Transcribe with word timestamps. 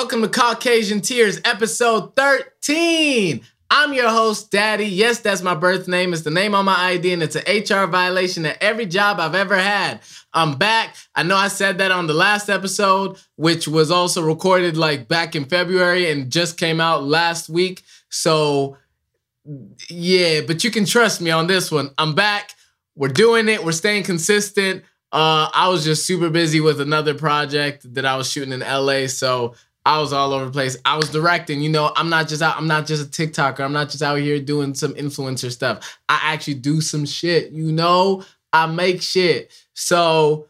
Welcome 0.00 0.22
to 0.22 0.28
Caucasian 0.30 1.02
Tears, 1.02 1.42
episode 1.44 2.16
13. 2.16 3.42
I'm 3.68 3.92
your 3.92 4.08
host, 4.08 4.50
Daddy. 4.50 4.86
Yes, 4.86 5.18
that's 5.18 5.42
my 5.42 5.54
birth 5.54 5.88
name. 5.88 6.14
It's 6.14 6.22
the 6.22 6.30
name 6.30 6.54
on 6.54 6.64
my 6.64 6.74
ID, 6.74 7.12
and 7.12 7.22
it's 7.22 7.36
an 7.36 7.44
HR 7.44 7.86
violation 7.86 8.46
at 8.46 8.56
every 8.62 8.86
job 8.86 9.20
I've 9.20 9.34
ever 9.34 9.58
had. 9.58 10.00
I'm 10.32 10.56
back. 10.56 10.96
I 11.14 11.22
know 11.22 11.36
I 11.36 11.48
said 11.48 11.76
that 11.78 11.90
on 11.90 12.06
the 12.06 12.14
last 12.14 12.48
episode, 12.48 13.18
which 13.36 13.68
was 13.68 13.90
also 13.90 14.22
recorded 14.22 14.78
like 14.78 15.06
back 15.06 15.36
in 15.36 15.44
February 15.44 16.10
and 16.10 16.32
just 16.32 16.56
came 16.56 16.80
out 16.80 17.04
last 17.04 17.50
week. 17.50 17.82
So, 18.08 18.78
yeah, 19.90 20.40
but 20.40 20.64
you 20.64 20.70
can 20.70 20.86
trust 20.86 21.20
me 21.20 21.30
on 21.30 21.46
this 21.46 21.70
one. 21.70 21.90
I'm 21.98 22.14
back. 22.14 22.54
We're 22.96 23.08
doing 23.08 23.50
it. 23.50 23.62
We're 23.66 23.72
staying 23.72 24.04
consistent. 24.04 24.82
Uh, 25.12 25.50
I 25.52 25.68
was 25.68 25.84
just 25.84 26.06
super 26.06 26.30
busy 26.30 26.60
with 26.60 26.80
another 26.80 27.12
project 27.14 27.92
that 27.94 28.06
I 28.06 28.16
was 28.16 28.30
shooting 28.30 28.54
in 28.54 28.60
LA, 28.60 29.08
so 29.08 29.54
I 29.90 29.98
was 29.98 30.12
all 30.12 30.32
over 30.32 30.44
the 30.44 30.52
place. 30.52 30.76
I 30.84 30.96
was 30.96 31.10
directing. 31.10 31.60
You 31.60 31.68
know, 31.68 31.92
I'm 31.96 32.08
not 32.08 32.28
just 32.28 32.42
out. 32.42 32.56
I'm 32.56 32.68
not 32.68 32.86
just 32.86 33.04
a 33.04 33.10
TikToker. 33.10 33.58
I'm 33.58 33.72
not 33.72 33.90
just 33.90 34.04
out 34.04 34.20
here 34.20 34.38
doing 34.38 34.72
some 34.72 34.94
influencer 34.94 35.50
stuff. 35.50 35.98
I 36.08 36.20
actually 36.22 36.54
do 36.54 36.80
some 36.80 37.04
shit. 37.04 37.50
You 37.50 37.72
know, 37.72 38.22
I 38.52 38.66
make 38.66 39.02
shit. 39.02 39.52
So 39.74 40.46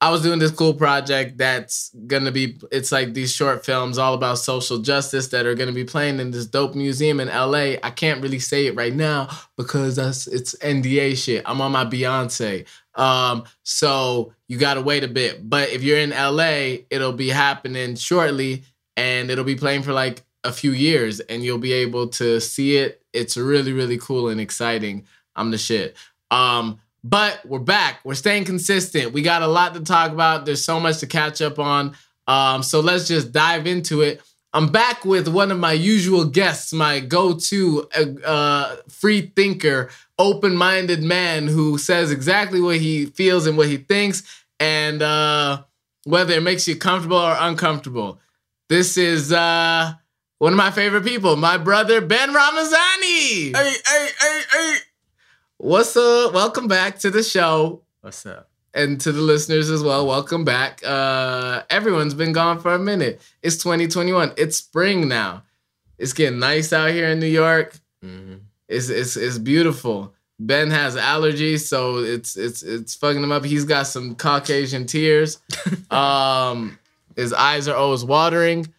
I 0.00 0.08
was 0.10 0.22
doing 0.22 0.38
this 0.38 0.50
cool 0.50 0.72
project 0.72 1.36
that's 1.36 1.90
gonna 2.06 2.32
be. 2.32 2.58
It's 2.72 2.90
like 2.90 3.12
these 3.12 3.34
short 3.34 3.66
films 3.66 3.98
all 3.98 4.14
about 4.14 4.38
social 4.38 4.78
justice 4.78 5.28
that 5.28 5.44
are 5.44 5.54
gonna 5.54 5.72
be 5.72 5.84
playing 5.84 6.18
in 6.18 6.30
this 6.30 6.46
dope 6.46 6.74
museum 6.74 7.20
in 7.20 7.28
LA. 7.28 7.74
I 7.82 7.90
can't 7.94 8.22
really 8.22 8.38
say 8.38 8.66
it 8.66 8.76
right 8.76 8.94
now 8.94 9.28
because 9.58 9.96
that's 9.96 10.26
it's 10.26 10.54
NDA 10.62 11.22
shit. 11.22 11.42
I'm 11.44 11.60
on 11.60 11.72
my 11.72 11.84
Beyonce. 11.84 12.66
Um, 12.94 13.44
so 13.62 14.32
you 14.48 14.56
gotta 14.56 14.80
wait 14.80 15.04
a 15.04 15.08
bit. 15.08 15.48
But 15.50 15.68
if 15.68 15.82
you're 15.82 15.98
in 15.98 16.10
LA, 16.10 16.86
it'll 16.88 17.12
be 17.12 17.28
happening 17.28 17.94
shortly 17.94 18.64
and 19.00 19.30
it'll 19.30 19.44
be 19.44 19.56
playing 19.56 19.82
for 19.82 19.94
like 19.94 20.22
a 20.44 20.52
few 20.52 20.72
years 20.72 21.20
and 21.20 21.42
you'll 21.42 21.56
be 21.56 21.72
able 21.72 22.06
to 22.06 22.38
see 22.38 22.76
it. 22.76 23.02
It's 23.14 23.34
really, 23.34 23.72
really 23.72 23.96
cool 23.96 24.28
and 24.28 24.38
exciting. 24.38 25.06
I'm 25.34 25.50
the 25.50 25.56
shit. 25.56 25.96
Um, 26.30 26.80
but 27.02 27.40
we're 27.46 27.60
back. 27.60 28.00
We're 28.04 28.14
staying 28.14 28.44
consistent. 28.44 29.14
We 29.14 29.22
got 29.22 29.40
a 29.40 29.46
lot 29.46 29.72
to 29.72 29.80
talk 29.80 30.12
about. 30.12 30.44
There's 30.44 30.62
so 30.62 30.78
much 30.78 30.98
to 30.98 31.06
catch 31.06 31.40
up 31.40 31.58
on. 31.58 31.96
Um, 32.26 32.62
so 32.62 32.80
let's 32.80 33.08
just 33.08 33.32
dive 33.32 33.66
into 33.66 34.02
it. 34.02 34.20
I'm 34.52 34.68
back 34.68 35.06
with 35.06 35.28
one 35.28 35.50
of 35.50 35.58
my 35.58 35.72
usual 35.72 36.26
guests, 36.26 36.70
my 36.74 37.00
go-to 37.00 37.88
uh, 37.96 38.26
uh, 38.26 38.76
free 38.90 39.32
thinker, 39.34 39.88
open-minded 40.18 41.02
man 41.02 41.46
who 41.46 41.78
says 41.78 42.12
exactly 42.12 42.60
what 42.60 42.76
he 42.76 43.06
feels 43.06 43.46
and 43.46 43.56
what 43.56 43.68
he 43.68 43.78
thinks, 43.78 44.44
and 44.58 45.00
uh, 45.00 45.62
whether 46.04 46.34
it 46.34 46.42
makes 46.42 46.68
you 46.68 46.76
comfortable 46.76 47.16
or 47.16 47.36
uncomfortable. 47.40 48.20
This 48.70 48.96
is 48.96 49.32
uh, 49.32 49.94
one 50.38 50.52
of 50.52 50.56
my 50.56 50.70
favorite 50.70 51.02
people, 51.04 51.34
my 51.34 51.58
brother 51.58 52.00
Ben 52.00 52.32
Ramazani. 52.32 53.50
Hey, 53.50 53.50
hey, 53.52 54.08
hey, 54.20 54.40
hey. 54.52 54.76
What's 55.56 55.96
up? 55.96 56.32
Welcome 56.32 56.68
back 56.68 57.00
to 57.00 57.10
the 57.10 57.24
show. 57.24 57.82
What's 58.00 58.24
up? 58.26 58.48
and 58.72 59.00
to 59.00 59.10
the 59.10 59.20
listeners 59.20 59.70
as 59.70 59.82
well, 59.82 60.06
welcome 60.06 60.44
back. 60.44 60.82
Uh, 60.86 61.64
everyone's 61.68 62.14
been 62.14 62.32
gone 62.32 62.60
for 62.60 62.72
a 62.72 62.78
minute. 62.78 63.20
It's 63.42 63.56
2021. 63.56 64.34
It's 64.36 64.58
spring 64.58 65.08
now. 65.08 65.42
It's 65.98 66.12
getting 66.12 66.38
nice 66.38 66.72
out 66.72 66.90
here 66.90 67.08
in 67.08 67.18
New 67.18 67.26
York. 67.26 67.76
Mm-hmm. 68.04 68.36
It's 68.68 68.88
it's 68.88 69.16
it's 69.16 69.38
beautiful. 69.38 70.14
Ben 70.38 70.70
has 70.70 70.94
allergies, 70.94 71.66
so 71.66 71.96
it's 71.96 72.36
it's 72.36 72.62
it's 72.62 72.94
fucking 72.94 73.20
him 73.20 73.32
up. 73.32 73.44
He's 73.44 73.64
got 73.64 73.88
some 73.88 74.14
Caucasian 74.14 74.86
tears. 74.86 75.40
um, 75.90 76.78
his 77.16 77.32
eyes 77.32 77.68
are 77.68 77.76
always 77.76 78.04
watering. 78.04 78.72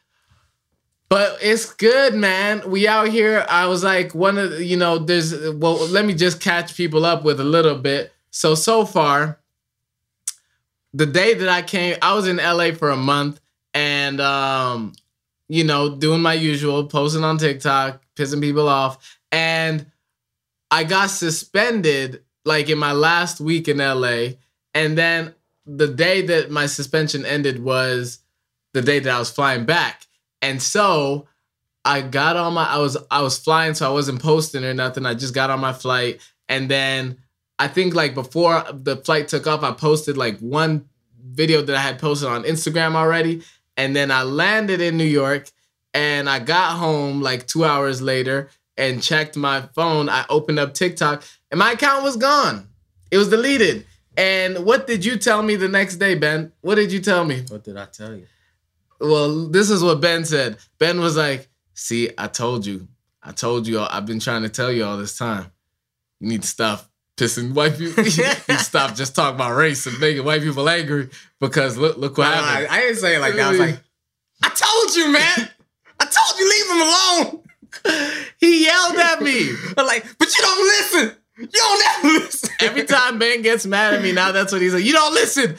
But 1.10 1.40
it's 1.42 1.74
good, 1.74 2.14
man. 2.16 2.70
We 2.70 2.88
out 2.88 3.10
here. 3.10 3.46
I 3.50 3.66
was 3.68 3.84
like, 3.84 4.16
one 4.16 4.38
of 4.38 4.52
the- 4.52 4.64
you 4.64 4.78
know, 4.78 4.98
there's 4.98 5.34
well, 5.52 5.76
let 5.88 6.06
me 6.06 6.14
just 6.14 6.40
catch 6.40 6.76
people 6.76 7.06
up 7.06 7.24
with 7.24 7.40
a 7.40 7.44
little 7.46 7.76
bit. 7.76 8.14
So 8.30 8.56
so 8.56 8.86
far, 8.86 9.40
the 10.94 11.06
day 11.06 11.34
that 11.34 11.50
I 11.50 11.62
came, 11.62 11.98
I 12.02 12.14
was 12.14 12.28
in 12.28 12.38
LA 12.38 12.72
for 12.72 12.90
a 12.90 12.96
month 12.98 13.40
and 13.74 14.22
um, 14.22 14.94
you 15.50 15.64
know, 15.66 15.96
doing 15.96 16.22
my 16.22 16.34
usual, 16.34 16.86
posting 16.86 17.24
on 17.26 17.38
TikTok, 17.38 18.02
pissing 18.16 18.42
people 18.42 18.70
off. 18.70 19.20
And 19.34 19.86
I 20.70 20.86
got 20.86 21.10
suspended 21.10 22.24
like 22.46 22.70
in 22.70 22.78
my 22.78 22.94
last 22.94 23.42
week 23.42 23.68
in 23.68 23.78
LA. 23.80 24.36
And 24.74 24.98
then 24.98 25.36
the 25.66 25.88
day 25.88 26.22
that 26.24 26.52
my 26.52 26.66
suspension 26.66 27.26
ended 27.26 27.64
was 27.64 28.20
the 28.74 28.82
day 28.82 29.00
that 29.00 29.14
I 29.14 29.20
was 29.20 29.32
flying 29.32 29.66
back. 29.66 30.08
And 30.42 30.62
so 30.62 31.28
I 31.86 32.02
got 32.02 32.36
on 32.36 32.54
my 32.54 32.66
I 32.66 32.78
was 32.78 32.98
I 33.10 33.22
was 33.22 33.38
flying, 33.38 33.74
so 33.74 33.90
I 33.90 33.94
wasn't 33.94 34.22
posting 34.22 34.64
or 34.64 34.74
nothing. 34.74 35.06
I 35.06 35.14
just 35.14 35.34
got 35.34 35.50
on 35.50 35.60
my 35.60 35.74
flight. 35.74 36.22
And 36.50 36.70
then 36.70 37.18
I 37.60 37.68
think 37.68 37.94
like 37.94 38.14
before 38.14 38.64
the 38.72 38.98
flight 38.98 39.28
took 39.28 39.48
off, 39.48 39.64
I 39.64 39.72
posted 39.72 40.18
like 40.18 40.40
one 40.40 40.86
video 41.24 41.62
that 41.62 41.76
I 41.76 41.80
had 41.82 42.00
posted 42.00 42.30
on 42.30 42.44
Instagram 42.44 42.96
already. 42.96 43.44
And 43.78 43.96
then 43.96 44.12
I 44.12 44.24
landed 44.24 44.82
in 44.82 44.98
New 44.98 45.04
York 45.04 45.50
and 45.94 46.30
I 46.30 46.40
got 46.40 46.78
home 46.78 47.22
like 47.22 47.48
two 47.48 47.64
hours 47.64 48.02
later 48.02 48.50
and 48.78 49.02
checked 49.02 49.38
my 49.38 49.62
phone. 49.74 50.10
I 50.10 50.26
opened 50.30 50.60
up 50.60 50.74
TikTok 50.74 51.24
and 51.50 51.60
my 51.60 51.74
account 51.74 52.04
was 52.04 52.18
gone. 52.18 52.68
It 53.12 53.18
was 53.18 53.30
deleted. 53.30 53.86
And 54.18 54.66
what 54.66 54.88
did 54.88 55.06
you 55.06 55.18
tell 55.18 55.42
me 55.42 55.56
the 55.56 55.70
next 55.70 55.96
day, 55.98 56.16
Ben? 56.16 56.52
What 56.62 56.76
did 56.76 56.92
you 56.92 57.00
tell 57.00 57.24
me? 57.26 57.44
What 57.50 57.64
did 57.64 57.78
I 57.78 57.86
tell 57.86 58.16
you? 58.16 58.28
Well, 59.00 59.48
this 59.48 59.70
is 59.70 59.84
what 59.84 60.02
Ben 60.02 60.26
said. 60.26 60.58
Ben 60.78 61.00
was 61.00 61.18
like, 61.18 61.50
See, 61.82 62.12
I 62.16 62.28
told 62.28 62.64
you. 62.66 62.88
I 63.24 63.32
told 63.32 63.66
you. 63.66 63.80
I've 63.80 64.06
been 64.06 64.20
trying 64.20 64.44
to 64.44 64.50
tell 64.50 64.72
you 64.72 64.86
all 64.86 64.98
this 64.98 65.18
time. 65.18 65.52
You 66.20 66.30
need 66.30 66.44
to 66.44 66.48
stop 66.48 66.86
pissing 67.18 67.54
white 67.54 67.76
people. 67.76 68.04
you 68.06 68.58
stop 68.60 68.96
just 68.96 69.16
talking 69.16 69.34
about 69.34 69.56
race 69.56 69.88
and 69.88 70.00
making 70.00 70.24
white 70.24 70.42
people 70.42 70.70
angry 70.70 71.10
because 71.40 71.78
look, 71.78 71.98
look 71.98 72.20
what 72.20 72.28
I, 72.28 72.36
happened. 72.36 72.68
I 72.70 72.80
didn't 72.82 72.98
say 72.98 73.16
it 73.16 73.20
like 73.20 73.34
that. 73.34 73.48
I 73.48 73.50
was 73.50 73.60
like, 73.60 73.80
I 74.44 74.50
told 74.50 74.96
you, 74.96 75.12
man. 75.12 75.50
I 76.00 76.06
told 76.06 76.40
you, 76.40 76.50
leave 76.50 76.70
him 76.70 76.82
alone. 76.82 78.16
he 78.40 78.66
yelled 78.66 78.98
at 78.98 79.22
me. 79.24 79.52
I'm 79.78 79.88
like, 79.88 80.06
but 80.20 80.28
you 80.28 80.44
don't 80.44 80.68
listen. 80.68 81.18
You 81.38 81.48
don't 81.48 81.84
ever 81.98 82.08
listen. 82.20 82.50
Every 82.60 82.84
time 82.84 83.20
Ben 83.20 83.42
gets 83.42 83.66
mad 83.66 83.94
at 83.94 84.02
me, 84.02 84.12
now 84.12 84.32
that's 84.32 84.52
what 84.52 84.62
he's 84.62 84.74
like. 84.74 84.84
You 84.84 84.94
don't 84.94 85.14
listen. 85.14 85.56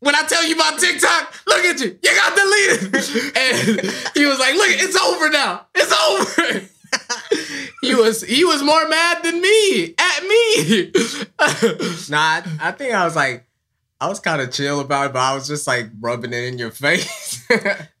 When 0.00 0.14
I 0.14 0.22
tell 0.22 0.46
you 0.46 0.54
about 0.54 0.78
TikTok, 0.78 1.34
look 1.46 1.64
at 1.64 1.80
you. 1.80 1.98
You 2.02 2.14
got 2.14 2.36
deleted. 2.36 2.94
And 3.36 3.80
he 4.14 4.26
was 4.26 4.38
like, 4.38 4.54
look, 4.54 4.68
it's 4.70 4.96
over 4.96 5.28
now. 5.30 5.66
It's 5.74 5.92
over. 5.92 6.66
he 7.82 7.94
was 7.94 8.22
he 8.22 8.44
was 8.44 8.62
more 8.62 8.88
mad 8.88 9.22
than 9.22 9.40
me 9.40 9.94
at 9.98 10.22
me. 10.22 10.92
nah, 12.08 12.18
I, 12.18 12.42
I 12.60 12.72
think 12.72 12.94
I 12.94 13.04
was 13.04 13.16
like, 13.16 13.46
I 14.00 14.08
was 14.08 14.20
kind 14.20 14.40
of 14.40 14.52
chill 14.52 14.80
about 14.80 15.06
it, 15.06 15.12
but 15.12 15.20
I 15.20 15.34
was 15.34 15.48
just 15.48 15.66
like 15.66 15.90
rubbing 16.00 16.32
it 16.32 16.44
in 16.44 16.58
your 16.58 16.70
face. 16.70 17.44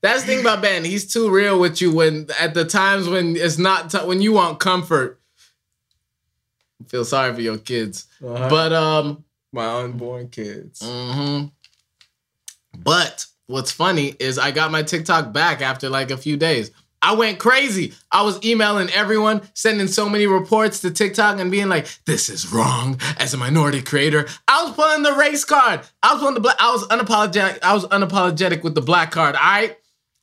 That's 0.00 0.22
the 0.22 0.26
thing 0.26 0.40
about 0.40 0.62
Ben. 0.62 0.84
He's 0.84 1.12
too 1.12 1.30
real 1.30 1.58
with 1.58 1.80
you 1.80 1.92
when 1.92 2.28
at 2.38 2.54
the 2.54 2.64
times 2.64 3.08
when 3.08 3.36
it's 3.36 3.58
not 3.58 3.90
t- 3.90 3.98
when 3.98 4.22
you 4.22 4.32
want 4.32 4.60
comfort. 4.60 5.17
Feel 6.88 7.04
sorry 7.04 7.34
for 7.34 7.40
your 7.40 7.58
kids. 7.58 8.06
Uh-huh. 8.24 8.48
But 8.48 8.72
um 8.72 9.24
My 9.52 9.80
unborn 9.80 10.28
kids. 10.28 10.80
Mm-hmm. 10.80 11.46
But 12.82 13.26
what's 13.46 13.72
funny 13.72 14.14
is 14.18 14.38
I 14.38 14.50
got 14.50 14.70
my 14.70 14.82
TikTok 14.82 15.32
back 15.32 15.62
after 15.62 15.88
like 15.88 16.10
a 16.10 16.16
few 16.16 16.36
days. 16.36 16.70
I 17.00 17.14
went 17.14 17.38
crazy. 17.38 17.94
I 18.10 18.22
was 18.22 18.44
emailing 18.44 18.90
everyone, 18.90 19.42
sending 19.54 19.86
so 19.86 20.08
many 20.08 20.26
reports 20.26 20.80
to 20.80 20.90
TikTok 20.90 21.38
and 21.38 21.50
being 21.50 21.68
like, 21.68 21.86
this 22.06 22.28
is 22.28 22.52
wrong 22.52 22.98
as 23.18 23.32
a 23.32 23.36
minority 23.36 23.82
creator. 23.82 24.26
I 24.48 24.64
was 24.64 24.74
pulling 24.74 25.04
the 25.04 25.12
race 25.12 25.44
card. 25.44 25.82
I 26.02 26.12
was 26.14 26.20
pulling 26.20 26.34
the 26.34 26.40
black, 26.40 26.56
I 26.58 26.72
was 26.72 26.84
unapologetic. 26.88 27.60
I 27.62 27.72
was 27.74 27.86
unapologetic 27.86 28.64
with 28.64 28.74
the 28.74 28.80
black 28.82 29.12
card. 29.12 29.36
All 29.36 29.40
right. 29.40 29.76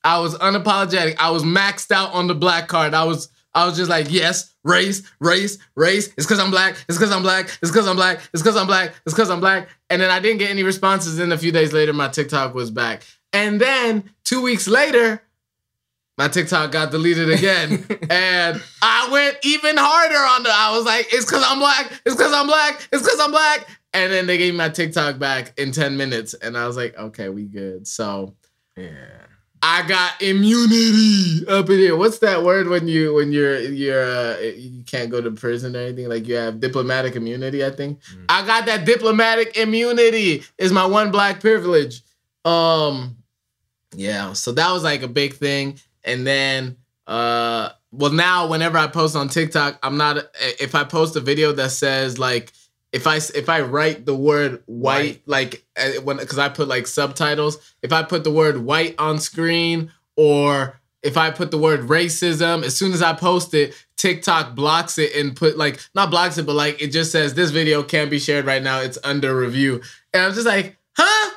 I 0.04 0.20
was 0.20 0.38
unapologetic. 0.38 1.16
I 1.18 1.32
was 1.32 1.44
maxed 1.44 1.92
out 1.92 2.14
on 2.14 2.28
the 2.28 2.36
black 2.36 2.68
card. 2.68 2.94
I 2.94 3.06
was 3.06 3.30
I 3.56 3.66
was 3.66 3.78
just 3.78 3.90
like, 3.90 4.12
yes, 4.12 4.54
race, 4.63 5.02
race, 5.19 5.57
race. 5.75 6.07
It's 6.18 6.28
because 6.28 6.40
I'm 6.40 6.52
black. 6.52 6.75
It's 6.90 6.98
because 6.98 7.12
I'm 7.12 7.22
black. 7.24 7.46
It's 7.62 7.72
because 7.72 7.88
I'm 7.88 7.96
black. 7.96 8.19
It's 8.34 8.44
because 8.44 8.57
I'm 8.57 8.68
black. 8.68 8.94
It's 9.06 9.16
because 9.16 9.30
I'm 9.30 9.40
black. 9.40 9.69
And 9.90 10.02
then 10.02 10.12
I 10.12 10.19
didn't 10.19 10.40
get 10.40 10.50
any 10.50 10.63
responses. 10.63 11.18
Then 11.18 11.31
a 11.31 11.38
few 11.38 11.54
days 11.54 11.72
later, 11.72 11.94
my 11.94 12.10
TikTok 12.10 12.54
was 12.54 12.69
back. 12.69 13.04
And 13.31 13.60
then 13.60 14.12
two 14.25 14.42
weeks 14.42 14.68
later, 14.68 15.22
my 16.18 16.28
TikTok 16.28 16.72
got 16.72 16.92
deleted 16.92 17.30
again. 17.30 17.86
and 18.10 18.62
I 18.81 19.10
went 19.10 19.38
even 19.44 19.78
harder 19.78 20.16
on 20.16 20.44
the. 20.44 20.50
I 20.52 20.75
was 20.75 20.86
like, 20.86 21.13
it's 21.13 21.25
because 21.25 21.44
I'm 21.46 21.60
black. 21.60 21.92
It's 22.06 22.16
because 22.16 22.34
I'm 22.34 22.48
black. 22.48 22.88
It's 22.92 23.04
because 23.04 23.19
I'm 23.19 23.31
black. 23.31 23.68
And 23.94 24.12
then 24.12 24.28
they 24.28 24.38
gave 24.38 24.54
me 24.54 24.57
my 24.57 24.69
TikTok 24.69 25.18
back 25.18 25.57
in 25.57 25.72
10 25.72 25.96
minutes. 25.96 26.34
And 26.34 26.57
I 26.57 26.68
was 26.68 26.75
like, 26.75 26.98
okay, 26.98 27.30
we 27.30 27.46
good. 27.46 27.88
So 27.88 28.36
Yeah. 28.75 29.15
I 29.68 29.88
got 29.88 30.22
immunity 30.22 31.44
up 31.48 31.68
in 31.72 31.80
here. 31.80 31.96
What's 31.98 32.20
that 32.20 32.44
word 32.44 32.68
when 32.68 32.88
you 32.88 33.16
when 33.16 33.32
you're 33.32 33.60
you're 33.60 34.04
uh, 34.04 34.38
you 34.40 34.84
can't 34.86 35.10
go 35.10 35.22
to 35.22 35.32
prison 35.32 35.76
or 35.76 35.80
anything? 35.80 36.08
Like 36.08 36.28
you 36.28 36.36
have 36.36 36.60
diplomatic 36.60 37.16
immunity. 37.16 37.66
I 37.66 37.72
think 37.72 38.00
Mm. 38.04 38.26
I 38.30 38.46
got 38.46 38.68
that 38.68 38.86
diplomatic 38.86 39.58
immunity. 39.58 40.44
Is 40.60 40.72
my 40.72 40.86
one 40.86 41.10
black 41.12 41.40
privilege. 41.40 42.04
Um, 42.46 43.18
Yeah, 43.96 44.34
so 44.34 44.52
that 44.52 44.72
was 44.72 44.84
like 44.84 45.02
a 45.02 45.08
big 45.08 45.34
thing. 45.34 45.80
And 46.04 46.28
then 46.28 46.78
uh 47.08 47.70
well 47.92 48.12
now 48.12 48.48
whenever 48.48 48.78
I 48.78 48.88
post 48.88 49.16
on 49.16 49.30
TikTok, 49.30 49.80
I'm 49.82 49.98
not 49.98 50.18
if 50.60 50.76
I 50.76 50.84
post 50.84 51.16
a 51.16 51.22
video 51.22 51.52
that 51.54 51.72
says 51.72 52.20
like 52.20 52.52
if 52.95 53.07
I 53.07 53.18
if 53.18 53.50
I 53.50 53.59
write 53.59 54.06
the 54.06 54.15
word 54.15 54.63
white, 54.68 55.21
like 55.25 55.65
uh, 55.75 56.01
when 56.06 56.15
because 56.15 56.39
I 56.39 56.47
put 56.47 56.69
like 56.69 56.88
subtitles, 56.88 57.57
if 57.81 57.92
I 57.92 58.03
put 58.03 58.24
the 58.24 58.31
word 58.31 58.59
white 58.59 58.95
on 58.97 59.19
screen 59.19 59.92
or 60.15 60.80
if 61.03 61.18
I 61.18 61.30
put 61.30 61.51
the 61.51 61.57
word 61.57 61.81
racism, 61.81 62.63
as 62.63 62.77
soon 62.77 62.94
as 62.94 63.01
I 63.01 63.12
post 63.12 63.53
it, 63.53 63.75
TikTok 63.97 64.56
blocks 64.56 64.97
it 64.97 65.13
and 65.13 65.36
put 65.36 65.57
like 65.57 65.81
not 65.94 66.09
blocks 66.09 66.38
it, 66.38 66.45
but 66.45 66.56
like 66.56 66.81
it 66.81 66.88
just 66.88 67.12
says 67.12 67.33
this 67.33 67.51
video 67.51 67.83
can't 67.83 68.09
be 68.09 68.18
shared 68.18 68.45
right 68.45 68.63
now. 68.63 68.80
It's 68.80 68.97
under 69.03 69.36
review, 69.38 69.81
and 70.13 70.24
I'm 70.24 70.33
just 70.33 70.47
like, 70.47 70.77
huh? 70.95 71.31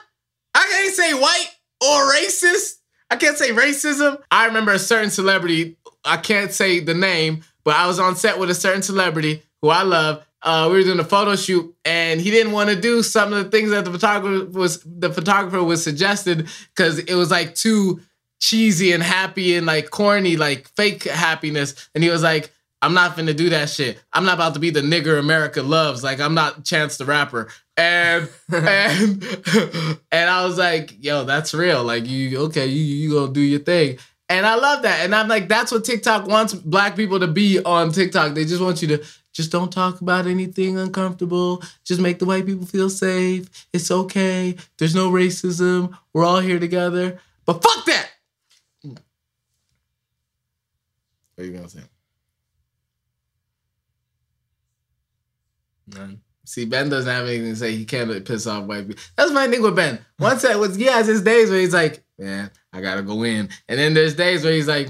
I 0.54 0.64
can't 0.70 0.94
say 0.94 1.12
white 1.14 1.50
or 1.80 2.12
racist. 2.12 2.76
I 3.10 3.16
can't 3.16 3.36
say 3.36 3.50
racism. 3.50 4.22
I 4.30 4.46
remember 4.46 4.70
a 4.70 4.78
certain 4.78 5.10
celebrity. 5.10 5.76
I 6.04 6.18
can't 6.18 6.52
say 6.52 6.78
the 6.78 6.94
name, 6.94 7.42
but 7.64 7.74
I 7.74 7.88
was 7.88 7.98
on 7.98 8.14
set 8.14 8.38
with 8.38 8.48
a 8.48 8.54
certain 8.54 8.82
celebrity 8.82 9.42
who 9.60 9.70
I 9.70 9.82
love. 9.82 10.24
Uh, 10.42 10.68
we 10.70 10.78
were 10.78 10.84
doing 10.84 11.00
a 11.00 11.04
photo 11.04 11.34
shoot, 11.34 11.74
and 11.84 12.20
he 12.20 12.30
didn't 12.30 12.52
want 12.52 12.70
to 12.70 12.76
do 12.76 13.02
some 13.02 13.32
of 13.32 13.44
the 13.44 13.50
things 13.50 13.70
that 13.70 13.84
the 13.84 13.90
photographer 13.90 14.46
was 14.50 14.82
the 14.84 15.12
photographer 15.12 15.62
was 15.62 15.82
suggested 15.82 16.48
because 16.74 16.98
it 17.00 17.14
was 17.14 17.30
like 17.30 17.54
too 17.54 18.00
cheesy 18.40 18.92
and 18.92 19.02
happy 19.02 19.56
and 19.56 19.66
like 19.66 19.90
corny, 19.90 20.36
like 20.36 20.68
fake 20.76 21.04
happiness. 21.04 21.88
And 21.94 22.04
he 22.04 22.10
was 22.10 22.22
like, 22.22 22.52
I'm 22.80 22.94
not 22.94 23.16
finna 23.16 23.36
do 23.36 23.50
that 23.50 23.68
shit. 23.68 24.00
I'm 24.12 24.24
not 24.24 24.34
about 24.34 24.54
to 24.54 24.60
be 24.60 24.70
the 24.70 24.80
nigger 24.80 25.18
America 25.18 25.62
loves. 25.62 26.04
Like 26.04 26.20
I'm 26.20 26.34
not 26.34 26.64
Chance 26.64 26.98
the 26.98 27.04
Rapper. 27.04 27.48
And 27.76 28.28
and 28.52 29.24
and 30.12 30.30
I 30.30 30.44
was 30.44 30.58
like, 30.58 30.94
yo, 31.02 31.24
that's 31.24 31.54
real. 31.54 31.82
Like 31.82 32.06
you 32.06 32.38
okay, 32.46 32.66
you 32.66 32.82
you 32.82 33.14
gonna 33.14 33.32
do 33.32 33.40
your 33.40 33.60
thing. 33.60 33.98
And 34.28 34.46
I 34.46 34.56
love 34.56 34.82
that. 34.82 35.04
And 35.04 35.14
I'm 35.14 35.26
like, 35.26 35.48
that's 35.48 35.72
what 35.72 35.84
TikTok 35.84 36.26
wants 36.26 36.52
black 36.52 36.96
people 36.96 37.18
to 37.20 37.26
be 37.26 37.62
on 37.64 37.92
TikTok. 37.92 38.34
They 38.34 38.44
just 38.44 38.62
want 38.62 38.82
you 38.82 38.88
to 38.88 39.04
just 39.38 39.52
don't 39.52 39.72
talk 39.72 40.00
about 40.00 40.26
anything 40.26 40.76
uncomfortable. 40.76 41.62
Just 41.84 42.00
make 42.00 42.18
the 42.18 42.24
white 42.24 42.44
people 42.44 42.66
feel 42.66 42.90
safe. 42.90 43.68
It's 43.72 43.88
okay. 43.88 44.56
There's 44.78 44.96
no 44.96 45.12
racism. 45.12 45.96
We're 46.12 46.24
all 46.24 46.40
here 46.40 46.58
together. 46.58 47.20
But 47.46 47.62
fuck 47.62 47.86
that. 47.86 48.10
What 48.82 48.98
are 51.38 51.44
you 51.44 51.52
gonna 51.52 51.68
say? 51.68 51.82
None. 55.86 56.20
See, 56.44 56.64
Ben 56.64 56.88
doesn't 56.88 57.08
have 57.08 57.28
anything 57.28 57.52
to 57.52 57.56
say. 57.56 57.76
He 57.76 57.84
can't 57.84 58.24
piss 58.24 58.48
off 58.48 58.64
white 58.64 58.88
people. 58.88 59.04
That's 59.14 59.30
my 59.30 59.46
thing 59.46 59.62
with 59.62 59.76
Ben. 59.76 60.04
Once 60.18 60.42
that 60.42 60.58
was 60.58 60.74
he 60.74 60.86
has 60.86 61.06
his 61.06 61.22
days 61.22 61.48
where 61.48 61.60
he's 61.60 61.72
like, 61.74 62.02
man, 62.18 62.50
I 62.72 62.80
gotta 62.80 63.02
go 63.02 63.22
in. 63.22 63.50
And 63.68 63.78
then 63.78 63.94
there's 63.94 64.16
days 64.16 64.42
where 64.42 64.52
he's 64.52 64.66
like, 64.66 64.88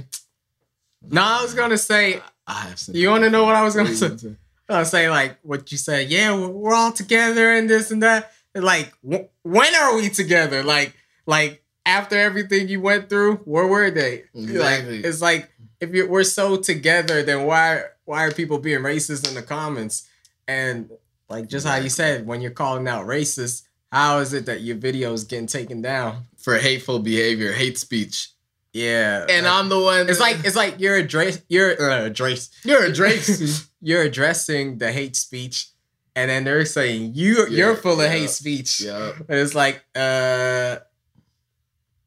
No, 1.03 1.21
I 1.21 1.43
was 1.43 1.53
gonna 1.53 1.77
say. 1.77 2.23
I 2.49 2.63
have 2.63 2.79
some. 2.79 2.97
You 2.97 3.11
want 3.11 3.25
to 3.25 3.31
know 3.31 3.45
what 3.45 3.55
I 3.55 3.63
was 3.63 3.77
gonna 3.77 3.95
say? 3.95 4.09
gonna 4.09 4.19
say? 4.19 4.37
I 4.69 4.79
was 4.81 4.91
saying 4.91 5.11
like 5.11 5.39
what 5.43 5.71
you 5.71 5.79
said. 5.79 6.09
Yeah, 6.09 6.35
we're, 6.35 6.49
we're 6.49 6.75
all 6.75 6.93
together 6.93 7.53
and 7.53 7.69
this 7.69 7.91
and 7.91 8.03
that. 8.03 8.33
And 8.55 8.65
like, 8.65 8.93
wh- 9.09 9.27
when 9.43 9.75
are 9.75 9.95
we 9.95 10.09
together? 10.09 10.63
Like, 10.63 10.95
like 11.27 11.63
after 11.87 12.19
everything 12.19 12.69
you 12.69 12.81
went 12.81 13.09
through, 13.09 13.37
where 13.45 13.67
were 13.67 13.91
they? 13.91 14.25
Exactly. 14.35 14.97
Like, 14.97 15.05
it's 15.05 15.21
like 15.21 15.51
if 15.81 15.95
you 15.95 16.09
we're 16.09 16.25
so 16.25 16.57
together, 16.57 17.23
then 17.23 17.45
why 17.45 17.83
why 18.05 18.25
are 18.25 18.33
people 18.33 18.59
being 18.59 18.81
racist 18.81 19.29
in 19.29 19.35
the 19.35 19.43
comments? 19.43 20.09
And 20.47 20.91
like 21.29 21.49
just 21.49 21.67
how 21.67 21.77
you 21.77 21.91
said, 21.91 22.27
when 22.27 22.41
you're 22.41 22.51
calling 22.51 22.89
out 22.89 23.07
racist, 23.07 23.65
how 23.93 24.19
is 24.19 24.33
it 24.33 24.47
that 24.47 24.63
your 24.63 24.77
video 24.77 25.13
is 25.13 25.25
getting 25.25 25.47
taken 25.47 25.83
down? 25.83 26.25
For 26.39 26.57
hateful 26.57 26.99
behavior, 26.99 27.53
hate 27.53 27.79
speech. 27.79 28.31
Yeah, 28.79 29.27
And 29.29 29.45
like- 29.47 29.55
I'm 29.55 29.69
the 29.69 29.81
one. 29.81 30.09
It's 30.09 30.21
like 30.21 30.45
it's 30.45 30.57
like 30.57 30.79
you're 30.79 30.97
address 30.97 31.41
you're 31.49 31.73
uh, 31.81 32.07
address 32.07 32.51
you're 32.65 32.85
a 32.85 32.93
Drake. 32.93 33.23
you're 33.83 34.03
addressing 34.03 34.79
the 34.79 34.93
hate 34.93 35.17
speech, 35.17 35.69
and 36.15 36.31
then 36.31 36.45
they're 36.45 36.65
saying 36.65 37.13
you 37.15 37.47
you're 37.49 37.75
Yeah, 37.75 37.81
full 37.81 38.01
of 38.01 38.11
hate 38.11 38.31
speech. 38.31 38.81
yeah. 38.81 39.13
And 39.29 39.39
it's 39.39 39.55
like, 39.55 39.83
uh, 39.97 40.77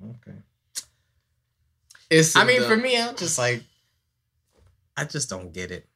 okay. 0.03 0.38
It's 2.09 2.35
I 2.35 2.44
mean, 2.45 2.62
the- 2.62 2.68
for 2.68 2.75
me, 2.77 3.00
I'm 3.01 3.15
just 3.15 3.38
like, 3.38 3.63
I 4.97 5.06
just 5.06 5.29
don't 5.29 5.51
get 5.53 5.71
it. 5.71 5.88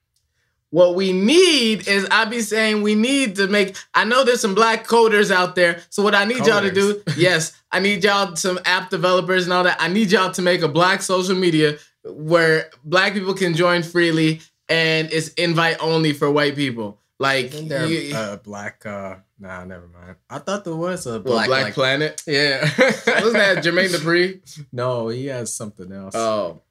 What 0.76 0.96
we 0.96 1.14
need 1.14 1.88
is 1.88 2.06
I 2.12 2.26
be 2.26 2.42
saying 2.42 2.82
we 2.82 2.96
need 2.96 3.38
to 3.38 3.48
make 3.48 3.78
I 3.94 4.04
know 4.04 4.26
there's 4.26 4.42
some 4.42 4.54
black 4.54 4.86
coders 4.86 5.32
out 5.32 5.56
there. 5.56 5.82
So 5.90 6.04
what 6.04 6.14
I 6.14 6.26
need 6.26 6.46
y'all 6.46 6.60
to 6.62 6.70
do, 6.70 7.02
yes, 7.18 7.54
I 7.72 7.80
need 7.80 8.04
y'all 8.04 8.36
some 8.36 8.60
app 8.66 8.90
developers 8.90 9.46
and 9.46 9.54
all 9.54 9.64
that. 9.64 9.78
I 9.80 9.88
need 9.88 10.12
y'all 10.12 10.32
to 10.34 10.42
make 10.42 10.64
a 10.64 10.68
black 10.68 11.02
social 11.02 11.34
media 11.34 11.78
where 12.04 12.70
black 12.84 13.14
people 13.14 13.34
can 13.34 13.54
join 13.54 13.84
freely 13.84 14.42
and 14.68 15.08
it's 15.14 15.30
invite 15.36 15.78
only 15.80 16.12
for 16.12 16.30
white 16.30 16.58
people. 16.58 17.00
Like 17.20 17.54
Isn't 17.54 17.70
there 17.70 17.86
you- 17.86 18.14
a 18.14 18.36
black? 18.36 18.86
uh 18.86 19.16
Nah, 19.40 19.64
never 19.64 19.88
mind. 19.88 20.16
I 20.30 20.40
thought 20.40 20.66
there 20.66 20.76
was 20.76 21.06
a 21.08 21.22
black. 21.22 21.48
Black 21.48 21.64
like- 21.64 21.74
Planet. 21.74 22.22
yeah. 22.28 22.62
Wasn't 22.78 23.34
that 23.34 23.64
Jermaine 23.64 23.96
Dupri? 23.96 24.66
No, 24.74 25.08
he 25.08 25.28
has 25.28 25.56
something 25.56 25.90
else. 25.92 26.16
Oh, 26.16 26.62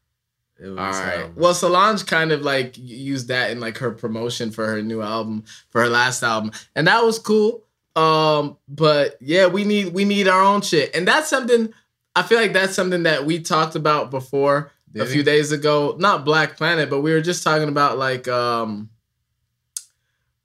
it 0.64 0.68
was, 0.68 0.78
all 0.78 1.02
right. 1.02 1.24
um, 1.24 1.34
Well, 1.36 1.52
Solange 1.52 2.06
kind 2.06 2.32
of 2.32 2.40
like 2.40 2.78
used 2.78 3.28
that 3.28 3.50
in 3.50 3.60
like 3.60 3.76
her 3.78 3.90
promotion 3.90 4.50
for 4.50 4.66
her 4.66 4.82
new 4.82 5.02
album, 5.02 5.44
for 5.68 5.82
her 5.82 5.88
last 5.88 6.22
album, 6.22 6.52
and 6.74 6.86
that 6.86 7.04
was 7.04 7.18
cool. 7.18 7.64
Um, 7.96 8.56
but 8.66 9.16
yeah, 9.20 9.46
we 9.46 9.64
need 9.64 9.92
we 9.92 10.06
need 10.06 10.26
our 10.26 10.40
own 10.40 10.62
shit, 10.62 10.96
and 10.96 11.06
that's 11.06 11.28
something. 11.28 11.72
I 12.16 12.22
feel 12.22 12.40
like 12.40 12.54
that's 12.54 12.74
something 12.74 13.02
that 13.02 13.26
we 13.26 13.40
talked 13.40 13.74
about 13.74 14.10
before 14.10 14.72
a 14.98 15.04
few 15.04 15.18
we? 15.18 15.24
days 15.24 15.52
ago. 15.52 15.96
Not 15.98 16.24
Black 16.24 16.56
Planet, 16.56 16.88
but 16.88 17.00
we 17.00 17.12
were 17.12 17.20
just 17.20 17.44
talking 17.44 17.68
about 17.68 17.98
like 17.98 18.26
um. 18.26 18.88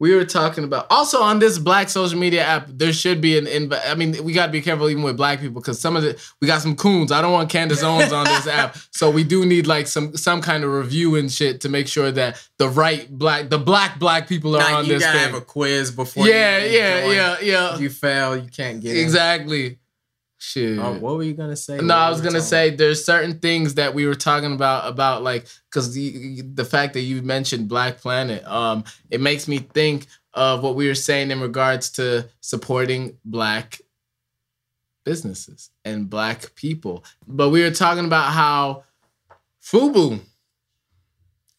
We 0.01 0.15
were 0.15 0.23
talking 0.23 0.63
about 0.63 0.87
also 0.89 1.21
on 1.21 1.39
this 1.39 1.59
black 1.59 1.89
social 1.89 2.17
media 2.17 2.41
app. 2.45 2.67
There 2.69 2.93
should 2.93 3.19
be 3.19 3.37
an 3.37 3.45
inv- 3.47 3.77
I 3.85 3.95
mean, 3.95 4.23
we 4.23 4.31
got 4.31 4.45
to 4.45 4.51
be 4.51 4.61
careful 4.61 4.89
even 4.89 5.03
with 5.03 5.17
black 5.17 5.41
people 5.41 5.59
because 5.59 5.77
some 5.79 5.97
of 5.97 6.03
the 6.03 6.17
we 6.39 6.47
got 6.47 6.61
some 6.61 6.77
coons. 6.77 7.11
I 7.11 7.21
don't 7.21 7.33
want 7.33 7.49
Candace 7.49 7.83
Owens 7.83 8.13
on 8.13 8.23
this 8.23 8.47
app, 8.61 8.77
so 8.91 9.09
we 9.11 9.25
do 9.25 9.45
need 9.45 9.67
like 9.67 9.87
some 9.87 10.15
some 10.15 10.41
kind 10.41 10.63
of 10.63 10.71
review 10.71 11.15
and 11.17 11.29
shit 11.29 11.59
to 11.61 11.69
make 11.69 11.87
sure 11.89 12.11
that 12.13 12.41
the 12.59 12.69
right 12.69 13.09
black 13.09 13.49
the 13.49 13.57
black 13.59 13.99
black 13.99 14.29
people 14.29 14.55
are 14.55 14.59
Nah, 14.59 14.77
on 14.77 14.85
you 14.85 14.93
this 14.93 15.03
gotta 15.03 15.19
thing. 15.19 15.27
have 15.33 15.41
a 15.41 15.45
quiz 15.45 15.91
before. 15.91 16.27
yeah, 16.27 16.59
yeah, 16.63 17.11
yeah, 17.11 17.37
yeah, 17.41 17.73
If 17.75 17.81
you 17.81 17.89
fail, 17.89 18.37
you 18.37 18.49
can't 18.49 18.81
get 18.81 18.95
in. 18.95 19.03
Shit. 20.41 20.79
Oh, 20.79 20.93
what 20.93 21.17
were 21.17 21.23
you 21.23 21.33
gonna 21.33 21.57
say? 21.57 21.81
No, 21.81 21.93
I 21.95 22.09
was 22.09 22.21
gonna 22.21 22.39
say 22.41 22.69
there's 22.69 23.03
certain 23.03 23.39
things 23.39 23.73
that 23.75 23.93
we 23.93 24.05
were 24.05 24.15
talking 24.15 24.53
about 24.53 24.87
about 24.87 25.21
like 25.21 25.45
because 25.69 25.93
the 25.93 26.41
the 26.41 26.63
fact 26.63 26.93
that 26.93 27.01
you 27.01 27.21
mentioned 27.21 27.67
Black 27.67 27.97
Planet, 27.97 28.45
um, 28.47 28.85
it 29.11 29.19
makes 29.19 29.49
me 29.49 29.57
think 29.59 30.07
of 30.33 30.63
what 30.63 30.75
we 30.75 30.87
were 30.87 30.95
saying 30.95 31.29
in 31.31 31.41
regards 31.41 31.89
to 31.91 32.29
supporting 32.39 33.17
Black 33.25 33.81
businesses 35.03 35.71
and 35.83 36.09
Black 36.09 36.55
people. 36.55 37.03
But 37.27 37.49
we 37.49 37.61
were 37.61 37.71
talking 37.71 38.05
about 38.05 38.31
how 38.31 38.83
Fubu, 39.61 40.21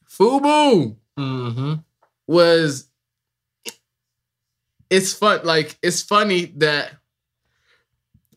Fubu 0.09 0.97
Mm-hmm. 1.19 1.75
was. 2.27 2.87
It's 4.89 5.13
fun. 5.13 5.41
Like 5.45 5.79
it's 5.83 6.01
funny 6.01 6.47
that 6.57 6.93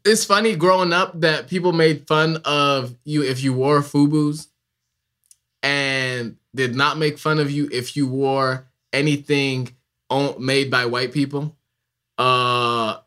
it's 0.06 0.26
funny 0.26 0.56
growing 0.56 0.94
up 0.94 1.20
that 1.22 1.48
people 1.48 1.72
made 1.72 2.08
fun 2.08 2.38
of 2.46 2.96
you 3.06 3.24
if 3.24 3.44
you 3.44 3.54
wore 3.54 3.80
FUBUs 3.82 4.48
and 5.62 6.38
did 6.54 6.76
not 6.76 6.98
make 6.98 7.18
fun 7.18 7.40
of 7.40 7.50
you 7.50 7.70
if 7.72 7.96
you 7.96 8.08
wore 8.08 8.68
anything 8.92 9.74
on, 10.10 10.44
made 10.44 10.70
by 10.70 10.86
white 10.86 11.12
people. 11.14 11.56
Uh, 12.18 12.98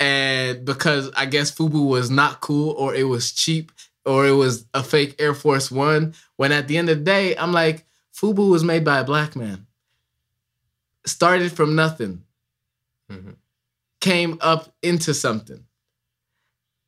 and 0.00 0.64
because 0.64 1.10
I 1.16 1.26
guess 1.26 1.50
FUBU 1.50 1.88
was 1.88 2.10
not 2.10 2.40
cool 2.40 2.70
or 2.72 2.94
it 2.94 3.04
was 3.04 3.32
cheap 3.32 3.70
or 4.04 4.26
it 4.26 4.32
was 4.32 4.66
a 4.74 4.82
fake 4.82 5.16
Air 5.18 5.34
Force 5.34 5.70
One. 5.70 6.14
When 6.36 6.52
at 6.52 6.68
the 6.68 6.78
end 6.78 6.88
of 6.88 6.98
the 6.98 7.04
day, 7.04 7.36
I'm 7.36 7.52
like, 7.52 7.84
FUBU 8.14 8.50
was 8.50 8.64
made 8.64 8.84
by 8.84 8.98
a 8.98 9.04
black 9.04 9.36
man. 9.36 9.66
Started 11.04 11.52
from 11.52 11.76
nothing, 11.76 12.24
Mhm. 13.10 13.36
came 14.00 14.38
up 14.40 14.74
into 14.82 15.14
something. 15.14 15.64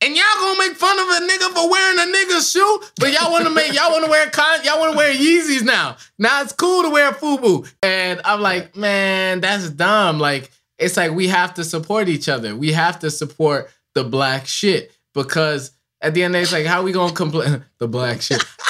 And 0.00 0.14
y'all 0.14 0.24
gonna 0.38 0.58
make 0.60 0.76
fun 0.76 0.96
of 0.98 1.08
a 1.08 1.26
nigga 1.26 1.52
for 1.54 1.68
wearing 1.70 1.98
a 1.98 2.02
nigga's 2.16 2.50
shoe, 2.52 2.80
but 3.00 3.12
y'all 3.12 3.32
wanna 3.32 3.50
make 3.50 3.72
y'all 3.72 3.90
wanna 3.90 4.08
wear 4.08 4.30
con 4.30 4.60
y'all 4.64 4.78
wanna 4.78 4.96
wear 4.96 5.12
Yeezys 5.12 5.64
now. 5.64 5.96
Now 6.18 6.40
it's 6.42 6.52
cool 6.52 6.84
to 6.84 6.90
wear 6.90 7.10
FUBU. 7.12 7.68
And 7.82 8.20
I'm 8.24 8.40
like, 8.40 8.76
man, 8.76 9.40
that's 9.40 9.70
dumb. 9.70 10.20
Like, 10.20 10.52
it's 10.78 10.96
like 10.96 11.10
we 11.10 11.26
have 11.28 11.54
to 11.54 11.64
support 11.64 12.08
each 12.08 12.28
other. 12.28 12.54
We 12.54 12.72
have 12.72 13.00
to 13.00 13.10
support 13.10 13.70
the 13.96 14.04
black 14.04 14.46
shit 14.46 14.92
because 15.14 15.72
at 16.00 16.14
the 16.14 16.22
end 16.22 16.36
of 16.36 16.38
the 16.38 16.38
day, 16.38 16.42
it's 16.44 16.52
like, 16.52 16.66
how 16.66 16.82
we 16.84 16.92
gonna 16.92 17.12
complain 17.12 17.64
the 17.78 17.88
black 17.88 18.22
shit? 18.22 18.44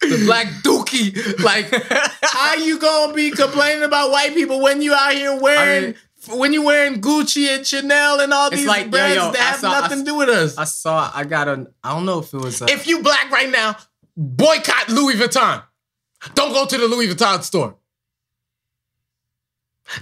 the 0.00 0.22
black 0.26 0.48
dookie. 0.64 1.14
Like, 1.44 1.70
how 2.22 2.54
you 2.56 2.80
gonna 2.80 3.14
be 3.14 3.30
complaining 3.30 3.84
about 3.84 4.10
white 4.10 4.34
people 4.34 4.60
when 4.60 4.82
you 4.82 4.94
out 4.94 5.12
here 5.12 5.38
wearing 5.40 5.84
I 5.84 5.86
mean- 5.88 5.96
when 6.28 6.52
you're 6.52 6.64
wearing 6.64 7.00
Gucci 7.00 7.48
and 7.54 7.66
Chanel 7.66 8.20
and 8.20 8.32
all 8.32 8.48
It's 8.48 8.56
these 8.58 8.66
like, 8.66 8.90
brands 8.90 9.16
yo, 9.16 9.32
that 9.32 9.40
I 9.40 9.44
have 9.44 9.60
saw- 9.60 9.70
nothing 9.80 9.98
s- 9.98 10.04
to 10.04 10.10
do 10.10 10.14
with 10.16 10.28
us. 10.28 10.56
I 10.58 10.64
saw. 10.64 11.10
I 11.14 11.24
got 11.24 11.48
a. 11.48 11.66
I 11.82 11.94
don't 11.94 12.04
know 12.06 12.20
if 12.20 12.32
it 12.32 12.38
was. 12.38 12.60
A, 12.62 12.66
if 12.70 12.86
you 12.86 13.02
black 13.02 13.30
right 13.30 13.50
now, 13.50 13.76
boycott 14.16 14.88
Louis 14.88 15.14
Vuitton. 15.14 15.62
Don't 16.34 16.52
go 16.52 16.66
to 16.66 16.78
the 16.78 16.86
Louis 16.86 17.08
Vuitton 17.12 17.42
store. 17.42 17.76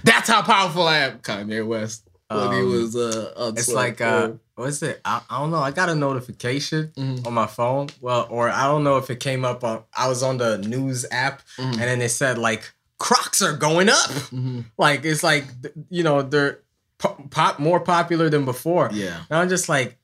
That's 0.03 0.29
how 0.29 0.41
powerful 0.41 0.83
I 0.87 0.97
am, 0.99 1.19
Kanye 1.19 1.65
West. 1.65 2.07
When 2.29 2.39
he 2.53 2.59
Um, 2.59 2.71
was 2.71 2.95
uh, 2.95 3.51
It's 3.57 3.67
like 3.73 3.99
uh, 3.99 4.31
what's 4.55 4.81
it? 4.83 5.01
I, 5.03 5.21
I 5.29 5.39
don't 5.39 5.51
know. 5.51 5.57
I 5.59 5.71
got 5.71 5.89
a 5.89 5.95
notification 5.95 6.93
Mhm. 6.95 7.27
on 7.27 7.33
my 7.33 7.47
phone. 7.47 7.89
Well, 7.99 8.25
or 8.29 8.49
I 8.49 8.63
don't 8.67 8.85
know 8.85 8.95
if 8.97 9.09
it 9.09 9.19
came 9.19 9.43
up 9.43 9.65
on. 9.65 9.83
I 9.97 10.07
was 10.07 10.23
on 10.23 10.37
the 10.37 10.57
news 10.59 11.05
app, 11.11 11.41
Mhm. 11.57 11.71
and 11.73 11.81
then 11.81 12.01
it 12.01 12.09
said 12.09 12.37
like 12.37 12.71
Crocs 13.01 13.41
are 13.41 13.57
going 13.57 13.89
up. 13.89 14.09
Mhm. 14.31 14.65
Like 14.77 15.03
it's 15.05 15.23
like 15.23 15.45
you 15.89 16.03
know 16.03 16.21
they're 16.21 16.59
po- 16.99 17.17
pop 17.31 17.57
more 17.59 17.79
popular 17.79 18.29
than 18.29 18.45
before. 18.45 18.89
yeah. 18.93 19.23
And 19.29 19.39
I'm 19.39 19.49
just 19.49 19.67
like, 19.67 19.97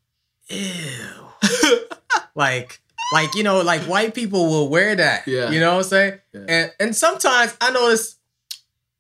ew. 0.49 0.93
like, 2.35 2.79
like 3.13 3.35
you 3.35 3.43
know, 3.43 3.61
like 3.61 3.81
white 3.81 4.13
people 4.13 4.47
will 4.47 4.69
wear 4.69 4.95
that. 4.95 5.27
Yeah. 5.27 5.49
You 5.51 5.59
know 5.59 5.75
what 5.75 5.85
I'm 5.85 5.89
saying? 5.89 6.19
Yeah. 6.33 6.45
And 6.49 6.71
and 6.79 6.95
sometimes 6.95 7.55
I 7.61 7.71
notice 7.71 8.15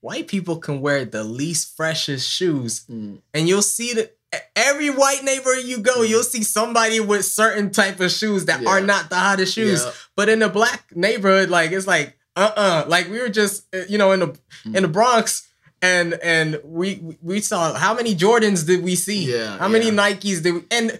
white 0.01 0.27
people 0.27 0.57
can 0.57 0.79
wear 0.81 1.05
the 1.05 1.23
least 1.23 1.75
freshest 1.75 2.29
shoes, 2.29 2.85
Mm. 2.89 3.19
and 3.33 3.47
you'll 3.47 3.61
see 3.61 3.93
that 3.93 4.15
every 4.55 4.89
white 4.89 5.23
neighborhood 5.23 5.63
you 5.65 5.79
go, 5.79 6.01
you'll 6.03 6.21
see 6.23 6.43
somebody 6.43 6.99
with 6.99 7.25
certain 7.25 7.71
type 7.71 7.99
of 7.99 8.11
shoes 8.11 8.45
that 8.45 8.61
Yeah. 8.61 8.69
are 8.69 8.81
not 8.81 9.09
the 9.09 9.15
hottest 9.15 9.53
shoes. 9.53 9.83
Yeah. 9.83 9.91
But 10.15 10.29
in 10.29 10.39
the 10.39 10.49
black 10.49 10.95
neighborhood, 10.95 11.49
like 11.49 11.71
it's 11.71 11.87
like 11.87 12.16
uh-uh. 12.37 12.85
Like 12.87 13.09
we 13.09 13.19
were 13.19 13.29
just 13.29 13.65
uh, 13.75 13.81
you 13.89 13.97
know 13.97 14.11
in 14.11 14.19
the 14.21 14.39
in 14.65 14.83
the 14.83 14.87
Bronx. 14.87 15.43
And 15.79 16.15
and 16.23 16.59
we 16.63 17.17
we 17.21 17.39
saw 17.39 17.75
how 17.75 17.93
many 17.93 18.15
Jordans 18.15 18.65
did 18.65 18.83
we 18.83 18.95
see? 18.95 19.31
Yeah, 19.31 19.59
How 19.59 19.67
many. 19.67 19.91
Nikes 19.91 20.41
did 20.41 20.53
we 20.55 20.63
and 20.71 20.99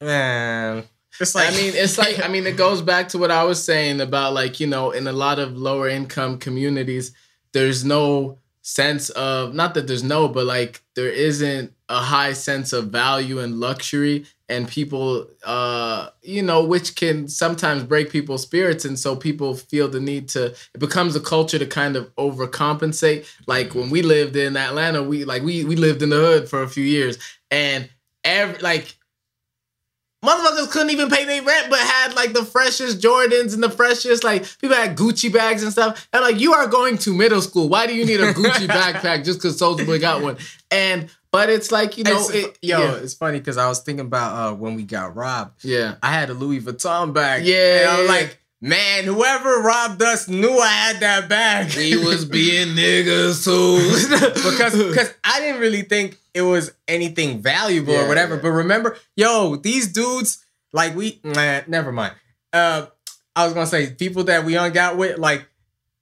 man 0.00 0.84
it's 1.20 1.34
like 1.34 1.48
I 1.48 1.56
mean, 1.56 1.72
it's 1.74 1.98
like 1.98 2.24
I 2.24 2.28
mean, 2.28 2.46
it 2.46 2.56
goes 2.56 2.80
back 2.80 3.08
to 3.08 3.18
what 3.18 3.30
I 3.30 3.44
was 3.44 3.62
saying 3.62 4.00
about 4.00 4.34
like 4.34 4.60
you 4.60 4.66
know, 4.66 4.90
in 4.90 5.06
a 5.06 5.12
lot 5.12 5.38
of 5.38 5.56
lower 5.56 5.88
income 5.88 6.38
communities, 6.38 7.12
there's 7.52 7.84
no 7.84 8.38
sense 8.62 9.10
of 9.10 9.54
not 9.54 9.74
that 9.74 9.86
there's 9.86 10.04
no, 10.04 10.28
but 10.28 10.46
like 10.46 10.82
there 10.94 11.10
isn't 11.10 11.72
a 11.88 12.00
high 12.00 12.32
sense 12.32 12.72
of 12.72 12.88
value 12.88 13.38
and 13.38 13.60
luxury, 13.60 14.26
and 14.48 14.66
people, 14.66 15.26
uh, 15.44 16.08
you 16.22 16.42
know, 16.42 16.64
which 16.64 16.96
can 16.96 17.28
sometimes 17.28 17.84
break 17.84 18.10
people's 18.10 18.42
spirits, 18.42 18.84
and 18.84 18.98
so 18.98 19.16
people 19.16 19.54
feel 19.54 19.88
the 19.88 20.00
need 20.00 20.28
to. 20.30 20.46
It 20.46 20.78
becomes 20.78 21.16
a 21.16 21.20
culture 21.20 21.58
to 21.58 21.66
kind 21.66 21.96
of 21.96 22.14
overcompensate. 22.16 23.26
Like 23.46 23.74
when 23.74 23.90
we 23.90 24.02
lived 24.02 24.36
in 24.36 24.56
Atlanta, 24.56 25.02
we 25.02 25.24
like 25.24 25.42
we 25.42 25.64
we 25.64 25.76
lived 25.76 26.02
in 26.02 26.10
the 26.10 26.16
hood 26.16 26.48
for 26.48 26.62
a 26.62 26.68
few 26.68 26.84
years, 26.84 27.18
and 27.50 27.88
every 28.24 28.58
like 28.60 28.98
motherfuckers 30.24 30.70
couldn't 30.70 30.90
even 30.90 31.08
pay 31.08 31.24
their 31.24 31.42
rent, 31.42 31.70
but 31.70 31.78
had 31.78 32.14
like 32.14 32.32
the 32.32 32.44
freshest 32.44 33.00
Jordans 33.00 33.54
and 33.54 33.62
the 33.62 33.70
freshest 33.70 34.24
like 34.24 34.44
people 34.58 34.76
had 34.76 34.96
Gucci 34.96 35.32
bags 35.32 35.62
and 35.62 35.72
stuff. 35.72 36.08
And 36.12 36.22
like 36.22 36.40
you 36.40 36.52
are 36.54 36.66
going 36.66 36.98
to 36.98 37.14
middle 37.14 37.40
school. 37.40 37.68
Why 37.68 37.86
do 37.86 37.94
you 37.94 38.04
need 38.04 38.20
a 38.20 38.32
Gucci 38.32 38.66
backpack 38.68 39.24
just 39.24 39.38
because 39.38 39.60
Soulja 39.60 39.86
Boy 39.86 39.98
got 39.98 40.22
one? 40.22 40.36
And 40.70 41.08
but 41.30 41.50
it's 41.50 41.70
like 41.72 41.98
you 41.98 42.04
know, 42.04 42.28
It's- 42.30 42.44
it, 42.46 42.58
yo, 42.62 42.78
yeah, 42.80 42.94
it's 42.96 43.14
funny 43.14 43.38
because 43.38 43.56
I 43.58 43.68
was 43.68 43.80
thinking 43.80 44.06
about 44.06 44.52
uh, 44.52 44.54
when 44.54 44.74
we 44.74 44.82
got 44.84 45.14
robbed. 45.16 45.64
yeah, 45.64 45.96
I 46.02 46.12
had 46.12 46.30
a 46.30 46.34
Louis 46.34 46.60
Vuitton 46.60 47.12
bag. 47.12 47.44
Yeah, 47.44 47.80
and 47.82 47.88
I 47.90 47.98
was 48.00 48.06
yeah. 48.10 48.14
like, 48.16 48.38
man, 48.60 49.04
whoever 49.04 49.60
robbed 49.60 50.02
us 50.02 50.28
knew 50.28 50.58
I 50.58 50.68
had 50.68 51.00
that 51.00 51.28
bag. 51.28 51.68
He 51.68 51.96
was 51.96 52.24
being 52.38 52.68
niggas 52.76 53.44
too 53.44 53.78
because 54.50 54.76
because 54.76 55.14
I 55.24 55.40
didn't 55.40 55.60
really 55.60 55.82
think 55.82 56.18
it 56.34 56.42
was 56.42 56.72
anything 56.86 57.40
valuable 57.42 57.92
Yeah, 57.94 58.04
or 58.04 58.08
whatever. 58.08 58.36
yeah. 58.36 58.42
But 58.42 58.50
remember, 58.52 58.96
yo, 59.16 59.56
these 59.56 59.92
dudes, 59.92 60.44
like 60.72 60.94
we, 60.96 61.20
nah, 61.24 61.60
never 61.66 61.90
mind. 61.92 62.14
Uh, 62.52 62.86
I 63.36 63.44
was 63.44 63.54
gonna 63.54 63.66
say 63.66 63.90
people 63.92 64.24
that 64.24 64.44
we 64.44 64.54
hung 64.54 64.76
out 64.78 64.96
with, 64.96 65.18
like 65.18 65.46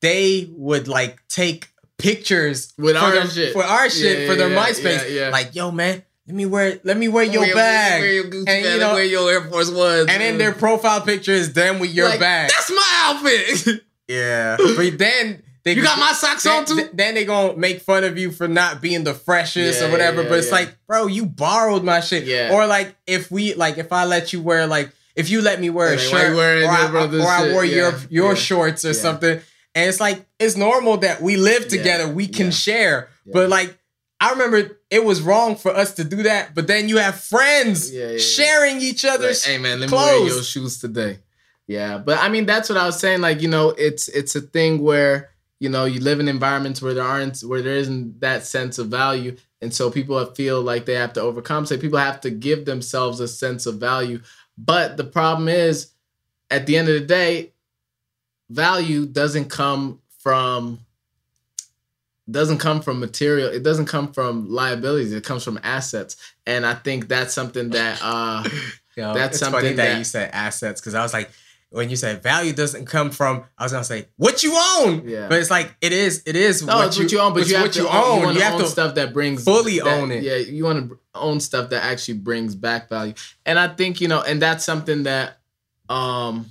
they 0.00 0.49
would 0.52 0.88
like 0.88 1.18
take 1.28 1.68
pictures 1.99 2.73
With 2.79 2.97
our 2.97 3.11
their- 3.12 3.29
shit. 3.31 3.53
for 3.53 3.65
our 3.65 3.88
shit 3.91 4.21
Yeah, 4.21 4.26
for 4.29 4.35
their 4.37 4.50
yeah, 4.50 4.67
MySpace. 4.67 5.15
yeah. 5.15 5.29
Like, 5.31 5.55
yo, 5.55 5.71
man, 5.71 6.03
let 6.26 6.35
me 6.37 6.47
wear 6.47 6.81
let 6.85 6.97
me 6.97 7.09
wear 7.09 7.25
your 7.25 7.43
Wear- 7.43 7.55
bag. 7.55 8.00
wear 8.03 8.12
your 8.12 8.25
And, 8.25 8.35
you 8.35 8.45
bag, 8.45 8.81
know- 8.81 8.95
wear 8.95 9.05
your 9.05 9.31
Air 9.31 9.43
Force 9.49 9.71
Ones, 9.71 10.09
and 10.11 10.21
then 10.21 10.38
their 10.38 10.53
profile 10.53 11.00
picture 11.00 11.33
is 11.33 11.53
them 11.53 11.79
with 11.79 11.91
your 11.93 12.09
Like, 12.09 12.21
bag. 12.21 12.50
That's 12.50 12.71
my 12.71 12.93
outfit. 13.05 13.83
Yeah. 14.09 14.57
But 14.57 14.99
then 14.99 15.43
they 15.65 15.73
You 15.73 15.83
got 15.83 15.99
my 15.99 16.12
socks 16.12 16.45
then, 16.45 16.59
on 16.59 16.65
too. 16.65 16.88
Then 16.95 17.17
they 17.17 17.25
gonna 17.25 17.57
make 17.57 17.81
fun 17.81 18.05
of 18.05 18.17
you 18.17 18.31
for 18.31 18.47
not 18.47 18.81
being 18.81 19.03
the 19.03 19.15
freshest 19.15 19.81
Yeah, 19.81 19.88
or 19.88 19.91
whatever. 19.91 20.23
yeah, 20.23 20.29
but 20.29 20.38
it's 20.38 20.47
yeah. 20.47 20.55
like, 20.55 20.76
bro, 20.87 21.09
you 21.09 21.26
borrowed 21.26 21.83
my 21.83 21.99
shit. 21.99 22.23
Yeah. 22.23 22.53
Or 22.53 22.69
like 22.69 22.95
if 23.09 23.33
we 23.33 23.55
like 23.55 23.79
if 23.79 23.93
I 23.93 24.05
let 24.05 24.33
you 24.33 24.41
wear 24.41 24.69
like 24.69 24.93
if 25.17 25.29
you 25.29 25.43
let 25.43 25.61
me 25.61 25.71
wear 25.71 25.93
a 25.95 25.99
shirt 25.99 26.35
or, 26.37 26.41
I, 26.41 26.88
or 26.93 27.29
I 27.29 27.53
wore 27.53 27.65
your 27.65 27.93
your 28.11 28.37
shorts 28.37 28.85
or 28.85 28.95
something. 28.95 29.41
And 29.76 29.88
it's 29.88 30.00
like 30.00 30.26
it's 30.40 30.56
normal 30.56 30.97
that 30.99 31.21
we 31.23 31.37
live 31.37 31.62
Yeah, 31.64 31.68
together. 31.68 32.09
We 32.09 32.26
can 32.26 32.47
yeah. 32.47 32.50
share. 32.52 33.09
Yeah. 33.25 33.33
But 33.35 33.49
like 33.50 33.78
I 34.18 34.30
remember 34.30 34.78
it 34.90 35.04
was 35.04 35.21
wrong 35.21 35.54
for 35.56 35.71
us 35.76 35.95
to 35.97 36.04
do 36.04 36.23
that. 36.25 36.54
But 36.54 36.66
then 36.66 36.88
you 36.88 36.97
have 36.97 37.21
friends 37.21 37.92
Yeah, 37.92 38.06
yeah, 38.06 38.11
yeah. 38.12 38.18
sharing 38.18 38.80
each 38.80 39.04
Like, 39.04 39.14
other's 39.14 39.45
hey 39.45 39.59
man, 39.59 39.80
let 39.80 39.90
me 39.90 39.97
wear 39.97 40.26
your 40.26 40.42
shoes 40.42 40.80
today. 40.80 41.18
Yeah, 41.68 41.99
but 41.99 42.18
I 42.18 42.28
mean 42.30 42.47
that's 42.47 42.68
what 42.68 42.78
I 42.78 42.87
was 42.87 42.99
saying. 42.99 43.21
Like 43.21 43.42
you 43.42 43.49
know, 43.49 43.71
it's 43.71 44.09
it's 44.09 44.35
a 44.35 44.40
thing 44.40 44.83
where 44.83 45.30
you 45.61 45.68
know 45.68 45.85
you 45.85 46.00
live 46.00 46.21
in 46.21 46.28
environments 46.28 46.80
where 46.80 46.95
there 46.95 47.04
aren't 47.04 47.40
where 47.40 47.61
there 47.62 47.76
isn't 47.76 48.21
that 48.21 48.47
sense 48.47 48.78
of 48.78 48.87
value, 48.88 49.37
and 49.61 49.75
so 49.75 49.90
people 49.90 50.25
feel 50.35 50.62
like 50.62 50.87
they 50.87 50.95
have 50.95 51.12
to 51.14 51.21
overcompensate. 51.21 51.80
People 51.80 51.99
have 51.99 52.21
to 52.23 52.30
give 52.30 52.64
themselves 52.64 53.21
a 53.21 53.28
sense 53.28 53.66
of 53.66 53.75
value. 53.78 54.21
But 54.56 54.97
the 54.97 55.04
problem 55.04 55.49
is, 55.49 55.90
at 56.50 56.66
the 56.66 56.78
end 56.78 56.88
of 56.88 56.95
the 56.95 57.06
day, 57.06 57.52
value 58.50 59.07
doesn't 59.07 59.50
come 59.50 60.00
from 60.19 60.81
doesn't 62.31 62.59
come 62.59 62.81
from 62.81 62.99
material 62.99 63.49
it 63.49 63.62
doesn't 63.62 63.87
come 63.87 64.12
from 64.12 64.49
liabilities 64.50 65.12
it 65.12 65.23
comes 65.25 65.45
from 65.45 65.61
assets 65.62 66.17
and 66.47 66.67
i 66.67 66.75
think 66.75 67.07
that's 67.09 67.33
something 67.33 67.71
that 67.71 67.99
uh 68.03 68.43
Yo, 68.97 69.12
That's 69.12 69.38
something 69.38 69.76
that, 69.76 69.91
that- 69.91 69.99
you 69.99 70.05
said 70.05 70.31
assets 70.33 70.81
because 70.81 70.95
I 70.95 71.03
was 71.03 71.12
like, 71.12 71.29
when 71.69 71.91
you 71.91 71.97
said 71.97 72.23
value 72.23 72.55
doesn't 72.55 72.87
come 72.87 73.11
from, 73.11 73.45
I 73.59 73.65
was 73.65 73.73
gonna 73.73 73.85
say 73.85 74.07
what 74.17 74.43
you 74.43 74.55
own. 74.57 75.07
Yeah. 75.07 75.29
But 75.29 75.38
it's 75.41 75.50
like 75.50 75.76
it 75.83 75.93
is, 75.93 76.23
it 76.25 76.35
is 76.35 76.62
No, 76.62 76.76
what, 76.76 76.87
it's 76.87 76.99
what 76.99 77.12
you 77.12 77.21
own, 77.21 77.35
but 77.35 77.47
you 77.47 77.57
have 77.57 77.65
what 77.65 77.73
to 77.75 77.81
you 77.81 77.88
own. 77.88 77.95
own. 78.25 78.29
You, 78.29 78.35
You 78.37 78.41
have 78.41 78.55
own 78.55 78.61
to 78.61 78.67
stuff 78.69 78.95
that 78.95 79.12
brings 79.12 79.45
fully 79.45 79.81
that- 79.81 79.87
own 79.87 80.12
it. 80.12 80.23
Yeah, 80.23 80.37
you 80.37 80.65
want 80.65 80.88
to 80.88 80.99
own 81.15 81.41
stuff 81.41 81.69
that 81.71 81.85
actually 81.85 82.15
brings 82.21 82.55
back 82.55 82.88
value, 82.88 83.12
and 83.45 83.59
I 83.59 83.69
think 83.69 84.00
you 84.00 84.09
know, 84.09 84.23
and 84.23 84.41
that's 84.41 84.65
something 84.65 85.03
that, 85.03 85.41
um, 85.91 86.47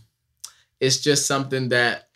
it's 0.79 0.99
just 0.99 1.27
something 1.27 1.69
that 1.69 2.07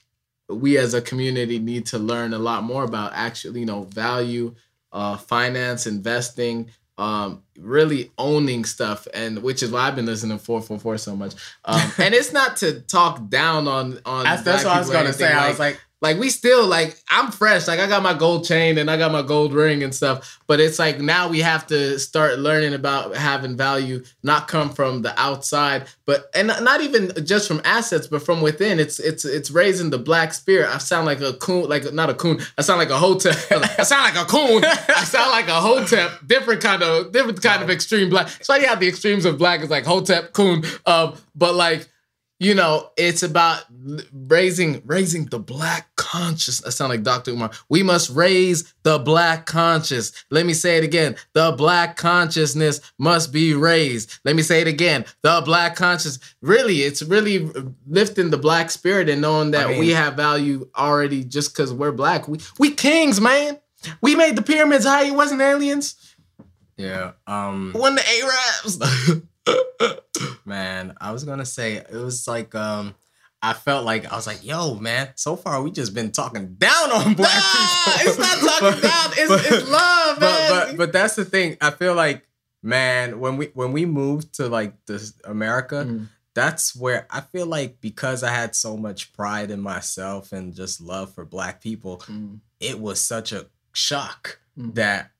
we 0.50 0.78
as 0.78 0.94
a 0.94 1.02
community 1.02 1.60
need 1.60 1.86
to 1.88 2.00
learn 2.00 2.34
a 2.34 2.40
lot 2.40 2.64
more 2.64 2.84
about. 2.84 3.12
Actually, 3.14 3.62
you 3.62 3.66
know, 3.66 3.84
value, 3.84 4.56
uh, 4.92 5.18
finance, 5.18 5.88
investing. 5.88 6.70
Um, 6.98 7.44
really 7.58 8.12
owning 8.18 8.66
stuff, 8.66 9.08
and 9.14 9.42
which 9.42 9.64
is 9.64 9.72
why 9.72 9.88
I've 9.88 9.96
been 9.96 10.06
listening 10.06 10.38
to 10.38 10.44
four 10.44 10.62
four 10.62 10.80
four 10.80 10.98
so 10.98 11.16
much. 11.16 11.34
Um, 11.64 11.80
and 11.98 12.14
it's 12.14 12.34
not 12.34 12.58
to 12.58 12.82
talk 12.82 13.30
down 13.30 13.70
on 13.70 14.00
on. 14.06 14.26
That's, 14.26 14.42
that's 14.42 14.66
what 14.66 14.76
I 14.76 14.80
was 14.80 14.90
gonna 14.90 15.14
say. 15.14 15.28
anything, 15.28 15.46
I 15.46 15.48
was 15.48 15.60
like, 15.60 15.80
like 16.02 16.18
we 16.18 16.30
still 16.30 16.66
like 16.66 16.98
I'm 17.10 17.32
fresh. 17.32 17.68
Like 17.68 17.80
I 17.80 17.88
got 17.88 18.02
my 18.02 18.14
gold 18.14 18.46
chain 18.46 18.78
and 18.78 18.90
I 18.90 18.98
got 18.98 19.12
my 19.12 19.22
gold 19.22 19.54
ring 19.54 19.84
and 19.84 19.94
stuff. 19.94 20.40
But 20.48 20.60
it's 20.60 20.80
like 20.80 21.00
now 21.00 21.28
we 21.28 21.40
have 21.40 21.68
to 21.68 22.00
start 22.00 22.40
learning 22.40 22.74
about 22.74 23.16
having 23.16 23.58
value, 23.58 24.04
not 24.24 24.48
come 24.48 24.70
from 24.70 25.02
the 25.02 25.20
outside, 25.20 25.88
but 26.06 26.30
and 26.34 26.48
not 26.48 26.82
even 26.82 27.12
just 27.26 27.48
from 27.48 27.62
assets, 27.66 28.08
but 28.08 28.22
from 28.22 28.42
within. 28.42 28.80
It's 28.80 29.00
it's 29.00 29.26
it's 29.26 29.52
raising 29.52 29.90
the 29.90 29.98
black 29.98 30.34
spirit. 30.34 30.74
I 30.74 30.78
sound 30.78 31.06
like 31.06 31.20
a 31.20 31.34
coon, 31.34 31.68
like 31.68 31.92
not 31.94 32.10
a 32.10 32.14
coon. 32.14 32.40
I 32.58 32.62
sound 32.62 32.80
like 32.80 32.92
a 32.92 32.98
hotep. 32.98 33.36
I 33.52 33.84
sound 33.84 34.16
like 34.16 34.26
a 34.26 34.30
coon. 34.30 34.64
I 34.64 35.04
sound 35.04 35.32
like 35.32 35.50
a 35.50 35.60
hotep. 35.60 36.26
Different 36.26 36.62
kind 36.62 36.82
of 36.82 37.12
different 37.12 37.42
kind 37.42 37.62
of 37.62 37.70
extreme 37.70 38.10
black. 38.10 38.30
So 38.42 38.56
you 38.56 38.68
have 38.68 38.80
the 38.80 38.88
extremes 38.88 39.26
of 39.26 39.38
black 39.38 39.62
is 39.62 39.70
like 39.70 39.86
hotep, 39.86 40.32
coon. 40.32 40.64
Um, 40.86 41.16
but 41.36 41.56
like 41.56 41.90
you 42.40 42.56
know, 42.56 42.90
it's 42.96 43.22
about 43.22 43.66
raising 44.14 44.82
raising 44.86 45.26
the 45.26 45.40
black 45.40 45.90
conscious. 45.98 46.64
I 46.66 46.70
sound 46.70 46.90
like 46.90 47.04
Dr. 47.04 47.32
Umar. 47.32 47.52
We 47.68 47.84
must 47.84 48.10
raise 48.10 48.74
the 48.84 48.98
black 48.98 49.46
conscious. 49.46 50.14
Let 50.32 50.46
me 50.46 50.54
say 50.54 50.78
it 50.78 50.84
again. 50.86 51.18
The 51.34 51.52
black 51.58 51.98
consciousness 51.98 52.80
must 52.98 53.34
be 53.34 53.54
raised. 53.54 54.20
Let 54.24 54.38
me 54.38 54.42
say 54.42 54.62
it 54.62 54.68
again. 54.68 55.06
The 55.22 55.42
black 55.44 55.76
conscious. 55.76 56.18
Really, 56.42 56.84
it's 56.84 57.04
really 57.04 57.50
lifting 57.86 58.30
the 58.30 58.38
black 58.38 58.72
spirit 58.72 59.10
and 59.10 59.22
knowing 59.22 59.52
that 59.52 59.68
I 59.68 59.72
mean- 59.72 59.80
we 59.80 59.90
have 59.90 60.16
value 60.16 60.70
already 60.78 61.26
just 61.26 61.54
because 61.54 61.74
we're 61.74 61.92
black. 61.92 62.28
We 62.30 62.40
we 62.58 62.72
kings, 62.72 63.20
man. 63.20 63.60
We 64.02 64.16
made 64.16 64.38
the 64.38 64.42
pyramids. 64.42 64.86
How 64.86 65.02
it 65.04 65.12
wasn't 65.14 65.42
aliens? 65.42 65.96
yeah, 66.78 67.12
um, 67.28 67.74
When 67.74 67.96
the 67.96 68.04
Arabs. 68.24 69.22
man, 70.46 70.94
I 71.00 71.12
was 71.12 71.24
gonna 71.24 71.46
say 71.46 71.76
it 71.76 71.92
was 71.92 72.28
like, 72.28 72.54
um, 72.56 72.96
I 73.42 73.54
felt 73.54 73.86
like 73.86 74.12
I 74.12 74.16
was 74.16 74.28
like, 74.28 74.44
yo, 74.44 74.76
man, 74.76 75.10
so 75.16 75.36
far 75.36 75.62
we 75.62 75.72
just 75.72 75.94
been 75.94 76.12
talking 76.12 76.56
down 76.56 76.92
on 76.92 77.14
black 77.14 77.36
Nah, 77.36 77.94
people. 77.94 78.10
it's 78.10 78.18
not 78.20 78.60
talking 78.60 78.82
down. 78.90 79.10
It's, 79.18 79.52
it's 79.52 79.70
love, 79.70 80.20
but, 80.20 80.22
man. 80.22 80.50
but 80.52 80.78
but 80.78 80.94
that's 80.94 81.16
the 81.16 81.26
thing. 81.26 81.58
I 81.62 81.72
feel 81.72 81.94
like, 81.96 82.28
man, 82.62 83.20
when 83.20 83.38
we 83.38 83.48
when 83.54 83.72
we 83.72 83.86
moved 83.86 84.34
to 84.36 84.48
like 84.48 84.74
this 84.86 85.14
America, 85.24 85.86
Mm. 85.88 86.08
that's 86.34 86.76
where 86.76 87.08
I 87.10 87.22
feel 87.22 87.46
like 87.46 87.80
because 87.82 88.24
I 88.24 88.32
had 88.32 88.56
so 88.56 88.76
much 88.76 89.14
pride 89.14 89.52
in 89.52 89.62
myself 89.62 90.32
and 90.34 90.54
just 90.54 90.82
love 90.82 91.14
for 91.14 91.24
black 91.26 91.62
people, 91.62 92.00
Mm. 92.08 92.40
it 92.60 92.80
was 92.80 93.00
such 93.00 93.32
a 93.32 93.48
shock 93.72 94.40
Mm. 94.58 94.76
that 94.76 95.12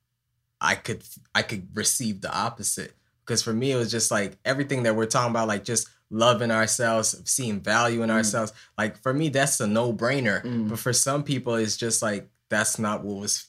I 0.60 0.74
could 0.74 1.02
I 1.34 1.40
could 1.40 1.74
receive 1.74 2.20
the 2.20 2.30
opposite. 2.36 2.94
Because 3.24 3.42
for 3.42 3.52
me, 3.52 3.72
it 3.72 3.76
was 3.76 3.90
just 3.90 4.10
like 4.10 4.38
everything 4.44 4.82
that 4.84 4.96
we're 4.96 5.06
talking 5.06 5.30
about, 5.30 5.48
like 5.48 5.64
just 5.64 5.88
loving 6.10 6.50
ourselves, 6.50 7.20
seeing 7.24 7.60
value 7.60 8.02
in 8.02 8.10
Mm. 8.10 8.14
ourselves. 8.14 8.52
Like 8.76 8.98
for 9.02 9.12
me, 9.14 9.28
that's 9.28 9.60
a 9.60 9.66
no 9.66 9.92
brainer. 9.92 10.42
Mm. 10.44 10.68
But 10.68 10.78
for 10.78 10.92
some 10.92 11.22
people, 11.22 11.54
it's 11.54 11.76
just 11.76 12.02
like 12.02 12.28
that's 12.48 12.78
not 12.78 13.04
what 13.04 13.16
was 13.20 13.46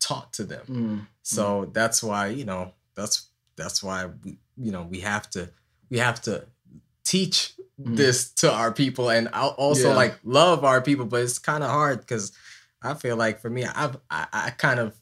taught 0.00 0.32
to 0.34 0.44
them. 0.44 0.66
Mm. 0.68 1.06
So 1.22 1.70
that's 1.72 2.02
why 2.02 2.28
you 2.28 2.44
know 2.44 2.72
that's 2.94 3.26
that's 3.56 3.82
why 3.82 4.06
we 4.24 4.38
you 4.56 4.70
know 4.70 4.82
we 4.82 5.00
have 5.00 5.28
to 5.30 5.50
we 5.90 5.98
have 5.98 6.20
to 6.22 6.44
teach 7.04 7.54
Mm. 7.82 7.96
this 7.96 8.30
to 8.30 8.52
our 8.52 8.70
people 8.70 9.10
and 9.10 9.28
al- 9.34 9.48
also 9.58 9.88
Yeah. 9.88 9.96
like 9.96 10.20
love 10.22 10.64
our 10.64 10.80
people. 10.80 11.06
But 11.06 11.22
it's 11.22 11.40
kind 11.40 11.64
of 11.64 11.70
hard 11.70 11.98
because 11.98 12.30
I 12.80 12.94
feel 12.94 13.16
like 13.16 13.40
for 13.40 13.50
me, 13.50 13.64
I've 13.64 13.96
I, 14.08 14.26
I 14.32 14.50
kind 14.50 14.78
of 14.78 14.94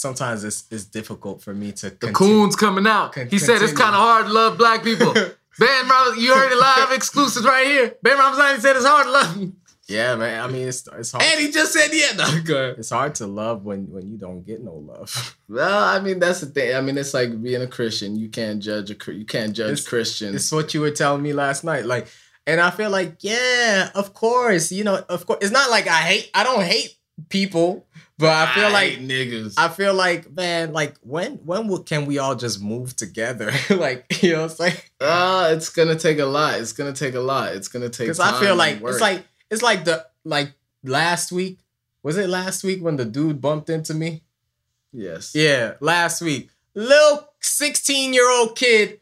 sometimes 0.00 0.44
it's 0.44 0.64
it's 0.70 0.84
difficult 0.84 1.42
for 1.42 1.52
me 1.54 1.72
to 1.72 1.90
The 1.90 2.12
coon's 2.12 2.56
coming 2.56 2.86
out. 2.86 3.12
Con- 3.12 3.28
he 3.28 3.38
said 3.38 3.62
it's 3.62 3.72
kind 3.72 3.94
of 3.94 4.00
hard 4.00 4.26
to 4.26 4.32
love 4.32 4.58
black 4.58 4.82
people. 4.82 5.12
Ben 5.58 5.84
you 6.16 6.34
heard 6.34 6.52
it 6.52 6.58
live 6.58 6.92
exclusives 6.92 7.44
right 7.44 7.66
here. 7.66 7.94
Ben 8.02 8.16
Robinson 8.16 8.60
said 8.62 8.76
it's 8.76 8.86
hard 8.86 9.04
to 9.06 9.12
love. 9.12 9.52
Yeah, 9.88 10.14
man. 10.14 10.40
I 10.42 10.46
mean, 10.46 10.68
it's 10.68 10.88
it's 10.96 11.12
hard. 11.12 11.24
And 11.24 11.40
he 11.40 11.50
just 11.50 11.72
said, 11.72 11.88
yeah, 11.92 12.12
no, 12.16 12.40
go 12.44 12.56
ahead. 12.56 12.78
it's 12.78 12.90
hard 12.90 13.16
to 13.16 13.26
love 13.26 13.64
when 13.64 13.90
when 13.90 14.08
you 14.08 14.16
don't 14.16 14.46
get 14.46 14.62
no 14.62 14.74
love. 14.74 15.36
Well, 15.48 15.82
I 15.84 15.98
mean, 15.98 16.20
that's 16.20 16.40
the 16.40 16.46
thing. 16.46 16.76
I 16.76 16.80
mean, 16.80 16.96
it's 16.96 17.12
like 17.12 17.42
being 17.42 17.60
a 17.60 17.66
Christian. 17.66 18.14
You 18.16 18.28
can't 18.28 18.62
judge 18.62 18.88
a 18.90 19.12
you 19.12 19.24
can't 19.24 19.52
judge 19.52 19.72
It's- 19.80 19.88
Christians. 19.88 20.36
It's 20.36 20.52
what 20.52 20.72
you 20.74 20.80
were 20.80 20.92
telling 20.92 21.22
me 21.22 21.32
last 21.32 21.64
night. 21.64 21.84
Like, 21.86 22.06
and 22.46 22.60
I 22.60 22.70
feel 22.70 22.88
like, 22.90 23.16
yeah, 23.20 23.90
of 23.96 24.14
course, 24.14 24.70
you 24.70 24.84
know, 24.84 25.04
of 25.08 25.26
course. 25.26 25.40
It's 25.42 25.50
not 25.52 25.70
like 25.70 25.88
I 25.88 26.00
hate, 26.10 26.30
I 26.34 26.44
don't 26.44 26.62
hate 26.62 26.96
people, 27.28 27.84
but 28.20 28.30
I 28.30 28.54
feel 28.54 28.70
like, 28.70 28.90
hate 28.92 29.08
niggas. 29.08 29.54
I 29.56 29.68
feel 29.68 29.94
like, 29.94 30.30
man, 30.30 30.72
like 30.72 30.96
when, 31.02 31.34
when 31.44 31.68
will, 31.68 31.82
can 31.82 32.06
we 32.06 32.18
all 32.18 32.34
just 32.34 32.62
move 32.62 32.94
together? 32.94 33.50
like, 33.70 34.22
you 34.22 34.32
know, 34.32 34.44
it's 34.44 34.60
like, 34.60 34.92
uh, 35.00 35.50
it's 35.52 35.70
gonna 35.70 35.96
take 35.96 36.18
a 36.18 36.26
lot. 36.26 36.60
It's 36.60 36.72
gonna 36.72 36.92
take 36.92 37.14
a 37.14 37.20
lot. 37.20 37.54
It's 37.54 37.68
gonna 37.68 37.88
take. 37.88 38.06
because 38.06 38.20
I 38.20 38.38
feel 38.40 38.54
like 38.56 38.80
it's 38.82 39.00
like, 39.00 39.24
it's 39.50 39.62
like 39.62 39.84
the, 39.84 40.06
like 40.24 40.52
last 40.84 41.32
week, 41.32 41.60
was 42.02 42.16
it 42.16 42.28
last 42.28 42.64
week 42.64 42.82
when 42.82 42.96
the 42.96 43.04
dude 43.04 43.40
bumped 43.40 43.70
into 43.70 43.94
me? 43.94 44.22
yes, 44.92 45.34
Yeah, 45.34 45.74
last 45.80 46.20
week. 46.20 46.50
Little 46.74 47.28
16 47.40 48.14
year 48.14 48.30
old 48.30 48.56
kid 48.56 49.00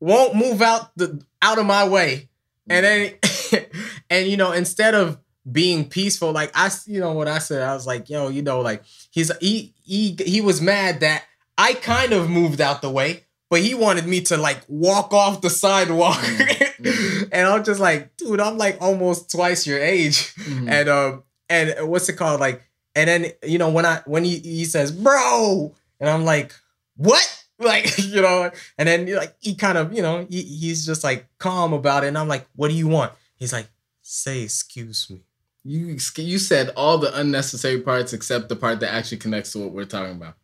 won't 0.00 0.34
move 0.34 0.60
out 0.62 0.96
the 0.96 1.22
out 1.40 1.58
of 1.58 1.66
my 1.66 1.88
way. 1.88 2.28
And 2.68 2.84
then 2.84 3.14
and 4.10 4.28
you 4.28 4.36
know, 4.36 4.52
instead 4.52 4.94
of 4.94 5.18
being 5.50 5.88
peaceful, 5.88 6.32
like 6.32 6.50
I, 6.54 6.70
you 6.86 7.00
know 7.00 7.12
what 7.12 7.28
I 7.28 7.38
said, 7.38 7.62
I 7.62 7.74
was 7.74 7.86
like, 7.86 8.10
yo, 8.10 8.28
you 8.28 8.42
know, 8.42 8.60
like 8.60 8.82
he's 9.10 9.30
he 9.38 9.72
he 9.84 10.16
he 10.24 10.40
was 10.40 10.60
mad 10.60 11.00
that 11.00 11.24
I 11.56 11.74
kind 11.74 12.12
of 12.12 12.28
moved 12.28 12.60
out 12.60 12.82
the 12.82 12.90
way, 12.90 13.24
but 13.48 13.60
he 13.60 13.74
wanted 13.74 14.06
me 14.06 14.20
to 14.22 14.36
like 14.36 14.60
walk 14.68 15.12
off 15.12 15.40
the 15.40 15.50
sidewalk. 15.50 16.16
Mhm. 16.16 17.28
and 17.32 17.46
I'm 17.48 17.64
just 17.64 17.80
like, 17.80 18.16
dude, 18.16 18.40
I'm 18.40 18.58
like 18.58 18.78
almost 18.80 19.30
twice 19.30 19.66
your 19.66 19.78
age. 19.82 20.34
Mhm. 20.36 20.68
and 20.70 20.88
um 20.88 21.22
and 21.48 21.88
what's 21.88 22.08
it 22.08 22.14
called? 22.14 22.40
Like 22.40 22.62
and 22.94 23.08
then 23.08 23.26
you 23.42 23.58
know 23.58 23.70
when 23.70 23.84
i 23.86 24.00
when 24.06 24.24
he, 24.24 24.38
he 24.38 24.64
says 24.64 24.90
bro 24.90 25.74
and 26.00 26.08
i'm 26.10 26.24
like 26.24 26.54
what? 26.96 27.42
Like 27.58 27.96
you 27.98 28.20
know 28.20 28.50
and 28.76 28.86
then 28.86 29.10
like 29.14 29.34
he 29.40 29.54
kind 29.54 29.78
of 29.78 29.94
you 29.94 30.02
know 30.02 30.26
he, 30.28 30.42
he's 30.42 30.84
just 30.84 31.02
like 31.02 31.26
calm 31.38 31.72
about 31.72 32.04
it. 32.04 32.08
And 32.08 32.18
i'm 32.18 32.28
like 32.28 32.46
what 32.54 32.68
do 32.68 32.74
you 32.74 32.86
want? 32.88 33.12
He's 33.36 33.52
like 33.52 33.68
say 34.02 34.42
excuse 34.42 35.08
me 35.08 35.22
you 35.66 35.96
you 36.18 36.38
said 36.38 36.70
all 36.76 36.96
the 36.98 37.14
unnecessary 37.18 37.80
parts 37.80 38.12
except 38.12 38.48
the 38.48 38.56
part 38.56 38.80
that 38.80 38.92
actually 38.94 39.18
connects 39.18 39.52
to 39.52 39.58
what 39.58 39.72
we're 39.72 39.84
talking 39.84 40.14
about. 40.14 40.34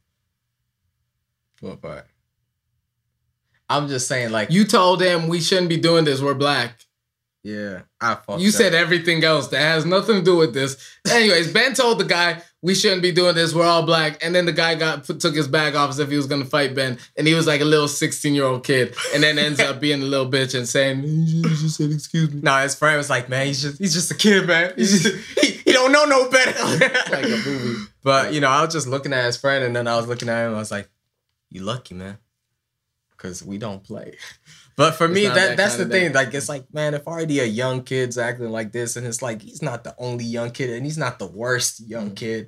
what 1.60 1.80
part 1.80 2.06
i'm 3.70 3.88
just 3.88 4.08
saying 4.08 4.30
like 4.32 4.50
You 4.50 4.64
told 4.64 5.00
him 5.00 5.28
we 5.28 5.40
shouldn't 5.40 5.68
be 5.68 5.76
doing 5.76 6.04
this. 6.04 6.20
We're 6.20 6.34
black. 6.34 6.80
Yeah 7.42 7.80
i 8.00 8.14
fucked 8.14 8.40
You 8.40 8.48
up. 8.48 8.54
said 8.54 8.74
everything 8.74 9.24
else 9.24 9.48
that 9.48 9.60
has 9.60 9.84
nothing 9.84 10.16
to 10.16 10.22
do 10.22 10.36
with 10.36 10.54
this. 10.54 10.76
Anyways, 11.10 11.52
Ben 11.52 11.74
told 11.74 11.98
the 11.98 12.04
guy 12.04 12.40
we 12.64 12.76
shouldn't 12.76 13.02
be 13.02 13.10
doing 13.10 13.34
this. 13.34 13.52
We're 13.52 13.66
all 13.66 13.84
black. 13.84 14.24
And 14.24 14.32
then 14.32 14.46
the 14.46 14.52
guy 14.52 14.76
got 14.76 15.04
put, 15.04 15.18
took 15.18 15.34
his 15.34 15.48
bag 15.48 15.74
off 15.74 15.90
as 15.90 15.98
if 15.98 16.08
he 16.08 16.16
was 16.16 16.26
gonna 16.26 16.44
fight 16.44 16.74
Ben, 16.76 16.96
and 17.16 17.26
he 17.26 17.34
was 17.34 17.46
like 17.48 17.60
a 17.60 17.64
little 17.64 17.88
sixteen 17.88 18.34
year 18.34 18.44
old 18.44 18.62
kid, 18.64 18.94
and 19.12 19.22
then 19.22 19.36
ends 19.38 19.58
up 19.58 19.80
being 19.80 20.00
a 20.00 20.04
little 20.06 20.30
bitch 20.30 20.56
and 20.56 20.68
saying, 20.68 21.02
"You 21.04 21.42
just 21.42 21.76
said 21.78 21.90
excuse 21.90 22.32
me." 22.32 22.40
no, 22.42 22.56
his 22.58 22.76
friend 22.76 22.96
was 22.96 23.10
like, 23.10 23.28
man, 23.28 23.46
he's 23.48 23.62
just 23.62 23.78
he's 23.78 23.92
just 23.94 24.10
a 24.12 24.14
kid, 24.14 24.46
man. 24.46 24.72
He's 24.76 25.02
just, 25.02 25.40
he, 25.40 25.50
he 25.64 25.72
don't 25.72 25.90
know 25.90 26.04
no 26.04 26.30
better. 26.30 26.52
Like 27.12 27.24
a 27.24 27.28
movie. 27.44 27.84
But 28.04 28.32
you 28.32 28.40
know, 28.40 28.48
I 28.48 28.64
was 28.64 28.72
just 28.72 28.86
looking 28.86 29.12
at 29.12 29.24
his 29.26 29.36
friend, 29.36 29.64
and 29.64 29.74
then 29.74 29.88
I 29.88 29.96
was 29.96 30.06
looking 30.06 30.28
at 30.28 30.46
him. 30.46 30.54
I 30.54 30.58
was 30.58 30.70
like, 30.70 30.88
"You 31.50 31.62
lucky, 31.62 31.94
man, 31.96 32.18
because 33.10 33.42
we 33.42 33.58
don't 33.58 33.82
play." 33.82 34.16
But 34.76 34.92
for 34.94 35.04
It's 35.06 35.14
me, 35.14 35.24
that, 35.26 35.34
that 35.34 35.56
that's 35.56 35.76
the 35.76 35.84
thing. 35.86 36.08
day. 36.08 36.12
Like, 36.14 36.32
it's 36.34 36.48
like, 36.48 36.64
man, 36.72 36.94
if 36.94 37.06
already 37.06 37.40
a 37.40 37.44
young 37.44 37.82
kid's 37.82 38.16
acting 38.18 38.50
like 38.50 38.72
this, 38.72 38.96
and 38.96 39.06
it's 39.06 39.22
like 39.22 39.42
he's 39.42 39.62
not 39.62 39.84
the 39.84 39.94
only 39.98 40.24
young 40.24 40.50
kid, 40.50 40.70
and 40.70 40.84
he's 40.86 40.98
not 40.98 41.18
the 41.18 41.26
worst 41.26 41.80
young 41.86 42.10
Mm. 42.12 42.16
kid. 42.16 42.46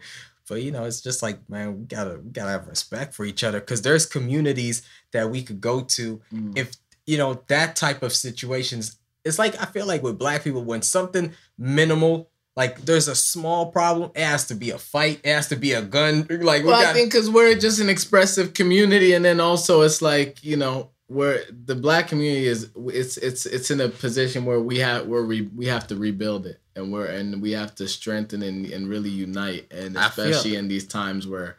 But 0.49 0.63
you 0.63 0.71
know, 0.73 0.85
it's 0.85 1.01
just 1.01 1.23
like, 1.23 1.39
man, 1.49 1.79
we 1.81 1.85
gotta 1.87 2.19
we 2.23 2.31
gotta 2.31 2.51
have 2.51 2.67
respect 2.67 3.15
for 3.15 3.25
each 3.25 3.43
other 3.45 3.61
because 3.61 3.83
there's 3.83 4.07
communities 4.07 4.83
that 5.13 5.31
we 5.31 5.43
could 5.43 5.61
go 5.61 5.81
to 5.83 6.21
Mm. 6.33 6.57
if 6.59 6.73
you 7.07 7.19
know 7.19 7.43
that 7.49 7.77
type 7.77 8.03
of 8.03 8.15
situations 8.15 8.97
it's 9.27 9.39
like 9.39 9.55
i 9.61 9.67
feel 9.67 9.85
like 9.87 10.03
with 10.03 10.19
black 10.19 10.43
people 10.43 10.65
when 10.65 10.81
something 10.81 11.33
minimal 11.59 12.31
like 12.57 12.81
there's 12.87 13.09
a 13.09 13.15
small 13.15 13.71
problem 13.73 14.11
it 14.15 14.23
has 14.25 14.47
to 14.47 14.55
be 14.55 14.71
a 14.71 14.79
fight 14.79 15.21
it 15.25 15.33
has 15.33 15.49
to 15.49 15.57
be 15.57 15.73
a 15.73 15.83
gun 15.83 16.27
like 16.43 16.63
we 16.63 16.69
Well, 16.69 16.81
I 16.87 16.93
think 16.95 17.11
because 17.13 17.29
we're 17.29 17.55
just 17.57 17.79
an 17.81 17.89
expressive 17.91 18.55
community, 18.55 19.13
and 19.13 19.23
then 19.25 19.39
also 19.41 19.83
it's 19.83 20.01
like 20.01 20.43
you 20.43 20.57
know 20.57 20.91
where 21.15 21.43
the 21.51 21.75
black 21.75 22.09
community 22.09 22.47
is. 22.47 22.71
It's 22.77 23.17
it's 23.17 23.47
it's 23.47 23.71
in 23.71 23.81
a 23.81 23.89
position 23.89 24.45
where 24.45 24.61
we 24.61 24.79
have 24.79 25.07
where 25.07 25.25
we 25.25 25.43
we 25.43 25.67
have 25.67 25.87
to 25.89 25.97
rebuild 25.97 26.47
it, 26.47 26.61
and 26.77 26.93
we're 26.93 27.07
and 27.07 27.41
we 27.41 27.53
have 27.53 27.75
to 27.77 27.89
strengthen 27.89 28.43
and, 28.43 28.67
and 28.67 28.89
really 28.89 29.11
unite, 29.11 29.73
and 29.73 29.97
especially 29.97 30.57
in 30.57 30.69
these 30.69 30.87
times 30.87 31.27
where 31.27 31.57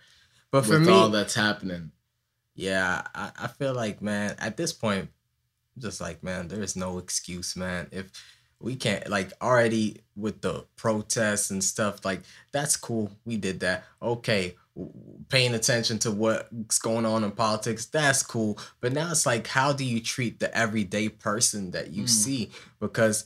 but 0.51 0.65
for 0.65 0.79
with 0.79 0.87
me 0.87 0.93
all 0.93 1.09
that's 1.09 1.35
happening. 1.35 1.91
yeah 2.55 3.01
I, 3.13 3.31
I 3.37 3.47
feel 3.47 3.73
like 3.73 4.01
man 4.01 4.35
at 4.39 4.55
this 4.55 4.71
point 4.71 5.09
just 5.77 5.99
like 5.99 6.23
man 6.23 6.47
there's 6.47 6.75
no 6.75 6.97
excuse 6.97 7.55
man 7.57 7.87
if 7.91 8.05
we 8.59 8.75
can't 8.75 9.09
like 9.09 9.33
already 9.41 10.01
with 10.15 10.39
the 10.41 10.65
protests 10.77 11.49
and 11.51 11.61
stuff 11.61 12.05
like 12.05 12.21
that's 12.53 12.77
cool 12.77 13.11
we 13.25 13.35
did 13.35 13.59
that 13.59 13.83
okay 14.01 14.55
paying 15.29 15.53
attention 15.53 15.97
to 15.99 16.11
what's 16.11 16.79
going 16.79 17.05
on 17.05 17.23
in 17.23 17.31
politics 17.31 17.85
that's 17.85 18.21
cool 18.21 18.59
but 18.81 18.91
now 18.91 19.09
it's 19.09 19.25
like 19.25 19.47
how 19.47 19.71
do 19.71 19.85
you 19.85 20.01
treat 20.01 20.39
the 20.39 20.55
everyday 20.57 21.07
person 21.07 21.71
that 21.71 21.91
you 21.91 22.03
Mm. 22.03 22.09
see 22.09 22.49
because 22.81 23.25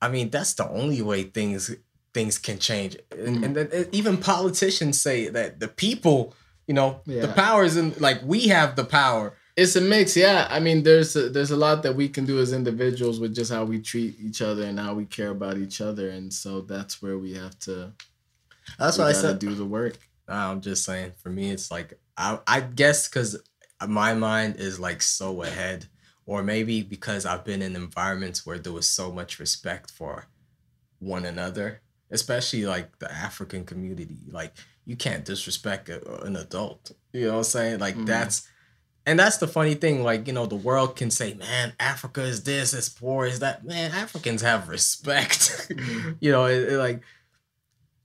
i 0.00 0.08
mean 0.08 0.30
that's 0.30 0.54
the 0.54 0.68
only 0.68 1.02
way 1.02 1.24
things 1.24 1.74
things 2.14 2.38
can 2.38 2.58
change 2.58 2.96
and, 3.10 3.38
Mm. 3.38 3.44
and 3.44 3.56
then 3.56 3.86
even 3.92 4.16
politicians 4.16 5.00
say 5.00 5.28
that 5.28 5.58
the 5.58 5.68
people 5.68 6.34
you 6.68 6.74
know 6.74 7.00
the 7.04 7.12
Yeah. 7.14 7.32
powers 7.32 7.74
and 7.76 8.00
like 8.00 8.20
we 8.24 8.46
have 8.48 8.76
the 8.76 8.84
power 8.84 9.32
It's 9.58 9.74
a 9.74 9.80
mix, 9.80 10.14
yeah. 10.18 10.46
I 10.50 10.60
mean, 10.60 10.82
there's 10.82 11.16
a, 11.16 11.30
there's 11.30 11.50
a 11.50 11.56
lot 11.56 11.82
that 11.84 11.96
we 11.96 12.10
can 12.10 12.26
do 12.26 12.38
as 12.40 12.52
individuals 12.52 13.18
with 13.18 13.34
just 13.34 13.50
how 13.50 13.64
we 13.64 13.78
treat 13.80 14.12
each 14.20 14.42
other 14.42 14.64
and 14.64 14.78
how 14.78 14.92
we 14.92 15.06
care 15.06 15.30
about 15.30 15.56
each 15.56 15.80
other, 15.80 16.10
and 16.10 16.30
so 16.30 16.60
that's 16.60 17.00
where 17.00 17.16
we 17.16 17.32
have 17.42 17.58
to. 17.60 17.92
that's 18.78 18.98
why 18.98 19.08
i 19.08 19.12
said 19.14 19.38
Do 19.38 19.54
the 19.54 19.64
work. 19.64 19.96
I'm 20.28 20.60
just 20.60 20.84
saying 20.84 21.12
for 21.22 21.30
me 21.30 21.50
it's 21.50 21.70
like 21.70 21.98
i, 22.16 22.38
I 22.46 22.60
guess 22.60 23.08
because 23.08 23.40
my 23.86 24.14
mind 24.14 24.56
is 24.56 24.80
like 24.80 25.02
so 25.02 25.42
ahead 25.42 25.86
or 26.26 26.42
maybe 26.42 26.82
because 26.82 27.26
i've 27.26 27.44
been 27.44 27.62
in 27.62 27.76
environments 27.76 28.44
where 28.46 28.58
there 28.58 28.72
was 28.72 28.86
so 28.86 29.12
much 29.12 29.38
respect 29.38 29.90
for 29.90 30.26
one 30.98 31.24
another 31.24 31.80
especially 32.10 32.64
like 32.64 32.98
the 32.98 33.12
african 33.12 33.64
community 33.64 34.16
like 34.30 34.54
you 34.84 34.96
can't 34.96 35.24
disrespect 35.24 35.88
a, 35.88 36.22
an 36.22 36.36
adult 36.36 36.92
you 37.12 37.26
know 37.26 37.32
what 37.32 37.38
i'm 37.38 37.44
saying 37.44 37.78
like 37.80 37.96
Mhm. 37.96 38.06
that's 38.06 38.48
and 39.08 39.20
that's 39.20 39.36
the 39.36 39.46
funny 39.46 39.74
thing 39.74 40.02
like 40.02 40.26
you 40.26 40.32
know 40.32 40.46
the 40.46 40.56
world 40.56 40.96
can 40.96 41.10
say 41.10 41.34
man 41.34 41.74
africa 41.78 42.22
is 42.22 42.42
this 42.44 42.72
it's 42.74 42.88
poor 42.88 43.26
is 43.26 43.40
that 43.40 43.64
man 43.64 43.92
africans 43.92 44.42
have 44.42 44.68
respect 44.68 45.68
Mhm. 45.70 46.16
you 46.20 46.32
know 46.32 46.46
it, 46.46 46.72
it, 46.72 46.78
like 46.78 47.02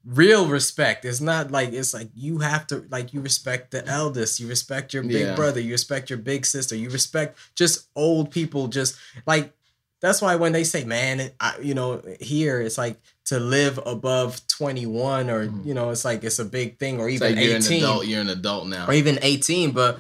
real 0.04 0.48
respect 0.48 1.06
it's 1.06 1.22
not 1.22 1.52
like 1.52 1.72
it's 1.74 1.94
like 1.94 2.10
you 2.16 2.40
have 2.40 2.66
to 2.66 2.84
like 2.90 3.14
you 3.14 3.22
respect 3.22 3.70
the 3.72 3.86
eldest 3.88 4.40
you 4.40 4.48
respect 4.48 4.94
your 4.94 5.04
big 5.04 5.12
Yeah. 5.28 5.36
brother 5.36 5.60
you 5.60 5.72
respect 5.72 6.10
your 6.10 6.18
big 6.18 6.46
sister 6.46 6.76
you 6.76 6.90
respect 6.90 7.38
just 7.56 7.88
old 7.96 8.32
people 8.32 8.68
just 8.68 8.96
like 9.28 9.54
that's 10.00 10.20
why 10.20 10.36
when 10.36 10.52
they 10.52 10.64
say, 10.64 10.84
man, 10.84 11.30
I, 11.40 11.60
you 11.62 11.76
know, 11.76 12.02
here 12.20 12.60
it's 12.60 12.76
like 12.80 13.00
to 13.26 13.40
live 13.40 13.80
above 13.86 14.42
21 14.48 15.30
or, 15.30 15.46
Mhm. 15.46 15.64
you 15.64 15.76
know, 15.76 15.92
it's 15.92 16.04
like 16.04 16.24
it's 16.24 16.40
a 16.40 16.44
big 16.46 16.80
thing 16.80 17.00
or 17.00 17.08
even 17.08 17.36
like 17.36 17.46
you're 17.46 17.56
an 17.58 17.62
18 17.62 17.84
adult. 17.84 18.08
You're 18.08 18.22
an 18.22 18.30
adult 18.30 18.66
now. 18.68 18.88
or 18.88 18.94
even 18.94 19.20
18. 19.22 19.74
But 19.74 20.00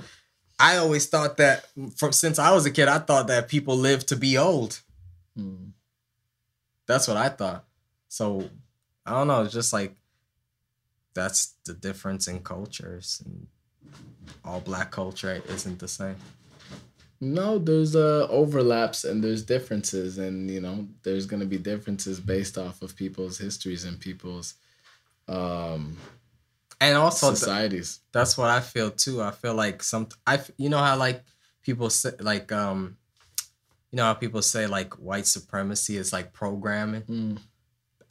I 0.57 0.77
always 0.77 1.05
thought 1.05 1.37
that 1.37 1.67
from 1.97 2.13
since 2.13 2.39
I 2.39 2.49
was 2.51 2.65
a 2.65 2.71
kid, 2.71 2.87
I 2.87 2.97
thought 2.97 3.27
that 3.27 3.47
people 3.47 3.77
live 3.77 4.03
to 4.07 4.15
be 4.15 4.39
old. 4.39 4.79
Mm. 5.37 5.73
That's 6.87 7.07
what 7.07 7.17
I 7.17 7.29
thought. 7.29 7.65
So 8.07 8.49
I 9.05 9.11
don't 9.11 9.27
know. 9.27 9.43
It's 9.43 9.53
just 9.53 9.73
like 9.73 9.95
that's 11.13 11.55
the 11.65 11.73
difference 11.73 12.27
in 12.27 12.39
cultures 12.39 13.21
and 13.25 13.47
all 14.45 14.61
black 14.61 14.91
culture 14.91 15.41
isn't 15.49 15.79
the 15.79 15.87
same. 15.87 16.15
No, 17.19 17.59
there's 17.59 17.95
uh 17.95 18.27
overlaps 18.29 19.03
and 19.03 19.23
there's 19.23 19.43
differences, 19.43 20.17
and 20.17 20.49
you 20.49 20.59
know 20.61 20.87
there's 21.03 21.25
gonna 21.25 21.45
be 21.45 21.57
differences 21.57 22.19
based 22.19 22.57
off 22.57 22.81
of 22.81 22.95
people's 22.95 23.37
histories 23.37 23.83
and 23.85 23.99
people's 23.99 24.55
um 25.27 25.97
And 26.79 26.97
also, 26.97 27.27
th- 27.29 27.37
societies. 27.37 27.99
that's 28.11 28.37
what 28.37 28.49
I 28.49 28.59
feel 28.59 28.89
too. 28.91 29.21
I 29.21 29.31
feel 29.31 29.53
like 29.53 29.83
some 29.83 30.09
I 30.25 30.39
you 30.57 30.69
know 30.69 30.79
how 30.79 30.97
like 30.97 31.23
people 31.61 31.89
say 31.91 32.11
like 32.19 32.51
um 32.51 32.97
you 33.91 33.97
know 33.97 34.05
how 34.05 34.13
people 34.15 34.41
say 34.41 34.65
like 34.67 34.95
white 34.95 35.27
supremacy 35.27 35.97
is 35.97 36.11
like 36.11 36.33
programming. 36.33 37.03
Mm. 37.03 37.37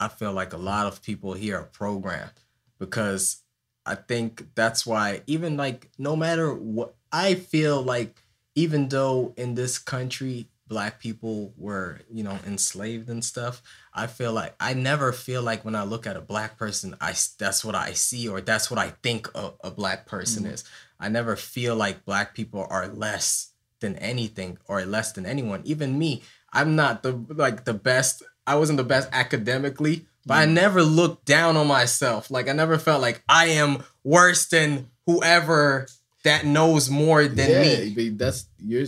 I 0.01 0.07
feel 0.09 0.33
like 0.33 0.53
a 0.53 0.57
lot 0.57 0.87
of 0.87 1.01
people 1.03 1.33
here 1.33 1.57
are 1.59 1.63
programmed 1.63 2.33
because 2.79 3.43
I 3.85 3.95
think 3.95 4.47
that's 4.55 4.85
why 4.85 5.21
even 5.27 5.57
like 5.57 5.89
no 5.97 6.15
matter 6.15 6.53
what 6.53 6.95
I 7.11 7.35
feel 7.35 7.81
like 7.81 8.23
even 8.55 8.89
though 8.89 9.33
in 9.37 9.55
this 9.55 9.77
country 9.77 10.47
black 10.67 10.99
people 10.99 11.53
were 11.57 11.99
you 12.09 12.23
know 12.23 12.37
enslaved 12.47 13.09
and 13.09 13.23
stuff 13.23 13.61
I 13.93 14.07
feel 14.07 14.33
like 14.33 14.55
I 14.59 14.73
never 14.73 15.11
feel 15.11 15.43
like 15.43 15.65
when 15.65 15.75
I 15.75 15.83
look 15.83 16.07
at 16.07 16.15
a 16.17 16.21
black 16.21 16.57
person 16.57 16.95
I 17.01 17.13
that's 17.37 17.63
what 17.65 17.75
I 17.75 17.93
see 17.93 18.27
or 18.27 18.41
that's 18.41 18.71
what 18.71 18.79
I 18.79 18.93
think 19.03 19.29
a, 19.35 19.51
a 19.63 19.71
black 19.71 20.05
person 20.07 20.45
Mhm. 20.45 20.53
is 20.53 20.63
I 20.99 21.09
never 21.09 21.35
feel 21.35 21.75
like 21.75 22.05
black 22.05 22.33
people 22.33 22.65
are 22.69 22.87
less 22.87 23.51
than 23.81 23.97
anything 23.97 24.57
or 24.67 24.85
less 24.85 25.11
than 25.11 25.25
anyone 25.25 25.61
even 25.65 25.99
me 25.99 26.23
I'm 26.53 26.75
not 26.75 27.03
the 27.03 27.13
like 27.29 27.65
the 27.65 27.73
best 27.73 28.23
I 28.47 28.55
wasn't 28.55 28.77
the 28.77 28.83
best 28.83 29.09
academically 29.11 30.05
but 30.25 30.35
I 30.37 30.45
Mhm. 30.45 30.51
never 30.53 30.83
looked 30.83 31.25
down 31.25 31.57
on 31.57 31.67
myself 31.67 32.29
like 32.29 32.47
I 32.47 32.53
never 32.53 32.77
felt 32.77 33.01
like 33.01 33.23
I 33.27 33.45
am 33.47 33.83
worse 34.03 34.45
than 34.47 34.89
whoever 35.07 35.87
that 36.23 36.45
knows 36.45 36.89
more 36.89 37.27
than 37.27 37.49
yeah, 37.49 37.61
me 37.95 38.09
that's 38.09 38.45
you're. 38.59 38.85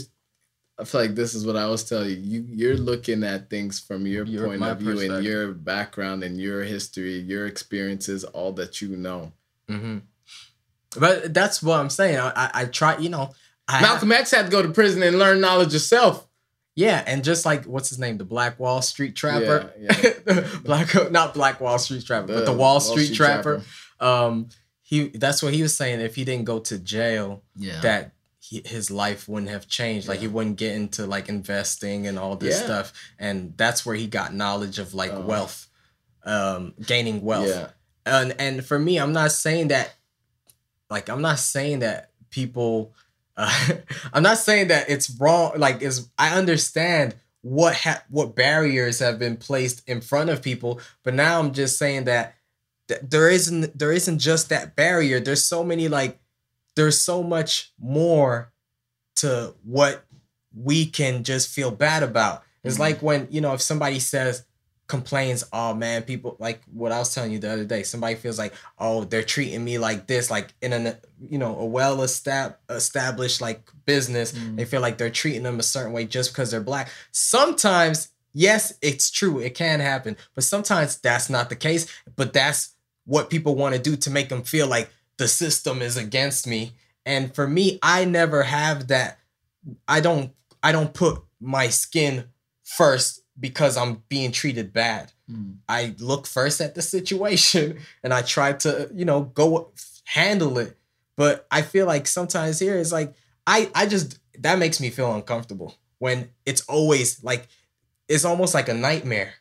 I 0.77 0.85
feel 0.85 1.01
like 1.01 1.15
this 1.15 1.35
is 1.35 1.45
what 1.45 1.55
I 1.55 1.63
always 1.63 1.83
tell 1.83 2.03
you. 2.05 2.15
You 2.15 2.45
you're 2.49 2.77
looking 2.77 3.23
at 3.23 3.49
things 3.49 3.79
from 3.79 4.05
your, 4.07 4.25
Your- 4.25 4.47
point 4.47 4.63
of 4.63 4.79
view 4.79 4.99
and 4.99 5.23
your 5.23 5.51
background 5.53 6.23
and 6.23 6.39
your 6.41 6.63
history, 6.63 7.19
your 7.19 7.45
experiences, 7.45 8.23
all 8.23 8.51
that 8.53 8.81
you 8.81 8.89
know. 8.97 9.31
hmm 9.69 9.99
but 10.95 11.33
that's 11.33 11.63
what 11.63 11.79
I'm 11.79 11.89
saying 11.89 12.17
I 12.19 12.29
I, 12.35 12.51
I 12.61 12.65
try 12.65 12.97
you 12.97 13.09
know 13.09 13.31
I 13.67 13.81
Malcolm 13.81 14.11
X 14.11 14.31
had 14.31 14.45
to 14.45 14.51
go 14.51 14.61
to 14.61 14.69
prison 14.69 15.01
and 15.03 15.17
learn 15.17 15.39
knowledge 15.41 15.73
yourself. 15.73 16.27
Yeah, 16.75 17.03
and 17.05 17.23
just 17.23 17.45
like 17.45 17.65
what's 17.65 17.89
his 17.89 17.99
name, 17.99 18.17
the 18.17 18.23
Black 18.25 18.59
Wall 18.59 18.81
Street 18.81 19.15
Trapper, 19.15 19.71
Yeah, 19.79 20.47
Black 20.63 21.11
not 21.11 21.33
Black 21.33 21.61
Wall 21.61 21.77
Street 21.77 22.03
Trapper, 22.05 22.27
but 22.27 22.45
the 22.45 22.53
Wall, 22.53 22.79
Street, 22.79 23.13
Trapper. 23.13 23.61
Um, 23.99 24.49
he 24.81 25.09
that's 25.09 25.43
what 25.43 25.53
he 25.53 25.61
was 25.61 25.75
saying. 25.77 26.01
If 26.01 26.15
he 26.15 26.23
didn't 26.25 26.45
go 26.45 26.59
to 26.59 26.79
jail, 26.79 27.43
Yeah. 27.55 27.79
that 27.81 28.13
he, 28.39 28.61
his 28.65 28.89
life 28.91 29.29
wouldn't 29.29 29.51
have 29.51 29.67
changed. 29.67 30.07
Like 30.07 30.19
he 30.19 30.27
wouldn't 30.27 30.57
get 30.57 30.75
into 30.75 31.05
like 31.05 31.29
investing 31.29 32.07
and 32.07 32.17
all 32.17 32.35
this 32.35 32.59
Yeah. 32.59 32.65
stuff, 32.65 32.93
and 33.19 33.53
that's 33.55 33.85
where 33.85 33.95
he 33.95 34.07
got 34.07 34.33
knowledge 34.33 34.79
of 34.79 34.93
like 34.95 35.13
Uh. 35.13 35.21
wealth, 35.21 35.67
um, 36.25 36.73
gaining 36.85 37.21
wealth. 37.21 37.47
Yeah. 37.49 37.67
and 38.05 38.33
and 38.39 38.65
for 38.65 38.79
me, 38.79 38.97
I'm 38.97 39.13
not 39.13 39.31
saying 39.31 39.67
that. 39.67 39.93
Like 40.89 41.07
I'm 41.07 41.21
not 41.21 41.37
saying 41.39 41.79
that 41.79 42.09
people. 42.31 42.93
Uh, 43.37 43.69
I'm 44.13 44.23
not 44.23 44.37
saying 44.37 44.67
that 44.69 44.89
it's 44.89 45.09
wrong. 45.19 45.53
Like 45.57 45.81
is 45.81 46.09
I 46.17 46.37
understand 46.37 47.15
what 47.41 47.75
ha- 47.75 48.03
what 48.09 48.35
barriers 48.35 48.99
have 48.99 49.19
been 49.19 49.37
placed 49.37 49.87
in 49.87 50.01
front 50.01 50.29
of 50.29 50.41
people, 50.41 50.79
but 51.03 51.13
now 51.13 51.39
I'm 51.39 51.51
just 51.53 51.77
saying 51.77 52.05
that 52.05 52.35
th- 52.87 53.01
there 53.03 53.29
isn't 53.29 53.77
there 53.77 53.91
isn't 53.91 54.19
just 54.19 54.49
that 54.49 54.75
barrier. 54.75 55.19
There's 55.19 55.45
so 55.45 55.63
many 55.63 55.87
like 55.87 56.19
there's 56.75 56.99
so 57.01 57.21
much 57.21 57.71
more 57.79 58.51
to 59.17 59.53
what 59.63 60.05
we 60.55 60.85
can 60.85 61.23
just 61.23 61.49
feel 61.49 61.71
bad 61.71 62.03
about. 62.03 62.43
It's 62.63 62.77
Mhm. 62.77 62.79
like 62.79 63.01
when 63.01 63.27
you 63.29 63.41
know 63.41 63.53
if 63.53 63.61
somebody 63.61 63.99
says 63.99 64.45
complains, 64.87 65.43
oh 65.53 65.73
man, 65.73 66.03
people 66.03 66.35
like 66.39 66.61
what 66.71 66.91
I 66.91 66.99
was 66.99 67.13
telling 67.13 67.31
you 67.31 67.39
the 67.39 67.51
other 67.51 67.65
day. 67.65 67.83
Somebody 67.83 68.15
feels 68.15 68.37
like, 68.37 68.53
oh, 68.77 69.03
they're 69.05 69.23
treating 69.23 69.63
me 69.63 69.77
like 69.77 70.07
this, 70.07 70.29
like 70.29 70.53
in 70.61 70.73
a 70.73 70.97
you 71.29 71.37
know 71.37 71.57
a 71.57 71.65
well 71.65 72.01
established 72.03 73.41
like 73.41 73.69
business. 73.85 74.33
Mhm. 74.33 74.57
They 74.57 74.65
feel 74.65 74.81
like 74.81 74.97
they're 74.97 75.09
treating 75.09 75.43
them 75.43 75.59
a 75.59 75.63
certain 75.63 75.93
way 75.93 76.05
just 76.05 76.31
because 76.31 76.51
they're 76.51 76.61
black. 76.61 76.89
Sometimes, 77.11 78.09
yes, 78.33 78.73
it's 78.81 79.09
true, 79.09 79.39
it 79.39 79.55
can 79.55 79.79
happen, 79.79 80.17
but 80.35 80.43
sometimes 80.43 80.97
that's 80.97 81.29
not 81.29 81.49
the 81.49 81.55
case. 81.55 81.87
But 82.15 82.33
that's 82.33 82.75
what 83.05 83.29
people 83.29 83.55
want 83.55 83.75
to 83.75 83.81
do 83.81 83.95
to 83.97 84.09
make 84.09 84.29
them 84.29 84.43
feel 84.43 84.67
like 84.67 84.89
the 85.17 85.27
system 85.27 85.81
is 85.81 85.97
against 85.97 86.47
me. 86.47 86.73
And 87.05 87.33
for 87.35 87.47
me, 87.47 87.79
I 87.81 88.05
never 88.05 88.43
have 88.43 88.87
that. 88.87 89.19
I 89.87 89.99
don't. 90.01 90.31
I 90.61 90.71
don't 90.71 90.93
put 90.93 91.21
my 91.41 91.67
skin 91.67 92.25
first 92.63 93.21
because 93.39 93.77
I'm 93.77 94.03
being 94.09 94.31
treated 94.31 94.73
bad. 94.73 95.11
Mm. 95.29 95.57
I 95.67 95.95
look 95.99 96.27
first 96.27 96.61
at 96.61 96.75
the 96.75 96.81
situation 96.81 97.79
and 98.03 98.13
I 98.13 98.21
try 98.21 98.53
to, 98.53 98.89
you 98.93 99.05
know, 99.05 99.21
go 99.21 99.71
handle 100.05 100.57
it. 100.59 100.77
But 101.15 101.47
I 101.51 101.61
feel 101.61 101.85
like 101.85 102.07
sometimes 102.07 102.59
here 102.59 102.77
it's 102.77 102.91
like 102.91 103.13
I 103.45 103.69
I 103.75 103.85
just 103.85 104.19
that 104.39 104.57
makes 104.57 104.79
me 104.79 104.89
feel 104.89 105.13
uncomfortable 105.13 105.75
when 105.99 106.29
it's 106.45 106.61
always 106.61 107.23
like 107.23 107.47
it's 108.07 108.25
almost 108.25 108.53
like 108.53 108.69
a 108.69 108.73
nightmare. 108.73 109.33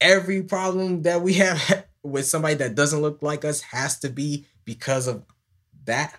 Every 0.00 0.42
problem 0.42 1.02
that 1.02 1.22
we 1.22 1.34
have 1.34 1.86
with 2.02 2.26
somebody 2.26 2.54
that 2.56 2.74
doesn't 2.74 3.00
look 3.00 3.22
like 3.22 3.44
us 3.44 3.62
has 3.62 3.98
to 4.00 4.10
be 4.10 4.46
because 4.64 5.06
of 5.06 5.24
that. 5.84 6.18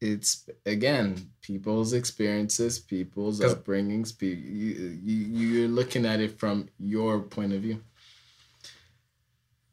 It's 0.00 0.48
again 0.64 1.30
people's 1.42 1.92
experiences, 1.92 2.78
people's 2.78 3.40
upbringings. 3.40 4.16
Pe- 4.16 4.26
you, 4.26 4.98
you 5.02 5.14
you're 5.14 5.68
looking 5.68 6.06
at 6.06 6.20
it 6.20 6.38
from 6.38 6.68
your 6.78 7.20
point 7.20 7.52
of 7.52 7.62
view. 7.62 7.82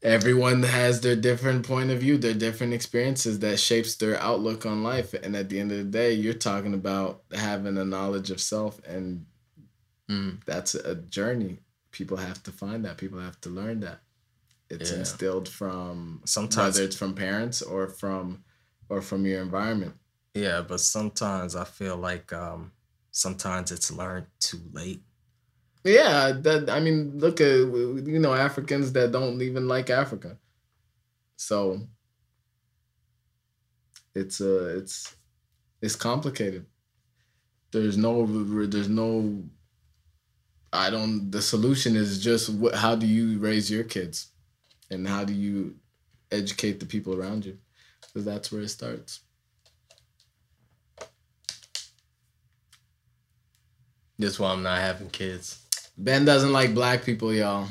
Everyone 0.01 0.63
has 0.63 1.01
their 1.01 1.15
different 1.15 1.65
point 1.65 1.89
of 1.91 1.99
view, 1.99 2.17
their 2.17 2.33
different 2.33 2.73
experiences 2.73 3.39
that 3.39 3.59
shapes 3.59 3.95
their 3.95 4.19
outlook 4.19 4.65
on 4.65 4.83
life. 4.83 5.13
And 5.13 5.35
at 5.35 5.49
the 5.49 5.59
end 5.59 5.71
of 5.71 5.77
the 5.79 5.83
day, 5.83 6.13
you're 6.13 6.33
talking 6.33 6.73
about 6.73 7.23
having 7.33 7.77
a 7.77 7.85
knowledge 7.85 8.29
of 8.29 8.39
self, 8.39 8.79
and 8.87 9.25
mm. 10.09 10.43
that's 10.45 10.75
a 10.75 10.95
journey. 10.95 11.59
People 11.91 12.17
have 12.17 12.41
to 12.43 12.51
find 12.51 12.83
that. 12.85 12.97
People 12.97 13.19
have 13.19 13.39
to 13.41 13.49
learn 13.49 13.79
that. 13.81 13.99
It's 14.69 14.91
Yeah. 14.91 14.99
instilled 14.99 15.47
from 15.47 16.21
Sometimes 16.25 16.75
whether 16.75 16.85
it's 16.85 16.95
from 16.95 17.13
parents 17.13 17.61
or 17.61 17.87
from 17.87 18.43
or 18.89 19.01
from 19.01 19.25
your 19.25 19.41
environment. 19.41 19.95
Yeah, 20.35 20.61
but 20.61 20.81
sometimes 20.81 21.55
I 21.55 21.63
feel 21.63 21.97
like 21.97 22.31
um 22.33 22.73
sometimes 23.11 23.71
it's 23.71 23.91
learned 23.91 24.27
too 24.39 24.61
late. 24.73 25.01
Yeah, 25.83 26.33
that 26.33 26.69
I 26.69 26.79
mean, 26.79 27.19
look 27.19 27.41
at 27.41 27.47
you 27.47 28.19
know 28.19 28.33
Africans 28.35 28.93
that 28.93 29.11
don't 29.11 29.41
even 29.41 29.67
like 29.67 29.89
Africa. 29.89 30.37
So 31.37 31.87
it's 34.15 34.41
uh 34.41 34.75
it's 34.77 35.15
it's 35.81 35.95
complicated. 35.97 36.67
There's 37.71 37.95
no 37.97 38.25
there's 38.65 38.89
no 38.89 39.43
I 40.73 40.89
don't 40.89 41.31
the 41.31 41.41
solution 41.41 41.95
is 41.95 42.23
just 42.23 42.49
what 42.49 42.75
how 42.75 42.95
do 42.95 43.07
you 43.07 43.39
raise 43.39 43.71
your 43.71 43.83
kids 43.83 44.27
and 44.91 45.07
how 45.07 45.25
do 45.25 45.33
you 45.33 45.77
educate 46.31 46.79
the 46.81 46.87
people 46.87 47.15
around 47.15 47.45
you? 47.45 47.59
Cuz 48.13 48.25
that's 48.25 48.51
where 48.51 48.63
it 48.63 48.69
starts. 48.69 49.21
That's 54.17 54.39
why 54.39 54.51
I'm 54.51 54.63
not 54.63 54.79
having 54.79 55.09
kids. 55.09 55.59
Ben 55.97 56.25
doesn't 56.25 56.51
like 56.53 56.73
black 56.73 57.03
people, 57.03 57.33
y'all. 57.33 57.67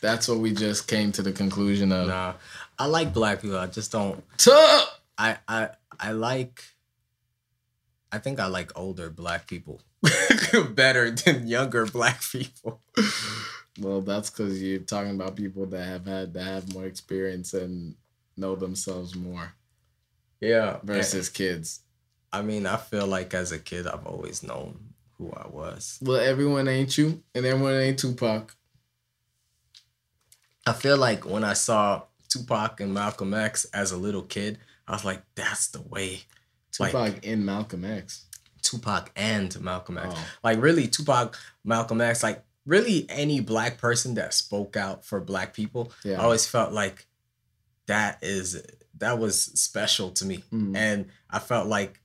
That's 0.00 0.28
what 0.28 0.38
we 0.38 0.52
just 0.52 0.86
came 0.88 1.12
to 1.12 1.22
the 1.22 1.32
conclusion 1.32 1.92
of. 1.92 2.08
Nah. 2.08 2.34
I 2.78 2.86
like 2.86 3.12
black 3.12 3.42
people. 3.42 3.58
I 3.58 3.66
just 3.66 3.92
don't 3.92 4.22
Tuh! 4.38 4.84
I 5.18 5.36
I 5.48 5.70
I 5.98 6.12
like 6.12 6.62
I 8.10 8.18
think 8.18 8.40
I 8.40 8.46
like 8.46 8.72
older 8.76 9.08
black 9.10 9.46
people 9.46 9.80
better 10.70 11.10
than 11.10 11.46
younger 11.46 11.86
black 11.86 12.22
people. 12.30 12.80
Well, 13.80 14.00
that's 14.02 14.30
because 14.30 14.62
you're 14.62 14.80
talking 14.80 15.12
about 15.14 15.36
people 15.36 15.64
that 15.66 15.84
have 15.84 16.06
had 16.06 16.34
that 16.34 16.44
have 16.44 16.74
more 16.74 16.84
experience 16.84 17.54
and 17.54 17.94
know 18.36 18.54
themselves 18.54 19.14
more 19.14 19.54
Yeah. 20.40 20.78
versus 20.82 21.28
kids. 21.28 21.80
I 22.32 22.42
mean, 22.42 22.66
I 22.66 22.76
feel 22.76 23.06
like 23.06 23.32
as 23.34 23.52
a 23.52 23.58
kid 23.58 23.86
I've 23.86 24.06
always 24.06 24.42
known 24.42 24.91
who 25.18 25.30
I 25.32 25.48
was. 25.48 25.98
Well, 26.02 26.20
everyone 26.20 26.68
ain't 26.68 26.96
you, 26.96 27.22
and 27.34 27.44
everyone 27.46 27.74
ain't 27.74 27.98
Tupac. 27.98 28.54
I 30.66 30.72
feel 30.72 30.96
like 30.96 31.26
when 31.26 31.44
I 31.44 31.54
saw 31.54 32.02
Tupac 32.28 32.80
and 32.80 32.94
Malcolm 32.94 33.34
X 33.34 33.64
as 33.66 33.92
a 33.92 33.96
little 33.96 34.22
kid, 34.22 34.58
I 34.86 34.92
was 34.92 35.04
like, 35.04 35.22
that's 35.34 35.68
the 35.68 35.82
way. 35.82 36.22
Tupac 36.70 36.94
Like 36.94 37.24
in 37.24 37.44
Malcolm 37.44 37.84
X. 37.84 38.26
Tupac 38.62 39.10
and 39.16 39.60
Malcolm 39.60 39.98
X. 39.98 40.14
Oh. 40.16 40.24
Like 40.42 40.60
really 40.62 40.86
Tupac, 40.86 41.36
Malcolm 41.64 42.00
X, 42.00 42.22
like 42.22 42.44
really 42.64 43.06
any 43.08 43.40
black 43.40 43.78
person 43.78 44.14
that 44.14 44.32
spoke 44.32 44.76
out 44.76 45.04
for 45.04 45.20
black 45.20 45.52
people, 45.52 45.92
Yeah. 46.04 46.20
I 46.20 46.24
always 46.24 46.46
felt 46.46 46.72
like 46.72 47.06
that 47.86 48.18
is 48.22 48.62
that 48.98 49.18
was 49.18 49.42
special 49.42 50.10
to 50.10 50.24
me. 50.24 50.44
Mm. 50.52 50.76
And 50.76 51.06
I 51.28 51.40
felt 51.40 51.66
like 51.66 52.00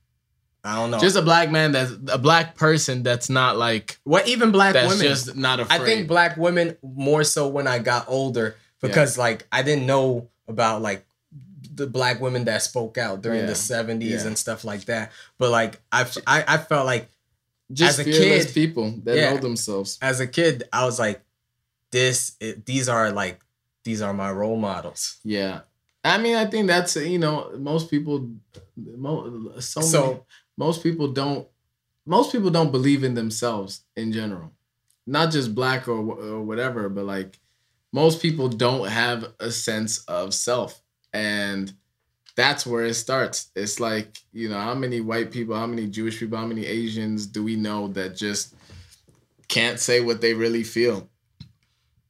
I 0.64 0.76
don't 0.76 0.90
know. 0.90 0.98
Just 0.98 1.16
a 1.16 1.22
black 1.22 1.50
man 1.50 1.72
that's 1.72 1.92
a 2.10 2.18
black 2.18 2.56
person 2.56 3.02
that's 3.02 3.30
not 3.30 3.56
like 3.56 3.98
what 4.04 4.26
even 4.28 4.50
black 4.50 4.72
that's 4.74 4.88
women 4.88 5.06
just 5.06 5.36
not 5.36 5.60
afraid. 5.60 5.80
I 5.80 5.84
think 5.84 6.08
black 6.08 6.36
women 6.36 6.76
more 6.82 7.24
so 7.24 7.48
when 7.48 7.66
I 7.66 7.78
got 7.78 8.06
older 8.08 8.56
because 8.80 9.16
like 9.16 9.46
I 9.52 9.62
didn't 9.62 9.86
know 9.86 10.28
about 10.48 10.82
like 10.82 11.06
the 11.74 11.86
black 11.86 12.20
women 12.20 12.44
that 12.46 12.60
spoke 12.62 12.98
out 12.98 13.22
during 13.22 13.40
Yeah. 13.40 13.46
the 13.46 13.52
70s 13.52 14.02
Yeah. 14.02 14.26
and 14.26 14.36
stuff 14.36 14.64
like 14.64 14.84
that. 14.86 15.12
But 15.38 15.50
like 15.50 15.80
I 15.92 16.06
I, 16.26 16.44
I 16.48 16.58
felt 16.58 16.86
like 16.86 17.08
just 17.72 18.00
as 18.00 18.06
a 18.06 18.10
kid- 18.10 18.52
people 18.54 18.94
that 19.04 19.16
Yeah. 19.16 19.30
know 19.34 19.38
themselves. 19.38 19.96
as 20.02 20.18
a 20.20 20.26
kid 20.26 20.64
I 20.72 20.84
was 20.84 20.98
like 20.98 21.22
this 21.92 22.32
it, 22.40 22.66
these 22.66 22.88
are 22.88 23.12
like 23.12 23.40
these 23.84 24.02
are 24.02 24.12
my 24.12 24.30
role 24.32 24.56
models. 24.56 25.18
Yeah. 25.24 25.60
I 26.04 26.18
mean, 26.18 26.36
I 26.36 26.46
think 26.46 26.66
that's 26.66 26.96
you 26.96 27.18
know 27.18 27.50
most 27.58 27.90
people, 27.90 28.28
mo- 28.76 29.52
so, 29.60 29.80
So- 29.80 30.24
most 30.58 30.82
people 30.82 31.08
don't 31.08 31.48
most 32.06 32.32
people 32.32 32.50
don't 32.50 32.72
believe 32.72 33.04
in 33.04 33.14
themselves 33.14 33.82
in 33.96 34.12
general, 34.12 34.52
not 35.06 35.30
just 35.32 35.54
black 35.54 35.88
or, 35.88 35.98
or 35.98 36.42
whatever, 36.42 36.88
but 36.90 37.04
like 37.06 37.38
most 37.92 38.22
people 38.22 38.48
don't 38.50 38.88
have 38.88 39.32
a 39.40 39.50
sense 39.50 40.04
of 40.06 40.34
self, 40.34 40.82
and 41.14 41.72
that's 42.36 42.66
where 42.66 42.84
it 42.84 42.94
starts. 42.94 43.50
It's 43.56 43.80
like 43.80 44.18
you 44.32 44.48
know 44.50 44.60
how 44.60 44.74
many 44.74 45.00
white 45.00 45.30
people, 45.32 45.56
how 45.56 45.66
many 45.66 45.86
Jewish 45.86 46.18
people, 46.20 46.38
how 46.38 46.46
many 46.46 46.66
Asians 46.66 47.26
do 47.26 47.44
we 47.44 47.56
know 47.56 47.88
that 47.88 48.16
just 48.16 48.54
can't 49.48 49.80
say 49.80 50.00
what 50.00 50.20
they 50.20 50.34
really 50.34 50.64
feel 50.64 51.10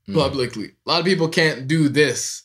Mm. 0.08 0.14
publicly? 0.14 0.68
A 0.86 0.90
lot 0.90 1.00
of 1.00 1.06
people 1.06 1.28
can't 1.28 1.68
do 1.68 1.88
this 1.88 2.44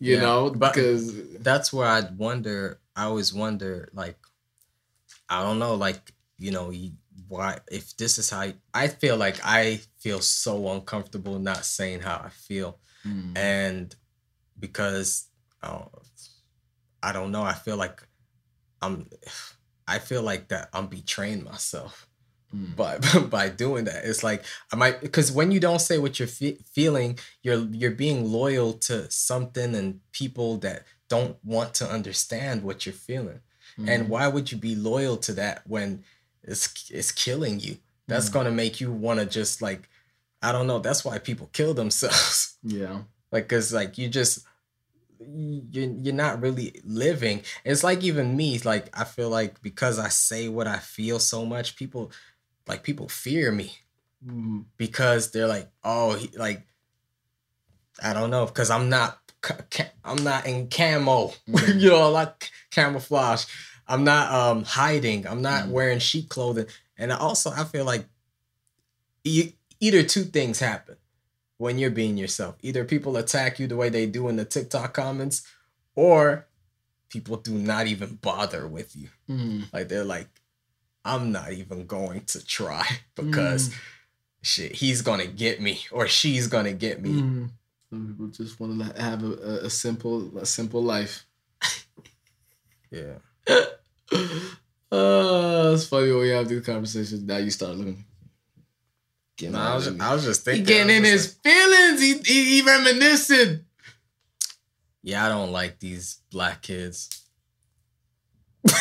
you 0.00 0.16
Yeah, 0.16 0.22
know, 0.22 0.50
because 0.50 1.14
That's 1.38 1.72
where 1.72 1.86
I 1.86 2.02
wonder 2.16 2.80
I 2.96 3.04
always 3.04 3.32
wonder 3.32 3.88
like 3.94 4.18
I 5.28 5.42
don't 5.42 5.58
know 5.58 5.74
like 5.74 6.12
you 6.38 6.50
know 6.50 6.72
why 7.28 7.58
if 7.70 7.96
this 7.96 8.18
is 8.18 8.30
how 8.30 8.52
I 8.72 8.88
feel 8.88 9.16
like 9.16 9.38
I 9.44 9.80
feel 10.00 10.20
so 10.20 10.68
uncomfortable 10.68 11.38
not 11.38 11.64
saying 11.64 12.00
how 12.00 12.20
I 12.24 12.30
feel 12.30 12.78
Mm. 13.06 13.36
and 13.36 13.94
because 14.58 15.26
uh, 15.62 15.84
I 17.02 17.12
don't 17.12 17.32
know, 17.32 17.42
I 17.42 17.52
feel 17.52 17.76
like 17.76 18.02
I'm, 18.80 19.10
I 19.86 19.98
feel 19.98 20.22
like 20.22 20.48
that 20.48 20.70
I'm 20.72 20.86
betraying 20.86 21.44
myself 21.44 22.08
Mm. 22.54 22.76
by 22.76 22.98
by 23.36 23.48
doing 23.48 23.84
that. 23.86 24.04
It's 24.04 24.22
like 24.22 24.44
I 24.72 24.76
might 24.76 25.00
because 25.00 25.32
when 25.32 25.50
you 25.50 25.58
don't 25.60 25.80
say 25.80 25.98
what 25.98 26.18
you're 26.18 26.28
fe- 26.28 26.58
feeling, 26.72 27.18
you're 27.42 27.58
you're 27.72 27.90
being 27.90 28.30
loyal 28.30 28.74
to 28.88 29.10
something 29.10 29.74
and 29.74 30.00
people 30.12 30.58
that 30.58 30.84
don't 31.08 31.36
want 31.44 31.74
to 31.74 31.86
understand 31.90 32.62
what 32.62 32.86
you're 32.86 32.92
feeling. 32.94 33.40
Mm. 33.78 33.88
And 33.88 34.08
why 34.08 34.28
would 34.28 34.52
you 34.52 34.58
be 34.58 34.74
loyal 34.74 35.16
to 35.18 35.32
that 35.34 35.62
when 35.66 36.04
it's 36.42 36.90
it's 36.90 37.10
killing 37.12 37.60
you? 37.60 37.78
That's 38.06 38.28
Mm. 38.28 38.32
gonna 38.32 38.50
make 38.52 38.80
you 38.80 38.92
want 38.92 39.20
to 39.20 39.26
just 39.26 39.60
like 39.62 39.88
I 40.42 40.52
don't 40.52 40.66
know. 40.66 40.78
That's 40.78 41.04
why 41.04 41.18
people 41.18 41.48
kill 41.52 41.72
themselves. 41.74 42.56
yeah, 42.62 43.02
like 43.32 43.44
because 43.48 43.72
like 43.72 43.96
you 43.98 44.08
just 44.08 44.44
you're, 45.26 45.90
you're 46.02 46.12
not 46.14 46.42
really 46.42 46.80
living 46.84 47.40
it's 47.64 47.82
like 47.84 48.02
even 48.02 48.36
me 48.36 48.58
like 48.58 48.86
i 48.98 49.04
feel 49.04 49.30
like 49.30 49.62
because 49.62 49.98
i 49.98 50.08
say 50.08 50.48
what 50.48 50.66
i 50.66 50.76
feel 50.78 51.18
so 51.18 51.46
much 51.46 51.76
people 51.76 52.10
like 52.66 52.82
people 52.82 53.08
fear 53.08 53.50
me 53.52 53.72
Mm. 54.26 54.64
because 54.76 55.30
they're 55.30 55.46
like 55.46 55.70
oh 55.82 56.14
he, 56.14 56.28
like 56.36 56.66
i 58.02 58.12
don't 58.12 58.30
know 58.30 58.44
because 58.46 58.70
i'm 58.70 58.88
not 58.88 59.18
i'm 60.04 60.22
not 60.24 60.46
in 60.46 60.68
camo 60.68 61.32
Mhm. 61.48 61.80
you 61.80 61.90
know 61.90 62.10
like 62.10 62.50
camouflage 62.70 63.44
i'm 63.88 64.04
not 64.04 64.32
um 64.32 64.64
hiding 64.64 65.26
i'm 65.26 65.42
not 65.42 65.64
Mhm. 65.64 65.70
wearing 65.70 65.98
sheep 65.98 66.28
clothing 66.28 66.66
and 66.98 67.12
also 67.12 67.50
i 67.50 67.64
feel 67.64 67.84
like 67.84 68.06
you, 69.24 69.52
either 69.80 70.02
two 70.02 70.24
things 70.24 70.58
happen 70.60 70.96
when 71.56 71.78
you're 71.78 71.90
being 71.90 72.16
yourself. 72.18 72.56
Either 72.62 72.84
people 72.84 73.16
attack 73.16 73.58
you 73.58 73.66
the 73.66 73.76
way 73.76 73.88
they 73.88 74.06
do 74.06 74.28
in 74.28 74.36
the 74.36 74.44
TikTok 74.44 74.92
comments, 74.92 75.46
or 75.94 76.46
people 77.08 77.36
do 77.36 77.52
not 77.52 77.86
even 77.86 78.16
bother 78.16 78.66
with 78.66 78.94
you. 78.96 79.08
Mm. 79.30 79.72
Like 79.72 79.88
they're 79.88 80.04
like, 80.04 80.28
I'm 81.04 81.32
not 81.32 81.52
even 81.52 81.86
going 81.86 82.24
to 82.26 82.44
try 82.44 82.84
because 83.14 83.70
shit, 84.42 84.72
he's 84.72 85.00
gonna 85.00 85.26
get 85.26 85.60
me 85.60 85.80
or 85.90 86.06
she's 86.08 86.46
gonna 86.48 86.72
get 86.72 87.00
me. 87.00 87.10
Mm. 87.22 87.50
Some 87.94 88.08
people 88.08 88.26
just 88.26 88.58
want 88.58 88.80
to 88.96 89.00
have 89.00 89.22
a, 89.22 89.66
a, 89.66 89.70
simple, 89.70 90.36
a 90.36 90.44
simple 90.44 90.82
life. 90.82 91.24
Yeah. 92.90 93.18
uh, 93.48 93.66
it's 95.72 95.86
funny 95.86 96.10
when 96.10 96.22
we 96.22 96.30
have 96.30 96.48
these 96.48 96.66
conversations. 96.66 97.22
Now 97.22 97.36
you 97.36 97.50
start 97.50 97.76
looking. 97.76 98.04
Getting, 99.36 99.52
No, 99.52 99.60
I 99.60 99.76
was, 99.76 99.86
in- 99.86 100.00
I 100.00 100.12
was 100.12 100.24
just 100.24 100.44
he 100.44 100.56
thinking. 100.56 100.66
getting 100.66 100.96
in 100.96 101.04
his 101.04 101.34
feelings. 101.34 102.00
He, 102.00 102.14
he, 102.24 102.56
he 102.56 102.62
reminiscing. 102.62 103.60
yeah, 105.04 105.26
I 105.26 105.28
don't 105.28 105.52
like 105.52 105.78
these 105.78 106.18
black 106.32 106.62
kids. 106.62 107.22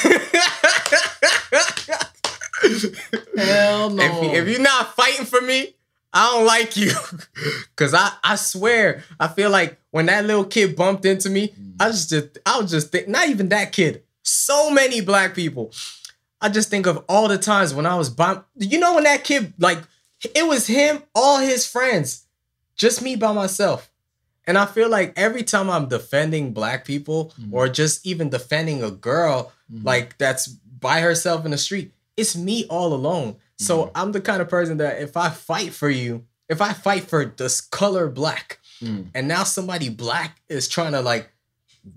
Hell 3.37 3.91
no. 3.91 4.03
If, 4.03 4.33
if 4.41 4.47
you're 4.47 4.59
not 4.59 4.95
fighting 4.95 5.25
for 5.27 5.41
me, 5.41 5.75
I 6.13 6.31
don't 6.31 6.45
like 6.45 6.77
you. 6.77 6.91
Cause 7.75 7.93
I, 7.93 8.11
I 8.23 8.35
swear, 8.35 9.03
I 9.19 9.27
feel 9.27 9.49
like 9.49 9.79
when 9.91 10.05
that 10.07 10.25
little 10.25 10.45
kid 10.45 10.75
bumped 10.75 11.05
into 11.05 11.29
me, 11.29 11.53
I 11.79 11.87
was 11.87 12.07
just 12.07 12.37
I 12.45 12.59
was 12.59 12.69
just 12.71 12.91
think 12.91 13.07
not 13.07 13.29
even 13.29 13.49
that 13.49 13.71
kid. 13.71 14.03
So 14.21 14.69
many 14.69 15.01
black 15.01 15.33
people. 15.35 15.71
I 16.39 16.49
just 16.49 16.69
think 16.69 16.85
of 16.85 17.03
all 17.09 17.27
the 17.27 17.37
times 17.37 17.73
when 17.73 17.85
I 17.85 17.95
was 17.95 18.09
bump. 18.09 18.45
You 18.57 18.79
know 18.79 18.95
when 18.95 19.05
that 19.05 19.23
kid 19.23 19.53
like 19.59 19.79
it 20.35 20.47
was 20.47 20.67
him, 20.67 21.03
all 21.15 21.39
his 21.39 21.65
friends, 21.65 22.25
just 22.75 23.01
me 23.01 23.15
by 23.15 23.31
myself. 23.33 23.89
And 24.45 24.57
I 24.57 24.65
feel 24.65 24.89
like 24.89 25.13
every 25.15 25.43
time 25.43 25.69
I'm 25.69 25.87
defending 25.87 26.53
black 26.53 26.85
people 26.85 27.33
Mhm. 27.39 27.53
or 27.53 27.69
just 27.69 28.05
even 28.05 28.29
defending 28.29 28.83
a 28.83 28.91
girl 28.91 29.51
Mhm. 29.73 29.83
like 29.85 30.17
that's 30.17 30.47
by 30.47 30.99
herself 30.99 31.45
in 31.45 31.51
the 31.51 31.57
street, 31.57 31.93
it's 32.17 32.35
me 32.35 32.65
all 32.69 32.93
alone. 32.93 33.37
So 33.65 33.85
Mhm. 33.85 33.91
I'm 33.95 34.11
the 34.11 34.21
kind 34.21 34.41
of 34.41 34.49
person 34.49 34.77
that 34.77 35.01
if 35.01 35.15
I 35.17 35.29
fight 35.29 35.73
for 35.73 35.89
you, 35.89 36.25
if 36.49 36.61
I 36.61 36.73
fight 36.73 37.03
for 37.09 37.25
this 37.25 37.61
color 37.61 38.07
black, 38.09 38.59
Mm. 38.81 39.07
and 39.15 39.27
now 39.27 39.43
somebody 39.43 39.87
black 39.89 40.41
is 40.49 40.67
trying 40.67 40.91
to 40.93 41.01
like 41.01 41.29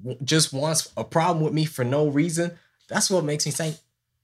w- 0.05 0.19
just 0.25 0.53
wants 0.53 0.89
a 0.97 1.05
problem 1.05 1.43
with 1.45 1.53
me 1.53 1.65
for 1.65 1.85
no 1.85 2.07
reason, 2.09 2.59
that's 2.89 3.11
what 3.11 3.25
makes 3.25 3.45
me 3.47 3.53
say, 3.53 3.77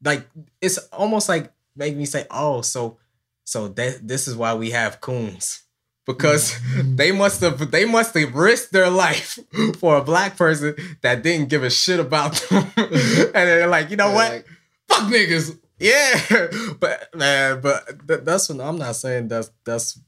like 0.05 0.27
it's 0.61 0.79
almost 0.93 1.29
like 1.29 1.53
make 1.77 1.97
me 1.97 2.05
say, 2.07 2.27
oh, 2.31 2.61
so 2.63 2.99
so 3.45 3.69
that 3.69 4.07
this 4.07 4.29
is 4.29 4.37
why 4.37 4.55
we 4.55 4.71
have 4.71 5.01
coons 5.01 5.63
because 6.07 6.55
they 6.97 7.11
must 7.13 7.41
have 7.41 7.71
they 7.73 7.85
must 7.85 8.15
have 8.15 8.35
risked 8.35 8.73
their 8.73 8.91
life 8.91 9.39
for 9.79 9.97
a 9.97 10.03
black 10.05 10.37
person 10.37 10.75
that 11.01 11.23
didn't 11.23 11.49
give 11.49 11.63
a 11.65 11.71
shit 11.71 11.99
about 11.99 12.35
them, 12.49 12.71
and 12.77 13.33
they're 13.35 13.67
like, 13.67 13.91
you 13.91 13.97
know 13.97 14.07
They're 14.09 14.15
what? 14.15 14.33
like, 14.33 14.47
Fuck 14.89 15.11
niggas. 15.13 15.59
Yeah, 15.83 16.49
but 16.81 17.15
man, 17.15 17.61
but 17.61 18.07
th- 18.07 18.21
that's 18.23 18.49
what 18.49 18.61
I'm 18.61 18.79
not 18.79 18.97
saying. 18.97 19.29
That's 19.29 19.51
that's 19.65 19.99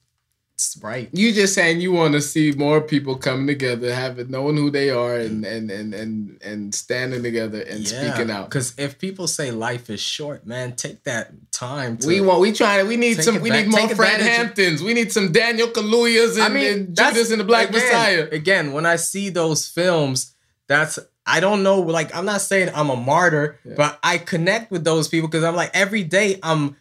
right. 0.80 1.08
You 1.12 1.32
just 1.32 1.54
saying 1.54 1.80
you 1.80 1.92
want 1.92 2.14
to 2.14 2.20
see 2.20 2.52
more 2.52 2.80
people 2.80 3.16
coming 3.16 3.46
together, 3.46 3.92
having 3.92 4.30
knowing 4.30 4.56
who 4.56 4.70
they 4.70 4.90
are, 4.90 5.16
and 5.16 5.44
mm. 5.44 5.50
and 5.52 5.70
and 5.70 5.94
and 5.94 6.42
and 6.42 6.74
standing 6.74 7.22
together 7.22 7.60
and 7.62 7.86
speaking 7.86 8.30
out. 8.30 8.48
Because 8.48 8.74
if 8.78 8.98
people 8.98 9.26
say 9.26 9.50
life 9.50 9.90
is 9.90 10.00
short, 10.00 10.46
man, 10.46 10.76
take 10.76 11.02
that 11.04 11.32
time. 11.50 11.96
To, 11.98 12.06
We 12.06 12.20
want. 12.20 12.40
We 12.40 12.52
trying. 12.52 12.86
We 12.86 12.96
need 12.96 13.22
some. 13.22 13.40
We 13.40 13.50
back- 13.50 13.66
need 13.66 13.72
more 13.72 13.88
Fred 13.88 14.20
Hamptons. 14.20 14.82
We 14.82 14.94
need 14.94 15.12
some 15.12 15.32
Daniel 15.32 15.68
Kaluuyas 15.68 16.34
and, 16.34 16.42
I 16.42 16.48
mean, 16.48 16.72
and 16.72 16.96
Judas 16.96 17.30
and 17.30 17.40
the 17.40 17.44
Black 17.44 17.70
again, 17.70 17.82
Messiah. 17.82 18.28
Again, 18.30 18.72
when 18.72 18.86
I 18.86 18.96
see 18.96 19.30
those 19.30 19.68
films, 19.68 20.34
that's 20.68 20.98
I 21.26 21.40
don't 21.40 21.62
know. 21.62 21.80
Like 21.80 22.14
I'm 22.14 22.24
not 22.26 22.40
saying 22.42 22.70
I'm 22.74 22.90
a 22.90 22.96
martyr, 22.96 23.58
Yeah. 23.64 23.74
but 23.76 23.98
I 24.02 24.18
connect 24.18 24.70
with 24.70 24.84
those 24.84 25.08
people 25.08 25.28
because 25.28 25.44
I'm 25.44 25.56
like 25.56 25.70
every 25.74 26.02
day 26.04 26.38
I'm. 26.42 26.76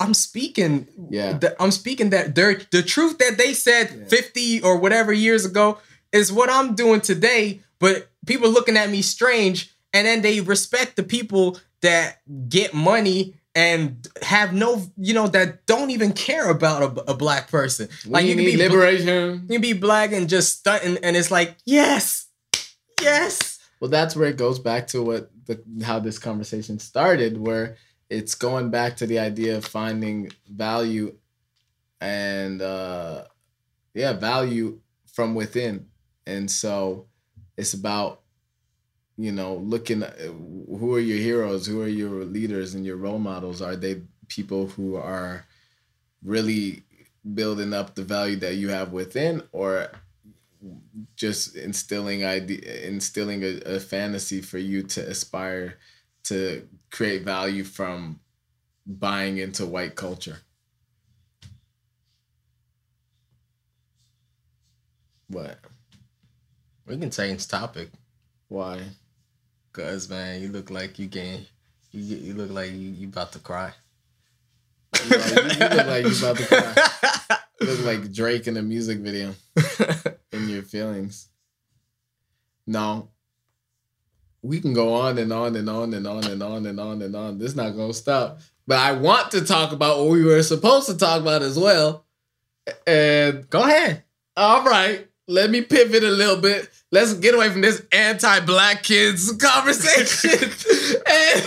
I'm 0.00 0.14
speaking, 0.14 0.86
Yeah. 1.10 1.32
the- 1.32 1.60
I'm 1.60 1.72
speaking 1.72 2.10
that 2.10 2.36
they're, 2.36 2.60
the 2.70 2.84
truth 2.84 3.18
that 3.18 3.36
they 3.36 3.52
said 3.52 3.90
Yeah. 4.02 4.04
50 4.06 4.62
or 4.62 4.76
whatever 4.78 5.12
years 5.12 5.44
ago 5.44 5.78
is 6.12 6.30
what 6.32 6.48
I'm 6.48 6.76
doing 6.76 7.00
today. 7.00 7.62
But 7.80 8.08
people 8.24 8.48
looking 8.48 8.76
at 8.76 8.90
me 8.90 9.02
strange, 9.02 9.74
and 9.92 10.06
then 10.06 10.22
they 10.22 10.40
respect 10.40 10.94
the 10.94 11.02
people 11.02 11.58
that 11.82 12.20
get 12.48 12.74
money 12.74 13.34
and 13.56 14.06
have 14.22 14.52
no, 14.54 14.86
you 14.98 15.14
know, 15.14 15.26
that 15.26 15.66
don't 15.66 15.90
even 15.90 16.12
care 16.12 16.48
about 16.48 16.82
a, 16.82 17.10
a 17.10 17.14
black 17.16 17.50
person. 17.50 17.88
Like 18.06 18.24
you 18.24 18.36
can 18.36 18.44
be 18.44 18.56
liberation. 18.56 19.46
you 19.48 19.54
can 19.54 19.60
be 19.60 19.72
black 19.72 20.12
and 20.12 20.28
just 20.28 20.58
stunting, 20.60 20.98
and 21.02 21.16
it's 21.16 21.32
like, 21.32 21.56
yes, 21.66 22.26
yes. 23.02 23.57
Well, 23.80 23.90
that's 23.90 24.16
where 24.16 24.28
it 24.28 24.36
goes 24.36 24.58
back 24.58 24.88
to 24.88 25.02
what 25.02 25.30
the 25.46 25.62
how 25.84 25.98
this 25.98 26.18
conversation 26.18 26.78
started, 26.78 27.38
where 27.38 27.76
it's 28.10 28.34
going 28.34 28.70
back 28.70 28.96
to 28.96 29.06
the 29.06 29.18
idea 29.18 29.56
of 29.56 29.64
finding 29.64 30.30
value 30.48 31.14
and 32.00 32.62
uh 32.62 33.24
yeah, 33.94 34.12
value 34.12 34.80
from 35.12 35.34
within. 35.34 35.86
And 36.26 36.50
so 36.50 37.06
it's 37.56 37.74
about 37.74 38.22
you 39.16 39.32
know, 39.32 39.56
looking 39.56 40.02
who 40.02 40.94
are 40.94 41.00
your 41.00 41.18
heroes, 41.18 41.66
who 41.66 41.82
are 41.82 41.88
your 41.88 42.24
leaders 42.24 42.74
and 42.74 42.86
your 42.86 42.96
role 42.96 43.18
models? 43.18 43.60
Are 43.60 43.74
they 43.74 44.02
people 44.28 44.68
who 44.68 44.94
are 44.94 45.44
really 46.22 46.84
building 47.34 47.72
up 47.72 47.94
the 47.96 48.04
value 48.04 48.36
that 48.36 48.54
you 48.54 48.68
have 48.68 48.92
within 48.92 49.42
or 49.52 49.88
just 51.16 51.56
instilling 51.56 52.24
idea 52.24 52.60
instilling 52.86 53.42
a, 53.44 53.58
a 53.76 53.80
fantasy 53.80 54.40
for 54.40 54.58
you 54.58 54.82
to 54.82 55.00
aspire 55.08 55.78
to 56.24 56.66
create 56.90 57.22
value 57.22 57.64
from 57.64 58.20
buying 58.86 59.38
into 59.38 59.66
white 59.66 59.94
culture. 59.94 60.38
What? 65.28 65.58
We 66.86 66.96
can 66.96 67.10
change 67.10 67.46
topic, 67.46 67.90
why? 68.48 68.82
Cause 69.72 70.08
man, 70.08 70.40
you 70.40 70.48
look 70.48 70.70
like 70.70 70.98
you 70.98 71.08
can 71.08 71.46
you 71.92 72.16
you 72.16 72.34
look 72.34 72.50
like 72.50 72.70
you, 72.70 72.90
you 72.90 73.08
about 73.08 73.32
to 73.32 73.38
cry. 73.38 73.72
you, 75.04 75.16
you, 75.16 75.68
look 75.68 75.86
like 75.86 76.04
you 76.04 76.16
about 76.18 76.36
to 76.38 76.46
cry 76.46 76.88
look 77.60 77.84
like 77.84 78.12
drake 78.12 78.46
in 78.46 78.56
a 78.56 78.62
music 78.62 78.98
video 78.98 79.34
in 80.32 80.48
your 80.48 80.62
feelings 80.62 81.28
no 82.66 83.08
we 84.42 84.60
can 84.60 84.72
go 84.72 84.94
on 84.94 85.18
and 85.18 85.32
on 85.32 85.56
and 85.56 85.68
on 85.68 85.92
and 85.94 86.06
on 86.06 86.24
and 86.24 86.42
on 86.42 86.66
and 86.66 86.78
on 86.80 87.02
and 87.02 87.16
on 87.16 87.38
this 87.38 87.56
not 87.56 87.70
gonna 87.70 87.92
stop 87.94 88.38
but 88.66 88.78
i 88.78 88.92
want 88.92 89.30
to 89.30 89.44
talk 89.44 89.72
about 89.72 89.98
what 89.98 90.08
we 90.10 90.24
were 90.24 90.42
supposed 90.42 90.86
to 90.88 90.96
talk 90.96 91.20
about 91.20 91.42
as 91.42 91.58
well 91.58 92.04
and 92.86 93.48
Go 93.50 93.62
ahead. 93.62 94.04
all 94.36 94.64
right 94.64 95.06
let 95.26 95.50
me 95.50 95.60
pivot 95.62 96.04
a 96.04 96.10
little 96.10 96.36
bit 96.40 96.68
let's 96.92 97.14
get 97.14 97.34
away 97.34 97.50
from 97.50 97.60
this 97.62 97.82
anti-black 97.92 98.82
kids 98.82 99.32
conversation 99.32 100.30
And- 101.06 101.44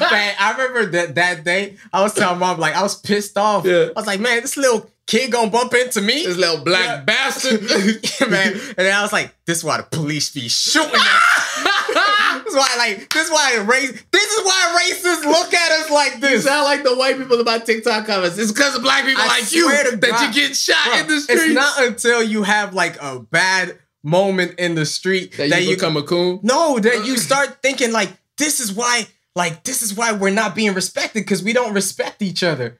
man, 0.00 0.34
I 0.38 0.52
remember 0.52 0.86
that 0.92 1.14
that 1.16 1.44
day. 1.44 1.76
I 1.92 2.02
was 2.02 2.14
telling 2.14 2.38
mom 2.40 2.58
like 2.58 2.74
I 2.74 2.82
was 2.82 2.98
pissed 2.98 3.36
off. 3.36 3.64
Yeah. 3.64 3.88
I 3.94 4.00
was 4.00 4.06
like, 4.06 4.18
man, 4.20 4.40
this 4.40 4.56
little 4.56 4.90
kid 5.10 5.32
gonna 5.32 5.50
bump 5.50 5.74
into 5.74 6.00
me, 6.00 6.24
this 6.24 6.36
little 6.36 6.64
black 6.64 6.84
Yeah. 6.86 7.00
bastard 7.02 7.62
man. 8.30 8.52
And 8.52 8.74
then 8.76 8.94
I 8.94 9.02
was 9.02 9.12
like, 9.12 9.34
this 9.44 9.58
is 9.58 9.64
why 9.64 9.78
the 9.78 9.82
police 9.82 10.30
be 10.30 10.48
shooting 10.48 10.88
us. 10.94 11.64
this 12.44 12.46
is 12.46 12.54
why, 12.54 12.74
like, 12.78 13.12
this 13.12 13.24
is 13.26 13.30
why 13.30 13.56
race. 13.56 13.90
This 14.12 14.32
is 14.32 14.44
why 14.44 14.80
racists 14.80 15.24
look 15.24 15.52
at 15.52 15.72
us 15.80 15.90
like 15.90 16.20
this. 16.20 16.44
You 16.44 16.50
sound 16.50 16.64
like 16.64 16.84
the 16.84 16.94
white 16.96 17.18
people 17.18 17.40
about 17.40 17.66
TikTok 17.66 18.06
comments. 18.06 18.38
It's 18.38 18.52
because 18.52 18.76
of 18.76 18.82
black 18.82 19.04
people 19.04 19.20
I 19.20 19.26
like 19.26 19.52
you 19.52 19.68
that 19.68 20.32
you 20.34 20.40
get 20.48 20.56
shot 20.56 20.84
Bro, 20.86 20.98
in 21.00 21.06
the 21.08 21.20
street. 21.20 21.36
it's 21.38 21.54
not 21.54 21.82
until 21.82 22.22
you 22.22 22.44
have 22.44 22.72
like 22.72 22.96
a 23.02 23.18
bad 23.18 23.78
moment 24.04 24.60
in 24.60 24.76
the 24.76 24.86
street 24.86 25.36
that, 25.36 25.62
you, 25.64 25.74
become 25.74 25.96
a 25.96 26.04
coon. 26.04 26.38
No, 26.44 26.78
that 26.78 27.04
you 27.04 27.16
start 27.28 27.60
thinking 27.62 27.90
like 27.90 28.10
this 28.38 28.60
is 28.60 28.72
why 28.72 29.08
like 29.34 29.64
this 29.64 29.82
is 29.82 29.92
why 29.94 30.12
we're 30.12 30.30
not 30.30 30.54
being 30.54 30.72
respected 30.72 31.24
because 31.24 31.42
we 31.42 31.52
don't 31.52 31.74
respect 31.74 32.22
each 32.22 32.44
other. 32.44 32.78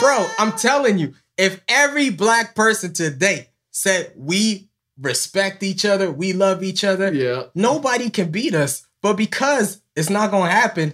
Bro, 0.00 0.26
I'm 0.38 0.52
telling 0.52 0.98
you, 0.98 1.14
if 1.40 1.60
every 1.68 2.10
black 2.10 2.54
person 2.54 2.92
today 2.92 3.48
said 3.70 4.12
we 4.16 4.68
respect 5.00 5.62
each 5.62 5.84
other, 5.84 6.10
we 6.10 6.32
love 6.32 6.62
each 6.62 6.84
other, 6.84 7.12
Yeah. 7.12 7.44
nobody 7.54 8.10
can 8.10 8.30
beat 8.30 8.54
us. 8.54 8.82
But 9.02 9.14
because 9.14 9.80
it's 9.96 10.10
not 10.10 10.30
gonna 10.30 10.50
happen, 10.50 10.92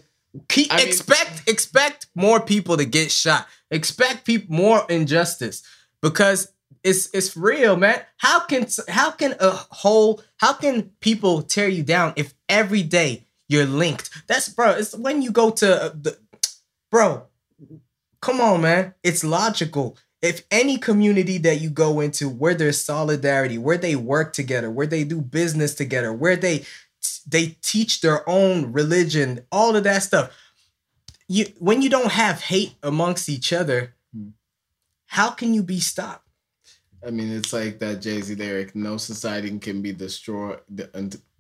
keep 0.49 0.73
I 0.73 0.77
mean- 0.79 0.89
expect 0.89 1.49
expect 1.49 2.07
more 2.15 2.41
people 2.41 2.77
to 2.77 2.85
get 2.85 3.11
shot. 3.11 3.47
Expect 3.71 4.25
people 4.25 4.55
more 4.55 4.87
injustice 4.89 5.63
because 6.01 6.49
it's 6.85 7.09
it's 7.13 7.37
real, 7.37 7.77
man. 7.77 8.01
How 8.19 8.39
can 8.47 8.69
how 8.89 9.11
can 9.11 9.35
a 9.41 9.51
whole 9.51 10.23
how 10.37 10.53
can 10.53 10.91
people 11.01 11.43
tear 11.43 11.69
you 11.69 11.83
down 11.83 12.13
if 12.17 12.33
every 12.49 12.83
day 12.85 13.27
you're 13.49 13.67
linked? 13.67 14.11
That's 14.29 14.49
bro. 14.49 14.71
It's 14.71 14.95
when 14.95 15.21
you 15.23 15.33
go 15.33 15.51
to 15.51 15.69
uh, 15.87 15.89
the 16.01 16.17
bro. 16.93 17.27
Come 18.21 18.41
on, 18.41 18.61
man. 18.63 18.95
It's 19.03 19.23
logical. 19.25 19.97
If 20.23 20.45
any 20.51 20.79
community 20.79 21.39
that 21.39 21.61
you 21.61 21.71
go 21.71 22.01
into 22.01 22.29
where 22.29 22.55
there's 22.55 22.83
solidarity, 22.83 23.59
where 23.59 23.79
they 23.79 23.97
work 23.97 24.33
together, 24.33 24.71
where 24.71 24.87
they 24.87 25.05
do 25.05 25.21
business 25.21 25.75
together, 25.75 26.13
where 26.13 26.37
they 26.37 26.65
they 27.27 27.57
teach 27.63 28.01
their 28.01 28.29
own 28.29 28.73
religion, 28.73 29.41
all 29.53 29.77
of 29.77 29.85
that 29.85 30.03
stuff. 30.03 30.31
You 31.29 31.47
when 31.59 31.83
you 31.83 31.91
don't 31.91 32.13
have 32.13 32.41
hate 32.41 32.75
amongst 32.83 33.29
each 33.29 33.53
other, 33.53 33.95
Hmm. 34.15 34.29
how 35.07 35.31
can 35.31 35.53
you 35.55 35.63
be 35.63 35.81
stopped? 35.81 36.27
I 37.07 37.11
mean, 37.11 37.31
it's 37.31 37.53
like 37.53 37.79
that 37.81 38.01
Jay 38.01 38.21
Z 38.23 38.35
lyric: 38.35 38.75
"No 38.75 38.97
society 38.97 39.57
can 39.59 39.83
be 39.83 39.93
destroyed. 39.93 40.61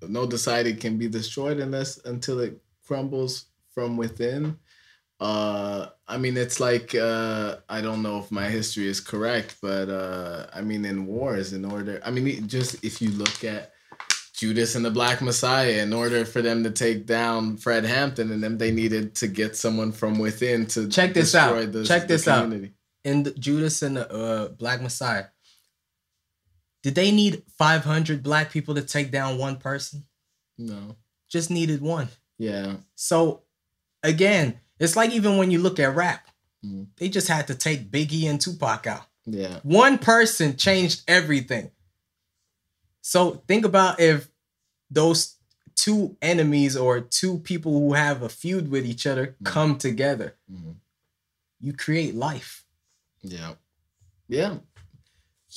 No 0.06 0.28
society 0.28 0.74
can 0.74 0.98
be 0.98 1.08
destroyed 1.08 1.58
unless 1.58 1.98
until 2.04 2.40
it 2.40 2.60
crumbles 2.86 3.46
from 3.70 3.96
within." 3.96 4.58
Uh, 5.18 5.86
I 6.06 6.18
mean, 6.18 6.36
it's 6.36 6.60
like 6.60 6.94
uh, 6.94 7.56
I 7.68 7.80
don't 7.80 8.02
know 8.02 8.18
if 8.18 8.30
my 8.30 8.48
history 8.48 8.86
is 8.86 9.00
correct, 9.00 9.56
but 9.62 9.88
uh, 9.88 10.46
I 10.54 10.60
mean, 10.60 10.84
in 10.84 11.06
wars, 11.06 11.52
in 11.52 11.64
order, 11.64 12.00
I 12.04 12.10
mean, 12.10 12.46
just 12.48 12.84
if 12.84 13.00
you 13.00 13.10
look 13.12 13.42
at 13.42 13.72
Judas 14.34 14.74
and 14.74 14.84
the 14.84 14.90
Black 14.90 15.22
Messiah, 15.22 15.80
in 15.82 15.94
order 15.94 16.26
for 16.26 16.42
them 16.42 16.62
to 16.64 16.70
take 16.70 17.06
down 17.06 17.56
Fred 17.56 17.84
Hampton 17.86 18.30
and 18.30 18.42
them, 18.42 18.58
they 18.58 18.70
needed 18.70 19.14
to 19.16 19.26
get 19.26 19.56
someone 19.56 19.90
from 19.92 20.18
within 20.18 20.66
to 20.66 20.88
Check 20.88 21.14
this 21.14 21.34
out. 21.34 21.72
the- 21.72 21.84
Check 21.84 22.06
this 22.08 22.28
out. 22.28 22.52
In 23.04 23.22
the 23.22 23.30
Judas 23.30 23.80
and 23.82 23.96
the 23.96 24.12
uh, 24.12 24.48
Black 24.48 24.82
Messiah, 24.82 25.26
did 26.82 26.94
they 26.94 27.10
need 27.10 27.42
500 27.58 28.22
black 28.22 28.50
people 28.50 28.74
to 28.74 28.82
take 28.82 29.10
down 29.10 29.38
one 29.38 29.56
person? 29.56 30.04
No, 30.58 30.96
Just 31.30 31.50
needed 31.50 31.80
one. 31.80 32.08
yeah, 32.38 32.76
So 32.94 33.42
again, 34.02 34.60
it's 34.78 34.96
like 34.96 35.10
even 35.12 35.36
when 35.38 35.50
you 35.50 35.58
look 35.58 35.78
at 35.78 35.94
rap, 35.94 36.28
Mhm. 36.64 36.86
they 36.96 37.08
just 37.08 37.28
had 37.28 37.46
to 37.48 37.54
take 37.54 37.90
Biggie 37.90 38.28
and 38.28 38.40
Tupac 38.40 38.86
out. 38.86 39.06
yeah. 39.24 39.60
One 39.62 39.98
person 39.98 40.56
changed 40.56 41.02
everything. 41.08 41.70
So 43.02 43.42
think 43.48 43.64
about 43.64 44.00
if 44.00 44.28
those 44.90 45.34
two 45.74 46.16
enemies 46.22 46.76
or 46.76 47.00
two 47.00 47.38
people 47.40 47.72
who 47.72 47.92
have 47.94 48.22
a 48.22 48.28
feud 48.28 48.70
with 48.70 48.86
each 48.86 49.06
other 49.06 49.36
Mhm. 49.40 49.44
come 49.44 49.78
together. 49.78 50.36
Mhm. 50.50 50.76
You 51.60 51.72
create 51.72 52.14
life. 52.14 52.64
Yeah. 53.22 53.54
Yeah. 54.28 54.58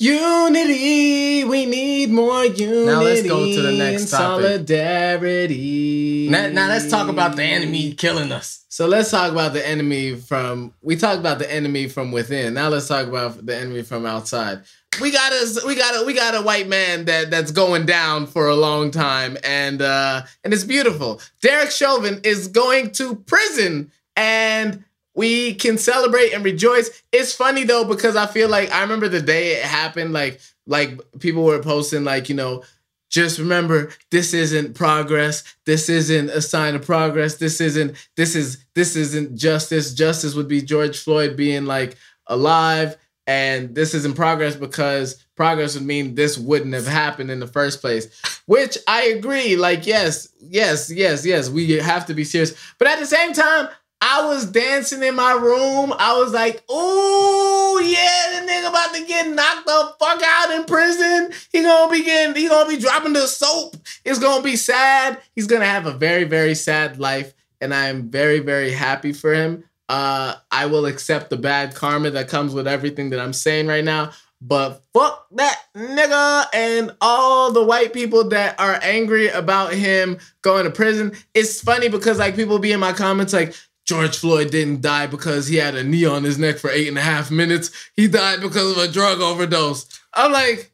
Unity. 0.00 1.44
We 1.44 1.66
need 1.66 2.10
more 2.10 2.42
unity. 2.46 2.86
Now 2.86 3.02
let's 3.02 3.22
go 3.22 3.44
to 3.44 3.60
the 3.60 3.72
next 3.72 4.10
topic. 4.10 4.46
Solidarity. 4.46 6.26
Now, 6.30 6.48
now 6.48 6.68
let's 6.68 6.90
talk 6.90 7.10
about 7.10 7.36
the 7.36 7.44
enemy 7.44 7.92
killing 7.92 8.32
us. 8.32 8.64
So 8.70 8.86
let's 8.86 9.10
talk 9.10 9.30
about 9.30 9.52
the 9.52 9.66
enemy 9.66 10.16
from. 10.16 10.72
We 10.80 10.96
talked 10.96 11.18
about 11.18 11.38
the 11.38 11.52
enemy 11.52 11.86
from 11.86 12.12
within. 12.12 12.54
Now 12.54 12.70
let's 12.70 12.88
talk 12.88 13.08
about 13.08 13.44
the 13.44 13.54
enemy 13.54 13.82
from 13.82 14.06
outside. 14.06 14.62
We 15.02 15.10
got 15.10 15.32
a 15.32 15.62
we 15.66 15.74
got 15.74 16.02
a 16.02 16.06
we 16.06 16.14
got 16.14 16.34
a 16.34 16.40
white 16.40 16.66
man 16.66 17.04
that 17.04 17.30
that's 17.30 17.52
going 17.52 17.84
down 17.84 18.26
for 18.26 18.48
a 18.48 18.56
long 18.56 18.90
time, 18.90 19.36
and 19.44 19.82
uh 19.82 20.22
and 20.44 20.54
it's 20.54 20.64
beautiful. 20.64 21.20
Derek 21.42 21.70
Chauvin 21.72 22.22
is 22.24 22.48
going 22.48 22.92
to 22.92 23.16
prison, 23.16 23.92
and 24.16 24.82
we 25.20 25.52
can 25.52 25.76
celebrate 25.76 26.32
and 26.32 26.42
rejoice. 26.42 27.02
It's 27.12 27.34
funny 27.34 27.64
though 27.64 27.84
because 27.84 28.16
I 28.16 28.26
feel 28.26 28.48
like 28.48 28.72
I 28.72 28.80
remember 28.80 29.06
the 29.06 29.20
day 29.20 29.52
it 29.52 29.62
happened. 29.62 30.14
Like 30.14 30.40
like 30.66 30.98
people 31.18 31.44
were 31.44 31.62
posting 31.62 32.04
like 32.04 32.30
you 32.30 32.34
know 32.34 32.62
just 33.10 33.38
remember 33.38 33.90
this 34.10 34.32
isn't 34.32 34.74
progress 34.74 35.42
this 35.66 35.88
isn't 35.88 36.30
a 36.30 36.40
sign 36.40 36.76
of 36.76 36.86
progress 36.86 37.36
this 37.36 37.60
isn't 37.60 37.96
this 38.16 38.36
is 38.36 38.64
this 38.74 38.94
isn't 38.94 39.36
justice 39.36 39.92
justice 39.92 40.36
would 40.36 40.46
be 40.46 40.62
george 40.62 40.96
floyd 40.96 41.36
being 41.36 41.66
like 41.66 41.96
alive 42.28 42.96
and 43.26 43.74
this 43.74 43.94
isn't 43.94 44.14
progress 44.14 44.54
because 44.54 45.24
progress 45.34 45.74
would 45.74 45.84
mean 45.84 46.14
this 46.14 46.38
wouldn't 46.38 46.74
have 46.74 46.86
happened 46.86 47.32
in 47.32 47.40
the 47.40 47.48
first 47.48 47.80
place 47.80 48.06
which 48.46 48.78
i 48.86 49.02
agree 49.06 49.56
like 49.56 49.86
yes 49.86 50.28
yes 50.38 50.88
yes 50.88 51.26
yes 51.26 51.48
we 51.50 51.72
have 51.72 52.06
to 52.06 52.14
be 52.14 52.22
serious 52.22 52.54
but 52.78 52.86
at 52.86 53.00
the 53.00 53.06
same 53.06 53.32
time 53.32 53.68
I 54.00 54.26
was 54.26 54.46
dancing 54.46 55.02
in 55.02 55.14
my 55.14 55.32
room. 55.32 55.92
I 55.98 56.16
was 56.16 56.32
like, 56.32 56.62
"Ooh, 56.70 57.82
yeah, 57.82 58.40
the 58.40 58.46
nigga 58.50 58.68
about 58.68 58.94
to 58.94 59.04
get 59.04 59.28
knocked 59.28 59.66
the 59.66 59.94
fuck 59.98 60.22
out 60.24 60.50
in 60.52 60.64
prison. 60.64 61.32
He 61.52 61.62
gonna 61.62 61.92
be 61.92 62.02
getting, 62.02 62.34
he 62.34 62.48
gonna 62.48 62.68
be 62.68 62.78
dropping 62.78 63.12
the 63.12 63.26
soap. 63.26 63.76
It's 64.04 64.18
gonna 64.18 64.42
be 64.42 64.56
sad. 64.56 65.18
He's 65.34 65.46
gonna 65.46 65.66
have 65.66 65.86
a 65.86 65.92
very, 65.92 66.24
very 66.24 66.54
sad 66.54 66.98
life, 66.98 67.34
and 67.60 67.74
I 67.74 67.88
am 67.88 68.08
very, 68.10 68.38
very 68.38 68.70
happy 68.70 69.12
for 69.12 69.34
him. 69.34 69.64
Uh, 69.88 70.36
I 70.50 70.66
will 70.66 70.86
accept 70.86 71.30
the 71.30 71.36
bad 71.36 71.74
karma 71.74 72.10
that 72.10 72.28
comes 72.28 72.54
with 72.54 72.68
everything 72.68 73.10
that 73.10 73.20
I'm 73.20 73.32
saying 73.32 73.66
right 73.66 73.84
now. 73.84 74.12
But 74.42 74.82
fuck 74.94 75.26
that 75.32 75.60
nigga 75.76 76.46
and 76.54 76.96
all 77.02 77.52
the 77.52 77.62
white 77.62 77.92
people 77.92 78.28
that 78.30 78.58
are 78.58 78.78
angry 78.82 79.28
about 79.28 79.74
him 79.74 80.18
going 80.40 80.64
to 80.64 80.70
prison. 80.70 81.12
It's 81.34 81.60
funny 81.60 81.88
because 81.88 82.18
like 82.18 82.36
people 82.36 82.58
be 82.58 82.72
in 82.72 82.80
my 82.80 82.92
comments 82.92 83.34
like 83.34 83.54
George 83.90 84.18
Floyd 84.18 84.52
didn't 84.52 84.82
die 84.82 85.08
because 85.08 85.48
he 85.48 85.56
had 85.56 85.74
a 85.74 85.82
knee 85.82 86.04
on 86.04 86.22
his 86.22 86.38
neck 86.38 86.58
for 86.58 86.70
eight 86.70 86.86
and 86.86 86.96
a 86.96 87.00
half 87.00 87.28
minutes. 87.28 87.72
He 87.96 88.06
died 88.06 88.40
because 88.40 88.70
of 88.70 88.78
a 88.78 88.86
drug 88.86 89.20
overdose. 89.20 89.84
I'm 90.14 90.30
like, 90.30 90.70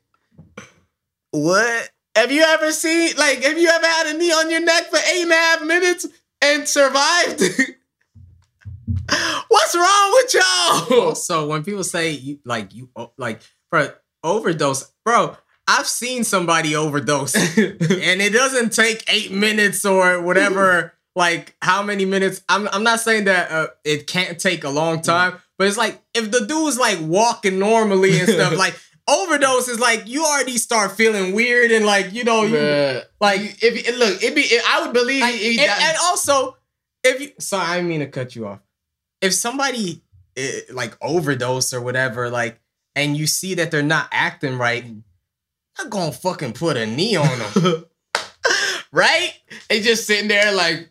what? 1.31 1.89
Have 2.15 2.31
you 2.31 2.43
ever 2.43 2.73
seen 2.73 3.17
like 3.17 3.43
have 3.43 3.57
you 3.57 3.69
ever 3.69 3.87
had 3.87 4.15
a 4.15 4.19
knee 4.19 4.33
on 4.33 4.51
your 4.51 4.61
neck 4.61 4.91
for 4.91 4.99
eight 4.99 5.23
and 5.23 5.33
a 5.33 5.35
half 5.35 5.65
minutes 5.65 6.07
and 6.43 6.69
survived? 6.69 7.41
What's 9.49 9.75
wrong 9.75 10.13
with 10.13 10.35
y'all? 10.35 11.01
Also, 11.01 11.49
when 11.49 11.65
people 11.65 11.85
say 11.85 12.11
you 12.11 12.41
like 12.45 12.75
you 12.75 12.91
like 13.17 13.41
bro 13.71 13.93
overdose, 14.23 14.93
bro, 15.07 15.39
I've 15.67 15.87
seen 15.87 16.23
somebody 16.23 16.77
overdose, 16.77 17.35
and 17.57 18.21
it 18.21 18.35
doesn't 18.35 18.75
take 18.75 19.11
eight 19.11 19.33
minutes 19.33 19.87
or 19.87 20.21
whatever. 20.21 20.96
Like 21.17 21.57
how 21.63 21.83
many 21.83 22.05
minutes? 22.05 22.43
I'm 22.49 22.69
I'm 22.69 22.85
not 22.85 23.01
saying 23.01 23.25
that 23.25 23.51
uh, 23.51 23.67
it 23.85 24.07
can't 24.07 24.39
take 24.39 24.63
a 24.65 24.69
long 24.69 25.01
time, 25.01 25.39
but 25.59 25.67
it's 25.67 25.79
like 25.79 26.01
if 26.15 26.31
the 26.31 26.45
dude's 26.47 26.79
like 26.79 26.99
walking 27.01 27.59
normally 27.59 28.21
and 28.21 28.29
stuff, 28.29 28.57
like 28.59 28.79
overdose 29.09 29.69
is 29.69 29.81
like 29.81 30.07
you 30.07 30.25
already 30.25 30.59
start 30.59 30.93
feeling 30.93 31.33
weird 31.35 31.71
and 31.71 31.87
like 31.87 32.13
you 32.13 32.23
know 32.23 32.43
you 32.43 33.01
like 33.19 33.41
if 33.41 33.89
it, 33.89 33.97
look, 33.97 34.23
it 34.23 34.35
be 34.35 34.43
it, 34.43 34.63
I 34.69 34.85
would 34.85 34.93
believe 34.93 35.23
like, 35.23 35.35
he, 35.35 35.55
he 35.55 35.61
and, 35.61 35.71
and 35.71 35.97
also, 36.03 36.59
if 37.03 37.21
you 37.21 37.33
sorry, 37.41 37.79
I 37.79 37.83
mean 37.83 38.01
to 38.01 38.07
cut 38.07 38.37
you 38.37 38.47
off. 38.47 38.61
If 39.23 39.33
somebody 39.33 40.03
eh, 40.37 40.61
like 40.71 40.99
overdose 41.01 41.73
or 41.73 41.81
whatever, 41.81 42.29
like, 42.29 42.61
and 42.95 43.17
you 43.17 43.27
see 43.27 43.55
that 43.55 43.71
they're 43.71 43.83
not 43.83 44.09
acting 44.13 44.59
right, 44.59 44.85
not 45.79 45.89
gonna 45.89 46.13
fucking 46.13 46.53
put 46.53 46.77
a 46.77 46.85
knee 46.85 47.17
on 47.17 47.39
them, 47.39 47.87
right? 48.93 49.33
And 49.71 49.83
just 49.83 50.07
sitting 50.07 50.29
there 50.29 50.53
like 50.53 50.91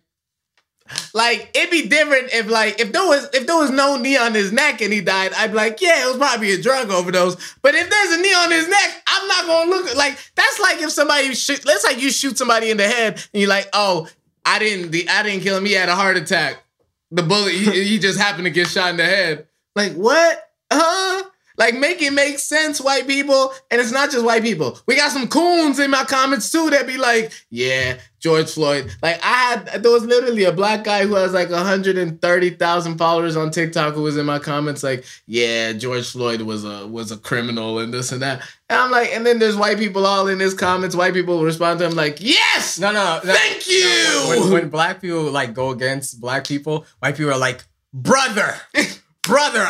like 1.14 1.50
it'd 1.56 1.72
be 1.72 1.88
different 1.88 2.32
if 2.32 2.48
like 2.48 2.80
if 2.80 2.92
there 2.92 3.06
was 3.06 3.28
if 3.34 3.48
there 3.48 3.58
was 3.58 3.72
no 3.72 3.98
knee 3.98 4.18
on 4.18 4.34
his 4.34 4.52
neck 4.52 4.82
and 4.82 4.94
he 4.94 5.02
died, 5.02 5.34
I'd 5.34 5.52
be 5.52 5.58
like, 5.58 5.82
yeah, 5.82 6.04
it 6.04 6.08
was 6.08 6.18
probably 6.18 6.52
a 6.52 6.62
drug 6.62 6.92
overdose. 6.92 7.36
But 7.62 7.74
if 7.74 7.90
there's 7.90 8.20
a 8.20 8.22
knee 8.22 8.34
on 8.34 8.52
his 8.52 8.68
neck, 8.68 9.04
I'm 9.08 9.28
not 9.28 9.46
gonna 9.48 9.70
look 9.72 9.96
like 9.96 10.18
that's 10.36 10.60
like 10.60 10.82
if 10.82 10.92
somebody 10.92 11.34
shoot 11.34 11.66
let's 11.66 11.84
like 11.84 12.00
you 12.00 12.12
shoot 12.12 12.38
somebody 12.38 12.70
in 12.70 12.78
the 12.78 12.88
head 12.88 13.14
and 13.14 13.42
you're 13.42 13.50
like, 13.50 13.68
oh, 13.74 14.08
I 14.46 14.60
didn't 14.60 14.94
I 15.10 15.24
didn't 15.24 15.42
kill 15.42 15.58
him, 15.58 15.66
he 15.66 15.74
had 15.74 15.90
a 15.90 15.96
heart 15.96 16.18
attack. 16.18 16.64
The 17.12 17.24
bullet 17.24 17.54
he, 17.54 17.84
he 17.84 18.00
just 18.00 18.20
happened 18.20 18.46
to 18.46 18.52
get 18.52 18.68
shot 18.68 18.92
in 18.92 18.98
the 18.98 19.06
head. 19.06 19.48
Like 19.76 19.94
what? 19.94 20.52
Huh? 20.72 21.24
Like 21.58 21.76
make 21.76 22.02
it 22.02 22.12
make 22.12 22.40
sense, 22.40 22.82
white 22.82 23.08
people. 23.08 23.54
And 23.72 23.80
it's 23.80 23.92
not 23.92 24.12
just 24.12 24.26
white 24.26 24.44
people. 24.44 24.80
We 24.86 24.96
got 24.96 25.12
some 25.12 25.28
coons 25.28 25.80
in 25.80 25.92
my 25.92 26.04
comments 26.04 26.52
too 26.52 26.70
that 26.72 26.88
be 26.88 26.98
like, 26.98 27.32
yeah, 27.50 27.98
George 28.20 28.52
Floyd. 28.52 28.92
Like 29.02 29.24
I 29.24 29.34
had 29.34 29.84
there 29.84 29.92
was 29.92 30.04
literally 30.04 30.44
a 30.46 30.52
black 30.52 30.84
guy 30.84 31.06
who 31.06 31.16
has 31.16 31.32
like 31.32 31.50
130,000 31.50 32.98
followers 32.98 33.38
on 33.38 33.52
TikTok 33.52 33.94
who 33.94 34.02
was 34.02 34.18
in 34.18 34.26
my 34.26 34.40
comments 34.40 34.84
like, 34.84 35.06
yeah, 35.28 35.74
George 35.74 36.10
Floyd 36.10 36.42
was 36.42 36.66
a 36.66 36.88
was 36.88 37.12
a 37.12 37.18
criminal 37.18 37.80
and 37.80 37.94
this 37.94 38.12
and 38.12 38.22
that. 38.22 38.42
And 38.68 38.80
I'm 38.80 38.92
like, 38.92 39.10
and 39.14 39.26
then 39.26 39.38
there's 39.38 39.56
white 39.56 39.78
people 39.78 40.06
all 40.08 40.28
in 40.28 40.40
his 40.40 40.56
comments. 40.56 40.96
White 40.96 41.14
people 41.14 41.44
respond 41.44 41.80
to 41.80 41.86
him 41.86 41.94
like, 41.94 42.18
yes, 42.20 42.80
no, 42.80 42.92
no, 42.92 43.20
no 43.24 43.34
thank 43.34 43.68
you. 43.68 43.84
no, 43.84 44.28
when, 44.30 44.52
when 44.52 44.70
black 44.70 45.02
people 45.02 45.24
like 45.24 45.54
go 45.54 45.70
against 45.70 46.20
black 46.20 46.48
people, 46.48 46.86
white 47.00 47.16
people 47.16 47.32
are 47.32 47.38
like, 47.38 47.64
brother, 47.94 48.56
brother. 49.22 49.68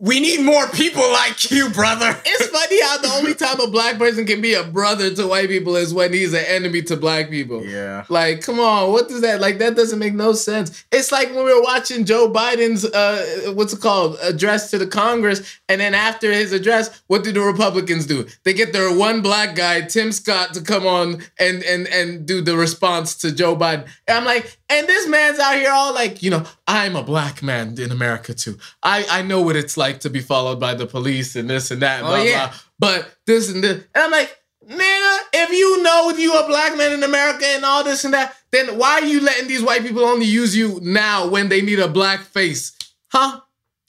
We 0.00 0.20
need 0.20 0.44
more 0.44 0.68
people 0.68 1.02
like 1.10 1.50
you, 1.50 1.70
brother. 1.70 2.16
It's 2.24 2.46
funny 2.48 2.82
how 2.82 2.98
the 2.98 3.08
only 3.08 3.34
time 3.34 3.58
a 3.60 3.68
black 3.68 3.98
person 3.98 4.26
can 4.26 4.40
be 4.40 4.54
a 4.54 4.62
brother 4.62 5.12
to 5.14 5.26
white 5.26 5.48
people 5.48 5.76
is 5.76 5.94
when 5.94 6.12
he's 6.12 6.32
an 6.34 6.44
enemy 6.46 6.82
to 6.82 6.96
black 6.96 7.30
people. 7.30 7.64
Yeah. 7.64 8.04
Like, 8.08 8.42
come 8.42 8.60
on, 8.60 8.92
what 8.92 9.08
does 9.08 9.22
that 9.22 9.40
like? 9.40 9.58
That 9.58 9.74
doesn't 9.74 9.98
make 9.98 10.14
no 10.14 10.32
sense. 10.34 10.84
It's 10.92 11.10
like 11.10 11.28
when 11.34 11.44
we 11.44 11.54
were 11.54 11.62
watching 11.62 12.04
Joe 12.04 12.30
Biden's 12.30 12.84
uh, 12.84 13.52
what's 13.54 13.72
it 13.72 13.80
called, 13.80 14.18
address 14.22 14.70
to 14.70 14.78
the 14.78 14.86
Congress, 14.86 15.58
and 15.68 15.80
then 15.80 15.94
after 15.94 16.32
his 16.32 16.52
address, 16.52 17.02
what 17.06 17.24
do 17.24 17.32
the 17.32 17.40
Republicans 17.40 18.06
do? 18.06 18.26
They 18.44 18.52
get 18.52 18.72
their 18.72 18.94
one 18.94 19.22
black 19.22 19.56
guy, 19.56 19.80
Tim 19.82 20.12
Scott, 20.12 20.54
to 20.54 20.60
come 20.60 20.86
on 20.86 21.22
and 21.38 21.62
and 21.62 21.88
and 21.88 22.26
do 22.26 22.40
the 22.40 22.56
response 22.56 23.14
to 23.16 23.32
Joe 23.32 23.56
Biden. 23.56 23.88
And 24.06 24.18
I'm 24.18 24.24
like, 24.24 24.57
and 24.70 24.86
this 24.86 25.08
man's 25.08 25.38
out 25.38 25.54
here 25.54 25.70
all 25.70 25.94
like, 25.94 26.22
you 26.22 26.30
know, 26.30 26.44
I'm 26.66 26.96
a 26.96 27.02
black 27.02 27.42
man 27.42 27.78
in 27.80 27.90
America 27.90 28.34
too. 28.34 28.58
I 28.82 29.04
I 29.10 29.22
know 29.22 29.40
what 29.42 29.56
it's 29.56 29.76
like 29.76 30.00
to 30.00 30.10
be 30.10 30.20
followed 30.20 30.60
by 30.60 30.74
the 30.74 30.86
police 30.86 31.36
and 31.36 31.48
this 31.48 31.70
and 31.70 31.82
that. 31.82 32.02
Oh, 32.02 32.06
blah, 32.06 32.22
yeah. 32.22 32.48
blah. 32.48 32.56
But 32.78 33.16
this 33.26 33.52
and 33.52 33.62
this, 33.64 33.84
and 33.94 34.04
I'm 34.04 34.10
like, 34.10 34.36
nigga, 34.68 35.18
if 35.32 35.50
you 35.50 35.82
know 35.82 36.10
you 36.10 36.34
a 36.38 36.46
black 36.46 36.76
man 36.76 36.92
in 36.92 37.02
America 37.02 37.44
and 37.46 37.64
all 37.64 37.82
this 37.84 38.04
and 38.04 38.14
that, 38.14 38.36
then 38.50 38.78
why 38.78 38.94
are 39.00 39.04
you 39.04 39.20
letting 39.20 39.48
these 39.48 39.62
white 39.62 39.82
people 39.82 40.04
only 40.04 40.26
use 40.26 40.56
you 40.56 40.78
now 40.82 41.26
when 41.28 41.48
they 41.48 41.60
need 41.62 41.78
a 41.78 41.88
black 41.88 42.20
face? 42.20 42.76
Huh? 43.08 43.40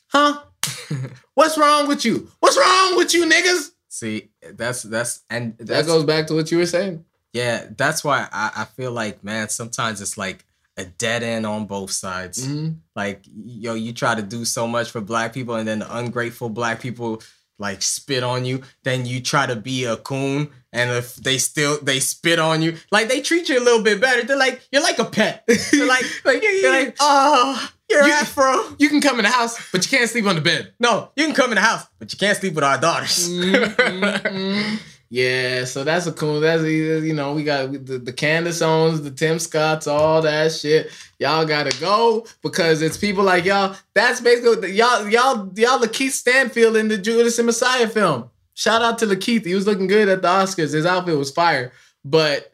Huh? 0.08 0.42
What's 1.36 1.58
wrong 1.58 1.88
with 1.88 2.04
you? 2.06 2.30
What's 2.40 2.58
wrong 2.58 2.96
with 2.98 3.14
you, 3.14 3.26
niggas? 3.26 3.72
See, 3.90 4.30
that's 4.54 4.84
that's 4.84 5.22
and 5.30 5.58
That 5.58 5.86
goes 5.86 6.04
back 6.04 6.28
to 6.28 6.34
what 6.36 6.52
you 6.52 6.58
were 6.58 6.66
saying. 6.66 7.06
yeah. 7.34 7.66
That's 7.78 8.04
why 8.04 8.28
I, 8.32 8.52
I 8.58 8.66
feel 8.66 8.92
like 8.92 9.24
man, 9.24 9.50
sometimes 9.50 10.02
it's 10.02 10.18
like 10.18 10.46
a 10.80 10.86
dead 10.86 11.22
end 11.24 11.46
on 11.46 11.66
both 11.66 11.92
sides. 11.92 12.46
Mhm. 12.48 12.78
Like 12.96 13.24
yo, 13.26 13.74
you 13.76 13.94
try 13.94 14.16
to 14.16 14.22
do 14.22 14.46
so 14.46 14.68
much 14.68 14.90
for 14.92 15.02
black 15.02 15.34
people, 15.34 15.56
and 15.56 15.68
then 15.68 15.80
the 15.80 15.98
ungrateful 15.98 16.50
black 16.50 16.80
people 16.82 17.22
like 17.60 17.82
spit 17.82 18.24
on 18.24 18.46
you. 18.46 18.62
Then 18.84 19.06
you 19.06 19.22
try 19.22 19.46
to 19.46 19.56
be 19.56 19.84
a 19.86 19.98
coon, 19.98 20.50
and 20.72 20.90
if 20.92 21.16
they 21.18 21.38
still 21.38 21.78
they 21.82 22.00
spit 22.00 22.40
on 22.40 22.62
you, 22.62 22.78
like 22.92 23.10
they 23.10 23.22
treat 23.22 23.50
you 23.50 23.60
a 23.60 23.64
little 23.64 23.84
bit 23.84 24.00
better. 24.00 24.24
They're 24.24 24.38
like 24.38 24.62
you're 24.72 24.82
like 24.84 25.00
a 25.00 25.06
pet. 25.06 25.44
They're 25.72 25.86
like 25.86 26.06
Like, 26.26 26.42
they're 26.42 26.72
like 26.86 26.96
oh 27.00 27.70
you're 27.90 28.06
You- 28.06 28.14
afro. 28.14 28.76
you 28.78 28.88
can 28.88 29.02
come 29.02 29.18
in 29.20 29.26
the 29.26 29.32
house, 29.32 29.58
but 29.72 29.84
you 29.84 29.98
can't 29.98 30.10
sleep 30.10 30.26
on 30.28 30.36
the 30.36 30.42
bed. 30.42 30.74
No, 30.80 31.10
you 31.16 31.26
can 31.26 31.34
come 31.36 31.52
in 31.52 31.56
the 31.56 31.62
house, 31.62 31.86
but 31.98 32.12
you 32.14 32.18
can't 32.20 32.38
sleep 32.38 32.54
with 32.54 32.64
our 32.64 32.78
daughters. 32.80 33.28
Mhm. 33.30 34.80
Yeah, 35.10 35.66
so 35.66 35.84
that's 35.84 36.06
a 36.06 36.12
cool. 36.12 36.40
That's 36.40 36.64
you 36.64 37.14
know 37.14 37.34
we 37.34 37.44
got 37.44 37.72
the, 37.72 37.98
the 37.98 38.14
Candace 38.14 38.62
Owens, 38.62 39.02
the 39.02 39.10
Tim 39.10 39.40
Scotts, 39.40 39.88
all 39.88 40.22
that 40.22 40.52
shit. 40.52 40.92
Y'all 41.18 41.46
gotta 41.46 41.78
go 41.80 42.28
because 42.44 42.82
it's 42.84 42.98
people 42.98 43.24
like 43.24 43.44
y'all. 43.44 43.76
That's 43.96 44.22
basically 44.22 44.56
the- 44.58 44.72
y'all 44.72 45.10
y'all 45.10 45.52
y'all 45.56 45.80
Lakeith 45.80 46.12
Stanfield 46.12 46.78
in 46.78 46.90
the 46.90 46.98
Judas 46.98 47.40
and 47.40 47.48
Messiah 47.48 47.88
film. 47.88 48.30
Shout 48.54 48.82
out 48.84 49.00
to 49.00 49.06
Lakeith. 49.08 49.46
He 49.46 49.56
was 49.56 49.66
looking 49.66 49.88
good 49.88 50.10
at 50.10 50.22
the 50.22 50.28
Oscars. 50.28 50.74
His 50.74 50.86
outfit 50.86 51.18
was 51.18 51.32
fire. 51.32 51.72
But 52.06 52.54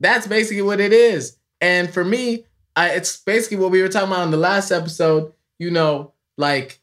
that's 0.00 0.26
basically 0.26 0.62
what 0.62 0.80
it 0.80 0.92
is. 0.92 1.36
And 1.60 1.92
for 1.92 2.04
me, 2.04 2.44
I, 2.74 2.90
it's 2.90 3.18
basically 3.18 3.58
what 3.58 3.70
we 3.70 3.82
were 3.82 3.88
talking 3.88 4.10
about 4.10 4.24
in 4.24 4.30
the 4.30 4.36
last 4.36 4.70
episode. 4.70 5.32
You 5.58 5.70
know, 5.70 6.12
like 6.36 6.80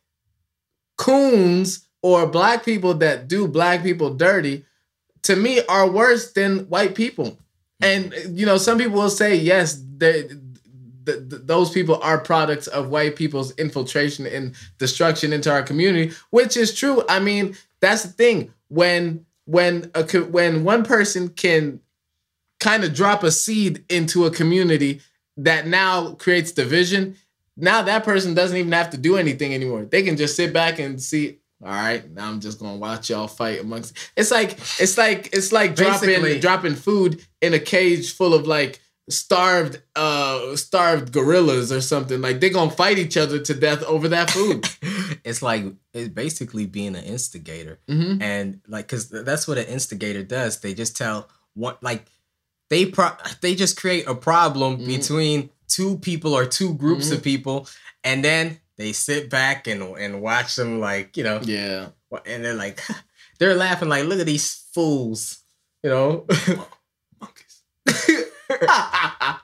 coons 0.97 1.87
or 2.01 2.27
black 2.27 2.63
people 2.63 2.93
that 2.95 3.27
do 3.27 3.47
black 3.47 3.83
people 3.83 4.13
dirty, 4.13 4.63
to 5.25 5.35
me, 5.35 5.61
are 5.67 5.89
worse 5.89 6.31
than 6.33 6.59
white 6.69 6.95
people. 6.95 7.37
Hmm. 7.81 7.83
And 7.83 8.39
you 8.39 8.45
know, 8.45 8.57
some 8.57 8.77
people 8.77 8.95
will 8.95 9.09
say 9.09 9.35
yes, 9.35 9.81
they, 9.97 10.23
th- 10.23 11.29
th- 11.29 11.41
those 11.45 11.71
people 11.71 11.99
are 12.01 12.19
products 12.19 12.67
of 12.67 12.89
white 12.89 13.15
people's 13.15 13.51
infiltration 13.57 14.25
and 14.25 14.55
destruction 14.77 15.33
into 15.33 15.51
our 15.51 15.63
community, 15.63 16.15
which 16.29 16.55
is 16.57 16.73
true. 16.73 17.03
I 17.09 17.19
mean, 17.19 17.55
that's 17.79 18.03
the 18.03 18.09
thing 18.09 18.53
when 18.69 19.25
when 19.45 19.91
a 19.93 20.03
when 20.23 20.63
one 20.63 20.83
person 20.83 21.29
can 21.29 21.79
kind 22.59 22.83
of 22.83 22.93
drop 22.93 23.23
a 23.23 23.31
seed 23.31 23.83
into 23.89 24.25
a 24.25 24.31
community 24.31 25.01
that 25.37 25.67
now 25.67 26.13
creates 26.13 26.51
division 26.51 27.15
now 27.57 27.81
that 27.81 28.03
person 28.03 28.33
doesn't 28.33 28.57
even 28.57 28.71
have 28.71 28.89
to 28.89 28.97
do 28.97 29.17
anything 29.17 29.53
anymore 29.53 29.85
they 29.85 30.01
can 30.01 30.17
just 30.17 30.35
sit 30.35 30.51
back 30.53 30.79
and 30.79 31.01
see 31.01 31.37
all 31.63 31.69
right 31.69 32.09
now 32.11 32.29
i'm 32.29 32.39
just 32.41 32.59
gonna 32.59 32.77
watch 32.77 33.09
y'all 33.09 33.27
fight 33.27 33.61
amongst 33.61 33.95
it's 34.17 34.31
like 34.31 34.51
it's 34.79 34.97
like 34.97 35.29
it's 35.33 35.51
like 35.51 35.75
dropping 35.75 36.09
Basically- 36.09 36.39
dropping 36.39 36.75
food 36.75 37.25
in 37.41 37.53
a 37.53 37.59
cage 37.59 38.13
full 38.13 38.33
of 38.33 38.45
like 38.47 38.81
starved 39.09 39.81
uh 39.95 40.55
starved 40.55 41.11
gorillas 41.13 41.71
or 41.71 41.79
something 41.79 42.21
like 42.21 42.39
they're 42.39 42.49
gonna 42.49 42.71
fight 42.71 42.97
each 42.97 43.15
other 43.17 43.39
to 43.39 43.53
death 43.53 43.83
over 43.83 44.07
that 44.07 44.31
food 44.31 44.67
it's 45.23 45.41
like 45.43 45.63
it's 45.93 46.09
basically 46.09 46.65
being 46.65 46.95
an 46.95 47.03
instigator. 47.03 47.79
Mhm. 47.87 48.21
and 48.21 48.61
like 48.67 48.87
because 48.87 49.09
that's 49.09 49.47
what 49.47 49.57
an 49.59 49.65
instigator 49.67 50.23
does 50.23 50.59
they 50.61 50.73
just 50.73 50.97
tell 50.97 51.29
what 51.53 51.81
like 51.83 52.05
they 52.71 52.87
pro- 52.87 53.15
they 53.41 53.53
just 53.53 53.77
create 53.77 54.07
a 54.07 54.15
problem 54.15 54.79
Mhm. 54.79 54.87
between 54.87 55.49
two 55.67 55.97
people 55.99 56.33
or 56.33 56.45
two 56.45 56.73
groups 56.73 57.05
Mm-hmm. 57.05 57.15
of 57.15 57.23
people 57.23 57.67
and 58.03 58.23
then 58.25 58.59
they 58.77 58.91
sit 58.91 59.29
back 59.29 59.67
and 59.67 59.81
and 59.97 60.21
watch 60.21 60.55
them 60.55 60.79
like 60.79 61.17
you 61.17 61.23
know 61.23 61.39
yeah 61.43 61.87
and 62.25 62.43
they're 62.43 62.53
like 62.53 62.81
they're 63.39 63.55
laughing 63.55 63.89
like 63.89 64.05
look 64.05 64.19
at 64.19 64.25
these 64.25 64.65
fools 64.73 65.39
you 65.83 65.89
know 65.89 66.25
monkeys. 67.19 67.61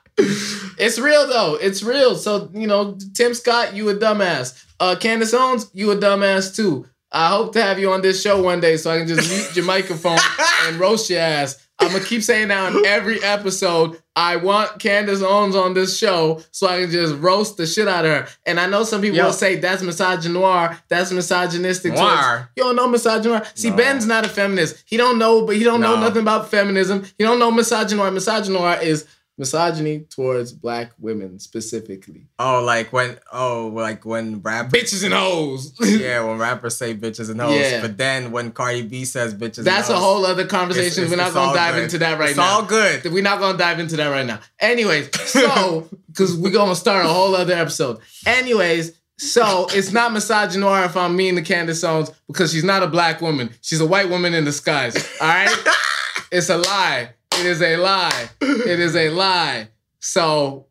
It's 0.82 0.98
real 0.98 1.28
though. 1.28 1.54
It's 1.54 1.82
real. 1.82 2.16
So 2.16 2.50
you 2.52 2.66
know, 2.66 2.98
Tim 3.14 3.34
Scott, 3.34 3.74
you 3.74 3.88
a 3.88 3.94
dumbass. 3.94 4.64
Uh, 4.80 4.96
Candace 4.96 5.32
Owens, 5.32 5.70
you 5.72 5.92
a 5.92 5.96
dumbass 5.96 6.54
too. 6.54 6.86
I 7.12 7.28
hope 7.28 7.52
to 7.52 7.62
have 7.62 7.78
you 7.78 7.92
on 7.92 8.02
this 8.02 8.20
show 8.20 8.42
one 8.42 8.60
day 8.60 8.76
so 8.76 8.90
I 8.90 8.98
can 8.98 9.06
just 9.06 9.30
mute 9.30 9.56
your 9.56 9.64
microphone 9.64 10.18
and 10.64 10.80
roast 10.80 11.08
your 11.08 11.20
ass. 11.20 11.61
I'm 11.82 11.92
gonna 11.92 12.04
keep 12.04 12.22
saying 12.22 12.48
that 12.48 12.74
on 12.74 12.86
every 12.86 13.22
episode. 13.22 14.00
I 14.14 14.36
want 14.36 14.78
Candace 14.78 15.22
Owens 15.22 15.56
on 15.56 15.74
this 15.74 15.96
show 15.98 16.42
so 16.50 16.66
I 16.68 16.82
can 16.82 16.90
just 16.90 17.14
roast 17.16 17.56
the 17.56 17.66
shit 17.66 17.88
out 17.88 18.04
of 18.04 18.10
her. 18.10 18.28
And 18.44 18.60
I 18.60 18.66
know 18.66 18.84
some 18.84 19.00
people 19.00 19.16
Yo. 19.16 19.26
will 19.26 19.32
say 19.32 19.56
that's 19.56 19.82
misogynoir, 19.82 20.78
that's 20.88 21.10
misogynistic. 21.12 21.94
Noir. 21.94 22.50
You 22.56 22.62
don't 22.64 22.76
know 22.76 22.88
misogynoir. 22.88 23.46
See, 23.56 23.70
No. 23.70 23.76
Ben's 23.76 24.06
not 24.06 24.26
a 24.26 24.28
feminist. 24.28 24.82
He 24.86 24.96
don't 24.96 25.18
know, 25.18 25.46
but 25.46 25.56
he 25.56 25.64
don't 25.64 25.80
know 25.80 25.98
nothing 25.98 26.22
about 26.22 26.50
feminism. 26.50 27.04
He 27.18 27.24
don't 27.24 27.38
know 27.38 27.50
misogynoir. 27.50 28.12
Misogynoir 28.12 28.82
is 28.82 29.06
misogyny 29.42 30.00
towards 30.08 30.52
black 30.52 30.92
women 30.98 31.38
specifically. 31.40 32.28
Oh, 32.38 32.62
like 32.62 32.92
when 32.92 33.18
oh, 33.32 33.72
like 33.74 34.04
when 34.06 34.40
rappers 34.40 34.72
Bitches 34.72 35.04
and 35.04 35.12
hoes. 35.12 35.74
yeah, 35.80 36.24
when 36.24 36.38
rappers 36.38 36.76
say 36.76 36.94
bitches 36.94 37.28
and 37.30 37.40
hoes. 37.40 37.58
Yeah. 37.58 37.80
But 37.82 37.98
then 37.98 38.30
when 38.30 38.52
Cardi 38.52 38.82
B 38.82 39.04
says 39.04 39.34
bitches, 39.34 39.64
That's 39.64 39.88
a 39.88 39.94
hoes, 39.94 40.02
whole 40.02 40.26
other 40.26 40.46
conversation. 40.46 41.04
it's- 41.04 41.10
We're 41.10 41.16
not 41.16 41.34
gonna 41.34 41.54
dive 41.54 41.74
good. 41.74 41.82
into 41.84 41.98
that 41.98 42.18
right 42.18 42.28
it's 42.30 42.36
now. 42.38 42.44
It's 42.44 42.52
all 42.52 42.64
good. 42.68 43.12
We're 43.12 43.22
not 43.22 43.40
gonna 43.40 43.58
dive 43.58 43.80
into 43.80 43.96
that 43.96 44.08
right 44.08 44.24
now. 44.26 44.38
Anyways, 44.60 45.10
so 45.28 45.88
because 46.06 46.36
we're 46.36 46.52
gonna 46.52 46.76
start 46.76 47.04
a 47.04 47.08
whole 47.08 47.34
other 47.34 47.54
episode. 47.54 47.98
Anyways, 48.26 48.92
so 49.18 49.66
it's 49.70 49.92
not 49.92 50.12
misogynoir 50.12 50.86
if 50.86 50.96
I'm 50.96 51.16
mean 51.16 51.34
to 51.36 51.42
Candace 51.42 51.82
Owens 51.84 52.10
because 52.26 52.52
she's 52.52 52.64
not 52.64 52.82
a 52.82 52.86
black 52.86 53.20
woman. 53.20 53.50
She's 53.60 53.80
a 53.80 53.86
white 53.86 54.08
woman 54.08 54.34
in 54.34 54.44
disguise. 54.44 54.96
All 55.20 55.28
right, 55.28 55.54
it's 56.32 56.48
a 56.48 56.58
lie. 56.58 57.10
It 57.42 57.46
is 57.48 57.60
a 57.60 57.76
lie. 57.76 58.28
It 58.40 58.78
is 58.78 58.94
a 58.94 59.08
lie. 59.10 59.68
So 59.98 60.66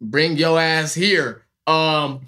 bring 0.00 0.38
your 0.38 0.58
ass 0.58 0.94
here. 0.94 1.42
Um, 1.66 2.22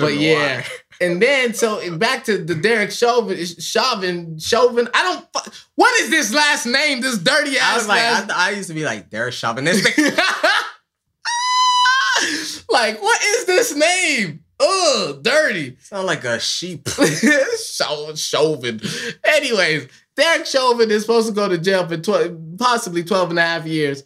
but 0.00 0.14
yeah, 0.14 0.64
and 1.00 1.20
then 1.20 1.52
so 1.52 1.98
back 1.98 2.24
to 2.24 2.38
the 2.38 2.54
Derek 2.54 2.92
Chauvin, 2.92 3.44
Chauvin, 3.44 4.38
Chauvin. 4.38 4.88
I 4.94 5.02
don't. 5.02 5.26
fu- 5.44 5.50
What 5.74 6.00
is 6.00 6.10
this 6.10 6.32
last 6.32 6.64
name? 6.64 7.00
This 7.00 7.18
dirty 7.18 7.58
ass. 7.58 7.72
I 7.72 7.76
was 7.76 7.88
like, 7.88 8.00
last 8.02 8.30
I, 8.30 8.48
I 8.48 8.50
used 8.52 8.68
to 8.68 8.74
be 8.74 8.84
like, 8.84 9.10
they're 9.10 9.30
chauvinistic. 9.30 9.96
like, 12.70 13.00
what 13.02 13.22
is 13.22 13.44
this 13.46 13.74
name? 13.76 14.44
Ugh, 14.60 15.22
dirty. 15.22 15.76
Sound 15.80 16.06
like 16.06 16.24
a 16.24 16.40
sheep. 16.40 16.88
Chau- 16.88 18.14
Chauvin. 18.14 18.80
Anyways, 19.24 19.88
Derek 20.18 20.46
Chauvin 20.46 20.90
is 20.90 21.02
supposed 21.02 21.28
to 21.28 21.32
go 21.32 21.48
to 21.48 21.56
jail 21.56 21.86
for 21.86 21.96
12, 21.96 22.58
possibly 22.58 23.04
12 23.04 23.30
and 23.30 23.38
a 23.38 23.42
half 23.42 23.64
years. 23.66 24.02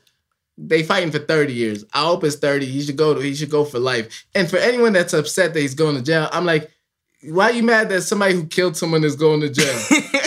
They 0.59 0.83
fighting 0.83 1.11
for 1.11 1.19
30 1.19 1.55
years. 1.55 1.87
I 1.95 2.05
hope 2.05 2.23
it's 2.23 2.37
30. 2.37 2.67
He 2.67 2.83
should 2.83 2.99
go 2.99 3.15
to 3.15 3.21
he 3.21 3.35
should 3.35 3.49
go 3.49 3.65
for 3.65 3.79
life. 3.79 4.27
And 4.35 4.49
for 4.49 4.59
anyone 4.59 4.93
that's 4.93 5.15
upset 5.15 5.55
that 5.55 5.61
he's 5.61 5.75
going 5.75 5.97
to 5.97 6.03
jail, 6.03 6.29
I'm 6.31 6.45
like, 6.45 6.71
why 7.23 7.47
are 7.47 7.53
you 7.53 7.63
mad 7.63 7.89
that 7.89 8.03
somebody 8.03 8.35
who 8.35 8.45
killed 8.45 8.77
someone 8.77 9.05
is 9.05 9.17
going 9.17 9.41
to 9.41 9.49
jail? 9.49 9.81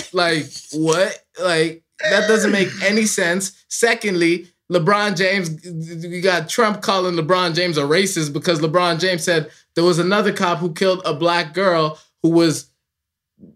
like, 0.14 0.48
what? 0.74 1.24
Like, 1.40 1.84
that 2.10 2.28
doesn't 2.28 2.52
make 2.52 2.70
any 2.82 3.06
sense. 3.06 3.64
Secondly, 3.68 4.48
LeBron 4.72 5.16
James, 5.16 5.64
you 6.04 6.20
got 6.20 6.50
Trump 6.50 6.82
calling 6.82 7.14
LeBron 7.14 7.54
James 7.54 7.78
a 7.78 7.84
racist 7.84 8.34
because 8.34 8.60
LeBron 8.60 9.00
James 9.00 9.24
said 9.24 9.52
there 9.76 9.84
was 9.84 10.00
another 10.00 10.34
cop 10.34 10.58
who 10.58 10.74
killed 10.74 11.04
a 11.06 11.14
black 11.14 11.54
girl 11.54 12.00
who 12.24 12.30
was, 12.30 12.72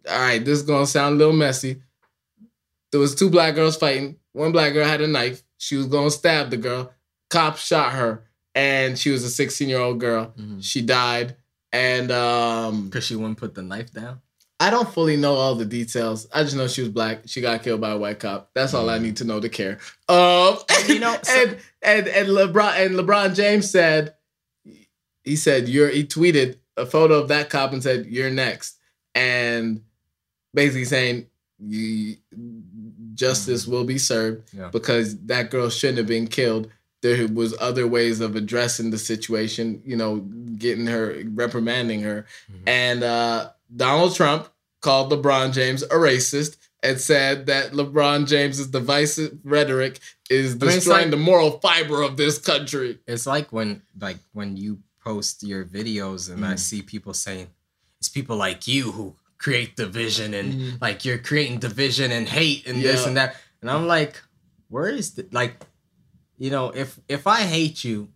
all 0.07 0.19
right, 0.19 0.45
this 0.45 0.59
is 0.59 0.63
gonna 0.63 0.85
sound 0.85 1.15
a 1.15 1.17
little 1.17 1.33
messy. 1.33 1.81
There 2.91 2.99
was 2.99 3.15
two 3.15 3.29
black 3.29 3.55
girls 3.55 3.77
fighting. 3.77 4.17
One 4.33 4.51
black 4.51 4.73
girl 4.73 4.87
had 4.87 5.01
a 5.01 5.07
knife. 5.07 5.43
She 5.57 5.75
was 5.75 5.85
gonna 5.87 6.11
stab 6.11 6.49
the 6.49 6.57
girl. 6.57 6.91
Cop 7.29 7.57
shot 7.57 7.93
her, 7.93 8.23
and 8.55 8.97
she 8.97 9.09
was 9.11 9.23
a 9.23 9.29
16 9.29 9.69
year 9.69 9.79
old 9.79 9.99
girl. 9.99 10.33
Mhm. 10.39 10.63
She 10.63 10.81
died, 10.81 11.35
and 11.71 12.11
um, 12.11 12.89
Cause 12.89 13.03
she 13.05 13.15
wouldn't 13.15 13.37
put 13.37 13.53
the 13.55 13.61
knife 13.61 13.91
down. 13.91 14.21
I 14.61 14.69
don't 14.71 14.91
fully 14.93 15.15
know 15.15 15.35
all 15.35 15.55
the 15.55 15.63
details. 15.65 16.27
I 16.33 16.43
just 16.43 16.55
know 16.55 16.67
she 16.67 16.81
was 16.81 16.89
black. 16.89 17.21
She 17.27 17.39
got 17.39 17.63
killed 17.63 17.79
by 17.79 17.91
a 17.91 17.97
white 17.97 18.19
cop. 18.19 18.49
That's 18.53 18.73
all 18.73 18.89
I 18.89 18.97
need 18.97 19.15
to 19.17 19.23
know 19.23 19.39
to 19.39 19.47
care. 19.47 19.77
Um, 20.09 20.57
And 20.69 20.89
you 20.89 20.99
know, 20.99 21.17
so- 21.21 21.33
and 21.43 21.57
and 21.81 22.07
and 22.07 22.27
LeBron 22.29 22.85
and 22.85 22.95
LeBron 22.95 23.35
James 23.35 23.69
said, 23.69 24.15
he 25.23 25.35
said 25.35 25.69
you're. 25.69 25.89
He 25.89 26.03
tweeted 26.03 26.57
a 26.77 26.85
photo 26.85 27.19
of 27.19 27.27
that 27.29 27.49
cop 27.49 27.71
and 27.73 27.83
said 27.83 28.07
you're 28.07 28.29
next, 28.31 28.77
and 29.15 29.81
basically 30.53 30.85
saying 30.85 31.27
you, 31.59 32.15
justice 33.19 33.67
will 33.67 33.83
be 33.83 33.97
served 33.97 34.49
Yeah. 34.53 34.69
because 34.71 35.17
that 35.27 35.51
girl 35.51 35.69
shouldn't 35.69 35.97
have 35.99 36.07
been 36.07 36.27
killed. 36.27 36.69
There 37.01 37.27
was 37.27 37.53
other 37.59 37.85
ways 37.87 38.19
of 38.21 38.35
addressing 38.35 38.91
the 38.91 38.97
situation, 38.97 39.81
you 39.85 39.95
know, 39.95 40.17
getting 40.57 40.87
her, 40.87 41.21
reprimanding 41.33 42.01
her. 42.01 42.25
Mhm. 42.51 42.55
And 42.67 43.03
uh, 43.03 43.49
Donald 43.75 44.15
Trump 44.15 44.49
called 44.81 45.11
LeBron 45.11 45.53
James 45.53 45.83
a 45.83 45.87
racist 46.09 46.57
and 46.81 46.99
said 46.99 47.45
that 47.47 47.73
LeBron 47.73 48.25
James's 48.27 48.67
divisive 48.67 49.37
rhetoric 49.43 49.99
is 50.29 50.55
mean, 50.55 50.63
it's 50.69 50.75
destroying 50.77 51.01
like- 51.03 51.11
the 51.11 51.17
moral 51.17 51.59
fiber 51.59 52.01
of 52.01 52.15
this 52.17 52.37
country. 52.37 52.99
It's 53.07 53.25
like 53.25 53.51
when 53.51 53.81
like 53.99 54.17
when 54.33 54.55
you 54.57 54.79
post 55.03 55.43
your 55.43 55.63
videos 55.65 56.29
and 56.31 56.45
I 56.45 56.53
Mm. 56.53 56.59
see 56.59 56.81
people 56.81 57.13
saying 57.13 57.47
it's 57.99 58.09
people 58.09 58.35
like 58.37 58.67
you 58.67 58.91
who 58.91 59.15
create 59.39 59.75
division 59.75 60.33
and 60.33 60.53
Mhm. 60.53 60.81
like 60.81 61.05
you're 61.05 61.17
creating 61.17 61.59
division 61.59 62.11
and 62.11 62.27
hate 62.29 62.67
and 62.67 62.83
this 62.83 63.05
and 63.05 63.17
that. 63.17 63.35
And 63.61 63.71
I'm 63.71 63.87
like, 63.87 64.21
where 64.67 64.87
is 64.89 65.11
the 65.15 65.25
like 65.31 65.55
you 66.37 66.49
know, 66.51 66.69
if 66.69 66.99
if 67.09 67.25
I 67.27 67.41
hate 67.41 67.83
you, 67.83 68.07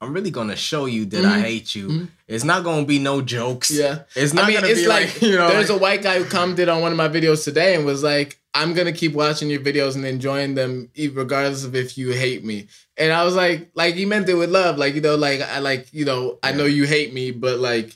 I'm 0.00 0.12
really 0.12 0.30
gonna 0.30 0.56
show 0.56 0.84
you 0.86 1.04
that 1.06 1.24
I 1.24 1.38
Mhm. 1.38 1.42
hate 1.42 1.74
you. 1.74 1.88
Mhm. 1.88 2.08
It's 2.28 2.44
not 2.44 2.64
gonna 2.64 2.84
be 2.84 2.98
no 2.98 3.22
jokes. 3.22 3.70
Yeah. 3.70 4.00
It's 4.14 4.34
not 4.34 4.44
I 4.44 4.48
mean, 4.48 4.56
gonna 4.56 4.68
it's 4.68 4.80
be 4.82 4.86
like, 4.86 5.12
like, 5.14 5.22
you 5.30 5.36
know 5.36 5.48
there's 5.48 5.70
like- 5.70 5.78
a 5.78 5.82
white 5.82 6.02
guy 6.02 6.18
who 6.18 6.24
commented 6.26 6.68
on 6.68 6.82
one 6.82 6.92
of 6.92 6.98
my 6.98 7.08
videos 7.08 7.44
today 7.44 7.74
and 7.74 7.84
was 7.86 8.02
like, 8.02 8.38
I'm 8.52 8.74
gonna 8.74 8.92
keep 8.92 9.12
watching 9.14 9.48
your 9.50 9.60
videos 9.60 9.94
and 9.96 10.04
enjoying 10.04 10.54
them 10.54 10.90
regardless 11.12 11.64
of 11.64 11.74
if 11.74 11.96
you 11.98 12.10
hate 12.12 12.44
me. 12.44 12.66
And 12.96 13.12
I 13.12 13.24
was 13.24 13.34
like, 13.34 13.70
like 13.74 13.94
he 13.96 14.04
meant 14.06 14.28
it 14.28 14.34
with 14.34 14.50
love. 14.50 14.76
Like, 14.78 14.94
you 14.94 15.00
know, 15.00 15.16
like 15.16 15.40
I 15.40 15.58
like, 15.58 15.88
you 15.92 16.04
know, 16.04 16.38
I 16.42 16.52
know 16.52 16.64
you 16.66 16.84
hate 16.84 17.12
me, 17.14 17.30
but 17.32 17.58
like 17.58 17.94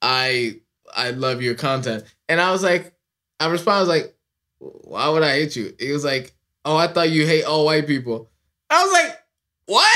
I 0.00 0.56
I 0.94 1.10
love 1.10 1.42
your 1.42 1.54
content. 1.54 2.04
And 2.28 2.40
I 2.40 2.50
was 2.52 2.62
like, 2.62 2.94
I 3.40 3.48
responded, 3.48 3.76
I 3.76 3.80
was 3.80 3.88
like, 3.88 4.14
why 4.58 5.08
would 5.08 5.22
I 5.22 5.32
hate 5.32 5.56
you? 5.56 5.74
He 5.78 5.90
was 5.92 6.04
like, 6.04 6.34
Oh, 6.64 6.76
I 6.76 6.86
thought 6.86 7.10
you 7.10 7.26
hate 7.26 7.44
all 7.44 7.64
white 7.64 7.86
people. 7.86 8.30
I 8.70 8.82
was 8.82 8.92
like, 8.92 9.18
what? 9.66 9.92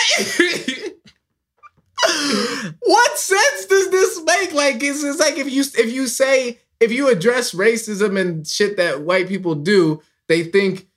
what 2.82 3.18
sense 3.18 3.66
does 3.66 3.90
this 3.90 4.22
make? 4.24 4.52
Like 4.52 4.82
it's, 4.82 5.02
it's 5.02 5.20
like 5.20 5.38
if 5.38 5.50
you 5.50 5.62
if 5.62 5.92
you 5.92 6.06
say 6.06 6.58
if 6.80 6.92
you 6.92 7.08
address 7.08 7.52
racism 7.52 8.20
and 8.20 8.46
shit 8.46 8.76
that 8.76 9.02
white 9.02 9.28
people 9.28 9.54
do, 9.54 10.02
they 10.28 10.44
think 10.44 10.88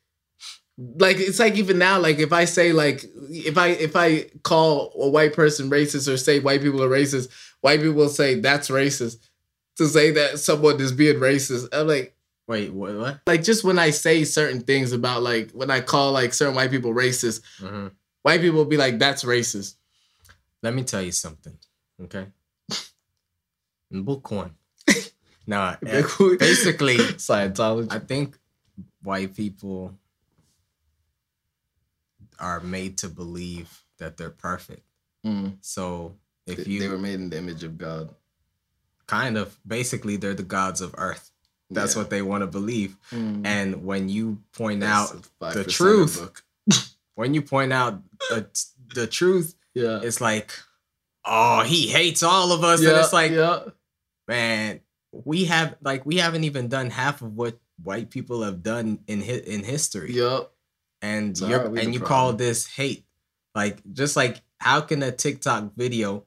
like 0.78 1.18
it's 1.20 1.40
like 1.40 1.56
even 1.56 1.78
now 1.78 2.00
like 2.00 2.20
if 2.20 2.34
I 2.34 2.46
say 2.46 2.74
like 2.74 3.06
if 3.30 3.58
I 3.58 3.68
if 3.68 3.96
I 3.96 4.26
call 4.44 4.92
a 5.00 5.10
white 5.10 5.34
person 5.34 5.70
racist 5.70 6.12
or 6.12 6.18
say 6.18 6.40
white 6.40 6.62
people 6.62 6.84
are 6.84 6.90
racist, 6.90 7.30
white 7.62 7.80
people 7.80 7.96
will 7.96 8.10
say 8.10 8.36
that's 8.36 8.70
racist. 8.70 9.18
To 9.80 9.88
say 9.88 10.12
that 10.12 10.40
someone 10.40 10.82
is 10.82 10.92
being 10.92 11.16
racist, 11.22 11.70
I'm 11.72 11.88
like 11.88 12.14
Wait, 12.50 12.74
what 12.74 12.98
what? 12.98 13.22
like 13.26 13.44
just 13.44 13.64
when 13.64 13.80
I 13.80 13.92
say 13.92 14.26
certain 14.26 14.60
things 14.60 14.92
about 14.92 15.24
like 15.24 15.52
when 15.52 15.72
I 15.72 15.80
call 15.80 16.12
like 16.12 16.34
certain 16.34 16.54
white 16.54 16.70
people 16.70 16.94
racist, 16.94 17.40
Mhm. 17.62 17.92
white 18.22 18.42
people 18.42 18.58
will 18.58 18.66
be 18.66 18.76
like 18.76 19.00
that's 19.00 19.24
racist. 19.24 19.76
Let 20.62 20.74
me 20.74 20.84
tell 20.84 21.02
you 21.02 21.14
something, 21.14 21.58
okay? 22.04 22.28
In 23.90 24.04
book 24.04 24.30
one. 24.30 24.52
nah, 25.48 25.78
basically, 25.82 26.98
Scientology. 27.18 27.94
I 27.94 28.00
think 28.00 28.38
white 29.02 29.34
people 29.34 29.98
are 32.38 32.60
made 32.60 32.98
to 32.98 33.08
believe 33.08 33.86
that 33.98 34.18
they're 34.18 34.30
perfect. 34.30 34.84
Mm. 35.26 35.56
So 35.62 36.16
if 36.46 36.68
you 36.68 36.82
they 36.82 36.90
were 36.90 36.98
made 36.98 37.22
in 37.22 37.30
the 37.30 37.38
image 37.38 37.64
of 37.64 37.78
God. 37.78 38.14
Kind 39.10 39.38
of 39.38 39.58
basically 39.66 40.16
they're 40.18 40.36
the 40.36 40.44
gods 40.44 40.82
of 40.82 40.94
earth. 40.98 41.32
That's 41.72 41.96
Yeah. 41.96 42.02
what 42.02 42.10
they 42.10 42.22
want 42.22 42.42
to 42.42 42.48
believe. 42.48 42.96
Mm. 43.12 43.46
And 43.46 43.84
when 43.86 44.08
you 44.10 44.42
point 44.54 44.82
That's 44.82 45.12
out 45.14 45.54
the 45.54 45.64
truth. 45.64 46.20
book. 46.20 46.44
when 47.16 47.34
you 47.34 47.42
point 47.42 47.74
out 47.74 48.02
the, 48.30 48.48
the 48.96 49.08
truth, 49.08 49.56
Yeah. 49.74 50.00
it's 50.04 50.22
like, 50.22 50.52
oh, 51.26 51.62
he 51.64 51.88
hates 51.88 52.22
all 52.24 52.52
of 52.52 52.64
us. 52.64 52.82
yeah, 52.82 52.90
and 52.92 52.98
it's 53.00 53.14
like, 53.14 53.32
yeah. 53.32 53.64
man, 54.28 54.82
we 55.26 55.46
have 55.46 55.76
like 55.82 56.06
we 56.06 56.18
haven't 56.18 56.44
even 56.44 56.68
done 56.68 56.90
half 56.92 57.22
of 57.24 57.36
what 57.36 57.58
white 57.84 58.10
people 58.12 58.44
have 58.44 58.62
done 58.62 59.00
in 59.08 59.22
hi- 59.22 59.44
in 59.46 59.64
history. 59.64 60.14
yep 60.14 60.52
and 61.02 61.40
you're 61.40 61.60
how 61.60 61.66
are 61.66 61.70
we 61.70 61.80
and 61.80 61.90
the 61.90 61.94
you 61.94 62.00
call 62.02 62.34
this 62.34 62.68
hate 62.68 63.06
like 63.56 63.78
just 63.94 64.16
like 64.18 64.42
how 64.60 64.82
can 64.82 65.02
a 65.02 65.12
tiktok 65.12 65.72
video 65.76 66.26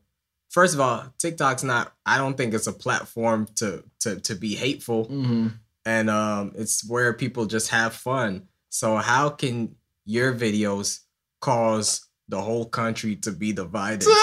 first 0.52 0.74
of 0.74 0.80
all 0.80 1.04
tiktok's 1.18 1.64
not 1.64 1.92
i 2.06 2.16
don't 2.18 2.36
think 2.36 2.54
it's 2.54 2.66
a 2.68 2.72
platform 2.72 3.46
to 3.56 3.82
to 3.98 4.20
to 4.20 4.34
be 4.34 4.54
hateful 4.54 5.06
Mm-hmm. 5.06 5.48
and 5.84 6.10
um 6.10 6.52
it's 6.54 6.88
where 6.88 7.12
people 7.12 7.46
just 7.46 7.68
have 7.70 7.92
fun 7.94 8.46
so 8.68 8.96
how 8.96 9.28
can 9.30 9.74
your 10.04 10.32
videos 10.34 11.00
cause 11.40 12.06
the 12.28 12.40
whole 12.40 12.64
country 12.64 13.16
to 13.16 13.30
be 13.32 13.52
divided. 13.52 14.06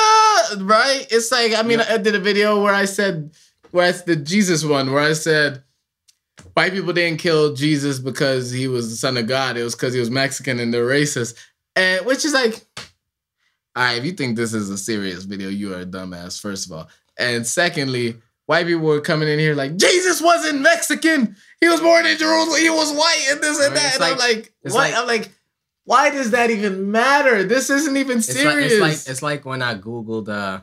Right? 0.57 1.05
It's 1.11 1.31
like 1.31 1.53
I 1.53 1.61
mean, 1.63 1.79
Yeah. 1.79 1.93
I 1.93 1.97
did 1.97 2.15
a 2.15 2.19
video 2.19 2.63
where 2.63 2.73
I 2.73 2.85
said, 2.85 3.35
where 3.71 3.87
it's 3.89 4.01
the 4.01 4.15
Jesus 4.15 4.63
one, 4.65 4.91
where 4.91 5.03
I 5.03 5.13
said, 5.13 5.63
white 6.55 6.71
people 6.73 6.93
didn't 6.93 7.19
kill 7.19 7.53
Jesus 7.53 7.99
because 7.99 8.49
he 8.51 8.67
was 8.67 8.89
the 8.89 8.95
son 8.95 9.15
of 9.17 9.27
God. 9.27 9.57
It 9.57 9.63
was 9.63 9.75
because 9.75 9.93
he 9.93 9.99
was 9.99 10.09
Mexican 10.09 10.59
and 10.59 10.73
they're 10.73 10.87
racist, 10.87 11.35
and 11.75 12.03
which 12.05 12.25
is 12.25 12.33
like, 12.33 12.65
all 13.79 13.85
right, 13.85 13.97
if 13.97 14.03
you 14.03 14.11
think 14.11 14.35
this 14.35 14.53
is 14.53 14.69
a 14.69 14.77
serious 14.77 15.23
video, 15.23 15.47
you 15.47 15.73
are 15.73 15.79
a 15.79 15.85
dumbass. 15.85 16.39
First 16.41 16.65
of 16.65 16.73
all, 16.73 16.89
and 17.17 17.47
secondly, 17.47 18.17
white 18.45 18.65
people 18.67 18.81
were 18.85 18.99
coming 18.99 19.29
in 19.29 19.39
here 19.39 19.55
like 19.55 19.77
Jesus 19.77 20.21
wasn't 20.21 20.59
Mexican. 20.59 21.37
He 21.61 21.69
was 21.69 21.79
born 21.79 22.05
in 22.05 22.17
Jerusalem. 22.17 22.59
He 22.59 22.69
was 22.69 22.91
white 22.91 23.25
and 23.31 23.39
this 23.41 23.65
and 23.65 23.75
that. 23.77 23.95
And 23.95 24.03
I'm 24.03 24.17
like- 24.17 24.19
like, 24.19 24.53
what? 24.63 24.73
like- 24.73 24.95
I'm 24.95 25.07
like, 25.07 25.29
why 25.85 26.09
does 26.09 26.31
that 26.31 26.51
even 26.51 26.91
matter? 26.91 27.43
This 27.43 27.69
isn't 27.69 27.95
even 27.95 28.17
It's 28.17 28.27
like, 28.27 28.37
serious. 28.37 28.71
it's 28.73 28.81
like 28.81 29.11
it's 29.11 29.21
like 29.21 29.45
when 29.45 29.61
I 29.61 29.75
googled, 29.75 30.27
uh, 30.29 30.61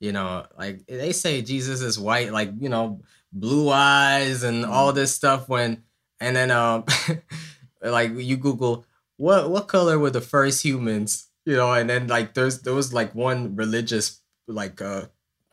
you 0.00 0.12
know, 0.12 0.46
like 0.58 0.86
they 0.86 1.12
say 1.12 1.42
Jesus 1.42 1.82
is 1.82 1.98
white, 1.98 2.32
like 2.32 2.50
you 2.58 2.70
know, 2.70 3.02
blue 3.30 3.68
eyes 3.68 4.42
and 4.42 4.64
all 4.64 4.92
this 4.94 5.14
stuff. 5.14 5.50
When 5.50 5.82
and 6.18 6.34
then 6.34 6.50
um, 6.50 6.86
like 7.82 8.12
you 8.16 8.36
Google 8.36 8.84
what 9.16 9.50
what 9.50 9.68
color 9.68 9.98
were 9.98 10.10
the 10.10 10.20
first 10.20 10.64
humans, 10.64 11.28
you 11.44 11.56
know, 11.56 11.72
and 11.72 11.88
then 11.90 12.06
like 12.08 12.34
there's 12.34 12.62
there 12.62 12.74
was 12.74 12.92
like 12.92 13.14
one 13.14 13.56
religious 13.56 14.20
like 14.46 14.80
uh 14.82 15.06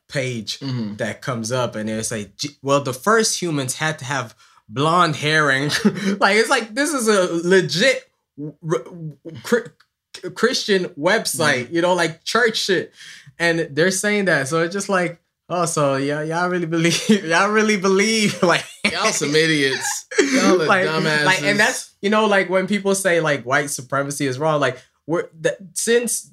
page 0.08 0.60
Mhm. 0.60 0.98
that 0.98 1.22
comes 1.22 1.54
up 1.54 1.76
and 1.78 1.90
it's 1.90 2.12
like 2.12 2.32
well 2.62 2.82
the 2.82 2.94
first 2.94 3.42
humans 3.42 3.76
had 3.76 3.98
to 4.00 4.06
have 4.06 4.36
blonde 4.68 5.16
herring 5.16 5.70
like 6.20 6.36
it's 6.36 6.50
like 6.50 6.76
this 6.76 6.94
is 6.94 7.08
a 7.08 7.48
legit 7.48 8.12
r- 8.68 8.86
cr- 9.44 10.30
christian 10.36 10.86
website 11.00 11.72
you 11.72 11.82
know 11.82 11.94
like 11.94 12.26
church 12.26 12.58
shit 12.58 12.94
and 13.40 13.70
they're 13.72 13.90
saying 13.90 14.26
that 14.26 14.50
so 14.50 14.62
it's 14.62 14.74
just 14.74 14.90
like 14.90 15.22
oh 15.48 15.66
so 15.66 15.96
yeah 15.96 16.22
y'all 16.24 16.50
really 16.50 16.66
believe 16.66 17.10
y'all 17.24 17.50
really 17.50 17.78
believe 17.78 18.42
like 18.44 18.66
Y'all 18.92 19.06
some 19.14 19.34
idiots. 19.34 20.08
Y'all 20.20 20.62
are 20.62 20.66
like, 20.66 20.86
dumbasses. 20.86 21.24
like 21.26 21.44
and 21.44 21.58
that's 21.58 21.94
you 22.02 22.10
know 22.10 22.26
like 22.26 22.50
when 22.50 22.68
people 22.68 22.94
say 22.96 23.22
like 23.22 23.44
white 23.46 23.70
supremacy 23.70 24.26
is 24.28 24.38
wrong 24.38 24.60
like 24.60 24.78
we're 25.08 25.28
that 25.42 25.58
since 25.74 26.32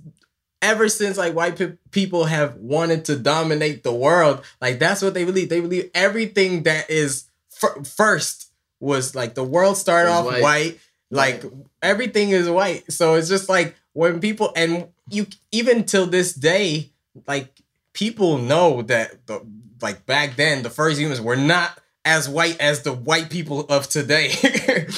ever 0.61 0.89
since 0.89 1.17
like 1.17 1.35
white 1.35 1.57
pe- 1.57 1.77
people 1.91 2.25
have 2.25 2.57
wanted 2.57 3.05
to 3.05 3.17
dominate 3.17 3.83
the 3.83 3.93
world 3.93 4.45
like 4.61 4.79
that's 4.79 5.03
what 5.03 5.15
they 5.15 5.25
believe. 5.25 5.49
They 5.49 5.61
believe 5.61 5.91
everything 5.95 6.65
that 6.65 6.91
is 6.91 7.25
fir- 7.51 7.83
first 7.85 8.51
was 8.81 9.15
like 9.15 9.35
the 9.35 9.45
world 9.45 9.77
started 9.77 10.11
off 10.11 10.27
white. 10.27 10.43
white, 10.43 10.81
like 11.11 11.45
everything 11.83 12.31
is 12.31 12.49
white. 12.49 12.91
So 12.93 13.15
it's 13.15 13.29
just 13.29 13.49
like 13.49 13.77
when 13.93 14.21
people 14.21 14.53
and 14.57 14.89
you 15.11 15.27
even 15.53 15.85
till 15.85 16.07
this 16.07 16.33
day 16.33 16.91
like 17.27 17.53
people 17.93 18.39
know 18.39 18.83
that 18.83 19.27
the 19.27 19.45
like 19.81 20.07
back 20.07 20.37
then 20.37 20.63
the 20.63 20.71
first 20.71 21.01
humans 21.01 21.21
were 21.21 21.37
not 21.37 21.79
as 22.05 22.29
white 22.29 22.61
as 22.61 22.83
the 22.83 22.93
white 22.93 23.31
people 23.31 23.61
of 23.69 23.89
today. 23.89 24.33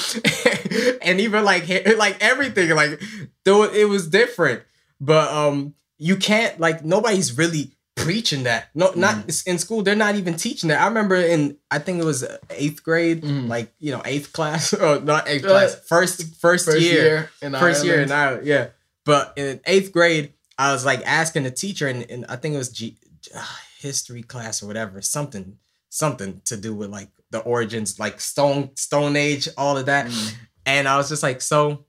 And 1.03 1.19
even 1.19 1.43
like 1.43 1.67
like 1.97 2.17
everything 2.23 2.69
like 2.69 3.01
though 3.43 3.63
it 3.63 3.89
was 3.89 4.07
different. 4.07 4.63
But 4.99 5.29
um 5.33 5.73
you 5.97 6.15
can't 6.15 6.59
like 6.59 6.85
nobody's 6.85 7.37
really 7.37 7.71
preaching 7.95 8.43
that. 8.43 8.69
No 8.75 8.91
not 8.95 9.25
in 9.45 9.57
school 9.57 9.81
they're 9.83 9.95
not 9.95 10.15
even 10.15 10.35
teaching 10.35 10.69
that. 10.69 10.79
I 10.81 10.85
remember 10.87 11.15
in 11.15 11.57
i 11.69 11.79
think 11.79 11.99
it 11.99 12.05
was 12.05 12.23
eighth 12.51 12.83
grade 12.83 13.23
Mhm. 13.23 13.47
like 13.49 13.73
you 13.79 13.91
know 13.91 14.01
eighth 14.05 14.31
class 14.31 14.73
or 14.85 14.99
not 15.01 15.27
eighth 15.27 15.43
Uh, 15.45 15.49
class 15.49 15.75
first 15.87 16.35
first, 16.39 16.65
first 16.65 16.79
year, 16.79 17.03
year 17.03 17.31
in 17.41 17.53
first 17.53 17.83
year 17.83 17.95
Ireland. 17.95 18.11
in 18.11 18.17
Ireland, 18.17 18.47
yeah. 18.47 18.67
But 19.03 19.33
in 19.35 19.59
eighth 19.65 19.91
grade, 19.91 20.33
I 20.57 20.71
was 20.71 20.85
like 20.85 21.01
asking 21.05 21.43
the 21.43 21.51
teacher, 21.51 21.87
and, 21.87 22.05
and 22.09 22.23
I 22.29 22.35
think 22.35 22.53
it 22.53 22.59
was 22.59 22.69
G, 22.69 22.97
uh, 23.35 23.43
history 23.79 24.21
class 24.21 24.61
or 24.61 24.67
whatever, 24.67 25.01
something, 25.01 25.57
something 25.91 26.41
to 26.45 26.57
do 26.57 26.73
with 26.73 26.89
like 26.89 27.09
the 27.29 27.39
origins, 27.39 27.99
like 27.99 28.19
Stone 28.19 28.75
Stone 28.75 29.15
Age, 29.15 29.47
all 29.57 29.77
of 29.77 29.85
that. 29.85 30.07
Mm. 30.07 30.33
And 30.65 30.87
I 30.87 30.97
was 30.97 31.09
just 31.09 31.21
like, 31.21 31.41
so, 31.41 31.85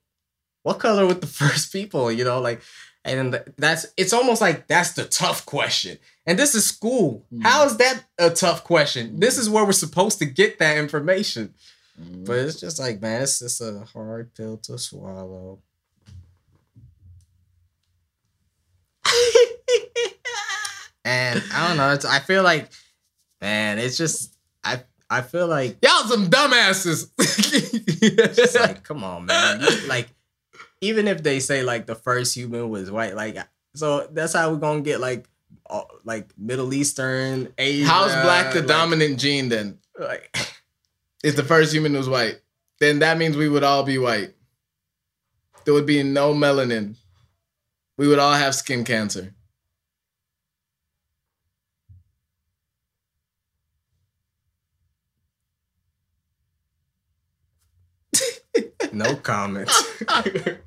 what 0.63 0.79
color 0.79 1.07
with 1.07 1.23
the 1.23 1.27
first 1.43 1.73
people? 1.73 2.13
You 2.13 2.25
know, 2.25 2.41
like, 2.41 2.61
and 3.05 3.33
th- 3.33 3.45
that's 3.57 3.87
it's 3.97 4.13
almost 4.13 4.43
like 4.43 4.67
that's 4.67 4.93
the 4.93 5.05
tough 5.05 5.47
question. 5.47 5.99
And 6.27 6.39
this 6.39 6.55
is 6.55 6.67
school. 6.67 7.25
Mm. 7.33 7.43
How 7.43 7.65
is 7.65 7.79
that 7.79 8.05
a 8.19 8.29
tough 8.31 8.65
question? 8.65 9.19
This 9.19 9.39
is 9.39 9.49
where 9.49 9.65
we're 9.65 9.73
supposed 9.73 10.19
to 10.19 10.27
get 10.27 10.59
that 10.59 10.77
information. 10.77 11.55
Mm. 12.01 12.27
But 12.27 12.39
it's 12.39 12.61
just 12.61 12.79
like, 12.79 13.01
man, 13.01 13.23
it's 13.23 13.39
just 13.39 13.61
a 13.61 13.87
hard 13.93 14.35
pill 14.35 14.57
to 14.59 14.79
swallow. 14.79 15.61
and 21.05 21.43
I 21.53 21.69
don't 21.69 21.77
know. 21.77 21.93
It's, 21.93 22.05
I 22.05 22.21
feel 22.21 22.43
like, 22.45 22.71
man, 23.43 23.79
it's 23.79 23.99
just 23.99 24.35
I 24.65 24.83
I 25.11 25.21
feel 25.21 25.47
like 25.47 25.77
Y'all 25.83 26.05
some 26.05 26.29
dumbasses. 26.31 27.11
it's 27.19 28.55
like, 28.59 28.83
come 28.89 29.05
on, 29.05 29.27
man. 29.27 29.61
You- 29.61 29.87
like, 29.89 30.09
even 30.81 31.07
if 31.07 31.23
they 31.23 31.39
say 31.41 31.63
like 31.63 31.85
the 31.87 31.95
first 31.95 32.35
human 32.35 32.71
was 32.71 32.91
white, 32.91 33.15
like, 33.15 33.37
so 33.75 34.07
that's 34.11 34.33
how 34.33 34.51
we're 34.51 34.57
gonna 34.59 34.81
get 34.81 35.01
like, 35.01 35.29
all, 35.67 35.91
like 36.05 36.29
Middle 36.39 36.73
Eastern, 36.73 37.53
Asian. 37.59 37.87
How's 37.87 38.13
black 38.23 38.53
the 38.55 38.61
like- 38.61 38.69
dominant 38.69 39.19
gene 39.19 39.49
then? 39.51 39.79
Like, 39.99 40.35
If 41.25 41.37
the 41.37 41.45
first 41.45 41.73
human 41.73 41.93
was 41.93 42.09
white, 42.09 42.41
then 42.81 42.99
that 43.01 43.17
means 43.19 43.37
we 43.37 43.49
would 43.49 43.63
all 43.63 43.85
be 43.85 43.97
white. 43.99 44.35
There 45.65 45.73
would 45.75 45.87
be 45.87 46.03
no 46.03 46.35
melanin. 46.35 46.97
We 47.97 48.09
would 48.09 48.19
all 48.19 48.33
have 48.33 48.57
skin 48.57 48.83
cancer. 48.85 49.33
no 59.05 59.17
comment. 59.17 59.71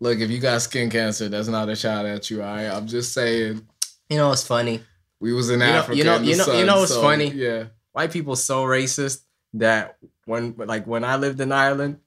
Look, 0.00 0.18
if 0.18 0.30
you 0.30 0.40
got 0.40 0.60
skin 0.62 0.90
cancer, 0.90 1.28
that's 1.28 1.48
not 1.48 1.68
a 1.68 1.76
shot 1.76 2.06
at 2.06 2.28
you. 2.30 2.42
All 2.42 2.54
right, 2.54 2.66
I'm 2.66 2.86
just 2.86 3.12
saying. 3.12 3.66
you 4.08 4.16
know 4.16 4.28
what's 4.30 4.46
funny? 4.46 4.80
We 5.20 5.32
was 5.32 5.48
in 5.50 5.60
You 5.60 5.66
know- 5.66 5.72
Africa. 5.72 5.96
you 5.96 6.04
know- 6.04 6.16
in 6.16 6.22
the 6.24 6.28
you 6.30 6.36
know- 6.36 6.52
you 6.58 6.64
know 6.66 6.80
what's 6.80 6.92
so, 6.92 7.00
funny? 7.02 7.30
Yeah. 7.30 7.66
white 7.92 8.10
people 8.10 8.34
so 8.36 8.64
racist 8.64 9.20
that 9.54 9.96
when 10.24 10.54
like 10.56 10.86
when 10.86 11.04
I 11.04 11.16
lived 11.16 11.40
in 11.40 11.52
Ireland, 11.52 11.98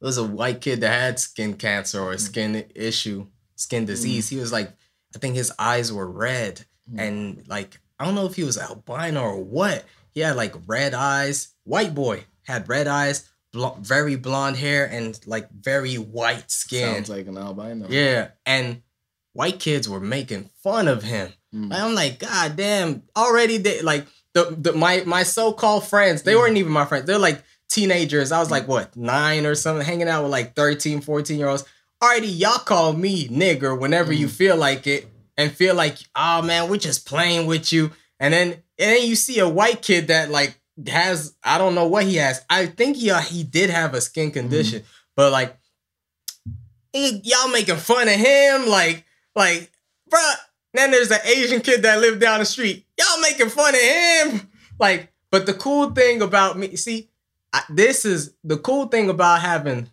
there 0.00 0.06
was 0.06 0.16
a 0.16 0.24
white 0.24 0.60
kid 0.60 0.80
that 0.80 0.88
had 0.98 1.18
skin 1.20 1.54
cancer 1.54 2.00
or 2.00 2.12
a 2.12 2.18
skin 2.18 2.64
issue, 2.74 3.26
skin 3.56 3.84
disease. 3.84 4.28
He 4.28 4.36
was 4.36 4.52
like, 4.52 4.70
I 5.14 5.18
think 5.18 5.34
his 5.34 5.52
eyes 5.58 5.92
were 5.92 6.10
red, 6.10 6.64
Mm. 6.90 7.00
and 7.00 7.48
like 7.48 7.78
I 7.98 8.04
don't 8.06 8.14
know 8.14 8.26
if 8.26 8.36
he 8.36 8.44
was 8.44 8.58
albino 8.58 9.22
or 9.22 9.42
what. 9.42 9.84
He 10.12 10.20
had 10.20 10.36
like 10.36 10.54
red 10.66 10.94
eyes. 10.94 11.48
White 11.64 11.94
boy 11.94 12.24
had 12.44 12.68
red 12.68 12.86
eyes, 12.86 13.28
bl- 13.52 13.78
very 13.80 14.16
blonde 14.16 14.56
hair, 14.56 14.86
and 14.86 15.18
like 15.26 15.50
very 15.50 15.96
white 15.96 16.50
skin. 16.50 16.94
Sounds 16.94 17.10
like 17.10 17.26
an 17.26 17.38
albino. 17.38 17.86
Yeah, 17.88 18.28
and 18.46 18.82
white 19.32 19.58
kids 19.58 19.88
were 19.88 20.00
making 20.00 20.50
fun 20.62 20.88
of 20.88 21.02
him. 21.02 21.32
Mm. 21.54 21.70
Like, 21.70 21.80
I'm 21.80 21.94
like, 21.94 22.18
God 22.18 22.56
damn! 22.56 23.02
Already, 23.16 23.58
they 23.58 23.82
like 23.82 24.06
the, 24.32 24.56
the 24.58 24.72
my 24.72 25.02
my 25.06 25.22
so 25.22 25.52
called 25.52 25.86
friends. 25.86 26.22
They 26.22 26.34
mm. 26.34 26.38
weren't 26.38 26.56
even 26.56 26.72
my 26.72 26.84
friends. 26.84 27.06
They're 27.06 27.18
like 27.18 27.42
teenagers. 27.68 28.32
I 28.32 28.38
was 28.38 28.50
like, 28.50 28.64
mm. 28.64 28.68
what, 28.68 28.96
nine 28.96 29.46
or 29.46 29.54
something, 29.54 29.84
hanging 29.84 30.08
out 30.08 30.22
with 30.22 30.32
like 30.32 30.54
13, 30.54 31.00
14 31.00 31.38
year 31.38 31.48
olds. 31.48 31.64
Already, 32.02 32.28
y'all 32.28 32.58
call 32.58 32.92
me 32.92 33.28
nigger 33.28 33.78
whenever 33.78 34.12
you 34.12 34.26
mm. 34.26 34.30
feel 34.30 34.56
like 34.56 34.86
it, 34.86 35.08
and 35.36 35.52
feel 35.52 35.74
like, 35.74 35.98
oh 36.14 36.42
man, 36.42 36.68
we're 36.68 36.76
just 36.76 37.06
playing 37.06 37.46
with 37.46 37.72
you. 37.72 37.90
And 38.20 38.32
then 38.32 38.52
and 38.78 38.90
then 38.90 39.06
you 39.06 39.16
see 39.16 39.38
a 39.38 39.48
white 39.48 39.82
kid 39.82 40.08
that 40.08 40.30
like 40.30 40.58
has 40.88 41.34
I 41.42 41.58
don't 41.58 41.74
know 41.74 41.86
what 41.86 42.04
he 42.04 42.16
has. 42.16 42.44
I 42.50 42.66
think 42.66 42.96
he 42.96 43.10
uh, 43.10 43.20
he 43.20 43.42
did 43.44 43.70
have 43.70 43.94
a 43.94 44.00
skin 44.00 44.30
condition, 44.30 44.82
but 45.16 45.30
like 45.32 45.56
he- 46.92 47.20
y'all 47.24 47.48
making 47.48 47.76
fun 47.76 48.08
of 48.08 48.14
him, 48.14 48.66
like, 48.68 49.04
like, 49.34 49.70
bruh. 50.10 50.34
Then 50.72 50.90
there's 50.90 51.10
an 51.10 51.20
Asian 51.24 51.60
kid 51.60 51.82
that 51.82 52.00
lived 52.00 52.20
down 52.20 52.40
the 52.40 52.44
street. 52.44 52.84
Y'all 52.98 53.20
making 53.20 53.48
fun 53.50 53.74
of 53.74 53.80
him, 53.80 54.50
like. 54.78 55.10
But 55.30 55.46
the 55.46 55.54
cool 55.54 55.90
thing 55.90 56.22
about 56.22 56.56
me, 56.56 56.76
see, 56.76 57.08
I, 57.52 57.62
this 57.68 58.04
is 58.04 58.34
the 58.44 58.56
cool 58.56 58.86
thing 58.86 59.08
about 59.10 59.40
having 59.40 59.90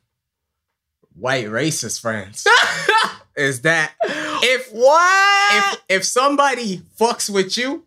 white 1.15 1.47
racist 1.47 1.99
friends 1.99 2.45
is 3.35 3.61
that 3.61 3.91
if 4.03 4.69
What? 4.71 5.73
if 5.89 5.97
if 5.97 6.05
somebody 6.05 6.83
fucks 6.99 7.27
with 7.29 7.57
you, 7.57 7.85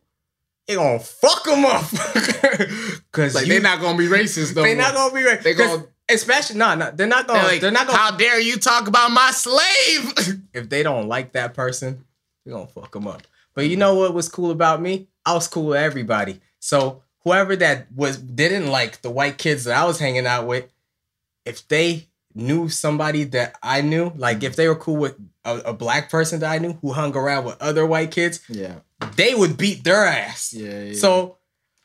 they 0.66 0.74
gonna 0.76 0.98
fuck 0.98 1.44
them 1.44 1.64
up. 1.64 1.84
Cause 3.12 3.34
like 3.34 3.46
they're 3.46 3.60
not 3.60 3.80
gonna 3.80 3.98
be 3.98 4.06
racist 4.06 4.54
though. 4.54 4.62
they're 4.62 4.76
not 4.76 4.94
gonna 4.94 5.14
be 5.14 5.20
racist. 5.20 5.42
They 5.42 5.54
gonna- 5.54 5.86
especially 6.10 6.56
no, 6.56 6.74
no, 6.74 6.90
they're 6.90 7.06
not 7.06 7.26
gonna. 7.26 7.48
They're 7.48 7.58
They're, 7.60 7.70
not 7.70 7.86
gonna. 7.86 7.98
How 7.98 8.16
dare 8.16 8.40
you 8.40 8.56
talk 8.56 8.88
about 8.88 9.10
my 9.10 9.30
slave? 9.30 10.42
if 10.54 10.68
they 10.68 10.82
don't 10.82 11.08
like 11.08 11.32
that 11.32 11.54
person, 11.54 12.04
they're 12.44 12.54
gonna 12.54 12.66
fuck 12.66 12.92
them 12.92 13.06
up. 13.06 13.22
But 13.54 13.68
you 13.68 13.76
know 13.76 13.94
what 13.94 14.14
was 14.14 14.28
cool 14.28 14.50
about 14.50 14.80
me? 14.82 15.08
I 15.24 15.34
was 15.34 15.48
cool 15.48 15.66
with 15.66 15.78
everybody. 15.78 16.40
So 16.58 17.02
whoever 17.24 17.54
that 17.56 17.90
was 17.92 18.18
didn't 18.18 18.68
like 18.68 19.00
the 19.02 19.10
white 19.10 19.38
kids 19.38 19.64
that 19.64 19.76
I 19.76 19.84
was 19.84 19.98
hanging 19.98 20.26
out 20.26 20.46
with, 20.46 20.66
if 21.44 21.66
they 21.68 22.08
knew 22.34 22.68
somebody 22.68 23.24
that 23.24 23.56
I 23.62 23.80
knew, 23.80 24.12
like 24.16 24.42
if 24.42 24.56
they 24.56 24.66
were 24.68 24.74
cool 24.76 24.96
with 24.96 25.16
a, 25.44 25.58
a 25.66 25.72
black 25.72 26.10
person 26.10 26.40
that 26.40 26.50
I 26.50 26.58
knew 26.58 26.72
who 26.82 26.92
hung 26.92 27.16
around 27.16 27.44
with 27.44 27.60
other 27.62 27.86
white 27.86 28.10
kids, 28.10 28.40
Yeah. 28.48 28.80
They 29.16 29.34
would 29.34 29.56
beat 29.56 29.84
their 29.84 30.04
ass. 30.04 30.52
Yeah. 30.52 30.82
yeah. 30.82 30.94
So, 30.94 31.38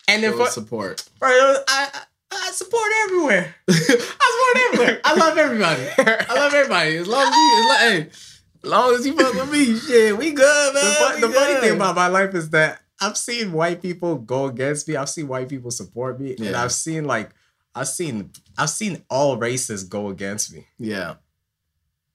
and 0.08 0.24
if 0.24 0.50
support. 0.50 1.08
bro, 1.20 1.30
I, 1.30 1.64
I, 1.68 2.02
I 2.32 2.52
support 2.52 2.92
everywhere. 3.06 3.56
I 3.70 3.74
support 3.74 4.66
everywhere. 4.74 5.02
I 5.04 5.16
love 5.16 5.38
everybody. 5.38 5.82
I 5.98 6.34
love 6.36 6.54
everybody. 6.54 6.96
As 6.98 7.08
long 7.08 7.28
as 7.28 7.36
you, 7.36 7.60
as 7.60 7.66
long, 7.66 7.78
hey, 7.80 8.10
as 8.64 8.70
long 8.70 8.94
as 8.96 9.06
you 9.08 9.16
fuck 9.16 9.34
with 9.34 9.52
me, 9.52 9.76
shit, 9.78 10.18
we 10.18 10.32
good, 10.32 10.74
man. 10.74 10.84
the, 10.84 10.92
fun- 10.92 11.22
the 11.22 11.30
funny 11.30 11.60
thing 11.60 11.76
about 11.76 11.96
my 11.96 12.08
life 12.08 12.34
is 12.36 12.50
that 12.52 12.82
I've 13.02 13.18
seen 13.18 13.54
white 13.54 13.82
people 13.82 14.16
go 14.18 14.46
against 14.46 14.88
me. 14.88 14.96
I've 14.96 15.10
seen 15.10 15.28
white 15.28 15.50
people 15.50 15.72
support 15.72 16.20
me, 16.20 16.36
and 16.38 16.56
I've 16.56 16.72
seen 16.74 17.06
like 17.06 17.32
I've 17.74 17.88
seen 17.88 18.32
I've 18.58 18.70
seen 18.70 19.04
all 19.10 19.38
races 19.38 19.84
go 19.84 20.10
against 20.10 20.54
me. 20.54 20.66
Yeah. 20.78 21.16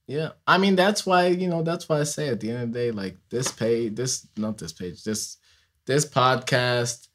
Yeah. 0.07 0.31
I 0.47 0.59
mean, 0.59 0.77
that's 0.77 1.07
why, 1.07 1.29
you 1.29 1.49
know, 1.49 1.63
that's 1.63 1.89
why 1.89 2.01
I 2.01 2.05
say 2.05 2.29
at 2.29 2.41
the 2.41 2.51
end 2.51 2.63
of 2.63 2.73
the 2.73 2.79
day, 2.79 2.91
like 2.91 3.17
this 3.31 3.51
page, 3.51 3.95
this, 3.95 4.27
not 4.37 4.59
this 4.59 4.73
page, 4.73 5.03
this, 5.03 5.39
this 5.87 6.05
podcast, 6.05 7.09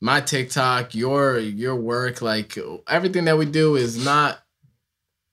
my 0.00 0.20
TikTok, 0.20 0.94
your, 0.94 1.38
your 1.38 1.76
work, 1.76 2.20
like 2.20 2.58
everything 2.88 3.24
that 3.26 3.38
we 3.38 3.46
do 3.46 3.76
is 3.76 4.04
not 4.04 4.42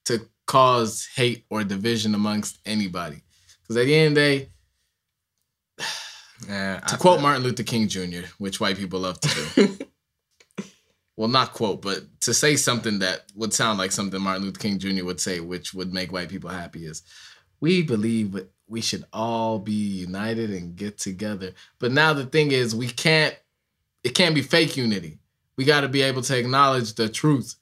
to 0.05 0.21
cause 0.45 1.07
hate 1.15 1.45
or 1.49 1.63
division 1.63 2.15
amongst 2.15 2.59
anybody. 2.65 3.23
Because 3.61 3.77
at 3.77 3.85
the 3.85 3.95
end 3.95 4.17
of 4.17 4.23
the 4.23 4.49
day, 6.47 6.79
to 6.87 6.97
quote 6.97 7.21
Martin 7.21 7.43
Luther 7.43 7.63
King 7.63 7.87
Jr., 7.87 8.27
which 8.37 8.59
white 8.59 8.77
people 8.77 9.01
love 9.01 9.19
to 9.19 9.45
do. 9.55 9.77
well, 11.19 11.27
not 11.27 11.51
quote, 11.51 11.81
but 11.81 12.21
to 12.21 12.33
say 12.33 12.55
something 12.55 12.99
that 12.99 13.25
would 13.35 13.53
sound 13.53 13.77
like 13.77 13.91
something 13.91 14.21
Martin 14.21 14.45
Luther 14.45 14.57
King 14.57 14.79
Jr. 14.79 15.03
would 15.03 15.19
say, 15.19 15.41
which 15.41 15.73
would 15.73 15.93
make 15.93 16.13
white 16.13 16.29
people 16.29 16.49
happy, 16.49 16.85
is 16.85 17.03
we 17.59 17.81
believe 17.81 18.39
we 18.69 18.79
should 18.79 19.03
all 19.11 19.59
be 19.59 19.73
united 19.73 20.49
and 20.49 20.77
get 20.77 20.97
together. 20.97 21.51
But 21.77 21.91
now 21.91 22.13
the 22.13 22.25
thing 22.25 22.53
is, 22.53 22.73
we 22.73 22.87
can't, 22.87 23.37
it 24.01 24.11
can't 24.11 24.33
be 24.33 24.41
fake 24.41 24.77
unity. 24.77 25.19
We 25.57 25.65
got 25.65 25.81
to 25.81 25.89
be 25.89 26.03
able 26.03 26.21
to 26.21 26.37
acknowledge 26.37 26.93
the 26.93 27.09
truth 27.09 27.55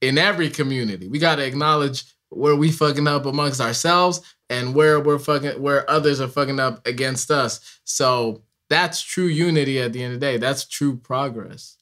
in 0.00 0.18
every 0.18 0.50
community. 0.50 1.06
We 1.06 1.20
got 1.20 1.36
to 1.36 1.46
acknowledge 1.46 2.12
where 2.30 2.56
we 2.56 2.72
fucking 2.72 3.06
up 3.06 3.24
amongst 3.24 3.60
ourselves 3.60 4.20
and 4.50 4.74
where 4.74 4.98
we're 4.98 5.20
fucking 5.20 5.62
where 5.62 5.88
others 5.88 6.20
are 6.20 6.26
fucking 6.26 6.58
up 6.58 6.84
against 6.84 7.30
us. 7.30 7.78
So 7.84 8.42
that's 8.68 9.00
true 9.00 9.26
unity 9.26 9.80
at 9.80 9.92
the 9.92 10.02
end 10.02 10.14
of 10.14 10.18
the 10.18 10.26
day. 10.26 10.38
That's 10.38 10.66
true 10.66 10.96
progress. 10.96 11.76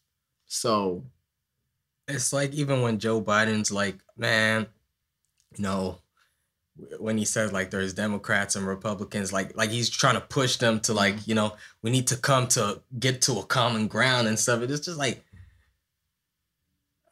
So 0.47 1.05
it's 2.09 2.33
like 2.33 2.53
even 2.53 2.83
when 2.83 2.99
Joe 2.99 3.21
Biden's 3.21 3.71
like, 3.71 3.99
man, 4.17 4.67
you 5.57 5.63
know, 5.63 5.99
when 6.99 7.17
he 7.17 7.25
says 7.25 7.53
like 7.53 7.71
there's 7.71 7.95
Democrats 7.95 8.57
and 8.57 8.67
Republicans, 8.67 9.33
like 9.33 9.57
like 9.57 9.71
he's 9.71 9.89
trying 9.89 10.15
to 10.15 10.21
push 10.21 10.57
them 10.57 10.81
to 10.81 10.93
like, 10.93 11.15
mm-hmm. 11.15 11.31
you 11.31 11.35
know, 11.35 11.55
we 11.83 11.91
need 11.91 12.09
to 12.09 12.17
come 12.17 12.49
to 12.49 12.81
get 12.99 13.23
to 13.23 13.39
a 13.39 13.45
common 13.45 13.87
ground 13.87 14.29
and 14.29 14.39
stuff. 14.39 14.63
It's 14.63 14.81
just 14.81 14.99
like 14.99 15.25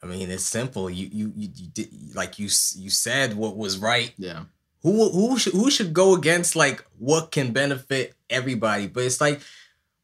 I 0.03 0.05
mean, 0.05 0.29
it's 0.29 0.43
simple. 0.43 0.89
You 0.89 1.07
you 1.11 1.33
you, 1.35 1.49
you 1.55 1.67
did 1.69 2.15
like 2.15 2.37
you 2.37 2.45
you 2.75 2.89
said 2.89 3.35
what 3.35 3.55
was 3.55 3.77
right. 3.77 4.13
yeah. 4.17 4.43
Who 4.81 5.09
who 5.09 5.39
should 5.39 5.53
who 5.53 5.71
should 5.71 5.93
go 5.93 6.13
against 6.13 6.57
like 6.57 6.85
what 6.99 7.31
can 7.31 7.53
benefit 7.53 8.15
everybody? 8.29 8.87
But 8.87 9.05
it's 9.05 9.21
like 9.21 9.39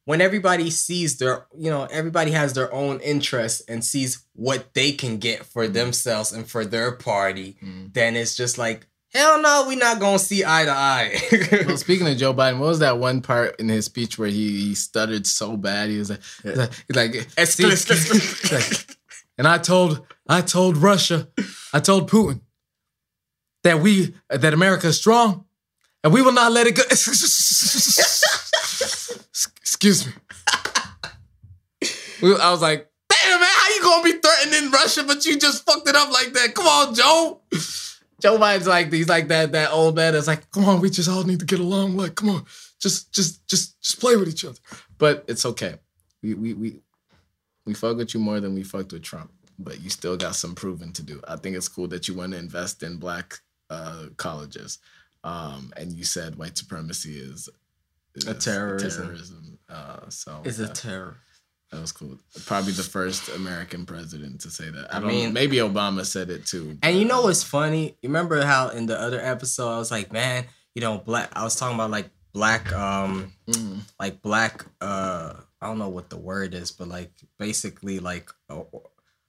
when 0.10 0.22
everybody 0.22 0.72
sees 0.72 1.18
their 1.20 1.46
you 1.56 1.70
know 1.70 1.84
everybody 1.92 2.32
has 2.32 2.54
their 2.54 2.74
own 2.74 3.00
interests 3.02 3.62
and 3.70 3.86
sees 3.86 4.26
what 4.34 4.74
they 4.74 4.92
can 4.92 5.20
get 5.20 5.46
for 5.46 5.68
themselves 5.68 6.32
and 6.34 6.50
for 6.50 6.66
their 6.66 6.92
party 6.94 7.58
Mm. 7.62 7.94
then 7.94 8.16
it's 8.16 8.36
just 8.36 8.58
like 8.58 8.88
hell 9.14 9.40
no 9.40 9.66
we're 9.68 9.78
not 9.78 10.00
gonna 10.00 10.18
see 10.18 10.44
eye 10.44 10.66
to 10.66 10.72
eye 10.72 11.16
Well, 11.68 11.78
speaking 11.78 12.08
of 12.08 12.18
Joe 12.18 12.34
Biden, 12.34 12.58
what 12.58 12.70
was 12.70 12.80
that 12.80 12.98
one 12.98 13.22
part 13.22 13.60
in 13.60 13.70
his 13.70 13.86
speech 13.86 14.18
where 14.18 14.30
he, 14.30 14.50
he 14.66 14.74
stuttered 14.76 15.28
so 15.28 15.56
bad? 15.56 15.92
He 15.92 16.00
was 16.00 16.10
like, 16.10 16.22
he's 16.42 16.58
like, 16.58 16.72
like, 16.96 17.14
he's 17.38 18.52
like, 18.52 18.98
and 19.38 19.48
I 19.48 19.60
told, 19.60 20.06
I 20.28 20.42
told 20.42 20.78
Russia, 20.78 21.28
I 21.72 21.80
told 21.82 22.10
Putin 22.10 22.42
that 23.64 23.80
we, 23.80 24.16
that 24.30 24.54
America 24.54 24.88
is 24.88 24.98
strong, 24.98 25.46
and 26.04 26.14
we 26.14 26.22
will 26.24 26.32
not 26.34 26.52
let 26.52 26.66
it 26.68 26.76
go. 26.76 26.84
Excuse 29.82 30.08
me. 30.08 30.14
We- 32.22 32.36
I 32.36 32.52
was 32.52 32.62
like, 32.62 32.90
damn 33.10 33.40
man, 33.40 33.50
how 33.50 33.70
you 33.74 33.82
gonna 33.82 34.04
be 34.04 34.12
threatening 34.20 34.72
Russia, 34.72 35.04
but 35.06 35.26
you 35.26 35.40
just 35.40 35.66
fucked 35.66 35.88
it 35.88 35.96
up 35.96 36.12
like 36.12 36.34
that? 36.34 36.54
Come 36.54 36.68
on, 36.68 36.94
Joe. 36.94 37.40
Joe 38.22 38.38
Biden's 38.38 38.68
like 38.68 38.92
he's 38.92 39.08
like 39.08 39.30
that 39.30 39.54
that 39.54 39.72
old 39.72 39.96
man 39.96 40.12
that's 40.12 40.28
like, 40.28 40.52
come 40.52 40.66
on, 40.66 40.82
we 40.82 40.90
just 40.90 41.08
all 41.10 41.24
need 41.24 41.40
to 41.40 41.46
get 41.46 41.62
along. 41.62 41.96
Like, 41.96 42.16
come 42.16 42.30
on, 42.30 42.46
just 42.82 43.14
just 43.14 43.48
just 43.48 43.82
just 43.82 44.02
play 44.02 44.18
with 44.18 44.28
each 44.28 44.44
other. 44.44 44.58
But 44.98 45.24
it's 45.30 45.46
okay. 45.46 45.76
We 46.22 46.34
we 46.34 46.54
we 46.54 46.82
we 47.66 47.74
fuck 47.74 47.96
with 47.96 48.14
you 48.14 48.20
more 48.20 48.42
than 48.42 48.54
we 48.56 48.64
fucked 48.64 48.92
with 48.92 49.04
Trump. 49.04 49.32
But 49.58 49.80
you 49.80 49.90
still 49.90 50.18
got 50.18 50.36
some 50.36 50.56
proving 50.56 50.92
to 50.94 51.04
do. 51.04 51.22
I 51.26 51.38
think 51.38 51.56
it's 51.56 51.70
cool 51.70 51.88
that 51.90 52.10
you 52.10 52.14
want 52.16 52.34
to 52.34 52.40
invest 52.40 52.84
in 52.84 52.98
black 52.98 53.40
uh, 53.70 54.08
colleges. 54.18 54.80
Um, 55.24 55.72
and 55.78 55.94
you 55.94 56.04
said 56.06 56.36
white 56.38 56.58
supremacy 56.58 57.18
is, 57.18 57.50
is 58.16 58.26
A 58.28 58.34
terrorism. 58.34 59.04
terrorism. 59.04 59.59
Uh, 59.70 60.10
so 60.10 60.42
it's 60.46 60.60
a 60.60 60.68
terror 60.68 61.18
that 61.72 61.80
was 61.80 61.92
cool. 61.92 62.18
Probably 62.48 62.72
the 62.72 62.82
first 62.84 63.30
American 63.30 63.86
president 63.86 64.42
to 64.42 64.50
say 64.50 64.70
that. 64.72 64.92
I, 64.92 64.98
I 64.98 65.00
don't 65.00 65.08
mean- 65.10 65.34
maybe 65.34 65.58
Obama 65.58 66.04
said 66.06 66.30
it 66.32 66.46
too. 66.48 66.78
and 66.82 66.98
you 66.98 67.06
know 67.06 67.20
uh, 67.20 67.24
what's 67.26 67.44
funny 67.44 67.96
you 68.02 68.10
remember 68.10 68.44
how 68.44 68.70
in 68.70 68.86
the 68.88 69.00
other 69.00 69.20
episode 69.22 69.70
i 69.70 69.78
was 69.78 69.92
like 69.92 70.12
man 70.12 70.46
you 70.74 70.82
know 70.82 70.98
black 70.98 71.30
i 71.34 71.44
was 71.44 71.56
talking 71.56 71.76
about 71.76 71.92
like 71.92 72.10
black 72.34 72.72
um 72.74 73.32
mm, 73.48 73.80
like 74.00 74.22
black 74.24 74.66
uh 74.82 75.34
i 75.62 75.68
don't 75.68 75.78
know 75.78 75.90
what 75.90 76.10
the 76.10 76.18
word 76.18 76.54
is 76.56 76.72
but 76.72 76.88
like 76.88 77.12
basically 77.38 78.00
like 78.00 78.30
uh, 78.50 78.62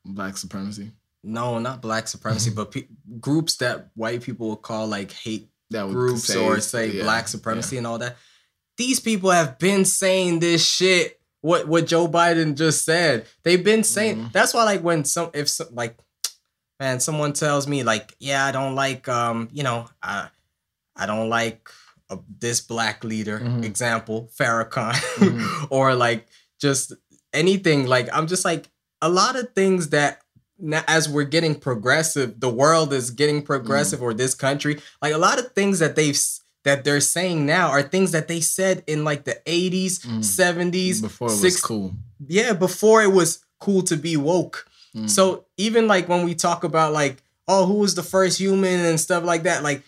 black 0.04 0.36
supremacy. 0.38 0.90
no 1.22 1.58
not 1.58 1.82
black 1.82 2.08
supremacy 2.08 2.50
but 2.54 2.70
pe- 2.70 2.88
groups 3.20 3.56
that 3.56 3.88
white 3.94 4.22
people 4.22 4.48
would 4.50 4.62
call 4.62 4.86
like 4.86 5.12
hate 5.12 5.48
That 5.70 5.86
would 5.86 5.92
groups 5.94 6.24
say- 6.24 6.42
or 6.42 6.60
say 6.60 6.90
yeah, 6.92 7.02
black 7.02 7.28
supremacy 7.28 7.76
and 7.76 7.86
all 7.86 7.98
that 7.98 8.16
these 8.80 8.98
people 9.08 9.30
have 9.30 9.58
been 9.58 9.84
saying 9.84 10.40
this 10.40 10.62
shit 10.76 11.20
what 11.42 11.68
what 11.68 11.86
joe 11.86 12.06
biden 12.08 12.56
just 12.56 12.84
said 12.84 13.26
they've 13.44 13.64
been 13.64 13.84
saying 13.84 14.16
Mhm. 14.16 14.32
that's 14.32 14.52
why 14.54 14.64
like 14.64 14.82
when 14.88 15.04
some 15.04 15.30
if 15.34 15.48
some, 15.48 15.68
like 15.72 15.94
man 16.80 17.00
someone 17.00 17.32
tells 17.32 17.66
me 17.72 17.82
like 17.82 18.14
yeah 18.20 18.44
i 18.48 18.52
don't 18.52 18.74
like 18.74 19.08
um 19.08 19.48
you 19.52 19.62
know 19.62 19.86
i 20.02 20.28
i 20.96 21.04
don't 21.06 21.28
like 21.28 21.68
uh, 22.10 22.16
this 22.40 22.60
black 22.60 23.04
leader 23.04 23.38
Mhm. 23.40 23.64
example 23.64 24.30
Farrakhan 24.38 24.94
Mhm. 25.18 25.66
or 25.76 25.94
like 25.94 26.26
just 26.60 26.92
anything 27.32 27.86
like 27.86 28.08
i'm 28.12 28.26
just 28.26 28.44
like 28.44 28.68
a 29.02 29.08
lot 29.08 29.36
of 29.36 29.52
things 29.54 29.90
that 29.90 30.20
na- 30.58 30.82
as 30.88 31.08
we're 31.08 31.30
getting 31.36 31.54
progressive 31.54 32.40
the 32.40 32.50
world 32.62 32.92
is 32.92 33.10
getting 33.10 33.40
progressive 33.42 34.02
or 34.02 34.12
this 34.14 34.34
country 34.34 34.74
like 35.02 35.14
a 35.14 35.18
lot 35.18 35.38
of 35.38 35.52
things 35.52 35.78
that 35.78 35.96
they've 35.96 36.18
that 36.64 36.84
they're 36.84 37.00
saying 37.00 37.46
now 37.46 37.68
are 37.70 37.82
things 37.82 38.12
that 38.12 38.28
they 38.28 38.40
said 38.40 38.82
in 38.86 39.04
like 39.04 39.24
the 39.24 39.36
80s 39.46 40.00
Mm. 40.00 40.18
70s 40.22 41.00
before 41.02 41.28
it 41.32 41.40
was 41.42 41.60
cool. 41.60 41.94
yeah 42.26 42.52
before 42.52 43.02
it 43.02 43.12
was 43.12 43.44
cool 43.58 43.82
to 43.82 43.96
be 43.96 44.16
woke 44.16 44.66
Mm. 44.94 45.08
so 45.08 45.44
even 45.56 45.86
like 45.86 46.08
when 46.08 46.24
we 46.24 46.34
talk 46.34 46.64
about 46.64 46.92
like 46.92 47.22
oh 47.46 47.64
who 47.66 47.74
was 47.74 47.94
the 47.94 48.02
first 48.02 48.38
human 48.40 48.80
and 48.80 48.98
stuff 48.98 49.22
like 49.24 49.44
that 49.44 49.62
like 49.62 49.82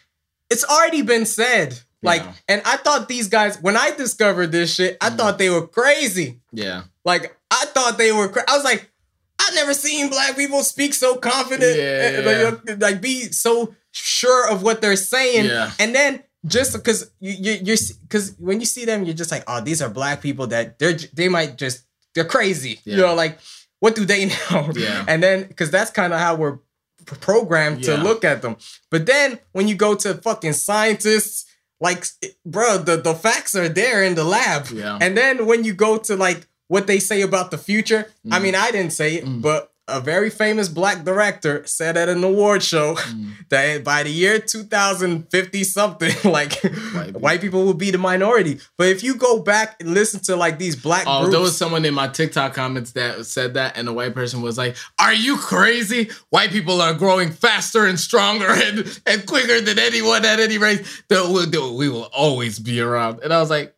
it's 0.48 0.64
already 0.64 1.02
been 1.02 1.26
said 1.26 1.78
like 2.04 2.22
Yeah. 2.22 2.32
and 2.48 2.62
i 2.64 2.76
thought 2.76 3.08
these 3.08 3.28
guys 3.28 3.60
when 3.60 3.76
i 3.76 3.90
discovered 3.90 4.52
this 4.52 4.74
shit 4.74 4.96
i 5.00 5.10
Mm. 5.10 5.16
thought 5.16 5.38
they 5.38 5.50
were 5.50 5.66
crazy 5.66 6.40
yeah, 6.52 6.82
like 7.04 7.36
I 7.50 7.66
thought 7.66 7.98
they 7.98 8.12
were. 8.12 8.28
Cra- 8.28 8.44
I 8.48 8.54
was 8.56 8.64
like, 8.64 8.90
I've 9.38 9.54
never 9.54 9.74
seen 9.74 10.08
black 10.08 10.36
people 10.36 10.62
speak 10.62 10.94
so 10.94 11.16
confident, 11.16 11.76
Yeah, 11.78 12.08
and, 12.08 12.24
like, 12.66 12.80
like 12.80 13.00
be 13.02 13.24
so 13.32 13.74
sure 13.90 14.48
of 14.48 14.62
what 14.62 14.80
they're 14.80 14.96
saying. 14.96 15.44
Yeah. 15.46 15.70
And 15.78 15.94
then 15.94 16.22
just 16.46 16.72
because 16.72 17.10
you 17.20 17.32
you 17.32 17.52
you're 17.62 17.76
because 18.02 18.34
when 18.38 18.60
you 18.60 18.66
see 18.66 18.84
them, 18.84 19.04
you're 19.04 19.14
just 19.14 19.30
like, 19.30 19.44
oh, 19.46 19.60
these 19.60 19.80
are 19.82 19.88
black 19.88 20.20
people 20.20 20.46
that 20.48 20.78
they're 20.78 20.94
they 21.14 21.28
might 21.28 21.56
just 21.58 21.84
they're 22.14 22.24
crazy. 22.24 22.80
You 22.84 22.96
know, 22.98 23.14
like 23.14 23.38
what 23.80 23.94
do 23.94 24.04
they 24.04 24.26
know? 24.50 24.70
Yeah. 24.74 25.04
And 25.08 25.22
then 25.22 25.44
because 25.48 25.70
that's 25.70 25.90
kind 25.90 26.12
of 26.12 26.18
how 26.20 26.34
we're 26.34 26.58
programmed 27.06 27.82
to 27.84 27.96
look 27.96 28.24
at 28.24 28.42
them. 28.42 28.56
But 28.90 29.06
then 29.06 29.38
when 29.52 29.68
you 29.68 29.74
go 29.74 29.94
to 29.96 30.14
fucking 30.14 30.52
scientists. 30.54 31.46
Like, 31.80 32.04
bro, 32.46 32.78
the, 32.78 32.96
the 32.96 33.12
facts 33.12 33.56
are 33.56 33.68
there 33.68 34.04
in 34.04 34.14
the 34.14 34.22
lab. 34.22 34.68
Yeah. 34.72 34.98
And 35.00 35.16
then 35.16 35.46
when 35.46 35.64
you 35.64 35.74
go 35.74 35.98
to 35.98 36.14
like 36.14 36.46
what 36.68 36.86
they 36.86 37.00
say 37.00 37.22
about 37.22 37.50
the 37.50 37.58
future, 37.58 38.06
I 38.30 38.38
Mm. 38.38 38.42
mean, 38.44 38.54
I 38.54 38.70
didn't 38.70 38.92
say 38.92 39.16
it, 39.16 39.24
Mm. 39.24 39.42
but 39.42 39.71
a 39.92 40.00
very 40.00 40.30
famous 40.30 40.68
black 40.68 41.04
director 41.04 41.62
said 41.66 41.96
at 41.96 42.08
an 42.08 42.24
award 42.24 42.62
show 42.62 42.94
Mm. 42.94 43.32
that 43.50 43.84
by 43.84 44.02
the 44.02 44.10
year 44.10 44.38
2050 44.38 45.64
something, 45.64 46.14
like 46.30 46.54
White 46.62 47.12
white 47.20 47.40
people. 47.40 47.60
people 47.60 47.64
will 47.66 47.74
be 47.74 47.90
the 47.90 47.98
minority. 47.98 48.58
But 48.78 48.88
if 48.88 49.02
you 49.02 49.14
go 49.16 49.42
back 49.42 49.76
and 49.80 49.92
listen 49.94 50.20
to 50.24 50.36
like 50.36 50.58
these 50.58 50.76
black 50.76 51.04
Oh, 51.06 51.20
groups, 51.20 51.32
there 51.32 51.40
was 51.40 51.56
someone 51.56 51.84
in 51.84 51.94
my 51.94 52.08
TikTok 52.08 52.54
comments 52.54 52.92
that 52.92 53.26
said 53.26 53.54
that, 53.54 53.76
and 53.76 53.86
the 53.86 53.92
white 53.92 54.14
person 54.14 54.42
was 54.42 54.56
like, 54.58 54.76
"Are 54.98 55.12
you 55.14 55.36
crazy? 55.36 56.10
White 56.30 56.50
people 56.50 56.80
are 56.80 56.94
growing 56.94 57.30
faster 57.30 57.86
and 57.86 57.98
stronger 57.98 58.48
and, 58.50 59.00
and 59.06 59.26
quicker 59.26 59.60
than 59.60 59.78
anyone 59.78 60.24
at 60.24 60.40
any 60.40 60.58
race. 60.58 61.02
That 61.08 61.28
we 61.76 61.88
will 61.88 62.08
always 62.12 62.58
be 62.58 62.80
around." 62.80 63.20
And 63.22 63.32
I 63.32 63.40
was 63.40 63.50
like, 63.50 63.74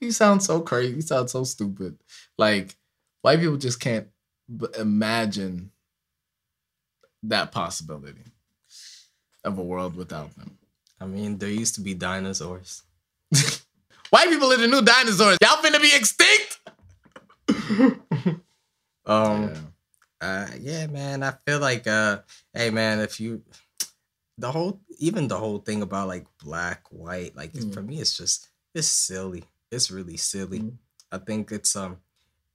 "You 0.00 0.10
sound 0.12 0.42
so 0.42 0.60
crazy. 0.60 0.94
You 0.96 1.02
sound 1.02 1.30
so 1.30 1.44
stupid. 1.44 1.98
Like 2.38 2.76
white 3.22 3.40
people 3.40 3.56
just 3.56 3.80
can't 3.80 4.08
b- 4.48 4.66
imagine 4.78 5.70
that 7.22 7.52
possibility 7.52 8.24
of 9.44 9.58
a 9.58 9.62
world 9.62 9.96
without 9.96 10.34
them. 10.36 10.58
I 11.00 11.06
mean, 11.06 11.38
there 11.38 11.48
used 11.50 11.74
to 11.76 11.80
be 11.80 11.94
dinosaurs. 11.94 12.82
White 14.10 14.28
people 14.28 14.52
are 14.52 14.56
the 14.56 14.68
new 14.68 14.82
dinosaurs. 14.82 15.38
Y'all 15.42 15.62
finna 15.62 15.80
be 15.80 15.92
extinct." 15.94 16.60
Um, 19.06 19.42
Yeah. 19.42 19.60
uh, 20.22 20.48
yeah, 20.60 20.86
man. 20.86 21.22
I 21.22 21.32
feel 21.46 21.58
like, 21.60 21.86
uh, 21.86 22.20
hey, 22.54 22.70
man, 22.70 23.00
if 23.00 23.20
you, 23.20 23.42
the 24.38 24.50
whole, 24.50 24.80
even 24.98 25.28
the 25.28 25.36
whole 25.36 25.58
thing 25.58 25.82
about 25.82 26.08
like 26.08 26.26
black, 26.42 26.86
white, 26.90 27.36
like 27.36 27.52
Mm. 27.52 27.74
for 27.74 27.82
me, 27.82 28.00
it's 28.00 28.16
just, 28.16 28.48
it's 28.74 28.86
silly. 28.86 29.44
It's 29.70 29.90
really 29.90 30.16
silly. 30.16 30.60
Mm. 30.60 30.78
I 31.12 31.18
think 31.18 31.52
it's 31.52 31.76
um, 31.76 31.98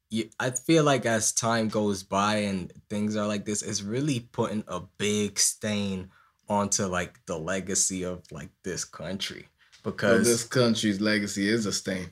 you, 0.10 0.30
I 0.39 0.49
feel 0.51 0.84
like 0.84 1.05
as 1.05 1.32
time 1.32 1.68
goes 1.70 2.03
by 2.03 2.38
and 2.38 2.72
things 2.89 3.16
are 3.16 3.28
like 3.28 3.45
this, 3.45 3.62
it's 3.62 3.82
really 3.84 4.20
putting 4.20 4.64
a 4.68 4.82
big 4.97 5.39
stain 5.39 6.10
onto 6.47 6.86
like 6.86 7.20
the 7.28 7.38
legacy 7.38 8.03
of 8.03 8.24
like 8.32 8.49
this 8.64 8.84
country 8.86 9.47
Well, 9.86 9.91
because 9.93 10.26
this 10.26 10.43
country's 10.43 10.99
legacy 10.99 11.47
is 11.47 11.66
a 11.68 11.72
stain. 11.72 12.10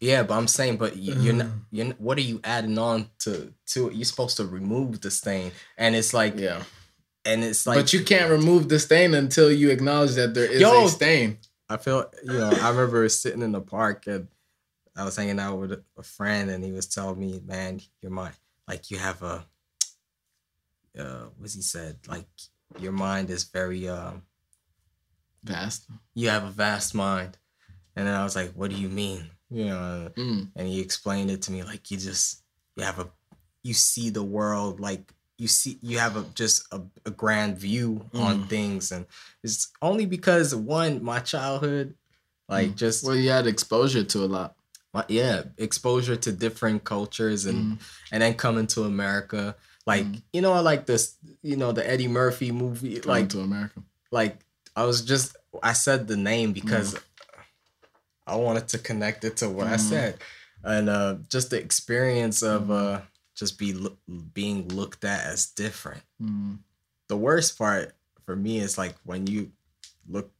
yeah, 0.00 0.22
but 0.22 0.34
I'm 0.36 0.46
saying, 0.48 0.76
but 0.76 0.96
you, 0.96 1.14
you're 1.14 1.34
not, 1.34 1.46
Mm. 1.46 1.60
you're 1.72 1.86
not, 1.86 2.00
what 2.00 2.18
are 2.18 2.22
you 2.22 2.40
adding 2.44 2.78
on 2.78 3.08
to 3.20 3.52
to 3.68 3.88
it? 3.88 3.94
You're 3.94 4.04
supposed 4.04 4.36
to 4.36 4.44
remove 4.46 5.00
the 5.00 5.10
stain, 5.10 5.50
and 5.76 5.96
it's 5.96 6.14
like, 6.14 6.38
Yeah. 6.38 6.62
and 7.24 7.42
it's 7.42 7.66
like, 7.66 7.78
but 7.78 7.92
you 7.92 8.04
can't 8.04 8.30
remove 8.30 8.68
the 8.68 8.78
stain 8.78 9.12
until 9.14 9.50
you 9.50 9.70
acknowledge 9.70 10.12
that 10.14 10.34
there 10.34 10.46
is 10.50 10.60
Yo. 10.60 10.86
a 10.86 10.88
stain. 10.88 11.38
I 11.68 11.78
feel, 11.78 12.08
you 12.22 12.34
know, 12.34 12.50
I 12.50 12.68
remember 12.68 13.08
sitting 13.08 13.42
in 13.42 13.52
the 13.52 13.60
park 13.62 14.06
and 14.06 14.28
I 14.96 15.04
was 15.04 15.16
hanging 15.16 15.40
out 15.40 15.58
with 15.58 15.72
a, 15.72 16.02
friend, 16.02 16.50
and 16.50 16.62
he 16.64 16.72
was 16.72 16.86
telling 16.86 17.18
me, 17.18 17.40
man, 17.44 17.80
you're 18.00 18.12
my, 18.12 18.30
like, 18.68 18.90
you 18.90 18.98
have 18.98 19.22
a, 19.22 19.44
uh, 20.98 21.24
what's 21.38 21.54
he 21.54 21.62
said, 21.62 21.98
like, 22.08 22.26
your 22.78 22.92
mind 22.92 23.30
is 23.30 23.44
very, 23.44 23.88
um, 23.88 24.22
Vast. 25.42 25.86
you 26.14 26.28
have 26.30 26.44
a 26.44 26.50
vast 26.50 26.94
mind, 26.94 27.36
and 27.96 28.06
then 28.06 28.14
I 28.14 28.24
was 28.24 28.34
like, 28.36 28.52
what 28.52 28.70
do 28.70 28.76
you 28.76 28.88
mean, 28.88 29.30
you 29.50 29.66
know? 29.66 30.10
Mm. 30.16 30.48
and 30.56 30.68
he 30.68 30.80
explained 30.80 31.30
it 31.30 31.42
to 31.42 31.52
me 31.52 31.62
like 31.64 31.90
you 31.90 31.96
just 31.96 32.42
you 32.76 32.84
have 32.84 32.98
a 33.00 33.08
you 33.62 33.74
see 33.74 34.08
the 34.10 34.22
world 34.22 34.78
like 34.80 35.12
you 35.38 35.48
see 35.48 35.78
you 35.82 35.98
have 35.98 36.16
a 36.16 36.24
just 36.34 36.64
a, 36.72 36.80
a 37.04 37.10
grand 37.10 37.58
view 37.58 38.08
on 38.14 38.38
Mm. 38.44 38.48
things 38.48 38.92
and 38.92 39.06
it's 39.42 39.72
only 39.82 40.06
because 40.06 40.54
one 40.54 41.02
my 41.02 41.18
childhood 41.18 41.94
like 42.48 42.70
Mm. 42.70 42.76
just 42.76 43.04
Well, 43.04 43.16
you 43.16 43.30
had 43.30 43.46
exposure 43.48 44.04
to 44.04 44.24
a 44.24 44.26
lot. 44.26 44.54
My, 44.94 45.04
yeah 45.08 45.42
exposure 45.58 46.16
to 46.16 46.30
different 46.32 46.84
cultures 46.84 47.44
and 47.46 47.58
Mm. 47.78 47.78
and 48.12 48.22
then 48.22 48.34
coming 48.34 48.66
to 48.68 48.84
america 48.84 49.56
like 49.86 50.04
Mm. 50.06 50.22
you 50.32 50.40
know 50.40 50.52
I 50.52 50.60
like 50.60 50.86
this 50.86 51.16
you 51.42 51.56
know 51.56 51.72
the 51.72 51.84
eddie 51.88 52.08
murphy 52.08 52.50
movie 52.52 53.00
Coming 53.00 53.08
like 53.22 53.28
to 53.30 53.40
America. 53.40 53.82
like 54.10 54.38
I 54.76 54.84
was 54.84 55.02
just 55.04 55.36
I 55.62 55.72
said 55.74 56.06
the 56.08 56.16
name 56.16 56.52
because 56.52 56.96
I 58.26 58.36
wanted 58.36 58.68
to 58.68 58.78
connect 58.78 59.24
it 59.24 59.36
to 59.38 59.50
what 59.50 59.66
I 59.66 59.76
Mhm. 59.76 59.88
said, 59.90 60.12
and 60.62 60.88
uh, 60.88 61.16
just 61.28 61.50
the 61.50 61.58
experience 61.60 62.42
of 62.42 62.62
Mhm. 62.62 62.70
uh, 62.70 63.00
just 63.34 63.58
be 63.58 63.74
loo- 63.74 63.98
being 64.32 64.68
looked 64.68 65.04
at 65.04 65.26
as 65.26 65.46
different. 65.46 66.02
Mm. 66.22 66.58
The 67.08 67.16
worst 67.18 67.58
part 67.58 67.94
for 68.24 68.34
me 68.34 68.58
is 68.60 68.78
like 68.78 68.96
when 69.04 69.26
you 69.26 69.52
look, 70.08 70.32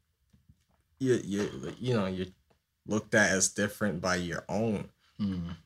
you 0.99 1.21
you 1.25 1.75
you 1.79 1.93
know 1.95 2.07
you're 2.07 2.33
looked 2.87 3.15
at 3.15 3.31
as 3.31 3.49
different 3.51 4.01
by 4.01 4.17
your 4.17 4.45
own 4.49 4.89
Mm. 5.21 5.57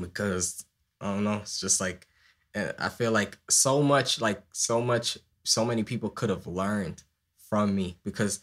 because 0.00 0.64
I 1.00 1.12
don't 1.14 1.24
know. 1.24 1.38
It's 1.42 1.60
just 1.60 1.80
like, 1.80 2.06
and 2.54 2.74
I 2.78 2.88
feel 2.88 3.12
like 3.12 3.38
so 3.50 3.82
much, 3.82 4.20
like 4.20 4.42
so 4.52 4.80
much, 4.80 5.18
so 5.44 5.64
many 5.64 5.82
people 5.84 6.08
could 6.10 6.30
have 6.30 6.46
learned 6.46 7.02
from 7.48 7.74
me 7.74 7.98
because 8.04 8.40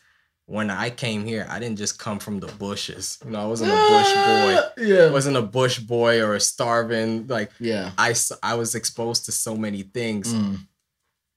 when 0.47 0.69
I 0.69 0.91
came 0.91 1.25
here, 1.25 1.47
I 1.49 1.57
didn't 1.59 1.77
just 1.79 1.97
come 1.97 2.19
from 2.19 2.39
the 2.39 2.47
bushes. 2.47 3.17
You 3.25 3.31
know, 3.31 3.41
I 3.41 3.45
wasn't 3.47 3.71
a 3.71 3.73
bush 3.75 4.13
boy. 4.13 4.55
Ah, 4.59 4.71
Yeah. 4.77 5.05
I 5.05 5.11
wasn't 5.11 5.37
a 5.37 5.41
bush 5.41 5.79
boy 5.79 6.21
or 6.21 6.35
a 6.35 6.39
starving. 6.39 7.25
Like 7.27 7.51
yeah. 7.59 7.91
I, 7.97 8.13
I 8.43 8.53
was 8.53 8.75
exposed 8.75 9.25
to 9.25 9.31
so 9.31 9.55
many 9.57 9.81
things, 9.81 10.31
Mm. 10.33 10.59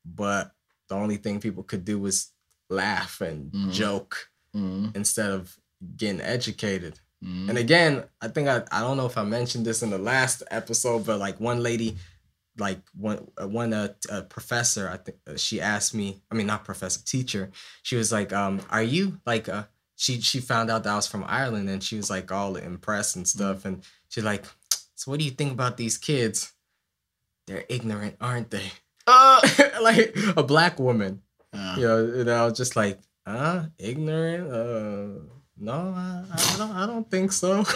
but 0.04 0.52
the 0.88 0.94
only 0.94 1.16
thing 1.16 1.40
people 1.40 1.62
could 1.62 1.84
do 1.84 1.98
was 1.98 2.30
laugh 2.70 3.20
and 3.22 3.50
Mhm. 3.52 3.72
joke 3.72 4.30
Mm. 4.54 4.94
instead 4.94 5.30
of 5.30 5.58
getting 5.96 6.20
educated. 6.20 6.98
Mm. 7.24 7.50
And 7.50 7.58
again, 7.58 8.04
I 8.20 8.28
think 8.28 8.48
I 8.48 8.62
I 8.70 8.80
don't 8.80 8.96
know 8.96 9.06
if 9.06 9.18
I 9.18 9.24
mentioned 9.24 9.66
this 9.66 9.82
in 9.82 9.90
the 9.90 9.98
last 9.98 10.42
episode, 10.50 11.06
but 11.06 11.18
like 11.18 11.40
one 11.40 11.62
lady, 11.62 11.96
like 12.56 12.80
one 12.94 13.28
uh, 13.40 13.48
one 13.48 13.72
uh, 13.72 13.94
uh, 14.10 14.22
professor, 14.22 14.88
I 14.88 14.98
think 14.98 15.18
uh, 15.26 15.36
she 15.36 15.60
asked 15.60 15.94
me. 15.94 16.20
I 16.30 16.34
mean, 16.34 16.46
not 16.46 16.64
professor, 16.64 17.04
teacher. 17.04 17.50
She 17.82 17.96
was 17.96 18.12
like, 18.12 18.32
um, 18.32 18.60
"Are 18.70 18.82
you 18.82 19.20
like 19.26 19.48
uh?" 19.48 19.64
She 19.96 20.20
she 20.20 20.40
found 20.40 20.70
out 20.70 20.84
that 20.84 20.92
I 20.92 20.96
was 20.96 21.08
from 21.08 21.24
Ireland, 21.26 21.68
and 21.68 21.82
she 21.82 21.96
was 21.96 22.08
like 22.08 22.30
all 22.30 22.56
impressed 22.56 23.16
and 23.16 23.26
stuff. 23.26 23.64
And 23.64 23.82
she's 24.08 24.24
like, 24.24 24.44
"So 24.94 25.10
what 25.10 25.18
do 25.18 25.24
you 25.24 25.32
think 25.32 25.52
about 25.52 25.76
these 25.76 25.98
kids? 25.98 26.52
They're 27.48 27.64
ignorant, 27.68 28.16
aren't 28.20 28.50
they?" 28.50 28.70
Uh, 29.08 29.40
like 29.82 30.16
a 30.36 30.42
black 30.44 30.78
woman 30.78 31.22
you 31.76 31.82
know, 31.82 32.04
and 32.04 32.30
I 32.30 32.44
was 32.44 32.56
just 32.56 32.76
like, 32.76 32.98
uh, 33.26 33.66
ignorant. 33.78 34.52
Uh, 34.52 35.20
no, 35.60 35.72
I, 35.96 36.24
I 36.30 36.54
don't. 36.58 36.70
I 36.72 36.86
don't 36.86 37.10
think 37.10 37.32
so. 37.32 37.60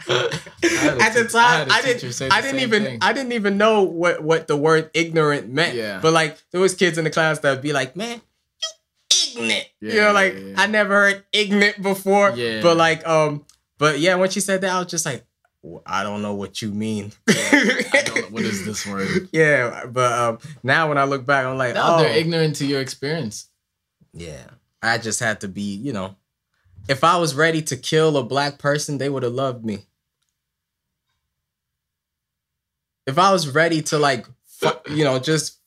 At 0.08 1.14
the 1.14 1.26
I 1.28 1.28
time, 1.30 1.68
I, 1.70 1.80
teacher 1.82 2.08
didn't. 2.10 2.32
I 2.32 2.40
didn't 2.40 2.60
even. 2.60 2.84
thing. 2.84 2.98
I 3.02 3.12
didn't 3.12 3.32
even 3.32 3.58
know 3.58 3.82
what 3.82 4.22
what 4.22 4.46
the 4.46 4.56
word 4.56 4.90
ignorant 4.94 5.48
meant. 5.48 5.74
Yeah. 5.74 5.98
But 6.00 6.12
like, 6.12 6.38
there 6.52 6.60
was 6.60 6.74
kids 6.74 6.98
in 6.98 7.04
the 7.04 7.10
class 7.10 7.40
that'd 7.40 7.62
be 7.62 7.72
like, 7.72 7.96
"Man, 7.96 8.20
you 8.60 9.32
ignorant." 9.40 9.64
you 9.80 9.92
Yeah, 9.92 10.04
know, 10.06 10.12
like 10.12 10.34
yeah, 10.34 10.40
yeah. 10.40 10.54
I 10.58 10.66
never 10.66 10.94
heard 10.94 11.24
ignorant 11.32 11.82
before. 11.82 12.30
Yeah. 12.36 12.62
But 12.62 12.76
like, 12.76 13.06
um, 13.06 13.44
but 13.78 13.98
yeah, 13.98 14.14
when 14.14 14.30
she 14.30 14.40
said 14.40 14.60
that, 14.60 14.70
I 14.70 14.78
was 14.78 14.88
just 14.88 15.04
like, 15.04 15.24
"Well, 15.62 15.82
I 15.84 16.02
don't 16.04 16.22
know 16.22 16.34
what 16.34 16.62
you 16.62 16.72
mean. 16.72 17.12
I 17.28 18.02
don't 18.04 18.30
what 18.30 18.42
is 18.44 18.64
this 18.64 18.86
word? 18.86 19.28
Yeah, 19.32 19.86
but 19.86 20.12
um, 20.12 20.38
now 20.62 20.88
when 20.88 20.98
I 20.98 21.04
look 21.04 21.26
back, 21.26 21.44
I'm 21.44 21.58
like, 21.58 21.74
No, 21.74 21.82
oh, 21.84 21.98
they're 22.02 22.16
ignorant 22.16 22.56
to 22.56 22.66
your 22.66 22.80
experience. 22.80 23.48
Yeah. 24.12 24.44
I 24.82 24.98
just 24.98 25.18
had 25.18 25.40
to 25.40 25.48
be, 25.48 25.74
you 25.74 25.92
know, 25.92 26.14
if 26.88 27.04
I 27.04 27.16
was 27.18 27.34
ready 27.34 27.62
to 27.62 27.76
kill 27.76 28.16
a 28.16 28.22
black 28.24 28.58
person, 28.58 28.98
they 28.98 29.08
would 29.08 29.22
have 29.22 29.32
loved 29.32 29.64
me. 29.64 29.84
If 33.06 33.18
I 33.18 33.32
was 33.32 33.48
ready 33.48 33.82
to 33.82 33.98
like, 33.98 34.26
you 34.90 35.04
know, 35.04 35.18
just 35.18 35.58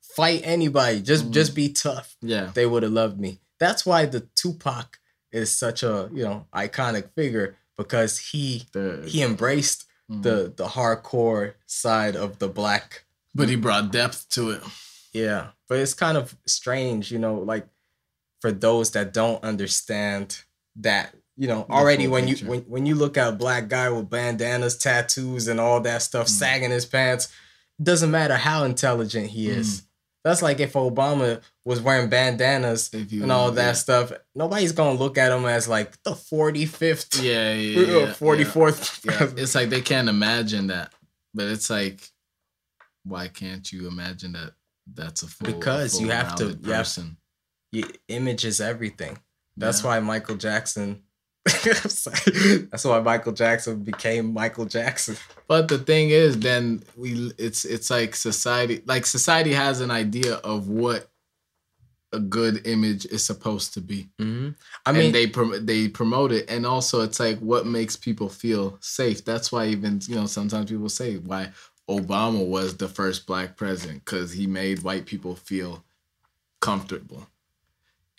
fight 0.00 0.42
anybody, 0.44 1.00
just 1.00 1.26
Mhm. 1.26 1.32
just 1.32 1.54
be 1.54 1.68
tough, 1.72 2.16
Yeah. 2.20 2.50
they 2.54 2.66
would 2.66 2.82
have 2.82 2.92
loved 2.92 3.18
me. 3.18 3.40
That's 3.58 3.86
why 3.86 4.06
the 4.06 4.20
Tupac 4.34 4.98
is 5.30 5.54
such 5.56 5.82
a, 5.82 6.10
you 6.12 6.24
know, 6.24 6.46
iconic 6.54 7.14
figure 7.14 7.56
because 7.76 8.18
he 8.18 8.66
The, 8.72 9.04
he 9.08 9.22
embraced 9.22 9.84
Mhm. 10.10 10.22
the 10.22 10.52
the 10.54 10.68
hardcore 10.68 11.54
side 11.66 12.16
of 12.16 12.38
the 12.38 12.48
black 12.48 13.04
but 13.34 13.48
he 13.48 13.56
brought 13.56 13.90
depth 13.90 14.28
to 14.28 14.50
it. 14.50 14.62
Yeah, 15.14 15.52
but 15.66 15.78
it's 15.78 15.94
kind 15.94 16.18
of 16.18 16.36
strange, 16.46 17.10
you 17.10 17.18
know, 17.18 17.36
like 17.36 17.66
for 18.40 18.52
those 18.52 18.90
that 18.90 19.14
don't 19.14 19.42
understand 19.42 20.42
that, 20.76 21.14
you 21.36 21.48
know, 21.48 21.66
already 21.70 22.04
full 22.04 22.12
when 22.12 22.28
you 22.28 22.36
when, 22.46 22.60
when 22.62 22.86
you 22.86 22.94
look 22.94 23.16
at 23.16 23.28
a 23.28 23.32
black 23.32 23.68
guy 23.68 23.88
with 23.90 24.08
bandanas, 24.10 24.76
tattoos, 24.76 25.48
and 25.48 25.58
all 25.60 25.80
that 25.80 26.02
stuff, 26.02 26.26
Mm. 26.26 26.30
sagging 26.30 26.70
his 26.70 26.86
pants, 26.86 27.28
doesn't 27.82 28.10
matter 28.10 28.36
how 28.36 28.64
intelligent 28.64 29.28
he 29.30 29.46
Mm. 29.48 29.56
is. 29.56 29.82
That's 30.24 30.40
like 30.40 30.60
if 30.60 30.74
Obama 30.74 31.42
was 31.64 31.80
wearing 31.80 32.08
bandanas 32.08 32.90
If 32.92 33.12
you 33.12 33.24
and 33.24 33.32
all 33.32 33.50
that 33.52 33.66
yeah. 33.66 33.72
stuff, 33.72 34.12
nobody's 34.36 34.70
gonna 34.70 34.96
look 34.96 35.18
at 35.18 35.32
him 35.32 35.44
as 35.46 35.66
like 35.66 36.00
the 36.04 36.14
forty 36.14 36.64
fifth, 36.64 37.20
Yeah, 37.20 37.54
yeah, 37.54 37.80
yeah, 37.80 37.98
yeah. 38.06 38.12
forty 38.12 38.44
fourth. 38.44 39.00
Yeah. 39.04 39.30
It's 39.36 39.54
like 39.56 39.68
they 39.70 39.80
can't 39.80 40.08
imagine 40.08 40.68
that, 40.68 40.92
but 41.34 41.46
it's 41.46 41.68
like, 41.70 42.08
why 43.04 43.26
can't 43.28 43.70
you 43.72 43.88
imagine 43.88 44.32
that? 44.32 44.52
That's 44.94 45.22
a 45.24 45.26
full, 45.26 45.46
Because 45.52 46.00
you 46.00 46.10
have 46.10 46.36
to- 46.36 46.44
full-rounded 46.44 46.66
you 46.66 46.72
have- 46.72 46.80
person. 46.86 47.16
Image 48.08 48.44
is 48.44 48.60
everything. 48.60 49.18
That's 49.56 49.80
Yeah. 49.82 49.86
why 49.88 50.00
Michael 50.00 50.36
Jackson 50.36 51.02
That's 51.64 52.84
why 52.84 53.00
Michael 53.00 53.32
Jackson 53.32 53.82
became 53.82 54.32
Michael 54.32 54.64
Jackson. 54.64 55.16
But 55.48 55.66
the 55.66 55.78
thing 55.78 56.10
is, 56.10 56.38
then 56.38 56.84
we 56.96 57.32
it's 57.36 57.64
it's 57.64 57.90
like 57.90 58.14
society 58.14 58.82
like 58.86 59.06
society 59.06 59.52
has 59.52 59.80
an 59.80 59.90
idea 59.90 60.34
of 60.36 60.68
what 60.68 61.08
a 62.12 62.20
good 62.20 62.64
image 62.66 63.06
is 63.06 63.24
supposed 63.24 63.74
to 63.74 63.80
be. 63.80 64.08
Mm-hmm. 64.20 64.50
I 64.86 64.92
mean, 64.92 65.00
mean, 65.02 65.12
they 65.12 65.26
prom- 65.26 65.66
they 65.66 65.88
promote 65.88 66.30
it, 66.30 66.48
and 66.48 66.64
also 66.64 67.00
it's 67.00 67.18
like 67.18 67.40
what 67.40 67.66
makes 67.66 67.96
people 67.96 68.28
feel 68.28 68.76
safe. 68.80 69.24
That's 69.24 69.50
why 69.50 69.66
even 69.66 70.00
you 70.06 70.14
know 70.14 70.26
sometimes 70.26 70.70
people 70.70 70.88
say 70.90 71.16
why 71.16 71.50
Obama 71.90 72.46
was 72.46 72.76
the 72.76 72.88
first 72.88 73.26
black 73.26 73.56
president 73.56 74.04
because 74.04 74.32
he 74.32 74.46
made 74.46 74.84
white 74.84 75.06
people 75.06 75.34
feel 75.34 75.84
comfortable, 76.60 77.26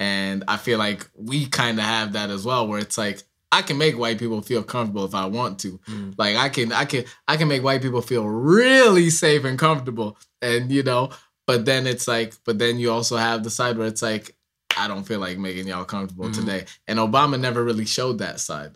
and 0.04 0.44
I 0.48 0.58
feel 0.58 0.80
like 0.80 1.02
we 1.16 1.46
kind 1.48 1.78
of 1.80 1.86
have 1.86 2.14
that 2.14 2.30
as 2.30 2.44
well, 2.46 2.68
where 2.68 2.80
it's 2.80 2.98
like 2.98 3.24
I 3.52 3.62
can 3.62 3.78
make 3.78 3.98
white 3.98 4.18
people 4.20 4.42
feel 4.42 4.64
comfortable 4.64 5.06
if 5.06 5.14
I 5.16 5.26
want 5.28 5.60
to. 5.60 5.80
Mm. 5.90 6.16
Like 6.18 6.36
I 6.46 6.50
can 6.50 6.72
I 6.74 6.86
can 6.86 7.04
I 7.28 7.38
can 7.38 7.48
make 7.48 7.64
white 7.64 7.82
people 7.82 8.02
feel 8.02 8.26
really 8.28 9.10
safe 9.10 9.44
and 9.46 9.58
comfortable, 9.60 10.18
and 10.42 10.72
you 10.72 10.84
know. 10.84 11.10
But 11.46 11.66
then 11.66 11.88
it's 11.88 12.08
like, 12.08 12.34
but 12.46 12.58
then 12.58 12.80
you 12.80 12.90
also 12.92 13.18
have 13.18 13.44
the 13.44 13.50
side 13.50 13.78
where 13.78 13.88
it's 13.88 14.02
like, 14.02 14.36
I 14.78 14.88
don't 14.88 15.04
feel 15.04 15.20
like 15.20 15.38
making 15.38 15.68
y'all 15.68 15.84
comfortable 15.86 16.30
Mhm. 16.30 16.36
today. 16.40 16.66
And 16.88 17.00
Obama 17.00 17.38
never 17.40 17.62
really 17.64 17.86
showed 17.86 18.18
that 18.20 18.40
side. 18.40 18.72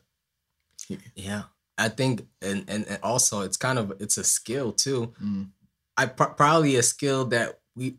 yeah, 1.15 1.43
I 1.77 1.89
think, 1.89 2.27
and, 2.41 2.65
and 2.67 2.85
and 2.87 2.99
also 3.03 3.41
it's 3.41 3.57
kind 3.57 3.79
of 3.79 3.93
it's 3.99 4.17
a 4.17 4.23
skill 4.23 4.71
too. 4.73 5.13
Mm, 5.23 5.47
I 5.97 6.05
pro- 6.07 6.33
probably 6.33 6.75
a 6.75 6.83
skill 6.83 7.25
that 7.25 7.59
we 7.75 7.97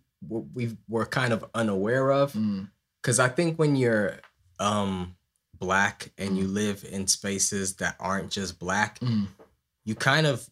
we 0.54 0.76
were 0.88 1.06
kind 1.06 1.32
of 1.32 1.44
unaware 1.54 2.10
of 2.12 2.32
mm, 2.34 2.68
because 3.02 3.18
I 3.20 3.28
think 3.28 3.58
when 3.58 3.76
you're 3.76 4.18
um 4.58 5.16
black 5.58 6.10
and 6.18 6.36
you 6.38 6.46
live 6.46 6.84
in 6.90 7.06
spaces 7.06 7.76
that 7.76 7.96
aren't 7.98 8.30
just 8.30 8.58
black, 8.58 9.00
mm. 9.00 9.26
you 9.84 9.94
kind 9.94 10.26
of 10.26 10.48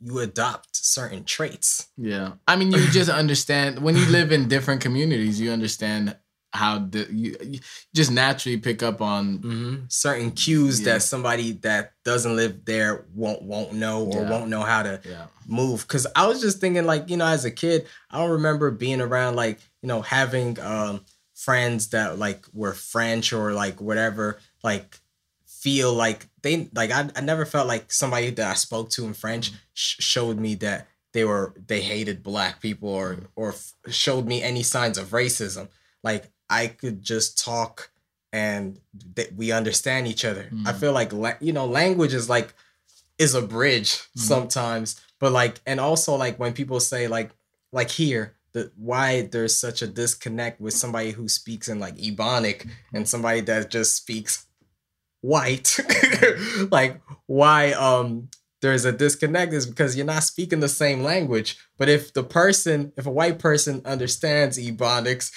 you 0.00 0.18
adopt 0.20 0.76
certain 0.76 1.24
traits. 1.24 1.88
Yeah. 1.96 2.32
I 2.46 2.56
mean, 2.56 2.70
you 2.70 2.86
just 2.90 3.10
understand 3.10 3.80
when 3.80 3.96
you 3.96 4.06
live 4.06 4.30
in 4.32 4.48
different 4.48 4.80
communities, 4.82 5.40
you 5.40 5.50
understand 5.50 6.16
how 6.52 6.78
the, 6.78 7.08
you, 7.10 7.34
you 7.42 7.58
just 7.94 8.12
naturally 8.12 8.58
pick 8.58 8.82
up 8.82 9.00
on. 9.00 9.38
Mm-hmm. 9.38 9.74
Certain 9.88 10.30
cues 10.30 10.80
Yeah. 10.80 10.92
that 10.94 11.02
somebody 11.02 11.52
that 11.62 11.94
doesn't 12.04 12.36
live 12.36 12.64
there 12.64 13.04
won't 13.14 13.42
won't 13.42 13.72
know 13.72 14.04
or 14.04 14.22
Yeah. 14.22 14.30
won't 14.30 14.48
know 14.48 14.60
how 14.62 14.82
to 14.84 15.00
Yeah. 15.08 15.26
move 15.46 15.82
because 15.82 16.06
i 16.16 16.26
was 16.26 16.40
just 16.40 16.58
thinking 16.60 16.86
like 16.86 17.10
you 17.10 17.16
know 17.18 17.26
as 17.26 17.44
a 17.44 17.50
kid 17.50 17.86
i 18.10 18.16
don't 18.18 18.30
remember 18.30 18.70
being 18.70 19.00
around 19.02 19.36
like 19.36 19.58
you 19.82 19.88
know 19.88 20.00
having 20.00 20.58
um 20.60 21.04
friends 21.34 21.88
that 21.88 22.18
like 22.18 22.46
were 22.52 22.72
french 22.74 23.32
or 23.32 23.52
like 23.52 23.80
whatever 23.80 24.38
like 24.62 25.00
feel 25.46 25.92
like 25.92 26.26
they 26.42 26.68
like 26.74 26.90
i, 26.90 27.08
I 27.16 27.20
never 27.20 27.44
felt 27.44 27.66
like 27.66 27.90
somebody 27.92 28.30
that 28.30 28.50
i 28.50 28.54
spoke 28.54 28.90
to 28.90 29.04
in 29.04 29.14
french 29.14 29.50
sh- 29.72 29.96
showed 30.02 30.38
me 30.38 30.54
that 30.56 30.86
they 31.12 31.24
were 31.24 31.54
they 31.66 31.80
hated 31.80 32.22
black 32.22 32.60
people 32.60 32.88
or 32.88 33.18
or 33.36 33.50
f- 33.50 33.72
showed 33.88 34.26
me 34.26 34.42
any 34.42 34.64
signs 34.64 34.98
of 34.98 35.10
racism. 35.10 35.68
Like 36.02 36.30
i 36.50 36.66
could 36.66 37.02
just 37.02 37.38
talk 37.42 37.90
and 38.32 38.80
that 39.14 39.32
we 39.36 39.52
understand 39.52 40.08
each 40.08 40.24
other. 40.24 40.48
I 40.66 40.72
Mhm. 40.72 40.80
feel 40.80 40.92
like 40.92 41.12
la- 41.12 41.38
you 41.40 41.52
know 41.52 41.66
language 41.66 42.14
is 42.14 42.28
like 42.28 42.52
is 43.16 43.32
a 43.34 43.42
bridge 43.42 43.90
Mhm. 43.92 44.20
sometimes. 44.20 45.00
But 45.20 45.30
like 45.30 45.60
and 45.66 45.78
also 45.78 46.16
like 46.16 46.36
when 46.40 46.52
people 46.52 46.80
say 46.80 47.06
like 47.06 47.30
like 47.70 47.90
here 47.92 48.34
the 48.54 48.70
why 48.76 49.22
there's 49.22 49.58
such 49.58 49.82
a 49.82 49.86
disconnect 49.86 50.60
with 50.60 50.72
somebody 50.74 51.10
who 51.10 51.28
speaks 51.28 51.68
in 51.68 51.80
like 51.80 51.96
ebonic 51.96 52.68
and 52.94 53.06
somebody 53.08 53.40
that 53.42 53.70
just 53.70 53.94
speaks 53.96 54.46
white. 55.20 55.78
Like 56.70 57.00
why 57.26 57.72
um 57.72 58.28
there's 58.62 58.84
a 58.86 58.92
disconnect 58.92 59.52
is 59.52 59.66
because 59.66 59.94
you're 59.96 60.06
not 60.06 60.22
speaking 60.22 60.60
the 60.60 60.68
same 60.68 61.02
language. 61.02 61.58
But 61.76 61.88
if 61.88 62.14
the 62.14 62.22
person 62.22 62.92
if 62.96 63.06
a 63.06 63.10
white 63.10 63.38
person 63.38 63.82
understands 63.84 64.58
ebonics 64.58 65.32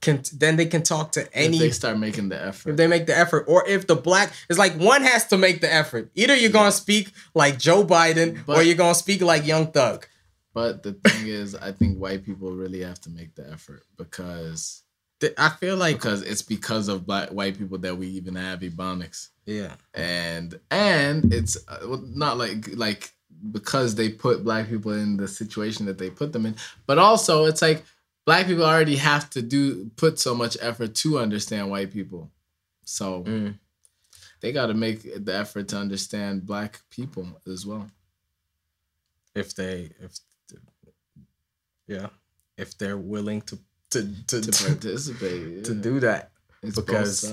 can 0.00 0.22
then 0.32 0.56
they 0.56 0.66
can 0.66 0.82
talk 0.82 1.12
to 1.12 1.32
Any, 1.36 1.46
any 1.46 1.58
they 1.58 1.70
start 1.70 1.98
making 1.98 2.28
the 2.30 2.40
effort. 2.42 2.70
if 2.70 2.76
they 2.76 2.86
make 2.86 3.06
the 3.06 3.16
effort. 3.16 3.44
Or 3.48 3.66
if 3.68 3.86
the 3.86 3.96
black 3.96 4.32
it's 4.48 4.58
like 4.58 4.74
one 4.74 5.02
has 5.02 5.26
to 5.28 5.36
make 5.38 5.60
the 5.60 5.72
effort. 5.72 6.10
Either 6.14 6.36
you're 6.36 6.50
gonna 6.50 6.72
speak 6.72 7.10
like 7.34 7.58
joe 7.58 7.84
biden 7.84 8.46
or 8.48 8.62
you're 8.62 8.76
gonna 8.76 8.94
speak 8.94 9.20
like 9.20 9.44
young 9.46 9.72
thug 9.72 10.06
But 10.54 10.82
the 10.82 10.92
thing 10.92 11.26
is, 11.28 11.54
I 11.54 11.72
think 11.72 11.98
white 11.98 12.24
people 12.24 12.52
really 12.52 12.80
have 12.82 13.00
to 13.02 13.10
make 13.10 13.34
the 13.34 13.50
effort 13.50 13.84
because 13.96 14.82
Th- 15.20 15.32
i 15.38 15.48
feel 15.50 15.76
like 15.76 15.96
because 15.96 16.22
it's 16.22 16.42
because 16.42 16.88
of 16.88 17.06
black 17.06 17.28
white 17.30 17.56
people 17.56 17.78
that 17.78 17.96
we 17.96 18.08
even 18.08 18.34
have 18.34 18.58
ebonics, 18.60 19.28
yeah 19.46 19.74
and 19.94 20.58
and 20.70 21.32
it's 21.32 21.56
uh, 21.68 21.96
not 22.02 22.38
like 22.38 22.74
like 22.76 23.12
because 23.52 23.94
they 23.94 24.08
put 24.08 24.42
black 24.44 24.68
people 24.68 24.92
in 24.92 25.16
the 25.16 25.28
situation 25.28 25.86
that 25.86 25.96
they 25.98 26.10
put 26.10 26.32
them 26.32 26.44
in, 26.44 26.56
but 26.86 26.98
also 26.98 27.44
it's 27.44 27.62
like 27.62 27.84
black 28.26 28.46
people 28.46 28.64
already 28.64 28.96
have 28.96 29.30
to 29.30 29.40
do 29.42 29.90
put 29.96 30.18
so 30.18 30.34
much 30.34 30.56
effort 30.60 30.94
to 30.96 31.18
understand 31.20 31.70
white 31.70 31.92
people, 31.92 32.28
so 32.84 33.22
Mm. 33.22 33.54
they 34.40 34.50
got 34.52 34.66
to 34.66 34.74
make 34.74 35.24
the 35.24 35.34
effort 35.34 35.68
to 35.68 35.76
understand 35.78 36.44
black 36.46 36.80
people 36.90 37.26
as 37.46 37.64
well. 37.64 37.88
if 39.36 39.54
they 39.54 39.90
if 40.00 40.18
yeah 41.86 42.08
if 42.56 42.76
they're 42.78 42.96
willing 42.98 43.40
to 43.42 43.58
to 43.90 44.00
to, 44.26 44.40
To 44.40 44.52
participate, 44.66 45.64
to 45.68 45.74
do 45.74 46.00
that 46.00 46.30
it's 46.62 46.76
because- 46.76 47.24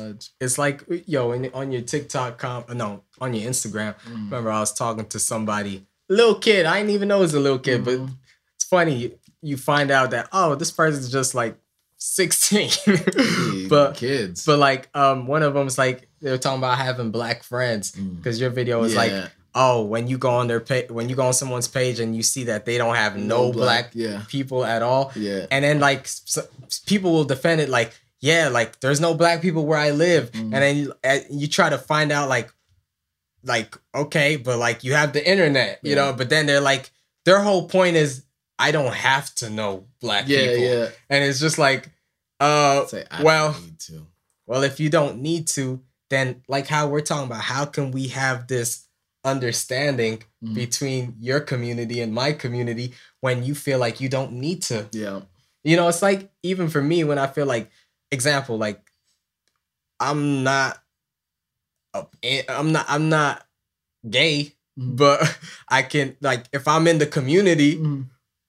it's 0.41 0.57
like 0.57 0.83
yo 1.05 1.31
in, 1.33 1.49
on 1.53 1.71
your 1.71 1.81
tiktok 1.81 2.37
comp 2.37 2.69
no 2.73 3.03
on 3.21 3.33
your 3.33 3.49
instagram 3.49 3.95
Mm. 4.07 4.25
remember 4.31 4.51
i 4.51 4.59
was 4.59 4.73
talking 4.73 5.05
to 5.05 5.19
somebody 5.19 5.85
little 6.09 6.35
kid 6.35 6.65
i 6.65 6.77
didn't 6.79 6.91
even 6.95 7.07
know 7.09 7.17
it 7.17 7.21
was 7.21 7.33
a 7.35 7.39
little 7.39 7.59
kid 7.59 7.85
but 7.85 7.97
Mhm. 7.99 8.09
it's 8.55 8.65
funny 8.65 9.13
you, 9.41 9.55
find 9.55 9.89
out 9.91 10.11
that 10.11 10.27
oh 10.33 10.55
this 10.55 10.71
person's 10.71 11.09
just 11.11 11.33
like 11.35 11.55
16 11.97 12.69
but 13.69 13.95
kids. 13.95 14.45
but 14.45 14.57
like 14.59 14.89
um 14.95 15.27
one 15.27 15.43
of 15.43 15.53
them's 15.53 15.77
like 15.77 16.07
they 16.21 16.31
were 16.31 16.37
talking 16.37 16.57
about 16.59 16.77
having 16.77 17.11
black 17.11 17.43
friends 17.43 17.91
Mm. 17.91 18.17
because 18.17 18.39
your 18.41 18.49
video 18.49 18.81
was 18.81 18.93
Yeah. 18.93 18.99
like 18.99 19.31
oh 19.55 19.81
when 19.83 20.07
you 20.07 20.17
go 20.17 20.29
on 20.29 20.47
their 20.47 20.59
page 20.59 20.89
when 20.91 21.09
you 21.09 21.15
go 21.15 21.25
on 21.25 21.33
someone's 21.33 21.67
page 21.67 21.99
and 21.99 22.15
you 22.15 22.21
see 22.23 22.43
that 22.45 22.65
they 22.65 22.77
don't 22.77 22.95
have 22.95 23.17
no, 23.17 23.51
black, 23.51 23.91
Yeah. 23.93 24.23
people 24.27 24.63
at 24.63 24.81
all 24.83 25.11
Yeah. 25.15 25.47
and 25.51 25.63
then 25.65 25.79
like 25.79 26.01
s- 26.01 26.37
s- 26.67 26.79
people 26.79 27.11
will 27.11 27.23
defend 27.23 27.59
it 27.61 27.69
like 27.69 27.93
yeah 28.21 28.49
like 28.49 28.79
there's 28.81 28.99
no 29.01 29.13
black 29.15 29.41
people 29.41 29.65
where 29.65 29.77
i 29.79 29.91
live 29.91 30.31
Mhm. 30.31 30.41
and 30.41 30.53
then 30.53 30.77
you, 30.77 30.93
uh, 31.03 31.19
you 31.31 31.47
try 31.47 31.69
to 31.69 31.77
find 31.77 32.11
out 32.11 32.29
like 32.29 32.51
like 33.43 33.75
okay 33.95 34.35
but 34.35 34.57
like 34.59 34.83
you 34.83 34.93
have 34.93 35.13
the 35.13 35.27
internet 35.29 35.79
you 35.81 35.91
Yeah. 35.91 35.95
know 35.95 36.13
but 36.13 36.29
then 36.29 36.45
they're 36.45 36.59
like 36.61 36.91
their 37.25 37.39
whole 37.39 37.67
point 37.69 37.95
is 37.95 38.23
i 38.59 38.71
don't 38.71 38.93
have 38.93 39.33
to 39.35 39.49
know 39.49 39.85
black 40.01 40.25
Yeah. 40.27 40.39
people 40.47 40.63
Yeah. 40.63 40.87
and 41.09 41.23
it's 41.23 41.39
just 41.39 41.57
like 41.57 41.89
uh 42.41 42.85
Say, 42.87 43.05
I 43.09 43.23
well 43.23 43.55
well 44.45 44.63
if 44.63 44.79
you 44.79 44.89
don't 44.89 45.21
need 45.21 45.47
to 45.49 45.81
then 46.09 46.41
like 46.49 46.67
how 46.67 46.87
we're 46.87 47.01
talking 47.01 47.25
about 47.27 47.41
how 47.41 47.65
can 47.65 47.91
we 47.91 48.07
have 48.09 48.47
this 48.47 48.85
understanding 49.33 50.23
Mhm. 50.43 50.53
between 50.61 51.03
your 51.19 51.39
community 51.51 51.97
and 52.03 52.11
my 52.13 52.31
community 52.43 52.87
when 53.21 53.43
you 53.47 53.53
feel 53.65 53.79
like 53.85 53.99
you 54.03 54.09
don't 54.09 54.31
need 54.45 54.59
to 54.69 54.77
Yeah. 54.91 55.21
you 55.63 55.75
know, 55.77 55.87
it's 55.89 56.01
like 56.09 56.21
even 56.43 56.67
for 56.69 56.81
me 56.81 57.03
when 57.03 57.19
I 57.19 57.27
feel 57.27 57.45
like, 57.55 57.69
example, 58.11 58.57
like 58.57 58.79
I'm 59.99 60.43
not, 60.43 60.81
a- 62.23 62.45
I'm 62.49 62.71
not, 62.71 62.85
I'm 62.87 63.09
not 63.09 63.45
gay, 64.09 64.55
Mhm. 64.79 64.95
but 64.95 65.19
I 65.67 65.81
can 65.83 66.15
like 66.21 66.45
if 66.53 66.67
I'm 66.67 66.87
in 66.87 66.97
the 66.99 67.05
community, 67.07 67.75
Mhm. 67.77 68.05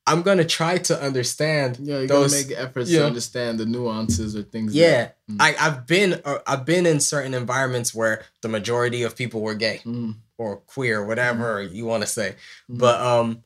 I'm 0.06 0.22
gonna 0.22 0.44
try 0.44 0.78
to 0.78 1.00
understand. 1.00 1.78
Yeah. 1.82 2.00
You 2.00 2.06
Those- 2.08 2.32
gotta 2.32 2.48
make 2.48 2.58
efforts 2.58 2.90
to 2.90 3.04
understand 3.06 3.58
the 3.60 3.66
nuances 3.66 4.34
or 4.36 4.42
things. 4.42 4.74
Yeah, 4.74 4.90
That, 4.90 5.16
Mm. 5.30 5.36
I 5.40 5.48
I've 5.66 5.86
been 5.86 6.20
uh, 6.24 6.38
I've 6.46 6.64
been 6.64 6.86
in 6.86 7.00
certain 7.00 7.34
environments 7.34 7.94
where 7.94 8.24
the 8.42 8.48
majority 8.48 9.02
of 9.02 9.14
people 9.16 9.40
were 9.40 9.54
gay 9.54 9.80
Mm. 9.84 10.14
Or 10.40 10.56
queer, 10.56 11.04
whatever 11.04 11.62
you 11.62 11.84
want 11.84 12.02
to 12.02 12.06
say, 12.06 12.34
Mhm. 12.70 12.78
but 12.78 12.98
um, 12.98 13.44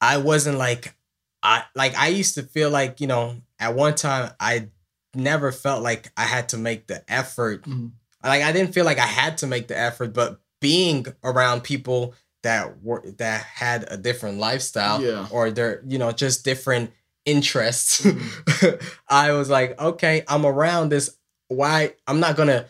I 0.00 0.18
wasn't 0.18 0.58
like 0.58 0.94
I 1.42 1.64
like 1.74 1.96
I 1.96 2.08
used 2.08 2.34
to 2.34 2.42
feel 2.42 2.68
like 2.70 3.00
you 3.00 3.06
know 3.06 3.36
at 3.58 3.74
one 3.74 3.94
time 3.94 4.32
I 4.38 4.68
never 5.14 5.50
felt 5.52 5.82
like 5.82 6.10
I 6.16 6.24
had 6.24 6.50
to 6.50 6.58
make 6.58 6.86
the 6.88 7.02
effort. 7.10 7.62
Mhm. 7.64 7.92
Like 8.22 8.42
I 8.42 8.52
didn't 8.52 8.74
feel 8.74 8.84
like 8.84 8.98
I 8.98 9.06
had 9.06 9.38
to 9.38 9.46
make 9.46 9.68
the 9.68 9.78
effort, 9.78 10.12
but 10.12 10.40
being 10.60 11.06
around 11.24 11.62
people 11.62 12.14
that 12.42 12.82
were 12.82 13.02
that 13.18 13.42
had 13.42 13.86
a 13.90 13.96
different 13.96 14.38
lifestyle 14.38 15.02
Yeah. 15.02 15.26
or 15.30 15.50
they're 15.50 15.82
you 15.86 15.98
know 15.98 16.12
just 16.12 16.44
different 16.44 16.92
interests, 17.24 18.02
Mhm. 18.02 18.82
I 19.08 19.32
was 19.32 19.48
like, 19.48 19.80
okay, 19.80 20.22
I'm 20.28 20.44
around 20.44 20.90
this. 20.90 21.16
Why 21.48 21.94
I'm 22.06 22.20
not 22.20 22.36
gonna. 22.36 22.66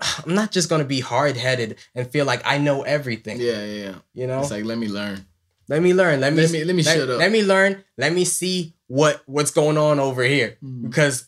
I'm 0.26 0.34
not 0.34 0.50
just 0.50 0.68
gonna 0.68 0.84
be 0.84 1.00
hard 1.00 1.36
headed 1.36 1.78
and 1.94 2.10
feel 2.10 2.24
like 2.26 2.42
I 2.44 2.58
know 2.58 2.82
everything. 2.82 3.40
Yeah. 3.40 3.64
Yeah. 3.64 3.84
yeah. 3.84 3.94
You 4.14 4.26
know, 4.26 4.40
It's 4.40 4.50
like 4.50 4.64
let 4.64 4.78
me 4.78 4.88
learn. 4.88 5.26
let 5.68 5.82
me 5.82 5.92
learn. 5.94 6.20
Let 6.20 6.32
me 6.32 6.42
Let 6.42 6.50
me 6.52 6.64
let 6.64 6.76
me 6.76 6.82
let, 6.82 6.96
shut 6.98 7.10
up. 7.10 7.18
let 7.18 7.30
me 7.32 7.42
learn. 7.42 7.84
Let 7.98 8.12
me 8.12 8.24
see 8.24 8.74
what 8.86 9.22
what's 9.26 9.50
going 9.50 9.78
on 9.78 10.00
over 10.00 10.22
here 10.22 10.56
Mhm. 10.64 10.82
because 10.82 11.26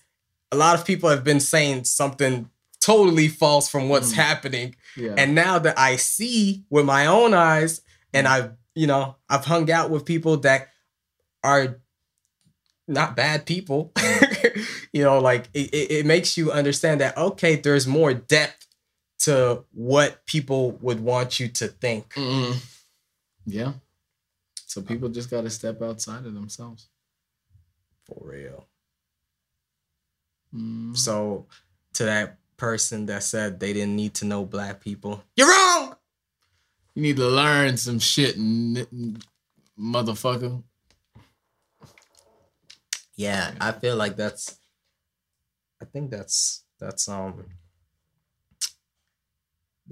a 0.50 0.56
lot 0.56 0.78
of 0.78 0.84
people 0.84 1.08
have 1.08 1.24
been 1.24 1.40
saying 1.40 1.84
something 1.84 2.48
totally 2.80 3.28
false 3.28 3.68
from 3.68 3.88
what's 3.88 4.12
Mm. 4.12 4.16
happening. 4.16 4.74
Yeah. 4.96 5.14
And 5.16 5.34
now 5.34 5.58
that 5.60 5.78
I 5.78 5.96
see 5.96 6.64
with 6.68 6.84
my 6.84 7.06
own 7.06 7.32
eyes, 7.34 7.80
and 8.12 8.26
I've 8.26 8.52
you 8.74 8.86
know 8.86 9.16
I've 9.28 9.44
hung 9.44 9.70
out 9.70 9.90
with 9.90 10.04
people 10.04 10.36
that 10.38 10.68
are 11.44 11.80
not 12.88 13.16
bad 13.16 13.46
people. 13.46 13.92
you 14.92 15.02
know, 15.02 15.18
like 15.18 15.48
it, 15.54 15.70
it, 15.72 16.06
makes 16.06 16.36
you 16.36 16.52
understand 16.52 17.00
that 17.00 17.16
okay, 17.16 17.56
there's 17.56 17.86
more 17.86 18.12
depth 18.14 18.66
to 19.20 19.64
what 19.72 20.24
people 20.26 20.72
would 20.82 21.00
want 21.00 21.38
you 21.38 21.48
to 21.48 21.68
think. 21.68 22.12
Mm. 22.14 22.56
Yeah. 23.46 23.72
So 24.66 24.82
people 24.82 25.08
just 25.08 25.30
got 25.30 25.42
to 25.42 25.50
step 25.50 25.82
outside 25.82 26.26
of 26.26 26.34
themselves. 26.34 26.88
For 28.06 28.18
real. 28.20 28.66
Mm. 30.54 30.96
So 30.96 31.46
to 31.94 32.04
that 32.04 32.38
person 32.56 33.06
that 33.06 33.22
said 33.22 33.60
they 33.60 33.72
didn't 33.72 33.96
need 33.96 34.14
to 34.14 34.24
know 34.24 34.44
black 34.44 34.80
people, 34.80 35.22
you're 35.36 35.48
wrong. 35.48 35.96
You 36.94 37.02
need 37.02 37.16
to 37.16 37.28
learn 37.28 37.76
some 37.76 37.98
shit, 37.98 38.36
n- 38.36 39.18
motherfucker. 39.78 40.62
Yeah, 43.22 43.54
I 43.60 43.72
feel 43.72 43.96
like 43.96 44.16
that's 44.16 44.58
I 45.80 45.84
think 45.84 46.10
that's 46.10 46.64
that's 46.80 47.08
um 47.08 47.44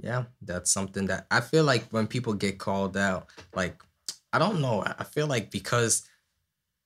yeah, 0.03 0.25
that's 0.43 0.73
something 0.73 1.07
that 1.07 1.27
I 1.31 1.41
feel 1.41 1.65
like 1.65 1.85
when 1.91 2.07
people 2.07 2.35
get 2.35 2.59
called 2.59 2.97
out, 2.97 3.27
like 3.55 3.83
I 4.33 4.39
don't 4.39 4.61
know, 4.61 4.83
I 4.85 5.05
feel 5.05 5.27
like 5.27 5.51
because 5.51 6.09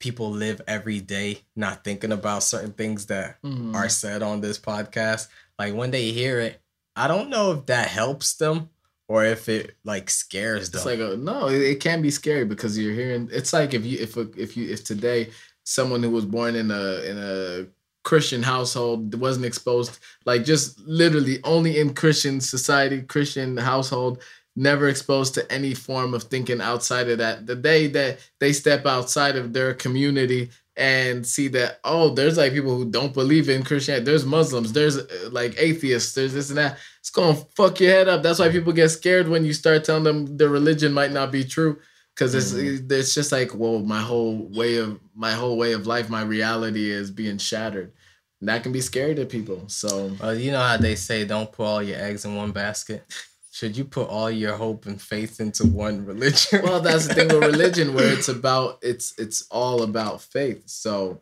people 0.00 0.30
live 0.30 0.60
every 0.66 1.00
day 1.00 1.40
not 1.56 1.84
thinking 1.84 2.12
about 2.12 2.42
certain 2.42 2.72
things 2.72 3.06
that 3.06 3.40
Mhm. 3.42 3.74
are 3.74 3.88
said 3.88 4.22
on 4.22 4.40
this 4.40 4.58
podcast, 4.58 5.28
like 5.58 5.74
when 5.74 5.90
they 5.90 6.10
hear 6.12 6.40
it, 6.40 6.60
I 6.96 7.08
don't 7.08 7.30
know 7.30 7.52
if 7.52 7.66
that 7.66 7.88
helps 7.88 8.34
them 8.34 8.70
or 9.08 9.24
if 9.24 9.48
it 9.48 9.76
like 9.84 10.10
scares 10.10 10.70
them. 10.70 10.78
It's 10.78 10.86
like 10.86 11.00
a, 11.00 11.16
no, 11.16 11.48
it, 11.48 11.62
it 11.62 11.80
can 11.80 12.02
be 12.02 12.10
scary 12.10 12.44
because 12.44 12.76
you're 12.78 12.94
hearing. 12.94 13.28
It's 13.32 13.52
like 13.52 13.74
if 13.74 13.84
you 13.84 13.98
if 14.00 14.16
a, 14.16 14.28
if 14.36 14.56
you 14.56 14.70
if 14.70 14.84
today 14.84 15.30
someone 15.64 16.02
who 16.02 16.10
was 16.10 16.24
born 16.24 16.54
in 16.54 16.70
a 16.70 17.02
in 17.02 17.18
a 17.18 17.66
Christian 18.04 18.42
household 18.42 19.18
wasn't 19.18 19.46
exposed, 19.46 19.98
like 20.26 20.44
just 20.44 20.78
literally 20.80 21.38
only 21.42 21.80
in 21.80 21.94
Christian 21.94 22.40
society, 22.40 23.02
Christian 23.02 23.56
household, 23.56 24.22
never 24.56 24.88
exposed 24.88 25.34
to 25.34 25.52
any 25.52 25.74
form 25.74 26.14
of 26.14 26.24
thinking 26.24 26.60
outside 26.60 27.08
of 27.08 27.18
that. 27.18 27.46
The 27.46 27.56
day 27.56 27.86
that 27.88 28.18
they 28.38 28.52
step 28.52 28.86
outside 28.86 29.36
of 29.36 29.52
their 29.52 29.74
community 29.74 30.50
and 30.76 31.26
see 31.26 31.48
that 31.48 31.80
oh, 31.84 32.10
there's 32.10 32.36
like 32.36 32.52
people 32.52 32.76
who 32.76 32.90
don't 32.90 33.14
believe 33.14 33.48
in 33.48 33.62
Christianity. 33.62 34.04
There's 34.04 34.26
Muslims. 34.26 34.72
There's 34.72 34.98
uh, 34.98 35.28
like 35.30 35.54
atheists. 35.56 36.14
There's 36.14 36.34
this 36.34 36.50
and 36.50 36.58
that. 36.58 36.78
It's 37.00 37.10
gonna 37.10 37.36
fuck 37.56 37.80
your 37.80 37.90
head 37.90 38.08
up. 38.08 38.22
That's 38.22 38.38
why 38.38 38.50
people 38.50 38.72
get 38.72 38.90
scared 38.90 39.28
when 39.28 39.44
you 39.44 39.52
start 39.52 39.84
telling 39.84 40.04
them 40.04 40.36
their 40.36 40.48
religion 40.48 40.92
might 40.92 41.12
not 41.12 41.32
be 41.32 41.44
true. 41.44 41.78
Cause 42.16 42.34
it's 42.34 42.52
mm-hmm. 42.52 42.92
it's 42.92 43.12
just 43.12 43.32
like, 43.32 43.54
well, 43.56 43.80
my 43.80 44.00
whole 44.00 44.36
way 44.36 44.76
of 44.76 45.00
my 45.16 45.32
whole 45.32 45.56
way 45.56 45.72
of 45.72 45.86
life, 45.86 46.08
my 46.08 46.22
reality 46.22 46.90
is 46.90 47.10
being 47.10 47.38
shattered. 47.38 47.92
And 48.40 48.48
that 48.48 48.62
can 48.62 48.72
be 48.72 48.80
scary 48.80 49.14
to 49.16 49.26
people. 49.26 49.64
So 49.68 50.12
Well, 50.20 50.34
you 50.34 50.52
know 50.52 50.60
how 50.60 50.76
they 50.76 50.94
say 50.94 51.24
don't 51.24 51.50
put 51.50 51.64
all 51.64 51.82
your 51.82 51.98
eggs 51.98 52.24
in 52.24 52.36
one 52.36 52.52
basket. 52.52 53.04
Should 53.50 53.76
you 53.76 53.84
put 53.84 54.08
all 54.08 54.30
your 54.30 54.54
hope 54.54 54.86
and 54.86 55.00
faith 55.00 55.40
into 55.40 55.66
one 55.66 56.04
religion? 56.04 56.62
well, 56.62 56.80
that's 56.80 57.08
the 57.08 57.14
thing 57.14 57.28
with 57.28 57.42
religion 57.52 57.94
where 57.94 58.12
it's 58.12 58.28
about 58.28 58.78
it's 58.82 59.14
it's 59.18 59.46
all 59.50 59.82
about 59.82 60.20
faith. 60.20 60.64
So 60.66 61.20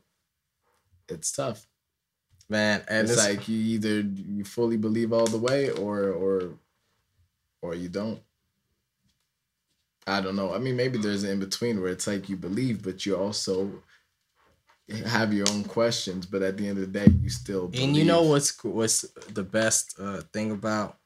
it's 1.09 1.33
tough. 1.33 1.67
man. 2.49 2.83
And 2.89 3.09
it's 3.09 3.13
it's 3.13 3.29
like 3.29 3.49
you 3.49 3.59
either 3.59 4.01
you 4.01 4.45
fully 4.45 4.77
believe 4.77 5.13
all 5.13 5.27
the 5.27 5.39
way 5.39 5.71
or 5.71 6.11
or 6.11 6.59
or 7.63 7.75
you 7.75 7.89
don't. 7.89 8.21
I 10.19 10.21
don't 10.21 10.37
know. 10.37 10.55
I 10.55 10.59
mean, 10.59 10.77
maybe 10.77 10.99
there's 10.99 11.25
an 11.25 11.31
in 11.31 11.39
between 11.41 11.81
where 11.81 11.91
it's 11.91 12.07
like 12.07 12.29
you 12.29 12.37
believe, 12.37 12.83
but 12.83 13.05
you 13.07 13.17
also 13.17 13.83
have 15.07 15.33
your 15.33 15.47
own 15.51 15.65
questions. 15.65 16.27
But 16.27 16.43
at 16.43 16.57
the 16.57 16.69
end 16.69 16.79
of 16.79 16.93
the 16.93 16.99
day, 17.01 17.07
you 17.23 17.31
still. 17.31 17.69
Believe. 17.69 17.85
and 17.89 17.97
you 17.97 18.05
know 18.05 18.23
what's 18.23 18.63
what's 18.65 19.03
the 19.33 19.43
best 19.45 19.95
uh, 20.01 20.23
thing 20.33 20.51
about 20.51 20.99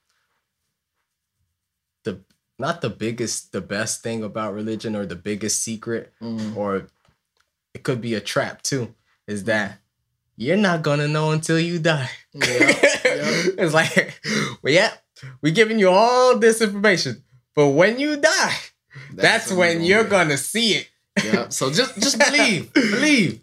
the 2.05 2.21
not 2.59 2.81
the 2.81 2.91
biggest 2.91 3.53
the 3.53 3.61
best 3.61 4.03
thing 4.03 4.23
about 4.25 4.55
religion 4.55 4.97
or 4.97 5.05
the 5.07 5.17
biggest 5.17 5.63
secret 5.63 6.13
Mhm. 6.21 6.57
or 6.57 6.89
it 7.75 7.83
could 7.83 8.01
be 8.01 8.15
a 8.15 8.21
trap 8.21 8.63
too 8.63 8.95
is 9.27 9.45
that 9.45 9.79
you're 10.37 10.57
not 10.57 10.83
gonna 10.83 11.09
know 11.09 11.31
until 11.33 11.59
you 11.59 11.79
die. 11.79 12.11
It's 13.59 13.73
like, 13.75 14.21
well, 14.63 14.73
yeah, 14.73 14.93
we're 15.41 15.55
giving 15.55 15.79
you 15.79 15.89
all 15.91 16.39
this 16.39 16.61
information, 16.61 17.23
but 17.55 17.69
when 17.69 17.99
you 17.99 18.17
die, 18.17 18.57
that's, 19.13 19.53
when 19.53 19.83
you're 19.83 20.03
get- 20.05 20.11
gonna 20.11 20.37
see 20.37 20.73
it. 20.75 20.89
Yeah. 21.25 21.49
So 21.49 21.71
just 21.73 21.95
just 21.99 22.19
believe, 22.19 22.73
believe, 22.75 23.41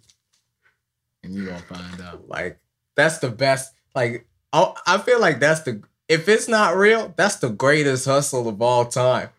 and 1.24 1.34
you 1.34 1.46
gonna 1.46 1.60
find 1.60 2.02
out. 2.02 2.28
Like 2.28 2.60
that's 2.96 3.18
the 3.20 3.30
best. 3.30 3.74
Like 3.96 4.28
I, 4.52 4.74
I 4.86 4.98
feel 5.00 5.20
like 5.20 5.40
that's 5.40 5.62
the 5.62 5.82
if 6.08 6.28
it's 6.30 6.48
not 6.48 6.76
real, 6.78 7.14
that's 7.18 7.38
the 7.38 7.50
greatest 7.50 8.06
hustle 8.06 8.48
of 8.48 8.62
all 8.62 8.86
time. 8.86 9.30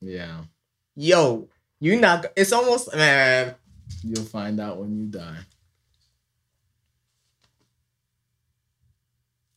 Yeah. 0.00 0.42
Yo, 0.96 1.48
you 1.78 2.00
not. 2.00 2.26
It's 2.36 2.52
almost 2.52 2.94
man. 2.94 3.54
You'll 4.02 4.24
find 4.24 4.58
out 4.60 4.78
when 4.78 4.96
you 4.96 5.06
die. 5.06 5.36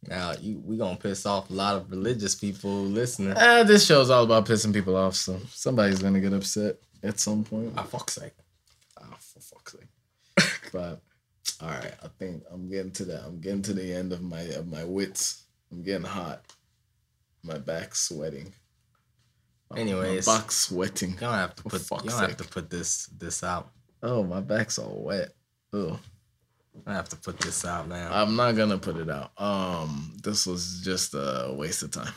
Now 0.07 0.33
you 0.39 0.61
we 0.65 0.77
gonna 0.77 0.97
piss 0.97 1.25
off 1.25 1.49
a 1.49 1.53
lot 1.53 1.75
of 1.75 1.91
religious 1.91 2.35
people 2.35 2.83
listening. 2.83 3.35
Uh, 3.37 3.63
this 3.63 3.85
show's 3.85 4.09
all 4.09 4.23
about 4.23 4.45
pissing 4.45 4.73
people 4.73 4.95
off, 4.95 5.15
so 5.15 5.39
somebody's 5.49 6.01
gonna 6.01 6.19
get 6.19 6.33
upset 6.33 6.77
at 7.03 7.19
some 7.19 7.43
point. 7.43 7.73
Ah, 7.77 7.83
fuck's 7.83 8.13
sake. 8.15 8.33
Oh, 8.99 9.05
for 9.19 9.39
fuck's 9.39 9.73
sake. 9.73 10.49
but 10.73 11.01
all 11.61 11.69
right, 11.69 11.93
I 12.03 12.07
think 12.19 12.43
I'm 12.51 12.69
getting 12.69 12.91
to 12.91 13.05
that. 13.05 13.23
I'm 13.25 13.39
getting 13.39 13.61
to 13.63 13.73
the 13.73 13.93
end 13.93 14.11
of 14.13 14.21
my 14.21 14.41
of 14.41 14.67
my 14.67 14.83
wits. 14.83 15.43
I'm 15.71 15.83
getting 15.83 16.05
hot. 16.05 16.41
My 17.43 17.57
back's 17.57 17.99
sweating. 17.99 18.53
Oh, 19.71 19.75
Anyways. 19.75 20.27
my 20.27 20.37
back's 20.37 20.57
sweating. 20.57 21.11
You 21.11 21.17
don't 21.17 21.33
have 21.33 21.55
to 21.55 21.63
put. 21.63 21.81
You 22.03 22.09
don't 22.09 22.19
have 22.19 22.37
to 22.37 22.43
put 22.43 22.69
this 22.69 23.07
this 23.17 23.43
out. 23.43 23.71
Oh, 24.01 24.23
my 24.23 24.41
back's 24.41 24.77
all 24.77 25.03
wet. 25.03 25.29
Oh, 25.71 25.99
I 26.86 26.93
have 26.93 27.09
to 27.09 27.15
put 27.15 27.39
this 27.39 27.65
out, 27.65 27.88
now. 27.88 28.09
I'm 28.11 28.36
not 28.36 28.55
gonna 28.55 28.78
put 28.78 28.97
it 28.97 29.09
out. 29.09 29.32
Um, 29.38 30.13
this 30.24 30.45
was 30.45 30.82
just 30.84 31.13
a 31.13 31.53
waste 31.55 31.84
of 31.84 31.91
time. 31.91 32.13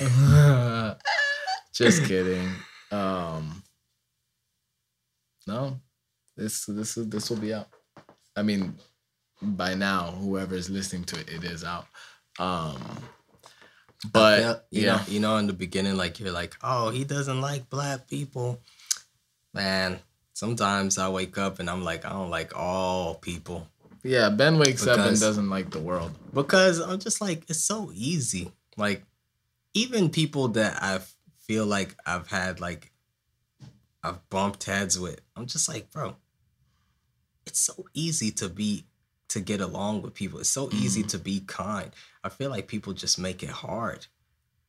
just 1.72 2.04
kidding. 2.04 2.48
Um, 2.90 3.62
no, 5.46 5.80
this 6.36 6.66
this 6.66 6.96
is 6.96 7.08
this 7.08 7.30
will 7.30 7.38
be 7.38 7.54
out. 7.54 7.68
I 8.36 8.42
mean, 8.42 8.76
by 9.42 9.74
now, 9.74 10.12
whoever 10.12 10.54
is 10.54 10.70
listening 10.70 11.04
to 11.04 11.20
it, 11.20 11.28
it 11.28 11.44
is 11.44 11.64
out. 11.64 11.86
Um, 12.38 12.80
but 14.12 14.40
Yeah, 14.40 14.54
you 14.70 14.82
yeah, 14.86 14.96
know, 14.96 15.02
you 15.08 15.20
know, 15.20 15.36
in 15.38 15.46
the 15.46 15.52
beginning, 15.52 15.96
like 15.96 16.20
you're 16.20 16.30
like, 16.32 16.56
oh, 16.62 16.90
he 16.90 17.04
doesn't 17.04 17.40
like 17.40 17.68
black 17.68 18.06
people. 18.06 18.60
Man, 19.52 19.98
sometimes 20.34 20.98
I 20.98 21.08
wake 21.08 21.36
up 21.38 21.58
and 21.58 21.68
I'm 21.68 21.82
like, 21.84 22.04
I 22.04 22.10
don't 22.10 22.30
like 22.30 22.56
all 22.56 23.16
people 23.16 23.66
yeah. 24.02 24.30
Ben 24.30 24.58
wakes 24.58 24.86
up 24.86 24.98
and 24.98 25.18
doesn't 25.18 25.50
like 25.50 25.70
the 25.70 25.80
world. 25.80 26.12
because 26.32 26.78
I'm 26.80 26.98
just 26.98 27.20
like, 27.20 27.44
it's 27.48 27.62
so 27.62 27.90
easy. 27.94 28.52
Like, 28.76 29.02
even 29.74 30.10
people 30.10 30.48
that 30.48 30.82
I 30.82 31.00
feel 31.40 31.66
like 31.66 31.96
I've 32.06 32.28
had 32.28 32.60
like, 32.60 32.92
I've 34.02 34.28
bumped 34.30 34.64
heads 34.64 34.98
with, 34.98 35.20
I'm 35.36 35.46
just 35.46 35.68
like, 35.68 35.90
bro, 35.90 36.16
it's 37.46 37.60
so 37.60 37.86
easy 37.94 38.30
to 38.32 38.48
be 38.48 38.84
to 39.28 39.40
get 39.40 39.60
along 39.60 40.00
with 40.02 40.14
people. 40.14 40.38
It's 40.40 40.48
so 40.48 40.70
easy 40.72 41.02
to 41.02 41.18
be 41.18 41.40
kind. 41.40 41.90
I 42.24 42.28
feel 42.30 42.48
like 42.50 42.66
people 42.66 42.92
just 42.94 43.18
make 43.18 43.42
it 43.42 43.50
hard 43.50 44.06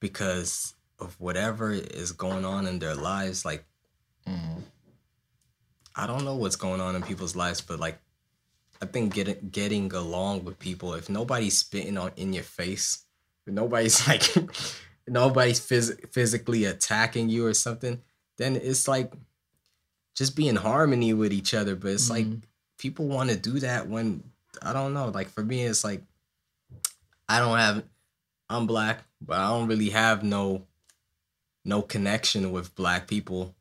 because 0.01 0.73
of 0.99 1.15
whatever 1.19 1.72
is 1.72 2.11
going 2.11 2.43
on 2.43 2.68
in 2.68 2.80
their 2.80 2.95
lives. 2.95 3.45
Like, 3.45 3.65
Mm. 4.27 4.61
I 5.95 6.06
don't 6.07 6.23
know 6.26 6.35
what's 6.35 6.56
going 6.57 6.81
on 6.81 6.95
in 6.95 7.01
people's 7.01 7.35
lives, 7.35 7.61
but 7.61 7.80
like, 7.80 7.99
I 8.81 8.85
think 8.85 9.14
getting 9.14 9.49
getting 9.51 9.93
along 9.93 10.45
with 10.45 10.60
people, 10.60 10.93
if 10.93 11.10
nobody's 11.10 11.57
spitting 11.57 11.97
on 11.97 12.11
in 12.15 12.34
your 12.34 12.43
face, 12.43 13.03
if 13.45 13.53
nobody's 13.53 14.07
like, 14.07 14.23
nobody's 15.07 15.60
phys- 15.60 16.07
physically 16.14 16.65
attacking 16.65 17.30
you 17.30 17.45
or 17.45 17.53
something, 17.53 18.01
then 18.38 18.56
it's 18.56 18.88
like 18.88 19.11
just 20.15 20.35
be 20.35 20.47
in 20.47 20.56
harmony 20.57 21.14
with 21.14 21.34
each 21.34 21.53
other. 21.53 21.76
But 21.76 21.91
it's 21.91 22.10
like 22.10 22.26
Mhm. 22.26 22.41
people 22.77 23.07
want 23.07 23.30
to 23.30 23.35
do 23.38 23.60
that 23.60 23.88
when 23.88 24.23
I 24.61 24.73
don't 24.73 24.93
know. 24.93 25.10
Like 25.10 25.30
for 25.30 25.43
me, 25.43 25.64
it's 25.64 25.84
like 25.84 26.03
I 27.27 27.39
don't 27.39 27.57
have. 27.57 27.84
I'm 28.49 28.65
black, 28.65 29.03
but 29.22 29.38
I 29.38 29.49
don't 29.49 29.68
really 29.68 29.89
have 29.91 30.23
no 30.23 30.65
no 31.65 31.81
connection 31.81 32.51
with 32.51 32.73
black 32.76 33.07
people 33.07 33.53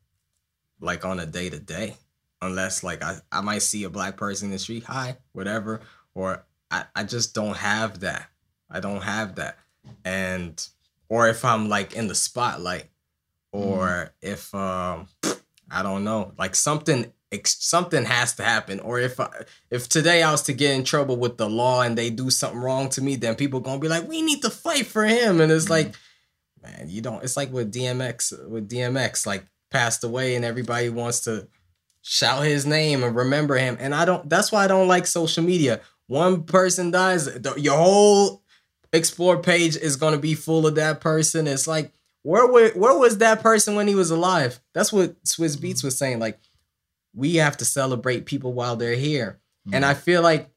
like 0.79 1.03
on 1.05 1.19
a 1.19 1.25
day 1.25 1.49
to 1.49 1.59
day 1.59 1.95
unless 2.41 2.83
like 2.83 3.03
I, 3.03 3.17
I 3.31 3.41
might 3.41 3.61
see 3.61 3.83
a 3.83 3.89
black 3.89 4.17
person 4.17 4.47
in 4.47 4.51
the 4.51 4.59
street 4.59 4.83
hi 4.85 5.17
whatever 5.33 5.81
or 6.15 6.45
I, 6.71 6.85
I 6.95 7.03
just 7.03 7.33
don't 7.33 7.57
have 7.57 7.99
that 8.01 8.27
I 8.69 8.79
don't 8.79 9.01
have 9.01 9.35
that. 9.35 9.57
And 10.05 10.63
or 11.07 11.27
if 11.27 11.43
I'm 11.43 11.69
like 11.69 11.93
in 11.93 12.07
the 12.07 12.15
spotlight 12.15 12.85
or 13.51 14.13
Mm. 14.23 14.31
if 14.33 14.55
um 14.55 15.07
I 15.71 15.83
don't 15.83 16.03
know, 16.03 16.33
like 16.37 16.55
something 16.55 17.11
something 17.45 18.05
has 18.05 18.35
to 18.35 18.43
happen 18.43 18.79
or 18.79 18.99
if 18.99 19.19
I, 19.19 19.29
if 19.69 19.87
today 19.89 20.23
I 20.23 20.31
was 20.31 20.41
to 20.43 20.53
get 20.53 20.75
in 20.75 20.83
trouble 20.83 21.15
with 21.17 21.37
the 21.37 21.49
law 21.49 21.81
and 21.81 21.97
they 21.97 22.09
do 22.09 22.29
something 22.31 22.59
wrong 22.59 22.89
to 22.89 23.01
me, 23.03 23.15
then 23.15 23.35
people 23.35 23.59
going 23.59 23.77
to 23.79 23.81
be 23.81 23.87
like, 23.87 24.07
"We 24.07 24.21
need 24.23 24.41
to 24.41 24.49
fight 24.49 24.87
for 24.87 25.05
him." 25.05 25.39
And 25.41 25.51
it's 25.51 25.65
Mm. 25.65 25.69
like 25.69 25.95
man, 26.63 26.85
you 26.89 27.01
don't 27.01 27.23
it's 27.23 27.37
like 27.37 27.51
with 27.51 27.71
DMX 27.73 28.47
with 28.49 28.69
DMX 28.69 29.25
like 29.25 29.45
passed 29.71 30.03
away 30.03 30.35
and 30.35 30.43
everybody 30.45 30.89
wants 30.89 31.21
to 31.21 31.47
shout 32.01 32.45
his 32.45 32.65
name 32.65 33.03
and 33.03 33.15
remember 33.15 33.55
him. 33.55 33.77
And 33.79 33.93
I 33.93 34.05
don't 34.05 34.29
that's 34.29 34.51
why 34.51 34.63
I 34.63 34.67
don't 34.67 34.87
like 34.87 35.07
social 35.07 35.43
media. 35.43 35.81
One 36.07 36.43
person 36.43 36.91
dies, 36.91 37.25
the, 37.25 37.53
your 37.57 37.77
whole 37.77 38.43
explore 38.91 39.41
page 39.41 39.75
is 39.75 39.95
going 39.95 40.13
to 40.13 40.19
be 40.19 40.33
full 40.33 40.65
of 40.65 40.75
that 40.75 41.01
person. 41.01 41.47
It's 41.47 41.67
like 41.67 41.93
where 42.23 42.47
were, 42.47 42.71
where 42.71 42.97
was 42.97 43.19
that 43.19 43.41
person 43.41 43.75
when 43.75 43.87
he 43.87 43.95
was 43.95 44.11
alive? 44.11 44.59
That's 44.73 44.91
what 44.91 45.23
Swizz 45.23 45.57
mm-hmm. 45.57 45.65
Beatz 45.65 45.83
was 45.83 45.97
saying 45.97 46.19
like 46.19 46.39
we 47.13 47.35
have 47.35 47.57
to 47.57 47.65
celebrate 47.65 48.25
people 48.25 48.53
while 48.53 48.75
they're 48.75 48.95
here. 48.95 49.39
And 49.71 49.85
I 49.85 49.93
mm-hmm. 49.93 50.01
feel 50.01 50.21
like 50.21 50.49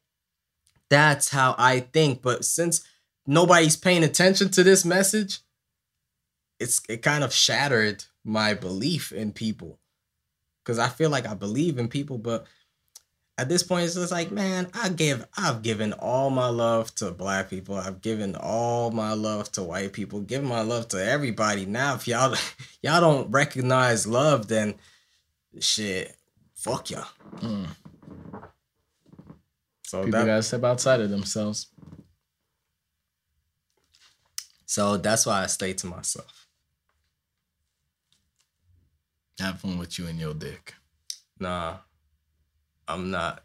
that's 0.89 1.29
how 1.29 1.55
I 1.57 1.81
think, 1.81 2.21
but 2.21 2.45
since 2.45 2.83
nobody's 3.27 3.77
paying 3.77 4.03
attention 4.03 4.49
to 4.49 4.63
this 4.63 4.83
message, 4.83 5.39
it's 6.59 6.81
it 6.89 7.01
kind 7.01 7.23
of 7.23 7.33
shattered 7.33 8.05
my 8.23 8.53
belief 8.53 9.11
in 9.11 9.33
people 9.33 9.79
because 10.63 10.79
I 10.79 10.87
feel 10.87 11.09
like 11.09 11.27
I 11.27 11.33
believe 11.33 11.77
in 11.77 11.87
people, 11.87 12.17
but 12.17 12.45
at 13.37 13.49
this 13.49 13.63
point 13.63 13.85
it's 13.85 13.95
just 13.95 14.11
like, 14.11 14.31
man, 14.31 14.67
I 14.73 14.89
give 14.89 15.25
I've 15.37 15.61
given 15.61 15.93
all 15.93 16.29
my 16.29 16.47
love 16.47 16.93
to 16.95 17.11
black 17.11 17.49
people. 17.49 17.75
I've 17.75 18.01
given 18.01 18.35
all 18.35 18.91
my 18.91 19.13
love 19.13 19.51
to 19.53 19.63
white 19.63 19.93
people, 19.93 20.21
given 20.21 20.47
my 20.47 20.61
love 20.61 20.87
to 20.89 21.03
everybody. 21.03 21.65
Now 21.65 21.95
if 21.95 22.07
y'all 22.07 22.35
y'all 22.81 23.01
don't 23.01 23.31
recognize 23.31 24.05
love, 24.07 24.47
then 24.47 24.75
shit, 25.59 26.15
fuck 26.55 26.91
y'all. 26.91 27.07
Mm. 27.37 27.67
So 29.85 30.03
People 30.05 30.19
that, 30.19 30.25
gotta 30.25 30.43
step 30.43 30.63
outside 30.63 31.01
of 31.01 31.09
themselves. 31.09 31.67
so 34.65 34.97
that's 34.97 35.25
why 35.25 35.43
I 35.43 35.47
stay 35.47 35.73
to 35.73 35.87
myself. 35.87 36.42
Have 39.43 39.59
fun 39.59 39.77
with 39.77 39.99
you 39.99 40.07
and 40.07 40.17
your 40.19 40.33
dick. 40.33 40.73
Nah, 41.39 41.77
I'm 42.87 43.11
not 43.11 43.43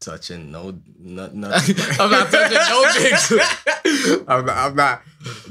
touching 0.00 0.50
no, 0.50 0.78
no 0.98 1.28
nothing. 1.32 1.76
I'm 2.00 2.10
not 2.10 2.30
touching 2.30 2.64
no 2.72 2.80
dicks. 2.96 3.32
I'm 4.28 4.44
not. 4.46 4.56
I'm 4.56 4.76
not 4.76 5.02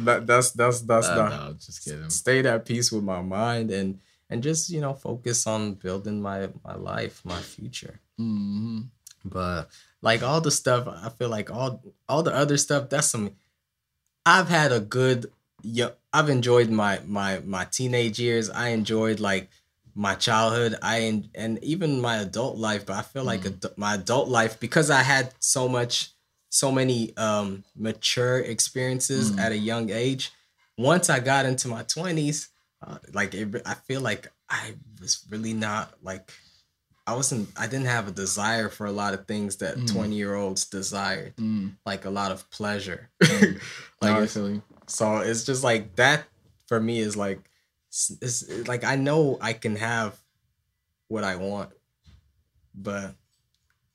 that, 0.05 0.25
that's 0.27 0.51
that's 0.51 0.81
that's 0.81 1.07
Uh, 1.07 1.15
not. 1.15 1.29
no, 1.29 1.53
just 1.53 1.83
kidding. 1.83 2.09
Stay 2.09 2.39
at 2.45 2.65
peace 2.65 2.91
with 2.91 3.03
my 3.03 3.21
mind 3.21 3.69
and 3.71 3.99
and 4.29 4.41
just 4.41 4.69
you 4.69 4.81
know 4.81 4.93
focus 4.93 5.45
on 5.45 5.73
building 5.75 6.21
my 6.21 6.49
my 6.63 6.75
life, 6.75 7.21
my 7.23 7.39
future. 7.41 7.99
hmm 8.17 8.81
But 9.23 9.69
like 10.01 10.23
all 10.23 10.41
the 10.41 10.51
stuff, 10.51 10.87
I 10.87 11.09
feel 11.09 11.29
like 11.29 11.51
all 11.51 11.81
all 12.09 12.23
the 12.23 12.33
other 12.33 12.57
stuff. 12.57 12.89
That's 12.89 13.09
some. 13.09 13.31
I've 14.25 14.49
had 14.49 14.71
a 14.71 14.79
good. 14.79 15.31
Yeah, 15.61 15.91
I've 16.13 16.29
enjoyed 16.29 16.69
my 16.69 17.01
my 17.05 17.39
my 17.45 17.65
teenage 17.65 18.19
years. 18.19 18.49
I 18.49 18.69
enjoyed 18.69 19.19
like 19.19 19.49
my 19.95 20.13
childhood. 20.15 20.75
I 20.81 21.23
and 21.33 21.63
even 21.63 22.01
my 22.01 22.17
adult 22.17 22.57
life. 22.57 22.85
But 22.85 22.97
I 22.97 23.01
feel 23.01 23.23
like 23.23 23.41
Mm. 23.43 23.59
adu- 23.59 23.77
my 23.77 23.95
adult 23.95 24.27
life 24.29 24.59
because 24.59 24.89
I 24.89 25.01
had 25.03 25.33
so 25.39 25.67
much, 25.69 26.11
so 26.49 26.71
many 26.71 27.15
um 27.17 27.63
mature 27.75 28.39
experiences 28.39 29.31
Mm. 29.31 29.39
at 29.39 29.51
a 29.51 29.57
young 29.57 29.89
age. 29.89 30.31
Once 30.77 31.09
I 31.09 31.19
got 31.19 31.45
into 31.45 31.67
my 31.69 31.83
twenties, 31.83 32.49
uh, 32.85 32.97
like 33.13 33.33
it, 33.33 33.61
I 33.65 33.75
feel 33.75 34.01
like 34.01 34.31
I 34.49 34.75
was 35.01 35.23
really 35.29 35.53
not 35.53 35.93
like 36.03 36.31
I 37.07 37.13
wasn't 37.15 37.49
I 37.55 37.67
didn't 37.67 37.85
have 37.87 38.07
a 38.07 38.11
desire 38.11 38.67
for 38.67 38.85
a 38.85 38.91
lot 38.91 39.13
of 39.13 39.25
things 39.27 39.57
that 39.57 39.77
Mm. 39.77 39.87
20 39.93 40.15
year 40.15 40.35
olds 40.35 40.65
desired, 40.65 41.35
Mm. 41.37 41.77
like 41.85 42.03
a 42.05 42.09
lot 42.09 42.31
of 42.31 42.49
pleasure. 42.49 43.09
Mm. 43.23 43.59
like 44.01 44.11
No, 44.11 44.19
I 44.19 44.23
it's- 44.23 44.33
feel 44.33 44.49
you. 44.49 44.63
so 44.87 45.17
it's 45.19 45.43
just 45.45 45.63
like 45.63 45.95
that 45.95 46.25
for 46.67 46.79
me 46.81 46.99
is 46.99 47.15
like 47.15 47.39
it's, 48.21 48.43
it's 48.49 48.67
like 48.67 48.83
I 48.83 48.95
know 48.95 49.37
I 49.41 49.53
can 49.53 49.75
have 49.77 50.17
what 51.07 51.23
I 51.23 51.35
want, 51.37 51.69
but 52.73 53.15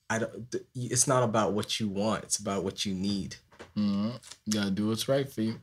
I 0.08 0.18
don't 0.18 0.54
it's 0.74 1.06
not 1.06 1.22
about 1.22 1.52
what 1.52 1.78
you 1.80 1.88
want, 1.88 2.24
it's 2.24 2.38
about 2.38 2.64
what 2.64 2.86
you 2.86 2.94
need. 2.94 3.36
Mhm. 3.76 4.18
You 4.46 4.52
gotta 4.52 4.70
do 4.70 4.88
what's 4.88 5.08
right 5.08 5.30
for 5.30 5.42
you. 5.42 5.60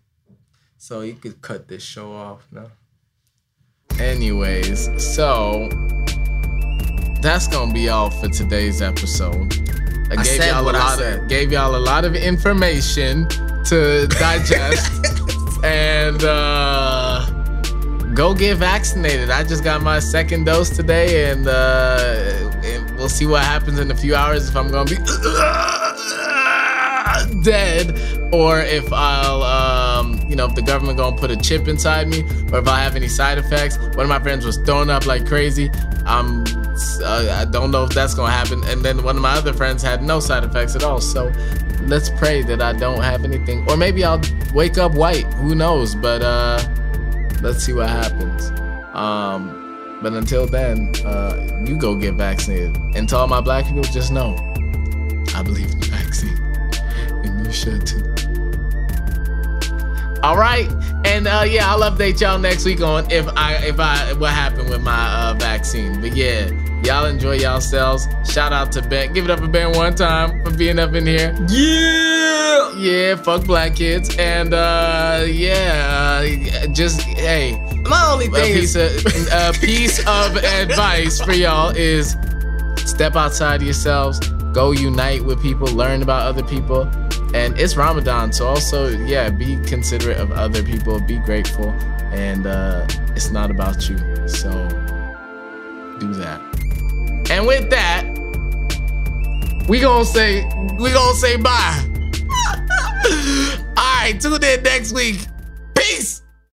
So 0.77 1.01
you 1.01 1.14
could 1.15 1.41
cut 1.41 1.68
this 1.68 1.81
show 1.84 2.14
off 2.14 2.47
now. 2.51 2.68
Anyways, 3.99 4.89
so 5.15 5.68
that's 7.22 7.47
gonna 7.47 7.73
be 7.73 7.89
all 7.89 8.11
for 8.11 8.27
today's 8.30 8.81
episode. 8.81 9.53
I, 10.11 10.15
I 10.19 10.23
gave 10.23 10.45
y'all 10.45 10.69
a 10.69 10.72
lot 10.72 10.97
said. 10.99 11.23
of 11.23 11.27
gave 11.30 11.51
y'all 11.51 11.76
a 11.76 11.84
lot 11.91 12.05
of 12.05 12.15
information 12.15 13.27
to 13.65 14.07
digest 14.19 14.91
and 15.64 16.23
uh 16.23 16.86
go 18.18 18.34
get 18.34 18.57
vaccinated. 18.57 19.30
I 19.30 19.44
just 19.44 19.64
got 19.64 19.84
my 19.84 19.99
second 19.99 20.45
dose 20.45 20.72
today 20.72 21.30
and 21.30 21.48
uh 21.48 22.49
and 22.64 22.89
we'll 22.98 23.10
see 23.10 23.27
what 23.27 23.44
happens 23.44 23.77
in 23.77 23.91
a 23.91 23.95
few 23.95 24.15
hours 24.15 24.49
if 24.49 24.56
I'm 24.56 24.72
gonna 24.72 24.89
be 24.89 24.95
dead 27.44 27.91
or 28.34 28.61
if 28.61 28.91
I'll 28.91 29.44
um 29.44 30.19
you 30.27 30.35
know 30.35 30.48
if 30.48 30.56
the 30.56 30.64
government 30.64 30.98
gonna 30.98 31.15
put 31.15 31.30
a 31.30 31.38
chip 31.38 31.68
inside 31.68 32.07
me 32.07 32.23
or 32.52 32.57
if 32.57 32.68
I 32.68 32.80
have 32.80 32.95
any 32.95 33.07
side 33.07 33.38
effects. 33.38 33.77
One 33.77 33.99
of 33.99 34.10
my 34.10 34.19
friends 34.19 34.48
was 34.48 34.57
throwing 34.65 34.89
up 34.89 35.06
like 35.06 35.27
crazy. 35.27 35.69
I'm 36.07 36.44
uh, 37.03 37.38
I 37.39 37.45
don't 37.52 37.69
know 37.69 37.84
if 37.84 37.91
that's 37.91 38.15
gonna 38.15 38.31
happen. 38.31 38.64
And 38.65 38.84
then 38.84 39.03
one 39.03 39.15
of 39.15 39.22
my 39.22 39.34
other 39.34 39.53
friends 39.53 39.84
had 39.84 40.02
no 40.02 40.19
side 40.19 40.44
effects 40.44 40.76
at 40.76 40.84
all. 40.84 41.02
So 41.02 41.31
let's 41.81 42.10
pray 42.10 42.41
that 42.44 42.64
I 42.64 42.73
don't 42.73 43.03
have 43.03 43.26
anything, 43.26 43.64
or 43.69 43.77
maybe 43.77 44.03
I'll 44.03 44.22
wake 44.56 44.80
up 44.80 44.95
white. 44.95 45.31
Who 45.35 45.53
knows? 45.53 45.94
But 45.94 46.23
uh 46.23 46.57
let's 47.41 47.64
see 47.64 47.73
what 47.73 47.89
happens. 47.89 48.51
Um, 48.93 49.99
but 50.01 50.14
until 50.14 50.45
then, 50.45 50.91
uh, 51.05 51.64
you 51.65 51.77
go 51.77 51.95
get 51.95 52.15
vaccinated. 52.15 52.77
And 52.95 53.07
to 53.09 53.18
all 53.18 53.27
my 53.27 53.41
black 53.41 53.65
people, 53.65 53.84
just 53.84 54.11
know 54.11 54.35
I 55.35 55.41
believe 55.43 55.72
in 55.72 55.80
the 55.80 55.88
vaccine, 55.88 56.38
and 57.23 57.45
you 57.45 57.51
should 57.51 57.85
too. 57.85 58.03
All 60.23 60.38
right, 60.38 60.68
and 61.05 61.27
uh, 61.27 61.45
yeah, 61.47 61.72
I'll 61.72 61.89
update 61.91 62.19
y'all 62.19 62.39
next 62.39 62.65
week 62.65 62.81
on 62.81 63.09
if 63.11 63.27
I 63.35 63.55
if 63.65 63.80
I 63.80 64.14
what 64.14 64.31
happened 64.31 64.69
with 64.69 64.81
my 64.81 65.14
uh, 65.14 65.35
vaccine. 65.35 66.01
But 66.01 66.15
yeah, 66.15 66.49
y'all 66.84 67.06
enjoy 67.06 67.36
yourselves. 67.36 68.08
Shout 68.26 68.54
out 68.54 68.72
to 68.74 68.82
Ben. 68.82 69.14
Give 69.14 69.26
it 69.26 69.32
up 69.32 69.40
for 69.40 69.48
Ben 69.48 69.76
one 69.76 69.95
time 69.95 70.44
for 70.44 70.52
being 70.52 70.80
up 70.80 70.94
in 70.94 71.06
here. 71.06 71.36
Yeah. 71.49 72.74
Yeah, 72.78 73.16
fuck 73.16 73.45
black 73.45 73.76
kids, 73.76 74.16
and 74.18 74.54
uh, 74.54 75.26
yeah, 75.28 76.22
uh, 76.22 76.68
just 76.68 77.02
hey, 77.02 77.54
My 77.90 78.12
only 78.12 78.28
a 78.28 78.30
thing 78.30 78.54
piece 78.54 78.76
is 78.76 79.28
of 79.34 79.56
a 79.56 79.60
piece 79.60 79.99
of 80.06 80.38
advice 80.44 81.20
for 81.20 81.32
y'all 81.32 81.76
is 81.76 82.16
step 82.86 83.16
outside 83.16 83.64
yourselves, 83.64 84.20
go 84.54 84.72
unite 84.72 85.26
with 85.26 85.41
people, 85.41 85.68
learn 85.70 86.04
about 86.04 86.28
other 86.28 86.44
people, 86.44 86.84
and 87.34 87.58
it's 87.60 87.76
Ramadan, 87.76 88.32
so 88.32 88.48
also 88.48 88.90
yeah, 88.90 89.32
be 89.32 89.58
considerate 89.66 90.18
of 90.18 90.32
other 90.32 90.62
people, 90.62 90.99
be 90.99 91.18
grateful, 91.18 91.70
and 92.12 92.45
uh, 92.45 92.86
it's 93.16 93.32
not 93.32 93.49
about 93.49 93.90
you, 93.90 93.98
so 94.28 94.52
do 95.99 96.14
that. 96.14 96.57
And 97.30 97.45
with 97.45 97.70
that, 97.70 98.06
we 99.68 99.82
gonna 99.82 100.06
say 100.06 100.45
we 100.80 100.91
gonna 100.91 101.16
say 101.16 101.36
bye. 101.36 101.84
All 103.78 104.02
right, 104.02 104.16
tune 104.20 104.44
in 104.44 104.64
next 104.64 104.94
week. 104.94 105.28
Peace. 105.76 106.24